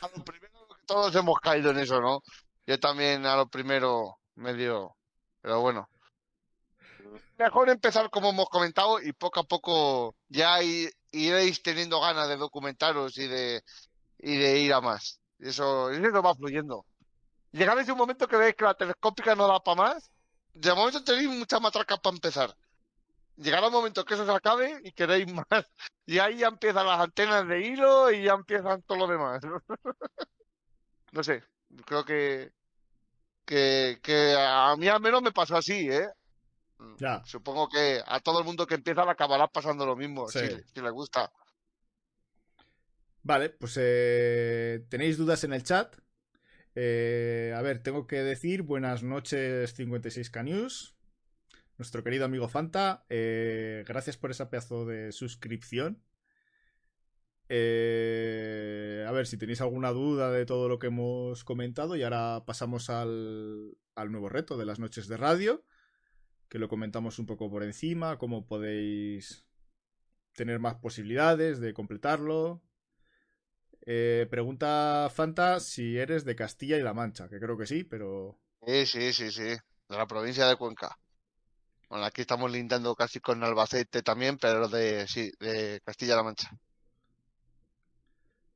A 0.00 0.08
lo 0.16 0.24
primero 0.24 0.66
todos 0.86 1.14
hemos 1.14 1.38
caído 1.40 1.70
en 1.70 1.78
eso, 1.78 2.00
¿no? 2.00 2.22
Yo 2.66 2.78
también 2.78 3.26
a 3.26 3.36
lo 3.36 3.48
primero 3.48 4.18
medio, 4.34 4.96
pero 5.40 5.60
bueno. 5.60 5.88
Mejor 7.38 7.68
empezar 7.68 8.10
como 8.10 8.30
hemos 8.30 8.48
comentado 8.48 9.00
y 9.00 9.12
poco 9.12 9.40
a 9.40 9.44
poco 9.44 10.16
ya 10.28 10.62
iréis 10.62 11.62
teniendo 11.62 12.00
ganas 12.00 12.28
de 12.28 12.36
documentaros 12.36 13.18
y 13.18 13.26
de, 13.26 13.62
y 14.18 14.36
de 14.36 14.58
ir 14.60 14.72
a 14.72 14.80
más. 14.80 15.20
Eso, 15.38 15.90
eso 15.90 16.22
va 16.22 16.34
fluyendo. 16.34 16.86
Llegaréis 17.52 17.88
un 17.88 17.98
momento 17.98 18.26
que 18.26 18.36
veis 18.36 18.54
que 18.54 18.64
la 18.64 18.74
telescópica 18.74 19.34
no 19.34 19.46
da 19.46 19.60
para 19.60 19.82
más. 19.82 20.10
De 20.52 20.72
momento 20.72 21.02
tenéis 21.02 21.28
muchas 21.28 21.60
matracas 21.60 21.98
para 22.00 22.16
empezar 22.16 22.56
llegará 23.36 23.66
un 23.68 23.72
momento 23.72 24.04
que 24.04 24.14
eso 24.14 24.24
se 24.24 24.32
acabe 24.32 24.80
y 24.84 24.92
queréis 24.92 25.32
más. 25.32 25.46
Y 26.06 26.18
ahí 26.18 26.38
ya 26.38 26.48
empiezan 26.48 26.86
las 26.86 27.00
antenas 27.00 27.48
de 27.48 27.66
hilo 27.66 28.12
y 28.12 28.24
ya 28.24 28.34
empiezan 28.34 28.82
todo 28.82 28.98
lo 28.98 29.06
demás. 29.06 29.40
no 31.12 31.24
sé, 31.24 31.42
creo 31.86 32.04
que, 32.04 32.52
que, 33.46 34.00
que 34.02 34.36
a 34.38 34.76
mí 34.76 34.86
al 34.86 35.00
menos 35.00 35.22
me 35.22 35.32
pasó 35.32 35.56
así, 35.56 35.88
¿eh? 35.90 36.10
Ya. 36.98 37.22
Supongo 37.24 37.70
que 37.70 38.02
a 38.04 38.20
todo 38.20 38.40
el 38.40 38.44
mundo 38.44 38.66
que 38.66 38.74
empieza 38.74 39.06
le 39.06 39.12
acabará 39.12 39.48
pasando 39.48 39.86
lo 39.86 39.96
mismo, 39.96 40.28
si, 40.28 40.40
si 40.40 40.80
le 40.82 40.90
gusta. 40.90 41.32
Vale, 43.22 43.48
pues 43.48 43.78
eh, 43.80 44.84
tenéis 44.90 45.16
dudas 45.16 45.42
en 45.44 45.54
el 45.54 45.62
chat. 45.62 45.96
Eh, 46.74 47.54
a 47.56 47.62
ver, 47.62 47.82
tengo 47.82 48.06
que 48.06 48.16
decir 48.16 48.60
buenas 48.60 49.02
noches 49.02 49.74
56K 49.78 50.44
News 50.44 50.93
nuestro 51.78 52.02
querido 52.02 52.24
amigo 52.24 52.48
Fanta. 52.48 53.04
Eh, 53.08 53.84
gracias 53.86 54.16
por 54.16 54.30
esa 54.30 54.50
pedazo 54.50 54.86
de 54.86 55.12
suscripción. 55.12 56.02
Eh, 57.48 59.04
a 59.06 59.12
ver 59.12 59.26
si 59.26 59.36
tenéis 59.36 59.60
alguna 59.60 59.90
duda 59.90 60.30
de 60.30 60.46
todo 60.46 60.68
lo 60.68 60.78
que 60.78 60.86
hemos 60.86 61.44
comentado 61.44 61.94
y 61.94 62.02
ahora 62.02 62.44
pasamos 62.46 62.88
al, 62.88 63.76
nuevo 64.08 64.28
reto 64.28 64.56
de 64.56 64.64
las 64.64 64.78
noches 64.78 65.08
de 65.08 65.16
radio, 65.16 65.64
que 66.48 66.58
lo 66.58 66.68
comentamos 66.68 67.18
un 67.18 67.26
poco 67.26 67.50
por 67.50 67.62
encima, 67.62 68.18
cómo 68.18 68.46
podéis 68.46 69.44
tener 70.32 70.58
más 70.58 70.76
posibilidades 70.76 71.60
de 71.60 71.74
completarlo. 71.74 72.62
Eh, 73.86 74.26
pregunta 74.30 75.10
Fanta 75.14 75.60
si 75.60 75.98
eres 75.98 76.24
de 76.24 76.36
Castilla 76.36 76.78
y 76.78 76.82
La 76.82 76.94
Mancha, 76.94 77.28
que 77.28 77.38
creo 77.38 77.58
que 77.58 77.66
sí, 77.66 77.84
pero... 77.84 78.40
Sí, 78.66 78.86
sí, 78.86 79.12
sí, 79.12 79.30
sí, 79.30 79.42
de 79.42 79.60
la 79.88 80.06
provincia 80.06 80.46
de 80.46 80.56
Cuenca. 80.56 80.98
Aquí 82.02 82.20
estamos 82.22 82.50
lindando 82.50 82.94
casi 82.94 83.20
con 83.20 83.42
Albacete 83.42 84.02
también, 84.02 84.36
pero 84.38 84.68
de, 84.68 85.06
de 85.40 85.80
Castilla-La 85.84 86.22
Mancha. 86.24 86.50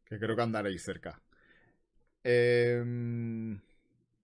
Que 0.07 0.19
creo 0.19 0.37
que 0.37 0.43
andaréis 0.43 0.83
cerca. 0.83 1.13
Em, 2.25 3.61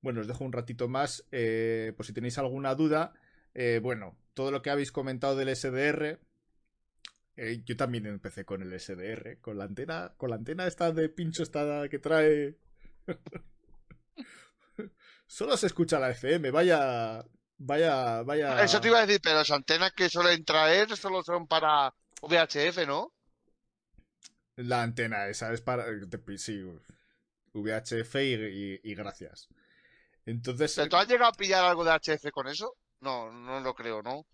bueno, 0.01 0.21
os 0.21 0.27
dejo 0.29 0.45
un 0.45 0.53
ratito 0.53 0.89
más. 0.89 1.25
Eh, 1.33 1.93
por 1.97 2.07
si 2.07 2.13
tenéis 2.13 2.39
alguna 2.39 2.75
duda, 2.75 3.13
Eh, 3.57 3.79
bueno, 3.81 4.19
todo 4.35 4.51
lo 4.51 4.63
que 4.63 4.71
habéis 4.71 4.91
comentado 4.91 5.37
del 5.37 5.49
SDR, 5.49 6.19
eh, 7.37 7.63
yo 7.65 7.77
también 7.77 8.07
empecé 8.07 8.45
con 8.45 8.63
el 8.63 8.73
SDR, 8.81 9.39
con 9.41 9.59
la 9.59 9.65
antena, 9.65 10.15
con 10.17 10.31
la 10.31 10.37
antena 10.37 10.67
esta 10.67 10.91
de 10.93 11.09
pincho 11.09 11.43
esta 11.45 11.89
que 11.89 11.99
trae. 12.01 12.57
Solo 15.27 15.57
se 15.57 15.67
escucha 15.67 15.99
la 15.99 16.11
FM, 16.11 16.51
vaya, 16.51 17.25
vaya, 17.59 18.23
vaya. 18.23 18.63
Eso 18.63 18.81
te 18.81 18.89
iba 18.89 18.99
a 18.99 19.07
decir, 19.07 19.21
pero 19.23 19.37
las 19.37 19.51
antenas 19.51 19.93
que 19.93 20.09
suelen 20.09 20.45
traer 20.45 20.97
solo 20.97 21.23
son 21.23 21.47
para 21.47 21.95
VHF, 22.23 22.87
¿no? 22.87 23.13
La 24.57 24.83
antena 24.83 25.27
esa 25.29 25.53
es 25.53 25.61
para. 25.61 25.85
Sí, 26.37 26.63
VHF 27.53 28.15
y, 28.17 28.95
gracias. 28.95 29.49
Entonces. 30.27 30.81
¿Tú 30.89 30.97
has 30.97 31.09
llegado 31.09 31.31
a 31.31 31.35
pillar 31.35 31.65
algo 31.65 31.85
de 31.85 31.93
HF 31.93 32.31
con 32.31 32.49
eso? 32.49 32.77
No, 33.01 33.31
no 33.33 33.61
lo 33.61 33.75
creo, 33.75 34.03
¿no? 34.03 34.27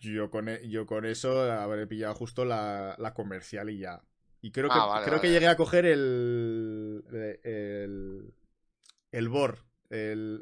Yo 0.00 0.30
con, 0.30 0.48
e, 0.48 0.68
yo 0.68 0.86
con 0.86 1.04
eso 1.04 1.50
habré 1.52 1.86
pillado 1.86 2.14
justo 2.14 2.44
la, 2.44 3.12
comercial 3.14 3.70
y 3.70 3.78
ya. 3.78 4.02
Y 4.40 4.50
creo 4.50 4.68
que, 4.68 4.76
ah, 4.78 5.02
creo 5.04 5.20
que 5.20 5.30
llegué 5.30 5.48
a 5.48 5.56
coger 5.56 5.86
el. 5.86 7.04
el. 7.42 8.34
el 9.10 9.28
BOR. 9.28 9.58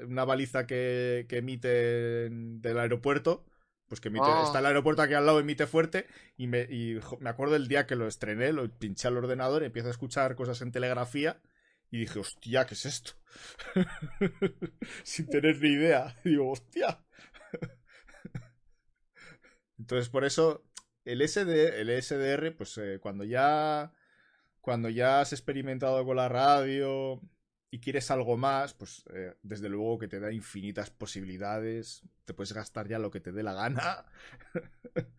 Una 0.06 0.24
baliza 0.24 0.66
que, 0.66 1.26
que 1.28 1.38
emite 1.38 2.28
del 2.30 2.78
aeropuerto. 2.78 3.44
Pues 3.88 4.00
que 4.00 4.08
emite, 4.08 4.24
está 4.42 4.60
el 4.60 4.64
ah. 4.64 4.68
aeropuerto 4.68 5.02
aquí 5.02 5.12
al 5.12 5.26
lado, 5.26 5.40
emite 5.40 5.66
fuerte. 5.66 6.06
Y, 6.36 6.46
me, 6.46 6.62
y 6.62 6.98
me 7.20 7.28
acuerdo 7.28 7.56
el 7.56 7.68
día 7.68 7.86
que 7.86 7.96
lo 7.96 8.08
estrené, 8.08 8.52
lo 8.52 8.66
pinché 8.78 9.08
al 9.08 9.18
ordenador, 9.18 9.62
empiezo 9.62 9.88
a 9.88 9.90
escuchar 9.90 10.34
cosas 10.34 10.62
en 10.62 10.72
telegrafía. 10.72 11.42
Y 11.90 11.98
dije, 11.98 12.18
hostia, 12.18 12.64
¿qué 12.64 12.72
es 12.72 12.86
esto? 12.86 13.12
Sin 15.04 15.28
tener 15.28 15.60
ni 15.60 15.68
idea. 15.68 16.16
Y 16.24 16.30
digo, 16.30 16.50
hostia. 16.50 17.04
Entonces, 19.78 20.08
por 20.08 20.24
eso, 20.24 20.64
el, 21.04 21.20
SD, 21.20 21.80
el 21.80 22.02
SDR, 22.02 22.56
pues 22.56 22.78
eh, 22.78 22.98
cuando 23.00 23.24
ya. 23.24 23.92
Cuando 24.62 24.88
ya 24.88 25.20
has 25.20 25.32
experimentado 25.32 26.04
con 26.06 26.16
la 26.16 26.28
radio 26.28 27.20
y 27.72 27.80
quieres 27.80 28.10
algo 28.10 28.36
más, 28.36 28.74
pues 28.74 29.02
eh, 29.14 29.32
desde 29.42 29.70
luego 29.70 29.98
que 29.98 30.06
te 30.06 30.20
da 30.20 30.30
infinitas 30.30 30.90
posibilidades. 30.90 32.02
Te 32.26 32.34
puedes 32.34 32.52
gastar 32.52 32.86
ya 32.86 32.98
lo 32.98 33.10
que 33.10 33.20
te 33.20 33.32
dé 33.32 33.42
la 33.42 33.54
gana. 33.54 34.04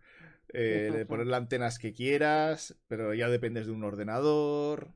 eh, 0.53 0.91
de 0.93 1.05
poner 1.07 1.25
las 1.25 1.39
antenas 1.39 1.80
que 1.80 1.93
quieras, 1.93 2.77
pero 2.88 3.15
ya 3.15 3.27
dependes 3.27 3.65
de 3.65 3.71
un 3.71 3.84
ordenador. 3.84 4.93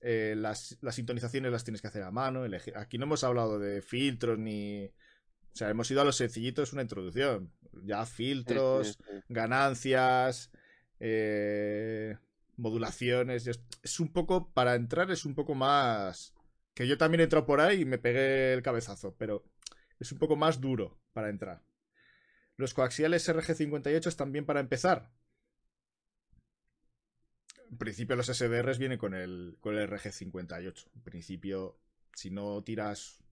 Eh, 0.00 0.34
las, 0.36 0.76
las, 0.80 0.96
sintonizaciones 0.96 1.52
las 1.52 1.62
tienes 1.62 1.80
que 1.82 1.86
hacer 1.86 2.02
a 2.02 2.10
mano. 2.10 2.44
Aquí 2.74 2.98
no 2.98 3.04
hemos 3.04 3.22
hablado 3.22 3.60
de 3.60 3.80
filtros 3.80 4.36
ni. 4.36 4.86
O 4.86 5.56
sea, 5.58 5.70
hemos 5.70 5.88
ido 5.92 6.00
a 6.00 6.04
los 6.04 6.16
sencillitos, 6.16 6.72
una 6.72 6.82
introducción 6.82 7.52
ya 7.84 8.04
filtros, 8.06 8.98
ganancias, 9.28 10.50
eh, 10.98 12.16
modulaciones. 12.56 13.46
Es 13.82 14.00
un 14.00 14.12
poco, 14.12 14.50
para 14.52 14.74
entrar 14.74 15.12
es 15.12 15.24
un 15.24 15.36
poco 15.36 15.54
más... 15.54 16.34
Que 16.78 16.86
yo 16.86 16.96
también 16.96 17.18
he 17.18 17.24
entrado 17.24 17.44
por 17.44 17.60
ahí 17.60 17.80
y 17.80 17.84
me 17.84 17.98
pegué 17.98 18.52
el 18.52 18.62
cabezazo, 18.62 19.16
pero 19.18 19.44
es 19.98 20.12
un 20.12 20.20
poco 20.20 20.36
más 20.36 20.60
duro 20.60 20.96
para 21.12 21.28
entrar. 21.28 21.64
Los 22.54 22.72
coaxiales 22.72 23.28
RG58 23.28 24.06
están 24.06 24.30
bien 24.30 24.46
para 24.46 24.60
empezar. 24.60 25.10
En 27.68 27.78
principio 27.78 28.14
los 28.14 28.28
SDRs 28.28 28.78
vienen 28.78 28.96
con 28.96 29.14
el, 29.14 29.56
con 29.58 29.76
el 29.76 29.90
RG58. 29.90 30.86
En 30.94 31.02
principio, 31.02 31.80
si 32.14 32.30
no 32.30 32.62
tiras 32.62 33.24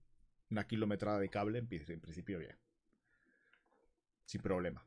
una 0.50 0.66
kilometrada 0.66 1.20
de 1.20 1.28
cable, 1.28 1.60
en 1.60 1.68
principio 1.68 2.40
bien 2.40 2.56
sin 4.24 4.42
problema. 4.42 4.84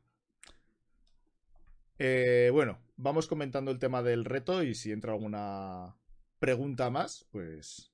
Eh, 1.98 2.50
bueno, 2.52 2.78
vamos 2.98 3.26
comentando 3.26 3.70
el 3.70 3.78
tema 3.78 4.02
del 4.02 4.26
reto 4.26 4.62
y 4.62 4.74
si 4.74 4.92
entra 4.92 5.12
alguna 5.12 5.96
pregunta 6.38 6.90
más, 6.90 7.26
pues 7.30 7.90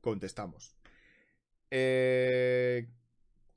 contestamos. 0.00 0.76
Eh, 1.70 2.88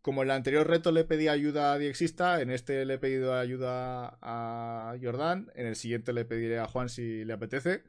como 0.02 0.22
en 0.22 0.28
el 0.30 0.36
anterior 0.36 0.68
reto 0.68 0.91
le 0.91 1.06
pedí 1.06 1.28
ayuda 1.28 1.74
a 1.74 1.78
Diexista, 1.78 2.41
en 2.41 2.52
este 2.52 2.86
le 2.86 2.95
he 2.95 2.99
pedido 2.99 3.36
ayuda 3.36 4.18
a 4.22 4.95
Jordán, 5.02 5.52
en 5.56 5.68
el 5.68 5.76
siguiente 5.76 6.14
le 6.14 6.26
pediré 6.26 6.60
a 6.60 6.68
Juan 6.68 6.90
si 6.90 7.24
le 7.24 7.34
apetece. 7.34 7.84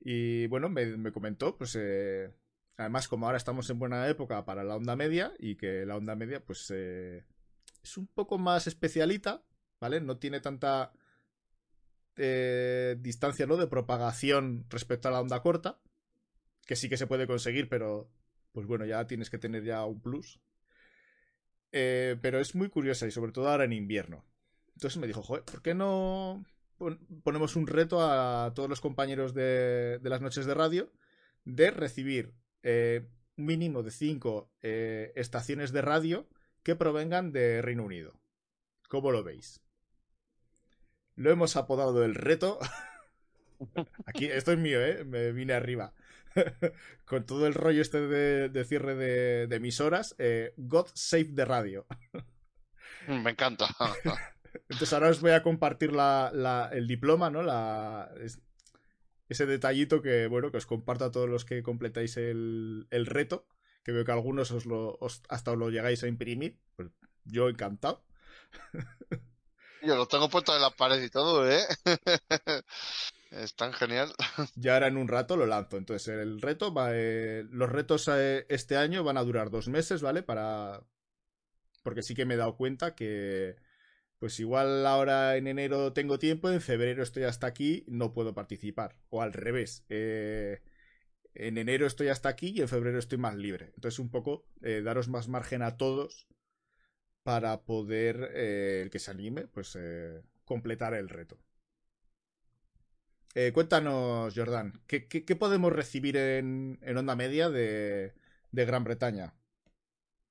Y 0.00 0.46
bueno, 0.48 0.68
me, 0.68 1.10
comentó, 1.12 1.56
pues 1.56 1.76
eh, 1.80 2.30
además 2.76 3.08
como 3.08 3.26
ahora 3.26 3.38
estamos 3.38 3.68
en 3.70 3.78
buena 3.78 4.06
época 4.08 4.44
para 4.44 4.62
la 4.64 4.76
onda 4.76 4.94
media 4.94 5.32
y 5.38 5.56
que 5.56 5.86
la 5.86 5.96
onda 5.96 6.14
media 6.14 6.44
pues 6.44 6.70
es 6.70 7.96
un 7.96 8.06
poco 8.08 8.36
más 8.36 8.66
especialita, 8.66 9.42
¿vale? 9.80 10.00
No 10.00 10.18
tiene 10.18 10.40
tanta 10.40 10.92
eh, 12.16 12.96
distancia, 12.98 13.46
¿no? 13.46 13.56
De 13.56 13.66
propagación 13.66 14.66
respecto 14.70 15.08
a 15.08 15.10
la 15.12 15.20
onda 15.20 15.40
corta, 15.40 15.80
que 16.66 16.76
sí 16.76 16.88
que 16.88 16.96
se 16.96 17.06
puede 17.06 17.26
conseguir, 17.26 17.68
pero 17.68 18.10
pues 18.52 18.66
bueno, 18.66 18.84
ya 18.84 19.06
tienes 19.06 19.30
que 19.30 19.38
tener 19.38 19.64
ya 19.64 19.84
un 19.84 20.00
plus. 20.00 20.40
Eh, 21.72 22.16
pero 22.20 22.40
es 22.40 22.54
muy 22.54 22.68
curiosa 22.68 23.06
y 23.06 23.10
sobre 23.10 23.32
todo 23.32 23.48
ahora 23.48 23.64
en 23.64 23.72
invierno. 23.72 24.24
Entonces 24.74 24.98
me 25.00 25.06
dijo, 25.06 25.22
joder, 25.22 25.44
¿por 25.44 25.62
qué 25.62 25.74
no 25.74 26.44
ponemos 27.22 27.56
un 27.56 27.66
reto 27.66 28.02
a 28.02 28.52
todos 28.54 28.68
los 28.68 28.80
compañeros 28.80 29.32
de, 29.32 29.98
las 30.02 30.20
noches 30.20 30.44
de 30.44 30.54
radio 30.54 30.92
de 31.44 31.70
recibir 31.70 32.34
eh, 32.62 33.08
un 33.36 33.46
mínimo 33.46 33.82
de 33.82 33.90
5 33.90 34.50
estaciones 34.60 35.72
de 35.72 35.80
radio 35.80 36.28
que 36.66 36.74
provengan 36.74 37.30
de 37.30 37.62
Reino 37.62 37.84
Unido. 37.84 38.18
¿Cómo 38.88 39.12
lo 39.12 39.22
veis? 39.22 39.60
Lo 41.14 41.30
hemos 41.30 41.54
apodado 41.54 42.04
el 42.04 42.16
reto. 42.16 42.58
Aquí, 44.06 44.24
esto 44.26 44.50
es 44.50 44.58
mío, 44.58 44.84
¿eh? 44.84 45.04
Me 45.04 45.30
vine 45.30 45.52
arriba. 45.52 45.94
Con 47.04 47.26
todo 47.26 47.46
el 47.46 47.54
rollo 47.54 47.82
este 47.82 48.00
de, 48.00 48.64
cierre 48.64 48.94
de, 48.94 49.54
emisoras. 49.54 50.14
Eh, 50.18 50.52
God 50.56 50.86
Save 50.94 51.32
the 51.34 51.44
Radio. 51.44 51.86
Me 53.06 53.30
encanta. 53.30 53.68
Entonces 54.68 54.92
ahora 54.92 55.10
os 55.10 55.20
voy 55.20 55.32
a 55.32 55.42
compartir 55.42 55.92
el 55.92 56.86
diploma, 56.86 57.30
¿no? 57.30 57.42
ese 59.28 59.46
detallito 59.46 60.02
que, 60.02 60.28
bueno, 60.28 60.50
que 60.50 60.56
os 60.58 60.66
comparto 60.66 61.04
a 61.04 61.10
todos 61.10 61.28
los 61.28 61.44
que 61.44 61.62
completáis 61.62 62.16
el 62.16 63.06
reto 63.06 63.46
que 63.86 63.92
veo 63.92 64.04
que 64.04 64.10
algunos 64.10 64.50
os 64.50 64.66
lo, 64.66 64.98
hasta 65.28 65.52
os 65.52 65.58
lo 65.58 65.70
llegáis 65.70 66.02
a 66.02 66.08
imprimir. 66.08 66.58
Pues 66.74 66.88
yo 67.24 67.48
encantado. 67.48 68.04
Yo 69.80 69.94
lo 69.94 70.08
tengo 70.08 70.28
puesto 70.28 70.56
en 70.56 70.60
la 70.60 70.70
pared 70.70 71.00
y 71.00 71.08
todo, 71.08 71.48
¿eh? 71.48 71.62
es 73.36 73.56
tan 73.56 73.72
genial. 73.72 74.12
Ya 74.56 74.74
ahora 74.74 74.88
en 74.88 74.96
un 74.96 75.08
rato 75.08 75.36
lo 75.36 75.46
lanzo. 75.46 75.76
Entonces, 75.76 76.08
el 76.08 76.40
reto 76.40 76.72
va. 76.72 76.90
Eh, 76.92 77.44
los 77.50 77.70
retos 77.70 78.08
eh, 78.08 78.46
este 78.48 78.76
año 78.76 79.04
van 79.04 79.18
a 79.18 79.24
durar 79.24 79.50
dos 79.50 79.68
meses, 79.68 80.02
¿vale? 80.02 80.22
Para. 80.22 80.82
Porque 81.82 82.02
sí 82.02 82.14
que 82.14 82.26
me 82.26 82.34
he 82.34 82.36
dado 82.36 82.56
cuenta 82.56 82.94
que. 82.94 83.56
Pues 84.18 84.40
igual 84.40 84.86
ahora 84.86 85.36
en 85.36 85.46
enero 85.46 85.92
tengo 85.92 86.18
tiempo, 86.18 86.50
en 86.50 86.62
febrero 86.62 87.02
estoy 87.02 87.24
hasta 87.24 87.46
aquí, 87.46 87.84
no 87.88 88.14
puedo 88.14 88.34
participar. 88.34 88.96
O 89.10 89.22
al 89.22 89.32
revés. 89.32 89.84
Eh 89.88 90.62
en 91.36 91.58
enero 91.58 91.86
estoy 91.86 92.08
hasta 92.08 92.28
aquí 92.28 92.48
y 92.56 92.60
en 92.62 92.68
febrero 92.68 92.98
estoy 92.98 93.18
más 93.18 93.36
libre. 93.36 93.72
Entonces, 93.74 93.98
un 93.98 94.10
poco 94.10 94.46
eh, 94.62 94.82
daros 94.82 95.08
más 95.08 95.28
margen 95.28 95.62
a 95.62 95.76
todos 95.76 96.26
para 97.22 97.64
poder, 97.64 98.30
eh, 98.34 98.80
el 98.82 98.90
que 98.90 98.98
se 98.98 99.10
anime, 99.10 99.46
pues 99.46 99.78
completar 100.44 100.94
el 100.94 101.08
reto. 101.08 101.38
Cuéntanos, 103.52 104.32
Jordan, 104.34 104.80
¿qué, 104.86 105.36
podemos 105.38 105.70
recibir 105.70 106.16
en, 106.16 106.78
onda 106.96 107.14
media 107.16 107.50
de, 107.50 108.14
Gran 108.50 108.82
Bretaña? 108.82 109.34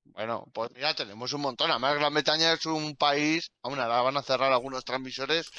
Bueno, 0.06 0.46
pues 0.54 0.72
ya 0.80 0.96
tenemos 0.96 1.32
un 1.34 1.42
montón. 1.42 1.70
Además, 1.70 1.96
Gran 1.96 2.14
Bretaña 2.14 2.54
es 2.54 2.66
un 2.66 2.96
país, 2.96 3.52
aún 3.62 3.80
ahora 3.80 4.02
van 4.02 4.18
a 4.18 4.24
cerrar 4.24 4.52
algunos 4.52 4.86
transmisores 4.86 5.52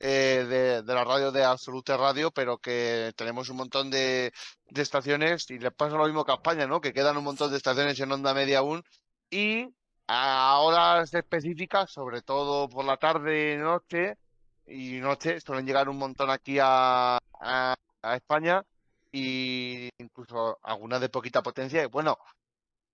eh, 0.00 0.82
de, 0.86 0.94
la 0.94 1.04
radio 1.04 1.32
de 1.32 1.44
Absolute 1.44 1.96
Radio, 1.98 2.30
pero 2.30 2.58
que 2.58 3.12
tenemos 3.14 3.50
un 3.50 3.58
montón 3.58 3.90
de, 3.90 4.32
estaciones 4.74 5.50
y 5.50 5.58
les 5.58 5.72
pasa 5.74 5.96
lo 5.96 6.06
mismo 6.06 6.24
que 6.24 6.32
a 6.32 6.36
España, 6.36 6.66
¿no? 6.66 6.80
Que 6.80 6.94
quedan 6.94 7.18
un 7.18 7.24
montón 7.24 7.50
de 7.50 7.58
estaciones 7.58 8.00
en 8.00 8.12
onda 8.12 8.32
media 8.32 8.60
aún 8.60 8.82
y 9.30 9.68
a 10.06 10.60
horas 10.60 11.12
específicas, 11.12 11.90
sobre 11.90 12.22
todo 12.22 12.68
por 12.70 12.86
la 12.86 12.96
tarde, 12.96 13.58
noche 13.58 14.16
y 14.66 14.98
noche, 15.00 15.40
suelen 15.40 15.66
llegar 15.66 15.88
un 15.88 15.98
montón 15.98 16.30
aquí 16.30 16.58
a, 16.60 17.18
España 18.02 18.62
y 19.10 19.88
incluso 19.98 20.58
algunas 20.62 21.00
de 21.00 21.08
poquita 21.08 21.42
potencia. 21.42 21.82
Y 21.82 21.86
bueno, 21.86 22.18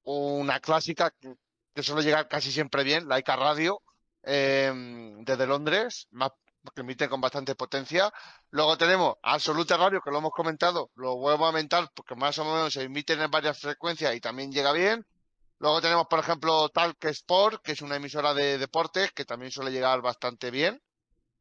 una 0.05 0.61
clásica 0.61 1.13
que, 1.21 1.83
suele 1.83 2.03
llegar 2.03 2.29
casi 2.29 2.51
siempre 2.53 2.85
bien, 2.85 3.09
la 3.09 3.19
ICA 3.19 3.37
Radio, 3.37 3.83
em, 4.23 5.25
desde 5.25 5.47
Londres, 5.47 6.09
que 6.75 6.81
emite 6.83 7.09
con 7.09 7.21
bastante 7.21 7.55
potencia. 7.55 8.13
Luego 8.51 8.77
tenemos 8.79 9.17
Absolute 9.23 9.77
Radio, 9.77 10.01
que 10.01 10.11
lo 10.11 10.19
hemos 10.19 10.33
comentado, 10.33 10.91
lo 10.95 11.17
vuelvo 11.17 11.45
a 11.45 11.49
aumentar 11.49 11.91
porque 11.95 12.15
más 12.15 12.39
o 12.39 12.45
menos 12.45 12.73
se 12.73 12.83
emiten 12.83 13.21
en 13.21 13.31
varias 13.31 13.59
frecuencias 13.59 14.15
y 14.15 14.21
también 14.21 14.53
llega 14.53 14.73
bien. 14.73 15.07
Luego 15.59 15.81
tenemos, 15.81 16.07
por 16.09 16.19
ejemplo, 16.19 16.69
Talk 16.71 17.05
Sport, 17.05 17.63
que 17.63 17.73
es 17.73 17.83
una 17.83 17.97
emisora 17.97 18.35
de 18.35 18.59
deportes 18.59 19.13
que 19.13 19.25
también 19.25 19.53
suele 19.53 19.71
llegar 19.71 20.01
bastante 20.03 20.51
bien. 20.51 20.83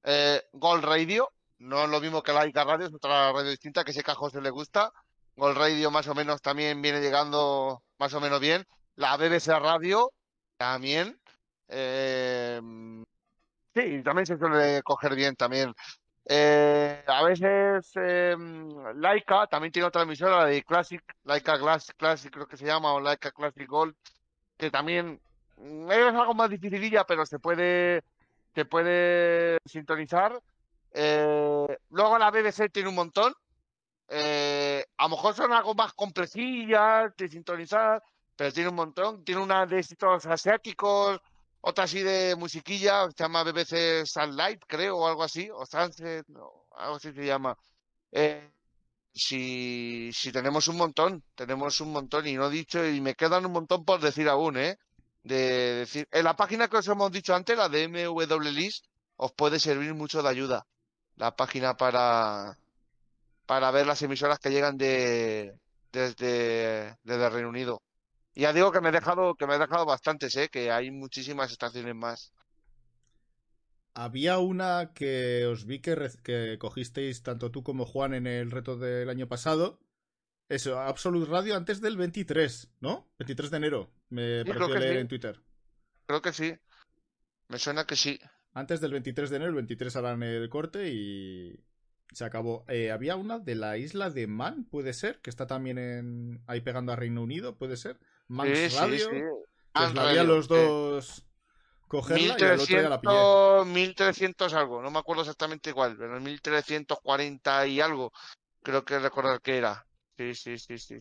Eh, 0.04 0.42
Gold 0.54 0.84
Radio, 0.84 1.32
no 1.60 1.84
es 1.84 1.90
lo 1.90 2.00
mismo 2.02 2.24
que 2.24 2.34
la 2.34 2.48
ICA 2.48 2.64
Radio, 2.64 2.88
es 2.88 2.94
otra 2.94 3.32
radio 3.32 3.52
distinta 3.52 3.84
que 3.84 3.94
sé 3.94 4.04
que 4.04 4.12
a 4.12 4.16
José 4.16 4.42
le 4.42 4.50
gusta. 4.50 4.92
Gold 5.36 5.58
Radio 5.58 5.92
más 5.92 6.08
o 6.08 6.16
menos 6.16 6.42
también 6.42 6.82
viene 6.82 7.02
llegando 7.02 7.84
más 7.98 8.14
o 8.14 8.22
menos 8.22 8.40
bien. 8.40 8.66
La 8.96 9.18
BBC 9.18 9.48
Radio 9.60 10.12
también. 10.58 11.20
Eh, 11.68 12.60
sí, 13.74 14.04
también 14.04 14.26
se 14.26 14.38
suele 14.38 14.82
coger 14.84 15.16
bien 15.16 15.36
también. 15.36 15.74
Eh, 16.26 17.04
a 17.08 17.24
veces 17.24 17.92
eh, 17.96 18.36
Laika 18.96 19.48
también 19.48 19.72
tiene 19.72 19.88
otra 19.88 20.04
emisora 20.04 20.46
de 20.46 20.64
Classic, 20.64 21.02
Laika 21.24 21.58
Classic 21.98 22.32
creo 22.32 22.48
que 22.48 22.58
se 22.58 22.66
llama, 22.66 22.94
o 22.94 23.00
Laika 23.00 23.32
Classic 23.32 23.68
Gold, 23.68 23.96
que 24.58 24.70
también 24.70 25.20
es 25.58 26.14
algo 26.14 26.34
más 26.34 26.50
dificililla, 26.50 27.06
pero 27.06 27.26
se 27.26 27.40
puede, 27.40 28.04
se 28.54 28.66
puede 28.66 29.58
sintonizar. 29.66 30.42
Eh, 30.94 31.78
luego 31.90 32.18
la 32.18 32.32
BBC 32.32 32.70
tiene 32.72 32.90
un 32.90 32.96
montón. 32.96 33.34
Eh, 34.10 34.86
a 34.98 35.04
lo 35.04 35.10
mejor 35.10 35.36
son 35.36 35.54
algo 35.54 35.74
más 35.74 35.94
complejillas 35.94 37.16
de 37.18 37.30
sintonizar, 37.30 38.04
pero 38.36 38.52
tiene 38.52 38.70
un 38.70 38.76
montón. 38.76 39.24
Tiene 39.24 39.42
una 39.42 39.66
de 39.66 39.80
éxitos 39.80 40.26
asiáticos, 40.26 41.20
otra 41.62 41.86
así 41.86 42.02
de 42.02 42.36
musiquilla, 42.36 43.10
se 43.12 43.24
llama 43.24 43.44
BBC 43.44 44.06
Sunlight, 44.06 44.64
creo, 44.68 44.98
o 44.98 45.08
algo 45.08 45.24
así, 45.24 45.50
o 45.52 45.66
Sunset, 45.66 46.26
algo 46.72 46.96
así 46.96 47.14
se 47.14 47.26
llama. 47.26 47.58
Eh, 48.12 48.52
si, 49.14 50.12
si 50.14 50.32
tenemos 50.32 50.68
un 50.68 50.78
montón, 50.78 51.24
tenemos 51.36 51.80
un 51.82 51.92
montón, 51.92 52.28
y 52.28 52.34
no 52.36 52.48
he 52.48 52.52
dicho, 52.52 52.86
y 52.86 53.00
me 53.02 53.16
quedan 53.16 53.46
un 53.46 53.52
montón 53.54 53.86
por 53.86 54.02
decir 54.02 54.28
aún, 54.30 54.58
¿eh? 54.58 54.78
De 55.24 55.36
decir, 55.86 56.08
en 56.12 56.24
la 56.24 56.36
página 56.36 56.68
que 56.68 56.78
os 56.78 56.88
hemos 56.88 57.12
dicho 57.12 57.36
antes, 57.36 57.58
la 57.58 57.70
de 57.70 57.88
MWList, 57.88 58.86
os 59.18 59.32
puede 59.34 59.60
servir 59.60 59.94
mucho 59.94 60.24
de 60.24 60.30
ayuda. 60.30 60.66
La 61.16 61.36
página 61.36 61.76
para, 61.78 62.58
para 63.46 63.72
ver 63.72 63.86
las 63.86 64.02
emisoras 64.02 64.40
que 64.40 64.50
llegan 64.50 64.78
de, 64.78 65.54
desde, 65.92 66.96
desde 67.04 67.30
Reino 67.30 67.50
Unido. 67.50 67.82
Ya 68.34 68.54
digo 68.54 68.72
que 68.72 68.82
me 68.82 68.90
he 68.90 68.94
dejado, 68.94 69.36
que 69.36 69.46
me 69.46 69.56
he 69.56 69.60
dejado 69.60 69.86
bastantes, 69.86 70.36
¿eh? 70.38 70.50
que 70.50 70.72
hay 70.72 70.90
muchísimas 70.90 71.52
estaciones 71.52 71.96
más. 71.96 72.34
Había 73.94 74.40
una 74.40 74.94
que 74.94 75.46
os 75.46 75.66
vi 75.66 75.82
que, 75.82 76.10
que 76.24 76.58
cogisteis 76.58 77.24
tanto 77.24 77.52
tú 77.52 77.62
como 77.62 77.86
Juan 77.86 78.14
en 78.14 78.26
el 78.26 78.50
reto 78.50 78.78
del 78.78 79.10
año 79.10 79.28
pasado. 79.28 79.80
Eso, 80.48 80.80
Absolute 80.80 81.30
Radio 81.30 81.56
antes 81.56 81.82
del 81.82 81.98
23, 81.98 82.72
¿no? 82.80 83.12
23 83.20 83.52
de 83.52 83.58
enero, 83.58 83.92
me 84.12 84.46
pareció 84.46 84.80
leer 84.80 84.98
en 84.98 85.08
Twitter. 85.08 85.42
Creo 86.06 86.22
que 86.22 86.32
sí. 86.32 86.56
Me 87.48 87.58
suena 87.58 87.86
que 87.86 87.96
sí. 87.96 88.20
Antes 88.54 88.80
del 88.80 88.92
23 88.92 89.30
de 89.30 89.36
enero, 89.36 89.50
el 89.50 89.56
23 89.56 89.96
harán 89.96 90.24
el 90.24 90.50
corte 90.50 90.90
y 90.90 91.60
se 92.12 92.26
acabó. 92.26 92.66
Eh, 92.68 92.92
había 92.92 93.16
una 93.16 93.40
de 93.40 93.56
la 93.56 93.78
isla 93.78 94.10
de 94.10 94.28
Man, 94.28 94.66
puede 94.66 94.94
ser, 94.94 95.20
que 95.22 95.30
está 95.30 95.48
también 95.48 95.78
en 95.78 96.44
ahí 96.48 96.62
pegando 96.62 96.92
a 96.92 96.96
Reino 96.96 97.24
Unido, 97.24 97.58
puede 97.58 97.78
ser. 97.78 98.00
Manx 98.28 98.76
Radio. 98.76 99.10
Pues 99.74 99.94
la 99.94 100.10
había 100.10 100.24
los 100.24 100.48
dos 100.48 101.26
cogerla 101.88 102.36
1300, 102.36 102.70
y 102.70 102.74
la 102.90 102.96
otro 102.96 103.66
1300 103.66 104.54
algo, 104.54 104.82
no 104.82 104.92
me 104.92 105.00
acuerdo 105.00 105.24
exactamente 105.24 105.72
igual, 105.72 105.98
pero 105.98 106.22
1340 106.22 107.68
y 107.68 107.82
algo, 107.82 108.14
creo 108.64 108.86
que 108.86 108.98
recordar 108.98 109.42
que 109.42 109.58
era. 109.58 109.86
Sí, 110.18 110.34
sí, 110.34 110.58
sí, 110.58 110.78
sí. 110.78 110.96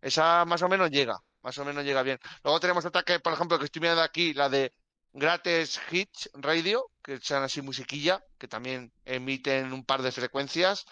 Esa 0.00 0.44
más 0.44 0.62
o 0.62 0.68
menos 0.68 0.90
llega, 0.90 1.18
más 1.48 1.56
o 1.56 1.64
menos 1.64 1.82
llega 1.82 2.02
bien. 2.02 2.20
Luego 2.44 2.60
tenemos 2.60 2.84
otra 2.84 3.02
que, 3.02 3.20
por 3.20 3.32
ejemplo, 3.32 3.58
que 3.58 3.64
estoy 3.64 3.80
mirando 3.80 4.02
aquí, 4.02 4.34
la 4.34 4.50
de 4.50 4.70
Gratis 5.14 5.80
Hits 5.90 6.28
Radio, 6.34 6.90
que 7.02 7.18
sean 7.20 7.42
así 7.42 7.62
musiquilla, 7.62 8.22
que 8.36 8.48
también 8.48 8.92
emiten 9.06 9.72
un 9.72 9.82
par 9.82 10.02
de 10.02 10.12
frecuencias. 10.12 10.84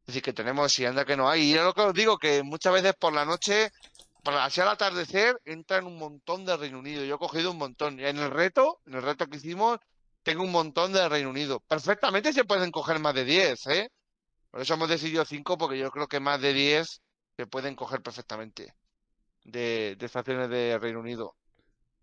Es 0.00 0.08
decir, 0.08 0.22
que 0.22 0.34
tenemos, 0.34 0.70
si 0.70 0.84
anda 0.84 1.06
que 1.06 1.16
no 1.16 1.30
hay. 1.30 1.44
Y 1.44 1.54
es 1.54 1.62
lo 1.62 1.72
que 1.72 1.80
os 1.80 1.94
digo, 1.94 2.18
que 2.18 2.42
muchas 2.42 2.74
veces 2.74 2.92
por 2.94 3.14
la 3.14 3.24
noche 3.24 3.70
para 4.22 4.44
así 4.44 4.60
al 4.60 4.68
atardecer 4.68 5.40
entran 5.46 5.86
un 5.86 5.96
montón 5.96 6.44
de 6.44 6.58
Reino 6.58 6.78
Unido. 6.78 7.04
Yo 7.06 7.14
he 7.14 7.18
cogido 7.18 7.50
un 7.50 7.56
montón. 7.56 7.98
En 7.98 8.18
el 8.18 8.30
reto, 8.30 8.82
en 8.84 8.94
el 8.96 9.02
reto 9.02 9.26
que 9.28 9.38
hicimos, 9.38 9.78
tengo 10.22 10.42
un 10.44 10.52
montón 10.52 10.92
de 10.92 11.08
Reino 11.08 11.30
Unido. 11.30 11.60
Perfectamente 11.60 12.34
se 12.34 12.44
pueden 12.44 12.70
coger 12.70 12.98
más 12.98 13.14
de 13.14 13.24
10, 13.24 13.66
¿eh? 13.68 13.90
Por 14.50 14.60
eso 14.60 14.74
hemos 14.74 14.90
decidido 14.90 15.24
5, 15.24 15.56
porque 15.56 15.78
yo 15.78 15.90
creo 15.90 16.06
que 16.06 16.20
más 16.20 16.38
de 16.42 16.52
10 16.52 17.00
se 17.38 17.46
pueden 17.46 17.74
coger 17.76 18.02
perfectamente 18.02 18.74
de, 19.44 19.96
estaciones 20.00 20.48
de 20.48 20.78
Reino 20.78 21.00
Unido. 21.00 21.34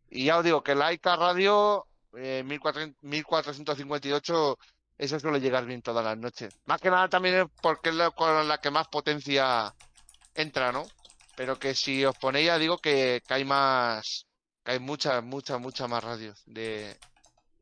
Y 0.10 0.26
ya 0.26 0.38
os 0.38 0.44
digo 0.44 0.64
que 0.64 0.76
la 0.76 0.94
ICA 0.94 1.16
Radio 1.16 1.86
eh, 2.18 2.44
1458, 2.44 4.58
eso 4.98 5.20
suele 5.20 5.40
llegar 5.40 5.66
bien 5.66 5.82
todas 5.82 6.04
las 6.04 6.18
noches. 6.18 6.54
Más 6.66 6.82
que 6.82 6.90
nada 6.90 7.08
también 7.10 7.36
es 7.36 7.46
porque 7.62 7.90
es 7.90 7.96
la, 7.96 8.12
con 8.12 8.48
la 8.48 8.60
que 8.60 8.72
más 8.72 8.88
potencia 8.88 9.74
entra, 10.34 10.72
¿no? 10.72 10.84
Pero 11.36 11.58
que 11.58 11.76
si 11.76 12.04
os 12.06 12.18
ponéis, 12.18 12.48
ya 12.48 12.58
digo 12.58 12.80
que, 12.80 13.22
hay 13.30 13.46
más, 13.46 14.28
que 14.64 14.72
hay 14.72 14.80
muchas, 14.80 15.24
muchas, 15.24 15.60
muchas 15.60 15.90
más 15.90 16.04
radios 16.04 16.42
de, 16.46 16.98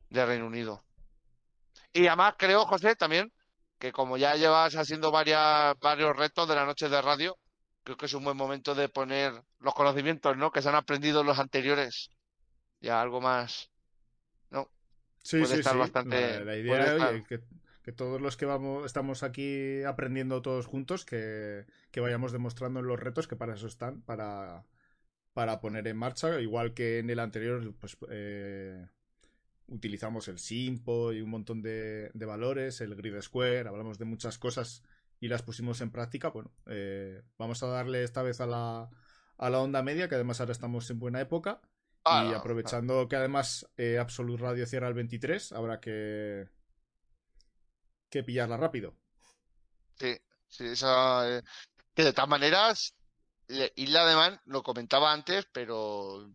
de 0.10 0.26
Reino 0.26 0.48
Unido. 0.48 0.84
Y 1.94 2.08
además 2.08 2.36
creo, 2.38 2.66
José, 2.66 2.96
también, 2.96 3.32
que 3.80 3.92
como 3.92 4.18
ya 4.18 4.36
llevas 4.36 4.76
haciendo 4.76 5.12
varias, 5.12 5.78
varios 5.80 6.16
retos 6.16 6.48
de 6.48 6.56
la 6.56 6.66
noche 6.66 6.90
de 6.90 7.02
radio, 7.02 7.38
creo 7.88 7.96
que 7.96 8.08
es 8.08 8.14
un 8.14 8.26
buen 8.26 8.36
momento 8.36 8.76
de 8.76 8.90
poner 8.90 9.32
los 9.62 9.74
conocimientos, 9.74 10.36
¿no? 10.36 10.52
Que 10.52 10.62
se 10.62 10.68
han 10.68 10.76
aprendido 10.76 11.24
los 11.24 11.40
anteriores. 11.40 12.10
Ya 12.82 13.02
algo 13.02 13.22
más, 13.22 13.72
¿no? 14.52 14.70
Sí, 15.24 15.46
sí, 15.46 15.64
sí. 15.64 15.78
Bastante, 15.78 16.44
la, 16.44 16.58
idea 16.58 17.12
es 17.12 17.24
que, 17.24 17.40
que, 17.84 17.94
todos 17.94 18.20
los 18.20 18.36
que 18.36 18.46
vamos, 18.46 18.86
estamos 18.86 19.24
aquí 19.24 19.84
aprendiendo 19.84 20.42
todos 20.42 20.66
juntos, 20.66 21.06
que, 21.06 21.66
que 21.90 22.02
vayamos 22.02 22.34
demostrando 22.34 22.82
en 22.82 22.88
los 22.88 23.00
retos 23.00 23.26
que 23.26 23.38
para 23.38 23.54
eso 23.54 23.68
están, 23.68 24.02
para, 24.02 24.66
para 25.32 25.62
poner 25.62 25.88
en 25.88 25.96
marcha, 25.96 26.42
igual 26.42 26.74
que 26.74 27.00
en 27.00 27.10
el 27.10 27.20
anterior, 27.20 27.74
pues 27.80 27.98
eh, 28.10 28.86
utilizamos 29.68 30.28
el 30.28 30.40
Simpo 30.40 31.14
y 31.14 31.22
un 31.22 31.30
montón 31.30 31.62
de, 31.62 32.12
valores, 32.14 32.82
el 32.82 32.96
Grid 32.96 33.22
Square, 33.22 33.70
hablamos 33.70 33.98
de 33.98 34.04
muchas 34.04 34.38
cosas 34.38 34.84
y 35.20 35.28
las 35.28 35.44
pusimos 35.44 35.82
en 35.82 35.92
práctica. 35.92 36.30
Bueno, 36.30 36.52
eh, 36.68 37.24
vamos 37.38 37.62
a 37.64 37.68
darle 37.68 38.04
esta 38.04 38.22
vez 38.22 38.42
a 38.42 38.46
la, 38.46 38.90
a 39.38 39.50
la 39.50 39.60
onda 39.60 39.82
media, 39.82 40.08
que 40.08 40.16
además 40.16 40.40
ahora 40.40 40.52
estamos 40.52 40.90
en 40.90 41.00
buena 41.00 41.22
época. 41.22 41.62
y 42.06 42.10
ah, 42.10 42.38
aprovechando 42.38 43.08
que 43.08 43.16
además 43.16 43.68
eh, 43.78 43.98
Absolute 44.00 44.42
Radio 44.42 44.66
cierra 44.66 44.88
el 44.88 44.94
23, 44.94 45.52
habrá 45.54 45.80
que, 45.80 46.48
que 48.10 48.24
pillarla 48.24 48.58
rápido. 48.58 48.96
Sí, 50.00 50.18
sí, 50.48 50.66
esa, 50.66 51.44
que 51.94 52.04
de 52.04 52.14
todas 52.14 52.30
maneras, 52.30 52.94
Isla 53.76 54.06
de 54.06 54.16
Man 54.16 54.42
lo 54.46 54.62
comentaba 54.62 55.12
antes, 55.12 55.48
pero 55.52 56.30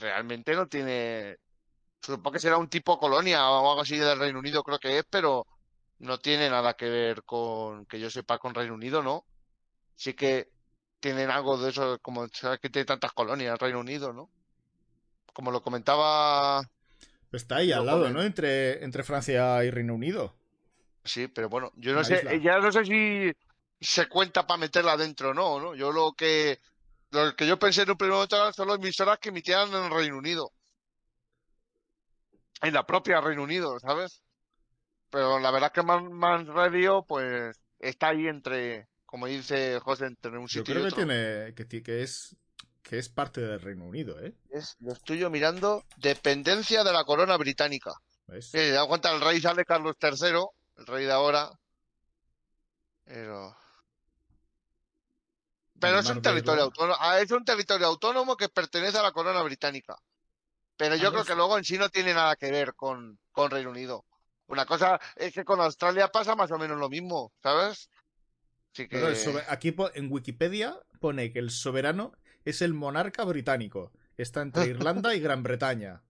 realmente 0.00 0.54
no 0.54 0.68
tiene. 0.68 1.38
Supongo 2.00 2.32
que 2.32 2.40
será 2.40 2.58
un 2.58 2.68
tipo 2.68 2.98
colonia 2.98 3.48
o 3.50 3.70
algo 3.70 3.80
así 3.80 3.96
del 3.96 4.18
Reino 4.18 4.38
Unido, 4.38 4.62
creo 4.62 4.78
que 4.78 4.98
es, 4.98 5.04
pero 5.08 5.46
no 5.98 6.18
tiene 6.18 6.48
nada 6.48 6.74
que 6.74 6.88
ver 6.88 7.22
con 7.24 7.86
que 7.86 7.98
yo 8.00 8.10
sepa 8.10 8.38
con 8.38 8.54
Reino 8.54 8.74
Unido, 8.74 9.02
¿no? 9.02 9.24
Sí 9.96 10.14
que 10.14 10.50
tienen 11.00 11.30
algo 11.30 11.58
de 11.58 11.70
eso, 11.70 11.98
como 12.00 12.26
que 12.28 12.70
tiene 12.70 12.86
tantas 12.86 13.12
colonias 13.12 13.52
el 13.52 13.58
Reino 13.58 13.80
Unido, 13.80 14.12
¿no? 14.12 14.30
Como 15.32 15.50
lo 15.50 15.62
comentaba. 15.62 16.62
Está 17.32 17.56
ahí 17.56 17.72
al 17.72 17.86
lado, 17.86 18.10
¿no? 18.10 18.22
Entre, 18.22 18.82
entre 18.84 19.02
Francia 19.02 19.64
y 19.64 19.70
Reino 19.70 19.94
Unido. 19.94 20.34
Sí, 21.04 21.28
pero 21.28 21.48
bueno, 21.48 21.72
yo 21.76 21.94
no 21.94 22.04
sé, 22.04 22.40
ya 22.42 22.58
no 22.58 22.70
sé 22.70 22.84
si 22.84 23.32
se 23.80 24.08
cuenta 24.08 24.46
para 24.46 24.58
meterla 24.58 24.96
dentro, 24.96 25.32
no, 25.32 25.60
¿no? 25.60 25.74
Yo 25.74 25.92
lo 25.92 26.12
que 26.12 26.58
lo 27.10 27.34
que 27.34 27.46
yo 27.46 27.58
pensé 27.58 27.82
en 27.82 27.90
un 27.90 27.96
primer 27.96 28.14
momento 28.14 28.52
son 28.52 28.68
las 28.68 28.78
emisoras 28.78 29.18
que 29.18 29.30
emitían 29.30 29.68
en 29.68 29.84
el 29.84 29.90
Reino 29.90 30.18
Unido. 30.18 30.52
En 32.60 32.74
la 32.74 32.84
propia 32.84 33.20
Reino 33.20 33.44
Unido, 33.44 33.78
¿sabes? 33.78 34.22
Pero 35.10 35.38
la 35.38 35.50
verdad 35.50 35.72
es 35.74 35.80
que 35.80 35.86
Man, 35.86 36.46
Radio, 36.46 37.04
pues, 37.06 37.58
está 37.78 38.08
ahí 38.08 38.26
entre, 38.26 38.88
como 39.06 39.26
dice 39.26 39.80
José, 39.80 40.06
entre 40.06 40.36
un 40.36 40.48
sitio 40.48 40.74
Yo 40.74 40.80
creo 40.80 40.90
que 40.90 40.94
tiene, 40.94 41.54
que, 41.54 41.82
que 41.82 42.02
es 42.02 42.36
que 42.88 42.98
es 42.98 43.10
parte 43.10 43.42
del 43.42 43.60
Reino 43.60 43.84
Unido, 43.84 44.18
¿eh? 44.18 44.34
Es, 44.48 44.76
lo 44.80 44.94
estoy 44.94 45.18
yo 45.18 45.28
mirando, 45.28 45.84
dependencia 45.98 46.82
de 46.84 46.92
la 46.92 47.04
corona 47.04 47.36
británica. 47.36 47.92
¿Ves? 48.26 48.54
Eh, 48.54 48.70
da 48.70 48.86
cuenta, 48.86 49.14
el 49.14 49.20
rey 49.20 49.42
sale 49.42 49.66
Carlos 49.66 49.96
III, 50.00 50.46
el 50.78 50.86
rey 50.86 51.04
de 51.04 51.12
ahora. 51.12 51.50
Pero... 53.04 53.54
Pero 55.78 55.98
es 55.98 56.08
un 56.08 56.22
territorio 56.22 56.64
autónomo. 56.64 56.96
Ah, 56.98 57.20
es 57.20 57.30
un 57.30 57.44
territorio 57.44 57.86
autónomo 57.86 58.36
que 58.38 58.48
pertenece 58.48 58.96
a 58.96 59.02
la 59.02 59.12
corona 59.12 59.42
británica. 59.42 59.96
Pero 60.78 60.96
yo 60.96 61.12
creo 61.12 61.24
que 61.24 61.34
luego 61.34 61.58
en 61.58 61.64
sí 61.64 61.76
no 61.76 61.90
tiene 61.90 62.14
nada 62.14 62.36
que 62.36 62.50
ver 62.50 62.74
con, 62.74 63.18
con 63.32 63.50
Reino 63.50 63.70
Unido. 63.70 64.06
Una 64.48 64.66
cosa 64.66 64.98
es 65.16 65.32
que 65.32 65.44
con 65.44 65.60
Australia 65.60 66.08
pasa 66.08 66.34
más 66.34 66.50
o 66.50 66.58
menos 66.58 66.78
lo 66.78 66.88
mismo, 66.88 67.32
¿sabes? 67.42 67.88
que... 68.72 68.88
aquí 69.48 69.74
en 69.94 70.12
Wikipedia 70.12 70.78
pone 71.00 71.32
que 71.32 71.38
el 71.40 71.50
soberano 71.50 72.12
es 72.44 72.62
el 72.62 72.74
monarca 72.74 73.24
británico. 73.24 73.92
está 74.16 74.40
entre 74.42 74.66
Irlanda 74.70 75.14
y 75.14 75.20
Gran 75.20 75.42
Bretaña. 75.42 76.02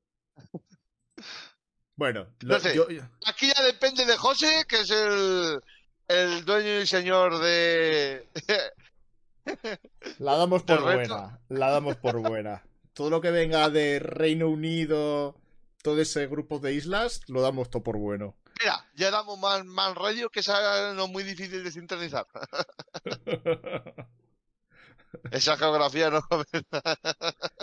Bueno, 1.97 2.29
lo- 2.41 2.55
No 2.55 2.61
sé. 2.61 2.75
yo- 2.77 2.87
Aquí 3.27 3.49
ya 3.55 3.63
depende 3.65 4.05
de 4.05 4.17
José, 4.17 4.65
que 4.69 4.81
es 4.81 4.91
el, 4.91 5.61
el 6.09 6.45
dueño 6.45 6.81
y 6.81 6.87
señor 6.87 7.39
de... 7.41 8.29
la 10.19 10.37
damos 10.37 10.63
por 10.65 10.83
buena. 10.83 11.41
La 11.49 11.71
damos 11.71 11.97
por 11.97 12.19
buena. 12.21 12.63
Todo 12.93 13.11
lo 13.11 13.21
que 13.21 13.31
venga 13.31 13.69
de 13.71 13.99
Reino 13.99 14.49
Unido, 14.49 15.35
todo 15.89 16.03
ese 16.03 16.27
grupo 16.27 16.59
de 16.59 16.75
islas, 16.75 17.23
lo 17.29 17.41
damos 17.41 17.71
todo 17.71 17.83
por 17.83 17.97
bueno. 17.97 18.37
Mira, 18.61 18.85
ya 18.95 19.11
damos 19.11 19.39
más, 19.39 19.65
más 19.65 19.95
radio 19.95 20.29
que 20.29 20.41
esa 20.41 20.93
no 20.93 21.07
es 21.07 21.11
muy 21.11 21.23
difícil 21.23 21.65
de 21.65 21.71
sintonizar. 21.71 22.27
Esa 25.33 25.57
geografía 25.57 26.11
no... 26.11 26.21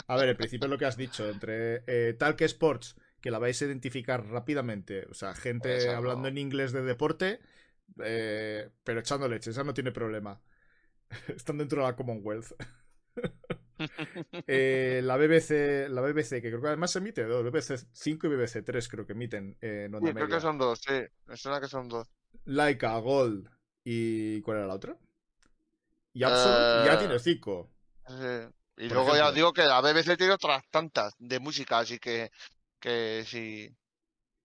A 0.08 0.16
ver, 0.18 0.30
en 0.30 0.38
principio 0.38 0.68
lo 0.68 0.80
que 0.80 0.86
has 0.86 0.98
dicho, 0.98 1.30
entre 1.30 1.84
eh, 1.86 2.16
tal 2.18 2.36
que 2.36 2.46
Sports, 2.46 2.96
que 3.22 3.30
la 3.30 3.38
vais 3.38 3.62
a 3.62 3.66
identificar 3.66 4.26
rápidamente, 4.26 5.06
o 5.12 5.14
sea, 5.14 5.36
gente 5.36 5.78
Esa 5.78 5.92
no. 5.92 5.98
hablando 5.98 6.28
en 6.28 6.40
inglés 6.40 6.72
de 6.72 6.82
deporte, 6.82 7.42
eh, 8.04 8.72
pero 8.84 9.02
echando 9.02 9.28
leche, 9.28 9.52
esa 9.52 9.64
no 9.64 9.76
tiene 9.76 9.92
problema. 9.92 10.42
Están 11.28 11.60
dentro 11.60 11.84
de 11.84 11.88
la 11.88 11.96
Commonwealth. 11.96 12.54
Eh, 14.48 15.02
la 15.04 15.18
BBC, 15.18 15.88
la 15.90 16.02
BBC, 16.02 16.42
que 16.42 16.50
creo 16.50 16.62
que 16.62 16.68
además 16.68 16.92
se 16.92 17.00
emite 17.00 17.24
dos, 17.26 17.44
BBC 17.44 17.86
5 17.92 18.28
y 18.28 18.30
BBC 18.30 18.64
3 18.64 18.88
creo 18.90 19.06
que 19.06 19.14
emiten 19.14 19.58
eh, 19.62 19.86
en 19.88 19.96
onda 19.96 20.08
Sí, 20.10 20.14
creo 20.14 20.26
media. 20.26 20.38
que 20.38 20.42
son 20.42 20.58
dos, 20.58 20.80
sí. 20.80 20.94
Me 21.26 21.38
suena 21.38 21.60
que 21.60 21.68
son 21.68 21.88
dos. 21.90 22.08
Laika, 22.46 22.98
Gold 22.98 23.50
y... 23.84 24.42
¿cuál 24.42 24.58
era 24.60 24.68
la 24.68 24.76
otra? 24.76 24.98
Y 26.14 26.24
Absolute, 26.24 26.84
y 26.84 26.86
ya 26.86 26.94
Eh, 26.94 26.98
tiene 26.98 27.20
5. 27.20 27.72
Sí. 28.08 28.14
Y 28.78 28.88
Por 28.88 28.98
luego 28.98 29.16
ya 29.16 29.30
os 29.30 29.36
digo 29.36 29.54
que 29.54 29.64
la 29.64 29.82
BBC 29.82 30.18
tiene 30.18 30.34
otras 30.34 30.64
tantas 30.70 31.14
de 31.18 31.40
música, 31.40 31.80
así 31.80 31.98
que, 32.00 32.30
que 32.80 33.24
sí. 33.26 33.70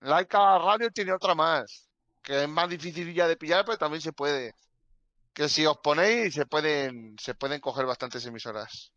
Laika 0.01 0.59
Radio 0.59 0.91
tiene 0.91 1.13
otra 1.13 1.35
más, 1.35 1.89
que 2.23 2.45
es 2.45 2.49
más 2.49 2.69
difícil 2.69 3.13
ya 3.13 3.27
de 3.29 3.37
pillar, 3.37 3.65
pero 3.65 3.77
también 3.79 4.01
se 4.01 4.13
puede. 4.13 4.55
Que 5.33 5.49
si 5.49 5.65
os 5.67 5.79
ponéis, 5.79 6.35
se 6.35 6.47
pueden, 6.47 7.17
se 7.19 7.35
pueden 7.35 7.61
coger 7.61 7.87
bastantes 7.87 8.25
emisoras. 8.27 8.93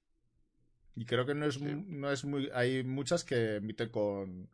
Y 0.95 1.05
creo 1.05 1.25
que 1.25 1.33
no 1.33 1.45
es, 1.45 1.55
Sí. 1.55 1.61
no 1.63 2.11
es 2.11 2.23
muy. 2.25 2.49
Hay 2.53 2.83
muchas 2.83 3.23
que 3.23 3.55
emiten 3.55 3.89
con, 3.89 4.49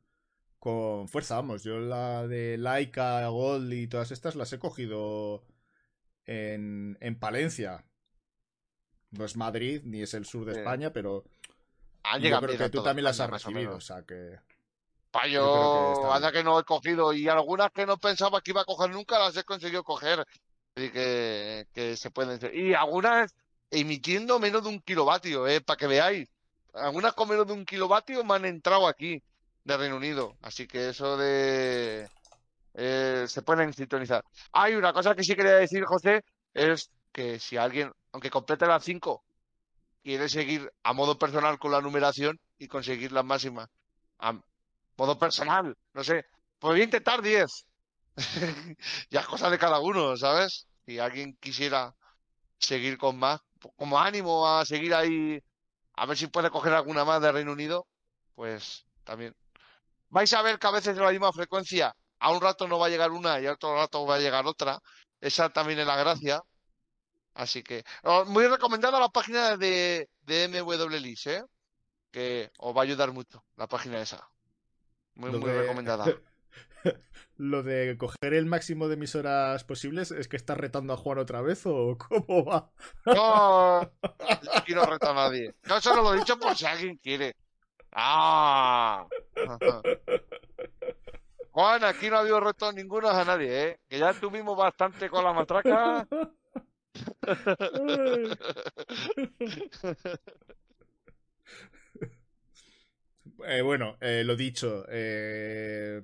con 0.57 1.07
fuerza, 1.07 1.35
vamos. 1.35 1.63
Yo 1.63 1.79
la 1.79 2.27
de 2.27 2.57
Laika, 2.57 3.27
Gold 3.27 3.73
y 3.73 3.87
todas 3.87 4.11
estas 4.11 4.35
las 4.35 4.53
he 4.53 4.59
cogido 4.59 5.43
en, 6.25 6.97
en 7.01 7.19
Palencia. 7.19 7.85
No 9.11 9.25
es 9.25 9.35
Madrid 9.35 9.81
ni 9.83 10.01
es 10.01 10.13
el 10.13 10.25
sur 10.25 10.45
de 10.45 10.53
Sí. 10.53 10.59
España, 10.59 10.93
pero 10.93 11.25
Han 12.03 12.21
yo 12.21 12.39
creo 12.39 12.57
que 12.57 12.69
tú 12.69 12.83
también 12.83 13.03
las 13.05 13.19
has 13.19 13.27
o 13.29 13.31
recibido. 13.31 13.75
O 13.75 13.81
sea 13.81 14.03
que. 14.03 14.37
Pa, 15.11 15.27
yo 15.27 15.95
creo 16.19 16.31
que 16.31 16.43
no 16.43 16.59
he 16.59 16.63
cogido, 16.63 17.13
y 17.13 17.27
algunas 17.27 17.71
que 17.71 17.85
no 17.87 17.97
pensaba 17.97 18.41
que 18.41 18.51
iba 18.51 18.61
a 18.61 18.65
coger 18.65 18.91
nunca, 18.91 19.17
las 19.17 19.35
he 19.35 19.43
conseguido 19.43 19.83
coger. 19.83 20.23
Así 20.75 20.91
que, 20.91 21.67
que 21.73 21.97
se 21.97 22.11
pueden. 22.11 22.39
Y 22.53 22.75
algunas 22.75 23.35
emitiendo 23.71 24.39
menos 24.39 24.63
de 24.63 24.69
un 24.69 24.81
kilovatio, 24.81 25.47
eh, 25.47 25.61
para 25.61 25.77
que 25.77 25.87
veáis. 25.87 26.29
Algunas 26.73 27.13
con 27.13 27.29
menos 27.29 27.47
de 27.47 27.53
un 27.53 27.65
kilovatio 27.65 28.23
me 28.23 28.35
han 28.35 28.45
entrado 28.45 28.87
aquí, 28.87 29.23
de 29.63 29.77
Reino 29.77 29.97
Unido. 29.97 30.37
Así 30.41 30.67
que 30.67 30.89
eso 30.89 31.17
de... 31.17 32.09
eh, 32.73 33.25
se 33.27 33.41
pueden 33.41 33.73
sintonizar. 33.73 34.23
Hay 34.53 34.75
una 34.75 34.93
cosa 34.93 35.15
que 35.15 35.23
sí 35.23 35.35
quería 35.35 35.55
decir, 35.55 35.83
José, 35.85 36.23
es 36.53 36.91
que 37.11 37.39
si 37.39 37.57
alguien, 37.57 37.91
aunque 38.11 38.29
complete 38.29 38.65
las 38.67 38.83
5, 38.83 39.23
quiere 40.03 40.29
seguir 40.29 40.71
a 40.83 40.93
modo 40.93 41.17
personal 41.17 41.59
con 41.59 41.71
la 41.71 41.81
numeración 41.81 42.39
y 42.57 42.67
conseguir 42.67 43.11
las 43.11 43.25
máximas 43.25 43.69
a 44.19 44.33
modo 44.97 45.17
personal, 45.17 45.77
no 45.93 46.03
sé, 46.03 46.25
pues 46.59 46.73
voy 46.73 46.81
a 46.81 46.83
intentar 46.85 47.21
10. 47.21 47.65
ya 49.09 49.21
es 49.21 49.27
cosa 49.27 49.49
de 49.49 49.57
cada 49.57 49.79
uno, 49.79 50.17
¿sabes? 50.17 50.67
Si 50.85 50.99
alguien 50.99 51.37
quisiera 51.39 51.95
seguir 52.57 52.97
con 52.97 53.17
más, 53.17 53.41
como 53.75 53.99
ánimo 53.99 54.47
a 54.47 54.65
seguir 54.65 54.93
ahí, 54.93 55.41
a 55.93 56.05
ver 56.05 56.17
si 56.17 56.27
puede 56.27 56.49
coger 56.49 56.73
alguna 56.73 57.05
más 57.05 57.21
de 57.21 57.31
Reino 57.31 57.51
Unido, 57.51 57.87
pues 58.35 58.85
también. 59.03 59.35
Vais 60.09 60.33
a 60.33 60.41
ver 60.41 60.57
que 60.57 60.67
a 60.67 60.71
veces 60.71 60.97
en 60.97 61.03
la 61.03 61.11
misma 61.11 61.31
frecuencia, 61.31 61.93
a 62.19 62.31
un 62.31 62.41
rato 62.41 62.67
no 62.67 62.79
va 62.79 62.87
a 62.87 62.89
llegar 62.89 63.11
una 63.11 63.39
y 63.39 63.45
a 63.47 63.53
otro 63.53 63.75
rato 63.75 64.05
va 64.05 64.15
a 64.15 64.19
llegar 64.19 64.45
otra. 64.47 64.79
Esa 65.21 65.49
también 65.49 65.79
es 65.79 65.87
la 65.87 65.97
gracia. 65.97 66.41
Así 67.33 67.63
que, 67.63 67.83
muy 68.25 68.47
recomendada 68.47 68.99
la 68.99 69.09
página 69.09 69.55
de, 69.55 70.09
de 70.21 70.47
MWLIS, 70.47 71.27
¿eh? 71.27 71.43
Que 72.11 72.51
os 72.57 72.75
va 72.75 72.81
a 72.81 72.83
ayudar 72.83 73.11
mucho, 73.13 73.45
la 73.55 73.67
página 73.67 74.01
esa. 74.01 74.27
Muy, 75.15 75.31
muy 75.31 75.49
de- 75.51 75.61
recomendada. 75.61 76.05
Lo 77.39 77.63
de 77.63 77.95
coger 77.97 78.33
el 78.33 78.47
máximo 78.47 78.89
de 78.89 78.95
emisoras 78.95 79.63
posibles, 79.63 80.11
¿es 80.11 80.27
que 80.27 80.35
estás 80.35 80.57
retando 80.57 80.91
a 80.91 80.97
Juan 80.97 81.19
otra 81.19 81.41
vez 81.41 81.65
o 81.65 81.97
cómo 81.97 82.43
va? 82.43 82.69
No, 83.05 83.79
aquí 84.53 84.73
no 84.75 84.85
reto 84.85 85.09
a 85.09 85.13
nadie. 85.13 85.55
No, 85.63 85.77
eso 85.77 85.95
no 85.95 86.01
lo 86.01 86.13
he 86.13 86.17
dicho 86.17 86.37
por 86.37 86.53
si 86.57 86.65
alguien 86.65 86.97
quiere. 86.97 87.37
Ah. 87.93 89.07
Juan, 91.51 91.83
aquí 91.85 92.09
no 92.09 92.17
ha 92.17 92.19
habido 92.19 92.41
reto 92.41 92.73
ninguno 92.73 93.07
a 93.09 93.23
nadie, 93.23 93.63
¿eh? 93.69 93.79
Que 93.87 93.99
ya 93.99 94.13
tuvimos 94.13 94.57
bastante 94.57 95.09
con 95.09 95.23
la 95.23 95.31
matraca. 95.31 96.05
Eh, 103.45 103.61
bueno, 103.61 103.95
eh, 104.01 104.23
lo 104.25 104.35
dicho. 104.35 104.85
eh, 104.89 106.01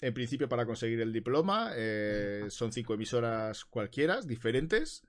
en 0.00 0.14
principio, 0.14 0.48
para 0.48 0.66
conseguir 0.66 1.00
el 1.00 1.12
diploma, 1.12 1.72
eh, 1.74 2.46
son 2.48 2.72
cinco 2.72 2.94
emisoras 2.94 3.64
cualquiera, 3.64 4.20
diferentes. 4.20 5.02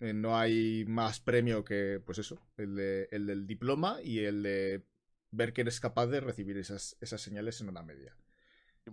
Eh, 0.00 0.12
no 0.14 0.38
hay 0.38 0.84
más 0.86 1.20
premio 1.20 1.62
que, 1.64 2.00
pues 2.04 2.18
eso, 2.18 2.40
el, 2.56 2.74
de- 2.74 3.08
el 3.10 3.26
del 3.26 3.46
diploma 3.46 3.98
y 4.02 4.20
el 4.20 4.42
de 4.42 4.82
ver 5.30 5.52
que 5.52 5.60
eres 5.60 5.78
capaz 5.78 6.06
de 6.06 6.20
recibir 6.20 6.56
esas, 6.56 6.96
esas 7.00 7.20
señales 7.20 7.60
en 7.60 7.68
una 7.68 7.82
media. 7.82 8.16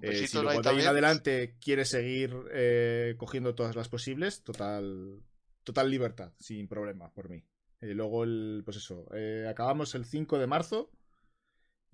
Eh, 0.01 0.27
si 0.27 0.37
luego 0.37 0.61
Nay, 0.61 0.61
de 0.61 0.69
ahí 0.69 0.81
en 0.81 0.87
adelante 0.87 1.55
quieres 1.59 1.89
seguir 1.89 2.35
eh, 2.51 3.15
cogiendo 3.17 3.55
todas 3.55 3.75
las 3.75 3.89
posibles, 3.89 4.43
total, 4.43 5.23
total 5.63 5.89
libertad, 5.89 6.33
sin 6.39 6.67
problema, 6.67 7.11
por 7.13 7.29
mí. 7.29 7.43
Luego, 7.79 8.23
el, 8.23 8.63
pues 8.65 8.77
eso, 8.77 9.07
acabamos 9.47 9.95
el 9.95 10.05
5 10.05 10.37
de 10.39 10.47
marzo. 10.47 10.91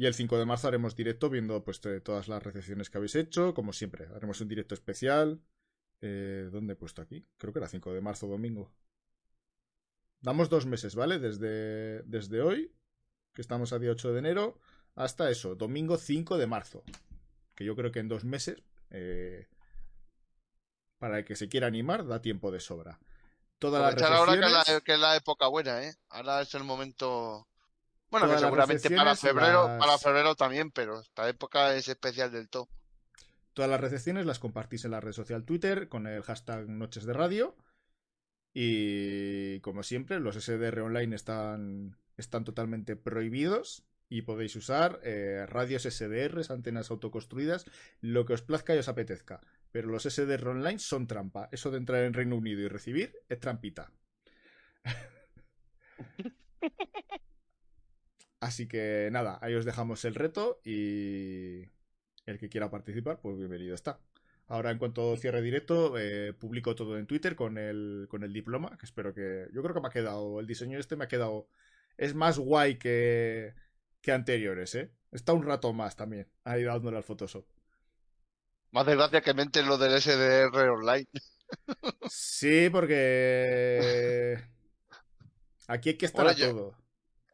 Y 0.04 0.06
el 0.06 0.14
5 0.14 0.38
de 0.38 0.44
marzo 0.44 0.68
haremos 0.68 0.98
directo 0.98 1.30
viendo 1.30 1.64
pues 1.64 1.80
todas 1.80 2.28
las 2.28 2.44
recepciones 2.44 2.90
que 2.90 2.98
habéis 2.98 3.16
hecho. 3.16 3.54
Como 3.54 3.72
siempre, 3.72 4.10
haremos 4.14 4.42
un 4.42 4.50
directo 4.50 4.74
especial. 4.74 5.42
Eh, 6.02 6.50
¿Dónde 6.52 6.74
he 6.74 6.76
puesto 6.76 7.02
aquí? 7.02 7.26
Creo 7.38 7.54
que 7.54 7.60
era 7.60 7.70
5 7.70 7.94
de 7.94 8.02
marzo, 8.02 8.28
domingo. 8.28 8.70
Damos 10.20 10.50
dos 10.50 10.66
meses, 10.66 10.96
¿vale? 10.96 11.20
Desde, 11.20 12.04
desde 12.04 12.42
hoy, 12.42 12.76
que 13.32 13.42
estamos 13.42 13.72
a 13.72 13.80
día 13.80 13.92
8 13.92 14.12
de 14.12 14.20
enero, 14.20 14.60
hasta 14.96 15.30
eso, 15.30 15.56
domingo 15.56 15.96
5 15.96 16.38
de 16.38 16.48
marzo. 16.48 16.84
Que 17.56 17.64
yo 17.64 17.74
creo 17.74 17.94
que 17.94 18.00
en 18.00 18.10
dos 18.10 18.26
meses, 18.26 18.62
eh, 18.90 19.48
para 20.98 21.20
el 21.20 21.24
que 21.24 21.38
se 21.38 21.48
quiera 21.48 21.68
animar, 21.68 22.06
da 22.06 22.22
tiempo 22.22 22.52
de 22.52 22.60
sobra. 22.60 23.00
Las 23.62 23.74
Aprovechar 23.74 24.12
ahora 24.12 24.34
que 24.38 24.46
es, 24.46 24.52
la, 24.52 24.82
que 24.82 24.94
es 24.96 25.00
la 25.00 25.16
época 25.16 25.48
buena, 25.48 25.82
¿eh? 25.82 25.96
Ahora 26.10 26.42
es 26.42 26.54
el 26.56 26.66
momento. 26.66 27.48
Bueno, 28.14 28.30
que 28.32 28.38
seguramente 28.40 28.90
para 28.96 29.16
febrero, 29.16 29.68
las- 29.68 29.80
para 29.80 29.98
febrero 29.98 30.36
también, 30.36 30.70
pero 30.72 31.02
esta 31.02 31.28
época 31.28 31.76
es 31.76 31.88
especial 31.88 32.32
del 32.32 32.48
todo. 32.48 32.70
Todas 33.54 33.70
las 33.72 33.82
recepciones 33.82 34.28
las 34.28 34.38
compartís 34.40 34.86
en 34.86 34.92
la 34.92 35.02
red 35.02 35.14
social 35.14 35.46
Twitter 35.46 35.90
con 35.90 36.06
el 36.06 36.22
hashtag 36.22 36.70
Noches 36.70 37.06
de 37.06 37.14
Radio. 37.14 37.56
Y 38.54 39.60
como 39.62 39.82
siempre, 39.82 40.20
los 40.20 40.36
SDR 40.36 40.82
online 40.82 41.16
están, 41.16 41.98
están 42.18 42.44
totalmente 42.44 42.96
prohibidos. 42.96 43.84
Y 44.10 44.22
podéis 44.22 44.56
usar 44.56 45.00
eh, 45.04 45.48
radios 45.48 45.84
SDRs, 45.84 46.52
antenas 46.52 46.92
autoconstruidas, 46.92 47.66
lo 48.00 48.26
que 48.26 48.34
os 48.34 48.44
plazca 48.44 48.76
y 48.76 48.78
os 48.78 48.88
apetezca. 48.88 49.42
Pero 49.72 49.88
los 49.88 50.04
SDR 50.04 50.50
online 50.50 50.78
son 50.78 51.08
trampa. 51.08 51.50
Eso 51.52 51.72
de 51.72 51.78
entrar 51.80 52.04
en 52.04 52.14
Reino 52.14 52.36
Unido 52.36 52.62
y 52.62 52.68
recibir 52.68 53.16
es 53.28 53.40
trampita. 53.40 53.92
Así 58.44 58.68
que 58.68 59.08
nada, 59.12 59.40
ahí 59.42 59.54
os 59.56 59.64
dejamos 59.64 60.04
el 60.04 60.16
reto 60.16 60.60
y 60.66 61.62
el 62.26 62.38
que 62.38 62.50
quiera 62.50 62.70
participar, 62.70 63.22
pues 63.22 63.38
bienvenido 63.38 63.74
está. 63.74 64.00
Ahora 64.48 64.70
en 64.72 64.78
cuanto 64.80 65.16
cierre 65.16 65.42
directo, 65.42 65.98
eh, 65.98 66.34
publico 66.34 66.76
todo 66.76 66.98
en 66.98 67.08
Twitter 67.08 67.38
con 67.38 67.58
el, 67.58 68.06
con 68.10 68.22
el 68.24 68.34
diploma, 68.34 68.78
que 68.78 68.86
espero 68.86 69.14
que... 69.14 69.48
Yo 69.54 69.64
creo 69.64 69.74
que 69.74 69.80
me 69.80 69.88
ha 69.88 69.92
quedado, 69.92 70.42
el 70.42 70.48
diseño 70.48 70.78
este 70.78 70.98
me 70.98 71.06
ha 71.06 71.08
quedado... 71.08 71.48
Es 71.98 72.16
más 72.16 72.38
guay 72.38 72.78
que, 72.78 73.54
que 74.02 74.12
anteriores, 74.12 74.76
¿eh? 74.76 74.92
Está 75.14 75.32
un 75.32 75.44
rato 75.44 75.72
más 75.72 75.96
también, 75.96 76.28
ahí 76.44 76.64
dándole 76.64 76.98
al 76.98 77.04
Photoshop. 77.04 77.46
Más 78.72 78.86
desgracia 78.86 79.22
que 79.22 79.34
menten 79.34 79.68
lo 79.68 79.78
del 79.78 80.02
SDR 80.02 80.70
online. 80.70 81.08
Sí, 82.10 82.70
porque... 82.70 84.38
Aquí 85.68 85.90
hay 85.92 85.98
que 85.98 86.08
estar 86.08 86.28
a 86.28 86.34
yo- 86.34 86.52
todo. 86.52 86.83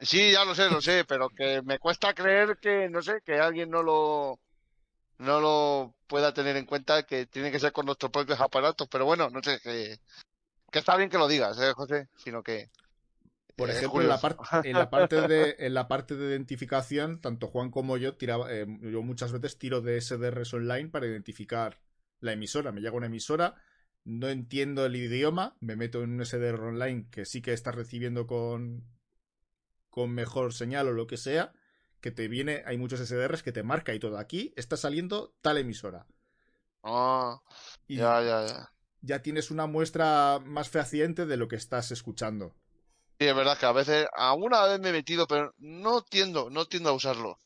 Sí, 0.01 0.31
ya 0.31 0.45
lo 0.45 0.55
sé, 0.55 0.69
lo 0.69 0.81
sé, 0.81 1.03
pero 1.05 1.29
que 1.29 1.61
me 1.61 1.77
cuesta 1.77 2.13
creer 2.13 2.57
que, 2.61 2.87
no 2.89 3.01
sé, 3.01 3.21
que 3.25 3.39
alguien 3.39 3.69
no 3.69 3.83
lo, 3.83 4.39
no 5.17 5.41
lo 5.41 5.95
pueda 6.07 6.33
tener 6.33 6.55
en 6.55 6.65
cuenta, 6.65 7.03
que 7.03 7.25
tiene 7.25 7.51
que 7.51 7.59
ser 7.59 7.73
con 7.73 7.85
nuestros 7.85 8.11
propios 8.11 8.39
aparatos. 8.39 8.87
Pero 8.89 9.05
bueno, 9.05 9.29
no 9.29 9.43
sé, 9.43 9.59
que, 9.61 9.99
que 10.71 10.79
está 10.79 10.95
bien 10.95 11.09
que 11.09 11.17
lo 11.17 11.27
digas, 11.27 11.59
¿eh, 11.59 11.73
José? 11.73 12.07
Sino 12.17 12.41
que. 12.41 12.69
Por 13.57 13.69
eh, 13.69 13.73
ejemplo, 13.73 14.01
en 14.01 14.07
la, 14.07 14.17
curioso. 14.17 14.37
parte 14.37 14.69
en, 14.69 14.77
la 14.77 14.89
parte 14.89 15.27
de, 15.27 15.55
en 15.59 15.73
la 15.73 15.87
parte 15.89 16.15
de 16.15 16.29
identificación, 16.29 17.19
tanto 17.19 17.47
Juan 17.47 17.69
como 17.69 17.97
yo, 17.97 18.15
tiraba, 18.15 18.51
eh, 18.53 18.65
yo 18.81 19.01
muchas 19.01 19.33
veces 19.33 19.57
tiro 19.57 19.81
de 19.81 19.99
SDRs 19.99 20.53
online 20.53 20.87
para 20.87 21.07
identificar 21.07 21.81
la 22.21 22.31
emisora. 22.31 22.71
Me 22.71 22.79
llega 22.79 22.95
una 22.95 23.07
emisora, 23.07 23.55
no 24.05 24.29
entiendo 24.29 24.85
el 24.85 24.95
idioma, 24.95 25.57
me 25.59 25.75
meto 25.75 26.01
en 26.03 26.11
un 26.11 26.25
SDR 26.25 26.61
online 26.61 27.07
que 27.11 27.25
sí 27.25 27.41
que 27.41 27.51
está 27.51 27.73
recibiendo 27.73 28.27
con, 28.27 28.85
con 29.89 30.11
mejor 30.11 30.53
señal 30.53 30.87
o 30.87 30.93
lo 30.93 31.07
que 31.07 31.17
sea, 31.17 31.53
que 32.01 32.11
te 32.11 32.27
viene, 32.27 32.63
hay 32.65 32.77
muchos 32.77 32.99
SDRs 33.01 33.43
que 33.43 33.51
te 33.51 33.63
marca 33.63 33.93
y 33.93 33.99
todo. 33.99 34.17
Aquí 34.17 34.53
está 34.57 34.77
saliendo 34.77 35.35
tal 35.41 35.57
emisora. 35.57 36.07
Ah, 36.83 37.39
Y 37.87 37.97
ya, 37.97 38.21
ya, 38.21 38.37
ya. 38.47 38.73
ya 39.01 39.21
tienes 39.21 39.51
una 39.51 39.67
muestra 39.67 40.39
más 40.45 40.69
fehaciente 40.69 41.25
de 41.25 41.37
lo 41.37 41.47
que 41.49 41.57
estás 41.57 41.91
escuchando. 41.91 42.55
Sí, 43.19 43.27
es 43.27 43.35
verdad 43.35 43.57
que 43.57 43.65
a 43.65 43.71
veces, 43.73 44.07
alguna 44.13 44.65
vez 44.65 44.79
me 44.79 44.89
he 44.89 44.91
metido, 44.93 45.27
pero 45.27 45.53
no 45.57 46.01
tiendo, 46.03 46.49
no 46.49 46.65
tiendo 46.65 46.89
a 46.89 46.93
usarlo. 46.93 47.37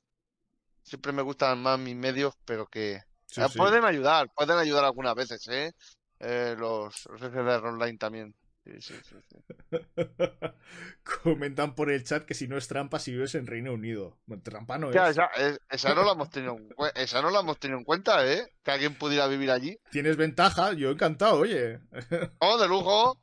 Siempre 0.84 1.14
me 1.14 1.22
gustan 1.24 1.61
más 1.61 1.80
mis 1.80 1.95
medios, 1.95 2.36
pero 2.45 2.68
que 2.68 2.95
Sí, 3.26 3.41
eh, 3.41 3.49
sí. 3.49 3.57
pueden 3.57 3.86
ayudar, 3.86 4.30
pueden 4.36 4.57
ayudar 4.60 4.86
algunas 4.86 5.15
veces, 5.15 5.48
¿eh? 5.49 5.74
Eh, 6.20 6.56
los, 6.57 7.06
los 7.07 7.22
SDR 7.22 7.68
online 7.70 7.98
también. 7.99 8.36
Sí, 8.64 8.72
sí, 8.81 8.94
sí, 9.03 9.15
sí. 9.30 9.38
Comentan 11.23 11.76
por 11.76 11.91
el 11.91 12.03
chat 12.03 12.23
que 12.26 12.34
si 12.34 12.48
no 12.48 12.57
es 12.57 12.68
trampa 12.68 12.98
si 12.99 13.11
vives 13.11 13.35
en 13.35 13.45
Reino 13.45 13.73
Unido. 13.73 14.18
Bueno, 14.26 14.41
trampa 14.44 14.77
no 14.77 14.91
Ya, 14.91 15.06
es. 15.10 15.11
esa, 15.11 15.26
es- 15.38 15.60
esa 15.69 15.94
no 15.94 16.03
la 16.06 16.14
hemos 16.14 16.30
tenido 16.30 16.57
esa 16.95 17.22
no 17.22 17.30
la 17.30 17.41
hemos 17.41 17.60
tenido 17.60 17.77
en 17.80 17.84
cuenta, 17.84 18.26
¿eh? 18.31 18.53
Que 18.64 18.72
alguien 18.72 18.95
pudiera 18.98 19.27
vivir 19.27 19.52
allí. 19.52 19.77
Tienes 19.91 20.15
ventaja, 20.15 20.73
yo 20.73 20.91
encantado, 20.91 21.40
oye. 21.40 21.80
Oh, 22.40 22.57
de 22.57 22.68
lujo. 22.68 23.19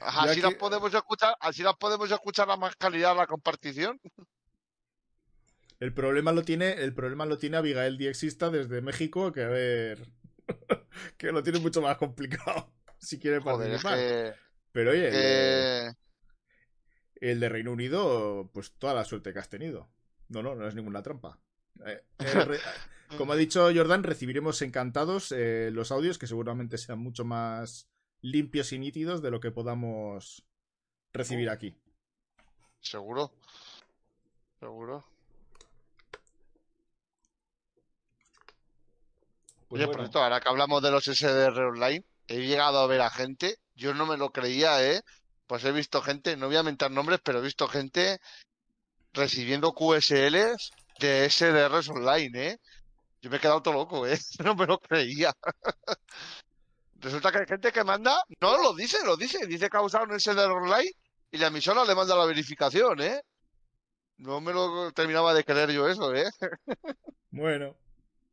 Así 0.00 0.40
las 0.40 0.52
que- 0.52 0.58
podemos 0.58 0.92
escuchar, 0.92 1.34
así 1.40 1.62
las 1.62 1.76
podemos 1.76 2.10
escuchar 2.10 2.50
a 2.50 2.56
más 2.56 2.76
calidad 2.76 3.16
la 3.16 3.26
compartición. 3.26 3.98
El 5.80 5.92
problema 5.92 6.32
lo 6.32 6.42
tiene, 6.42 6.72
el 6.72 6.94
problema 6.94 7.26
lo 7.26 7.36
tiene 7.38 7.58
Abigail 7.58 7.98
Diexista 7.98 8.50
desde 8.50 8.80
México, 8.80 9.32
que 9.32 9.42
a 9.42 9.48
ver. 9.48 10.06
que 11.18 11.32
lo 11.32 11.42
tiene 11.42 11.58
mucho 11.60 11.82
más 11.82 11.96
complicado. 11.98 12.72
Si 12.98 13.18
quiere 13.18 13.40
Joder, 13.40 13.72
es 13.72 13.82
participar. 13.82 13.98
que, 14.34 14.45
Pero 14.76 14.90
oye, 14.90 15.08
el 15.08 15.14
de, 15.14 15.94
que- 17.18 17.26
el 17.30 17.40
de 17.40 17.48
Reino 17.48 17.72
Unido, 17.72 18.50
pues 18.52 18.72
toda 18.72 18.92
la 18.92 19.06
suerte 19.06 19.32
que 19.32 19.38
has 19.38 19.48
tenido. 19.48 19.88
No, 20.28 20.42
no, 20.42 20.54
no 20.54 20.68
es 20.68 20.74
ninguna 20.74 21.02
trampa. 21.02 21.38
Eh, 21.86 22.02
eh, 22.18 22.24
re- 22.44 22.60
como 23.16 23.32
ha 23.32 23.36
dicho 23.36 23.70
Jordan, 23.74 24.02
recibiremos 24.02 24.60
encantados 24.60 25.32
eh, 25.32 25.70
los 25.72 25.92
audios 25.92 26.18
que 26.18 26.26
seguramente 26.26 26.76
sean 26.76 26.98
mucho 26.98 27.24
más 27.24 27.88
limpios 28.20 28.70
y 28.74 28.78
nítidos 28.78 29.22
de 29.22 29.30
lo 29.30 29.40
que 29.40 29.50
podamos 29.50 30.44
recibir 31.14 31.48
aquí. 31.48 31.74
seguro. 32.80 33.32
Seguro. 34.60 35.06
Pues 39.68 39.80
Oye, 39.82 39.86
por 39.86 40.00
cierto, 40.02 40.22
ahora 40.22 40.38
que 40.40 40.50
hablamos 40.50 40.82
de 40.82 40.90
los 40.90 41.08
SDR 41.08 41.64
online, 41.64 42.04
he 42.28 42.46
llegado 42.46 42.78
a 42.78 42.86
ver 42.86 43.00
a 43.00 43.08
gente, 43.08 43.56
yo 43.76 43.94
no 43.94 44.06
me 44.06 44.16
lo 44.16 44.30
creía, 44.30 44.82
¿eh? 44.82 45.02
Pues 45.46 45.64
he 45.64 45.72
visto 45.72 46.02
gente, 46.02 46.36
no 46.36 46.46
voy 46.46 46.56
a 46.56 46.62
mentar 46.62 46.90
nombres, 46.90 47.20
pero 47.22 47.38
he 47.38 47.42
visto 47.42 47.68
gente 47.68 48.18
recibiendo 49.12 49.72
QSLs 49.72 50.72
de 50.98 51.30
SDRs 51.30 51.88
online, 51.90 52.48
¿eh? 52.48 52.58
Yo 53.20 53.30
me 53.30 53.36
he 53.36 53.40
quedado 53.40 53.62
todo 53.62 53.74
loco, 53.74 54.06
¿eh? 54.06 54.18
No 54.44 54.54
me 54.54 54.66
lo 54.66 54.78
creía. 54.78 55.32
Resulta 56.96 57.30
que 57.30 57.38
hay 57.38 57.46
gente 57.46 57.70
que 57.70 57.84
manda, 57.84 58.24
no 58.40 58.60
lo 58.62 58.74
dice, 58.74 59.04
lo 59.04 59.16
dice, 59.16 59.46
dice 59.46 59.68
que 59.68 59.76
ha 59.76 59.82
usado 59.82 60.04
un 60.04 60.18
SDR 60.18 60.50
online 60.50 60.90
y 61.30 61.38
la 61.38 61.48
emisora 61.48 61.84
le 61.84 61.94
manda 61.94 62.16
la 62.16 62.24
verificación, 62.24 63.00
¿eh? 63.00 63.20
No 64.16 64.40
me 64.40 64.52
lo 64.52 64.90
terminaba 64.92 65.34
de 65.34 65.44
creer 65.44 65.70
yo 65.70 65.86
eso, 65.86 66.14
¿eh? 66.14 66.30
bueno. 67.30 67.76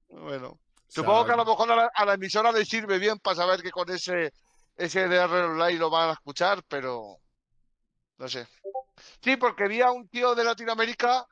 Bueno. 0.08 0.60
Supongo 0.88 1.26
que 1.26 1.32
a 1.34 1.36
lo 1.36 1.46
mejor 1.46 1.72
a 1.72 1.76
la, 1.76 1.92
a 1.94 2.06
la 2.06 2.14
emisora 2.14 2.52
le 2.52 2.64
sirve 2.64 3.00
bien 3.00 3.20
para 3.20 3.36
saber 3.36 3.62
que 3.62 3.72
con 3.72 3.90
ese 3.90 4.32
SDR 4.78 5.32
online 5.32 5.80
lo 5.80 5.90
van 5.90 6.10
a 6.10 6.14
escuchar, 6.14 6.64
pero 6.68 7.20
no 8.18 8.28
sé. 8.28 8.48
Sí, 9.22 9.38
porque 9.38 9.68
vi 9.68 9.82
a 9.82 9.92
un 9.92 10.08
tío 10.08 10.36
de 10.36 10.44
Latinoamérica 10.44 11.28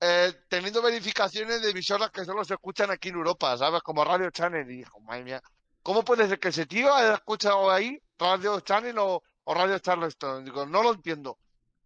eh, 0.00 0.32
teniendo 0.48 0.82
verificaciones 0.82 1.62
de 1.62 1.70
emisoras 1.70 2.10
que 2.10 2.24
solo 2.24 2.44
se 2.44 2.54
escuchan 2.54 2.90
aquí 2.90 3.08
en 3.08 3.16
Europa, 3.16 3.56
¿sabes? 3.56 3.82
Como 3.82 4.04
Radio 4.04 4.30
Channel. 4.30 4.70
Y 4.70 4.78
dijo, 4.78 5.00
madre 5.00 5.24
mía, 5.24 5.42
¿cómo 5.82 6.04
puede 6.04 6.28
ser 6.28 6.38
que 6.38 6.48
ese 6.48 6.66
tío 6.66 6.92
haya 6.92 7.14
escuchado 7.14 7.70
ahí 7.70 7.98
Radio 8.18 8.60
Channel 8.60 8.98
o, 8.98 9.22
o 9.44 9.54
Radio 9.54 9.78
Charleston? 9.78 10.44
Digo, 10.44 10.66
no 10.66 10.82
lo 10.82 10.92
entiendo. 10.92 11.38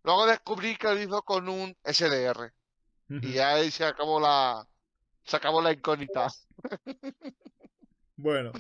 Luego 0.03 0.27
descubrí 0.27 0.77
que 0.77 0.89
lo 0.89 1.01
hizo 1.01 1.23
con 1.23 1.49
un 1.49 1.77
SDR. 1.85 2.53
Y 3.09 3.39
ahí 3.39 3.71
se 3.71 3.85
acabó 3.85 4.21
la, 4.21 4.67
se 5.25 5.37
acabó 5.37 5.63
la 5.63 5.73
incógnita. 5.73 6.29
Bueno, 8.17 8.51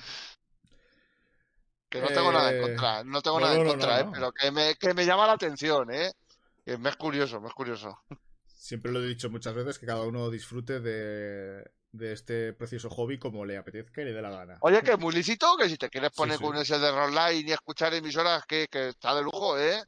Que 1.88 2.00
no 2.00 2.08
tengo 2.08 2.32
nada 2.32 2.50
en 2.50 2.58
Eh, 2.58 2.60
contra, 2.60 3.04
no 3.04 3.22
tengo 3.22 3.40
no, 3.40 3.46
nada 3.46 3.56
en 3.58 3.64
no, 3.64 3.70
contra, 3.70 4.02
no, 4.04 4.08
¿eh? 4.08 4.10
Pero 4.12 4.32
que 4.32 4.50
me, 4.50 4.74
que 4.76 4.94
me 4.94 5.06
llama 5.06 5.26
la 5.26 5.34
atención, 5.34 5.90
¿eh? 5.92 6.12
Que 6.64 6.76
me 6.78 6.90
es 6.90 6.96
curioso, 6.96 7.40
me 7.40 7.48
es 7.48 7.54
curioso. 7.54 7.98
siempre 8.46 8.92
lo 8.92 9.00
he 9.02 9.06
dicho 9.06 9.30
muchas 9.30 9.54
veces 9.54 9.78
que 9.78 9.86
cada 9.86 10.02
uno 10.02 10.30
disfrute 10.30 10.80
de, 10.80 11.64
de 11.92 12.12
este 12.12 12.52
precioso 12.52 12.90
hobby 12.90 13.18
como 13.18 13.44
le 13.44 13.56
apetezca 13.56 14.02
y 14.02 14.04
le 14.06 14.12
dé 14.12 14.22
la 14.22 14.30
gana. 14.30 14.58
Oye, 14.60 14.82
que 14.82 14.92
es 14.92 14.98
muy 14.98 15.14
lícito, 15.14 15.56
que 15.56 15.68
si 15.68 15.76
te 15.78 15.88
quieres 15.88 16.10
poner 16.12 16.38
sí. 16.38 16.42
con 16.42 16.56
un 16.56 16.64
SDR 16.64 16.98
online 16.98 17.48
y 17.48 17.52
escuchar 17.52 17.94
emisoras, 17.94 18.44
que, 18.46 18.68
que 18.68 18.88
está 18.88 19.14
de 19.14 19.22
lujo, 19.22 19.58
¿eh? 19.58 19.82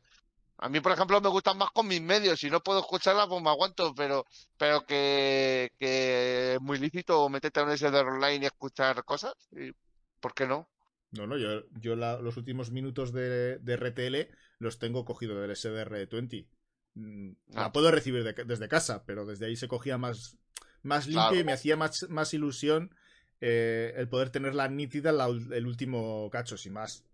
A 0.59 0.69
mí, 0.69 0.81
por 0.81 0.93
ejemplo, 0.93 1.21
me 1.21 1.29
gustan 1.31 1.57
más 1.57 1.71
con 1.71 1.87
mis 1.89 2.03
medios. 2.03 2.39
Si 2.41 2.51
no 2.51 2.61
puedo 2.63 2.81
escucharlas, 2.81 3.27
pues 3.29 3.43
me 3.43 3.49
aguanto. 3.49 3.95
Pero, 3.95 4.27
pero 4.59 4.85
que, 4.85 5.73
que 5.79 6.55
es 6.55 6.61
muy 6.61 6.79
lícito 6.79 7.29
meterte 7.31 7.61
en 7.61 7.69
un 7.71 7.79
SDR 7.79 8.07
online 8.09 8.45
y 8.45 8.47
escuchar 8.47 9.03
cosas. 9.05 9.35
y 9.53 9.73
¿Por 10.21 10.35
qué 10.35 10.47
no? 10.47 10.69
No, 11.13 11.27
no, 11.27 11.37
yo, 11.37 11.65
yo 11.81 11.97
la- 11.97 12.21
los 12.21 12.37
últimos 12.37 12.71
minutos 12.71 13.13
de, 13.13 13.59
de 13.59 13.73
RTL 13.77 14.31
los 14.59 14.79
tengo 14.79 15.05
cogido 15.05 15.41
del 15.41 15.51
SDR20. 15.51 16.47
Mm, 16.95 17.31
La 17.49 17.67
Ah. 17.67 17.73
puedo 17.73 17.91
recibir 17.91 18.23
de- 18.25 18.45
desde 18.45 18.69
casa, 18.69 19.05
pero 19.07 19.27
desde 19.27 19.47
ahí 19.47 19.57
se 19.57 19.69
cogía 19.69 19.99
más, 19.99 20.37
más 20.83 21.07
limpio 21.07 21.23
Claro. 21.29 21.37
y 21.41 21.45
me 21.45 21.53
hacía 21.53 21.77
más, 21.77 22.07
más 22.09 22.33
ilusión 22.35 22.95
eh, 23.43 23.95
el 23.97 24.09
poder 24.09 24.29
tenerla 24.31 24.69
nítida 24.69 25.13
la 25.13 25.27
el 25.27 25.67
último 25.67 26.29
cacho, 26.31 26.57
sin 26.59 26.75
más. 26.75 27.05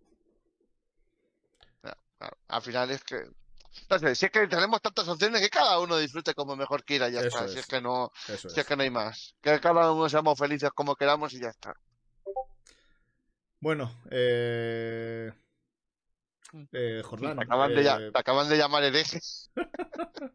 Claro, 2.18 2.36
al 2.48 2.62
final 2.62 2.90
es 2.90 3.05
que. 3.05 3.16
No 3.90 3.98
sé, 3.98 4.14
si 4.14 4.24
es 4.27 4.32
que 4.32 4.47
tenemos 4.48 4.81
tantas 4.81 5.06
opciones 5.06 5.40
que 5.43 5.51
cada 5.51 5.78
uno 5.78 5.98
disfrute 5.98 6.32
como 6.35 6.56
mejor 6.56 6.82
quiera, 6.82 7.10
ya 7.10 7.20
Eso 7.20 7.28
está. 7.28 7.44
es. 7.44 7.52
Si 7.52 7.59
es 7.59 7.66
que 7.66 7.81
no, 7.81 8.10
Eso 8.27 8.48
si 8.48 8.55
es 8.55 8.59
es. 8.59 8.66
que 8.66 8.74
no 8.77 8.82
hay 8.82 8.90
más. 8.90 9.36
Que 9.43 9.60
cada 9.60 9.93
uno 9.93 10.09
seamos 10.09 10.39
felices 10.39 10.70
como 10.74 10.97
queramos 10.97 11.32
y 11.35 11.40
ya 11.40 11.48
está. 11.51 11.74
Bueno, 13.66 13.90
eh... 14.12 15.32
eh, 16.70 17.02
Jordán, 17.05 17.36
Te 17.36 17.43
acaban, 17.43 17.74
de, 17.74 17.82
ya- 17.82 17.98
eh, 18.01 18.12
te 18.12 18.18
acaban 18.20 18.48
de 18.48 18.56
llamar 18.59 18.84
herejes. 18.84 19.51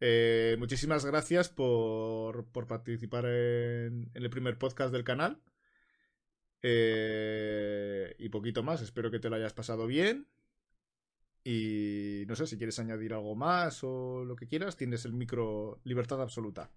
Eh, 0.00 0.56
muchísimas 0.58 1.04
gracias 1.04 1.48
por, 1.50 2.46
por 2.52 2.66
participar 2.66 3.24
en, 3.26 4.10
en 4.14 4.22
el 4.22 4.30
primer 4.30 4.58
podcast 4.58 4.92
del 4.92 5.04
canal. 5.04 5.40
Eh, 6.62 8.14
y 8.18 8.28
poquito 8.30 8.62
más. 8.62 8.80
Espero 8.82 9.10
que 9.10 9.18
te 9.18 9.28
lo 9.28 9.36
hayas 9.36 9.52
pasado 9.52 9.86
bien. 9.86 10.26
Y 11.42 12.24
no 12.26 12.34
sé 12.34 12.46
si 12.46 12.56
quieres 12.56 12.78
añadir 12.78 13.12
algo 13.12 13.34
más 13.34 13.84
o 13.84 14.24
lo 14.24 14.36
que 14.36 14.46
quieras. 14.48 14.76
Tienes 14.76 15.04
el 15.04 15.12
micro 15.12 15.80
libertad 15.84 16.20
absoluta. 16.22 16.70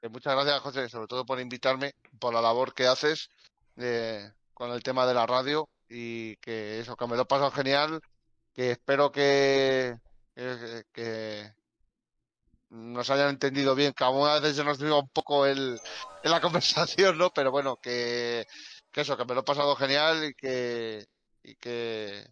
Eh, 0.00 0.08
Muchas 0.08 0.34
gracias, 0.34 0.60
José, 0.60 0.88
sobre 0.88 1.06
todo 1.06 1.24
por 1.26 1.40
invitarme, 1.40 1.94
por 2.18 2.34
la 2.34 2.40
labor 2.42 2.74
que 2.74 2.86
haces 2.88 3.30
eh, 3.76 4.32
con 4.54 4.70
el 4.72 4.82
tema 4.82 5.06
de 5.06 5.14
la 5.14 5.26
radio 5.26 5.68
y 5.88 6.36
que 6.36 6.80
eso, 6.80 6.96
que 6.96 7.06
me 7.06 7.16
lo 7.16 7.22
he 7.22 7.26
pasado 7.26 7.50
genial, 7.50 8.00
que 8.52 8.72
espero 8.72 9.12
que, 9.12 9.96
que, 10.34 10.84
que 10.92 11.52
nos 12.70 13.10
hayan 13.10 13.30
entendido 13.30 13.74
bien, 13.74 13.92
que 13.92 14.04
algunas 14.04 14.40
veces 14.40 14.56
se 14.56 14.64
nos 14.64 14.80
iba 14.80 14.98
un 14.98 15.08
poco 15.10 15.46
el, 15.46 15.80
en 16.22 16.30
la 16.30 16.40
conversación, 16.40 17.18
¿no? 17.18 17.30
Pero 17.30 17.50
bueno, 17.50 17.76
que, 17.76 18.46
que 18.90 19.00
eso, 19.02 19.16
que 19.16 19.24
me 19.24 19.34
lo 19.34 19.40
he 19.40 19.44
pasado 19.44 19.76
genial 19.76 20.24
y 20.24 20.34
que, 20.34 21.06
y 21.42 21.54
que, 21.56 22.26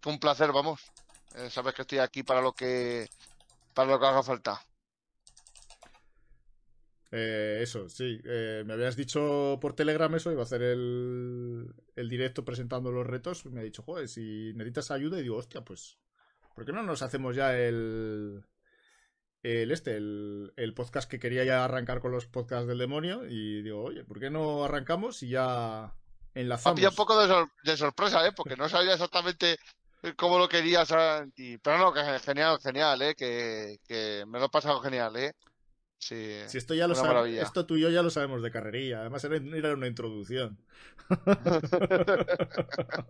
que 0.00 0.08
un 0.08 0.18
placer, 0.18 0.52
vamos. 0.52 0.80
Eh, 1.34 1.50
sabes 1.50 1.74
que 1.74 1.82
estoy 1.82 1.98
aquí 1.98 2.22
para 2.22 2.40
lo 2.40 2.52
que, 2.52 3.08
para 3.74 3.90
lo 3.90 3.98
que 3.98 4.06
haga 4.06 4.22
falta. 4.22 4.67
Eh, 7.10 7.60
eso, 7.62 7.88
sí. 7.88 8.20
Eh, 8.24 8.62
me 8.66 8.74
habías 8.74 8.96
dicho 8.96 9.58
por 9.60 9.72
Telegram 9.74 10.14
eso, 10.14 10.30
iba 10.30 10.42
a 10.42 10.44
hacer 10.44 10.62
el, 10.62 11.66
el 11.96 12.08
directo 12.08 12.44
presentando 12.44 12.92
los 12.92 13.06
retos. 13.06 13.44
Y 13.46 13.48
me 13.50 13.60
ha 13.60 13.64
dicho, 13.64 13.82
joder, 13.82 14.08
si 14.08 14.52
necesitas 14.54 14.90
ayuda, 14.90 15.18
y 15.18 15.22
digo, 15.22 15.36
hostia, 15.36 15.62
pues, 15.62 15.98
¿por 16.54 16.64
qué 16.66 16.72
no 16.72 16.82
nos 16.82 17.02
hacemos 17.02 17.34
ya 17.34 17.56
el, 17.58 18.44
el 19.42 19.70
este, 19.70 19.96
el, 19.96 20.52
el 20.56 20.74
podcast 20.74 21.08
que 21.10 21.18
quería 21.18 21.44
ya 21.44 21.64
arrancar 21.64 22.00
con 22.00 22.12
los 22.12 22.26
podcasts 22.26 22.66
del 22.68 22.78
demonio. 22.78 23.24
Y 23.26 23.62
digo, 23.62 23.82
oye, 23.82 24.04
¿por 24.04 24.20
qué 24.20 24.28
no 24.30 24.64
arrancamos 24.64 25.22
y 25.22 25.30
ya 25.30 25.84
ha 25.84 25.94
enlazamos? 26.34 26.76
pillado 26.76 26.92
un 26.92 26.96
poco 26.96 27.20
de, 27.20 27.28
sor- 27.28 27.50
de 27.64 27.76
sorpresa, 27.76 28.26
¿eh? 28.26 28.32
Porque 28.36 28.56
no 28.56 28.68
sabía 28.68 28.92
exactamente 28.92 29.56
cómo 30.16 30.38
lo 30.38 30.48
querías. 30.48 30.92
y- 31.36 31.56
Pero 31.58 31.78
no, 31.78 31.92
que 31.92 32.02
genial, 32.20 32.58
genial, 32.60 33.00
¿eh? 33.02 33.14
Que, 33.14 33.78
que 33.86 34.24
me 34.26 34.38
lo 34.38 34.44
he 34.46 34.50
pasado 34.50 34.80
genial, 34.80 35.16
¿eh? 35.16 35.32
Sí, 35.98 36.38
Si 36.46 36.58
esto 36.58 36.74
ya 36.74 36.86
lo 36.86 36.94
esto 37.26 37.66
tú 37.66 37.76
y 37.76 37.80
yo 37.80 37.90
ya 37.90 38.02
lo 38.02 38.10
sabemos 38.10 38.42
de 38.42 38.52
carrería. 38.52 39.00
Además 39.00 39.24
era, 39.24 39.36
era 39.36 39.74
una 39.74 39.88
introducción. 39.88 40.56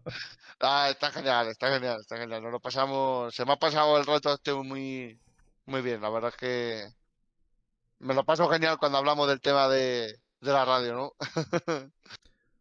Ah, 0.61 0.89
está 0.91 1.11
genial, 1.13 1.49
está 1.49 1.73
genial, 1.73 2.01
está 2.01 2.17
genial. 2.17 2.43
Nos 2.43 2.53
lo 2.53 2.61
pasamos, 2.61 3.35
se 3.35 3.45
me 3.45 3.53
ha 3.53 3.57
pasado 3.57 3.97
el 3.99 4.07
rato 4.07 4.33
este 4.35 4.53
muy, 4.55 5.21
muy 5.67 5.83
bien. 5.83 6.01
La 6.01 6.11
verdad 6.11 6.31
es 6.31 6.37
que 6.37 6.89
me 8.01 8.15
lo 8.15 8.25
paso 8.25 8.49
genial 8.49 8.79
cuando 8.79 8.99
hablamos 8.99 9.29
del 9.29 9.41
tema 9.41 9.69
de, 9.69 10.21
de 10.41 10.53
la 10.53 10.65
radio, 10.65 10.95
¿no? 10.95 11.13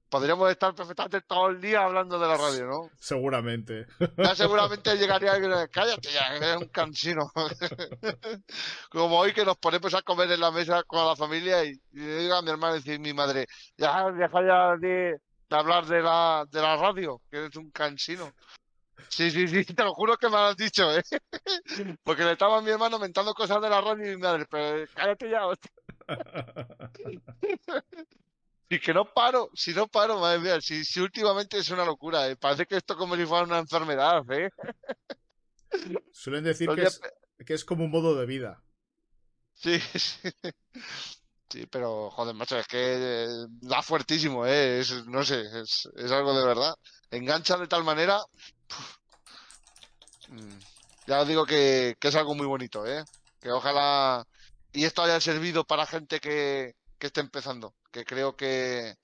Podríamos 0.09 0.49
estar 0.49 0.73
perfectamente 0.73 1.21
todo 1.21 1.49
el 1.49 1.59
día 1.59 1.83
hablando 1.83 2.17
de 2.17 2.27
la 2.27 2.37
radio, 2.37 2.65
¿no? 2.65 2.89
Seguramente. 2.99 3.87
Ya 4.17 4.35
seguramente 4.35 4.95
llegaría 4.95 5.33
alguien 5.33 5.51
cállate 5.71 6.09
ya, 6.11 6.35
eres 6.35 6.57
un 6.57 6.69
cansino. 6.69 7.29
Como 8.89 9.17
hoy 9.17 9.33
que 9.33 9.43
nos 9.43 9.57
ponemos 9.57 9.93
a 9.93 10.01
comer 10.01 10.31
en 10.31 10.39
la 10.39 10.51
mesa 10.51 10.83
con 10.83 11.05
la 11.05 11.15
familia 11.15 11.65
y, 11.65 11.71
y 11.91 11.99
le 11.99 12.19
digo 12.19 12.35
a 12.35 12.41
mi 12.41 12.49
hermana 12.49 12.75
y 12.75 12.79
decir 12.79 12.99
mi 12.99 13.13
madre, 13.13 13.47
ya 13.75 14.09
deja 14.11 14.45
ya 14.45 14.77
de, 14.77 15.19
de 15.49 15.55
hablar 15.55 15.85
de 15.85 16.01
la, 16.01 16.45
de 16.49 16.61
la 16.61 16.77
radio, 16.77 17.21
que 17.29 17.37
eres 17.37 17.55
un 17.57 17.69
cansino. 17.71 18.31
Sí, 19.09 19.31
sí, 19.31 19.47
sí, 19.47 19.65
te 19.65 19.83
lo 19.83 19.93
juro 19.93 20.17
que 20.17 20.27
me 20.27 20.33
lo 20.33 20.39
has 20.39 20.57
dicho, 20.57 20.91
¿eh? 20.95 21.03
Porque 22.03 22.23
le 22.23 22.33
estaba 22.33 22.57
a 22.57 22.61
mi 22.61 22.71
hermano 22.71 22.99
mentando 22.99 23.33
cosas 23.33 23.61
de 23.61 23.69
la 23.69 23.81
radio 23.81 24.05
y 24.05 24.15
mi 24.15 24.21
madre, 24.21 24.45
pero 24.49 24.85
cállate 24.93 25.29
ya, 25.29 25.45
hostia. 25.45 25.71
Y 28.69 28.79
que 28.79 28.93
no 28.93 29.13
paro, 29.13 29.49
si 29.53 29.73
no 29.73 29.87
paro, 29.87 30.19
madre 30.19 30.39
mía, 30.39 30.61
si, 30.61 30.83
si 30.83 30.99
últimamente 30.99 31.57
es 31.57 31.69
una 31.69 31.85
locura, 31.85 32.27
¿eh? 32.29 32.35
Parece 32.35 32.65
que 32.65 32.75
esto 32.75 32.97
como 32.97 33.15
si 33.15 33.25
fuera 33.25 33.45
una 33.45 33.59
enfermedad, 33.59 34.23
¿eh? 34.31 34.49
Suelen 36.11 36.43
decir 36.43 36.69
que 36.75 36.83
es, 36.83 36.99
que 37.45 37.53
es 37.53 37.63
como 37.63 37.85
un 37.85 37.91
modo 37.91 38.15
de 38.15 38.25
vida. 38.25 38.61
Sí, 39.53 39.79
sí. 39.79 40.29
Sí, 41.49 41.65
pero 41.65 42.09
joder, 42.11 42.35
macho, 42.35 42.57
es 42.59 42.67
que 42.67 42.77
eh, 42.77 43.27
da 43.61 43.81
fuertísimo, 43.81 44.45
¿eh? 44.45 44.81
Es, 44.81 45.05
no 45.05 45.23
sé, 45.23 45.45
es, 45.61 45.87
es 45.95 46.11
algo 46.11 46.37
de 46.37 46.45
verdad. 46.45 46.75
Engancha 47.09 47.55
de 47.55 47.67
tal 47.67 47.85
manera. 47.85 48.19
Mm, 50.27 50.59
Ya 51.07 51.21
os 51.21 51.27
digo 51.27 51.45
que, 51.45 51.95
que 51.99 52.09
es 52.09 52.15
algo 52.15 52.35
muy 52.35 52.45
bonito, 52.45 52.85
¿eh? 52.85 53.01
Que 53.39 53.49
ojalá 53.51 54.25
y 54.73 54.83
esto 54.83 55.01
haya 55.03 55.21
servido 55.21 55.63
para 55.63 55.85
gente 55.85 56.19
que, 56.19 56.73
que 56.99 57.07
esté 57.07 57.21
empezando, 57.21 57.75
que 57.91 58.05
creo 58.05 58.35
que, 58.35 58.95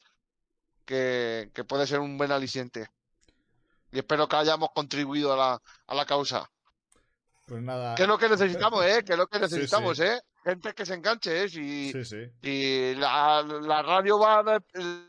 que, 0.85 1.51
que 1.53 1.63
puede 1.63 1.87
ser 1.87 1.99
un 1.99 2.17
buen 2.17 2.31
aliciente. 2.31 2.87
Y 3.91 3.99
espero 3.99 4.27
que 4.27 4.35
hayamos 4.35 4.69
contribuido 4.73 5.33
a 5.33 5.37
la, 5.37 5.61
a 5.87 5.95
la 5.95 6.05
causa. 6.05 6.49
Pues 7.45 7.61
nada. 7.61 7.93
Que 7.95 8.03
es 8.03 8.07
lo 8.07 8.17
que 8.17 8.29
necesitamos, 8.29 8.83
¿eh? 8.85 9.03
Que 9.05 9.13
es 9.13 9.17
lo 9.17 9.27
que 9.27 9.39
Sí, 9.39 9.45
sí. 9.47 9.55
necesitamos, 9.55 9.99
¿eh? 9.99 10.21
Gente 10.43 10.73
que 10.73 10.85
se 10.85 10.95
enganche, 10.95 11.43
¿eh? 11.43 11.49
Si, 11.49 11.91
Sí, 11.91 12.03
sí. 12.03 12.31
y 12.41 12.95
la, 12.95 13.43
la 13.43 13.81
radio 13.81 14.19
va 14.19 14.39
a 14.39 14.59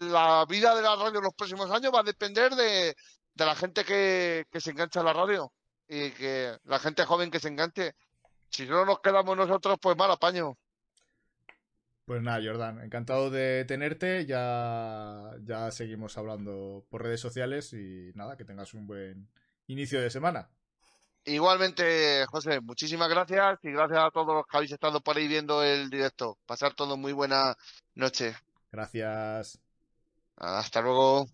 la 0.00 0.44
vida 0.48 0.74
de 0.76 0.82
la 0.82 0.94
radio 0.96 1.18
en 1.18 1.24
los 1.24 1.34
próximos 1.34 1.70
años 1.70 1.92
va 1.94 2.00
a 2.00 2.04
depender 2.04 2.54
de, 2.54 2.94
de 3.34 3.44
la 3.46 3.54
gente 3.56 3.84
que, 3.84 4.46
que 4.50 4.60
se 4.60 4.70
engancha 4.70 5.00
a 5.00 5.04
la 5.04 5.12
radio 5.12 5.52
y 5.88 6.10
que 6.12 6.56
la 6.64 6.78
gente 6.78 7.04
joven 7.04 7.30
que 7.30 7.40
se 7.40 7.48
enganche. 7.48 7.94
Si 8.50 8.66
no 8.66 8.84
nos 8.84 9.00
quedamos 9.00 9.36
nosotros, 9.36 9.76
pues 9.80 9.96
mal 9.96 10.10
apaño. 10.10 10.56
Pues 12.04 12.20
nada, 12.20 12.40
Jordan, 12.44 12.82
encantado 12.82 13.30
de 13.30 13.64
tenerte. 13.64 14.26
Ya, 14.26 15.32
ya 15.42 15.70
seguimos 15.70 16.18
hablando 16.18 16.84
por 16.90 17.02
redes 17.02 17.20
sociales 17.20 17.72
y 17.72 18.12
nada, 18.14 18.36
que 18.36 18.44
tengas 18.44 18.74
un 18.74 18.86
buen 18.86 19.28
inicio 19.68 20.00
de 20.00 20.10
semana. 20.10 20.50
Igualmente, 21.24 22.26
José, 22.26 22.60
muchísimas 22.60 23.08
gracias 23.08 23.58
y 23.62 23.70
gracias 23.72 24.00
a 24.04 24.10
todos 24.10 24.34
los 24.34 24.46
que 24.46 24.56
habéis 24.58 24.72
estado 24.72 25.00
por 25.00 25.16
ahí 25.16 25.26
viendo 25.26 25.62
el 25.62 25.88
directo. 25.88 26.36
Pasar 26.44 26.74
todo 26.74 26.98
muy 26.98 27.14
buena 27.14 27.56
noche. 27.94 28.34
Gracias. 28.70 29.58
Hasta 30.36 30.82
luego. 30.82 31.26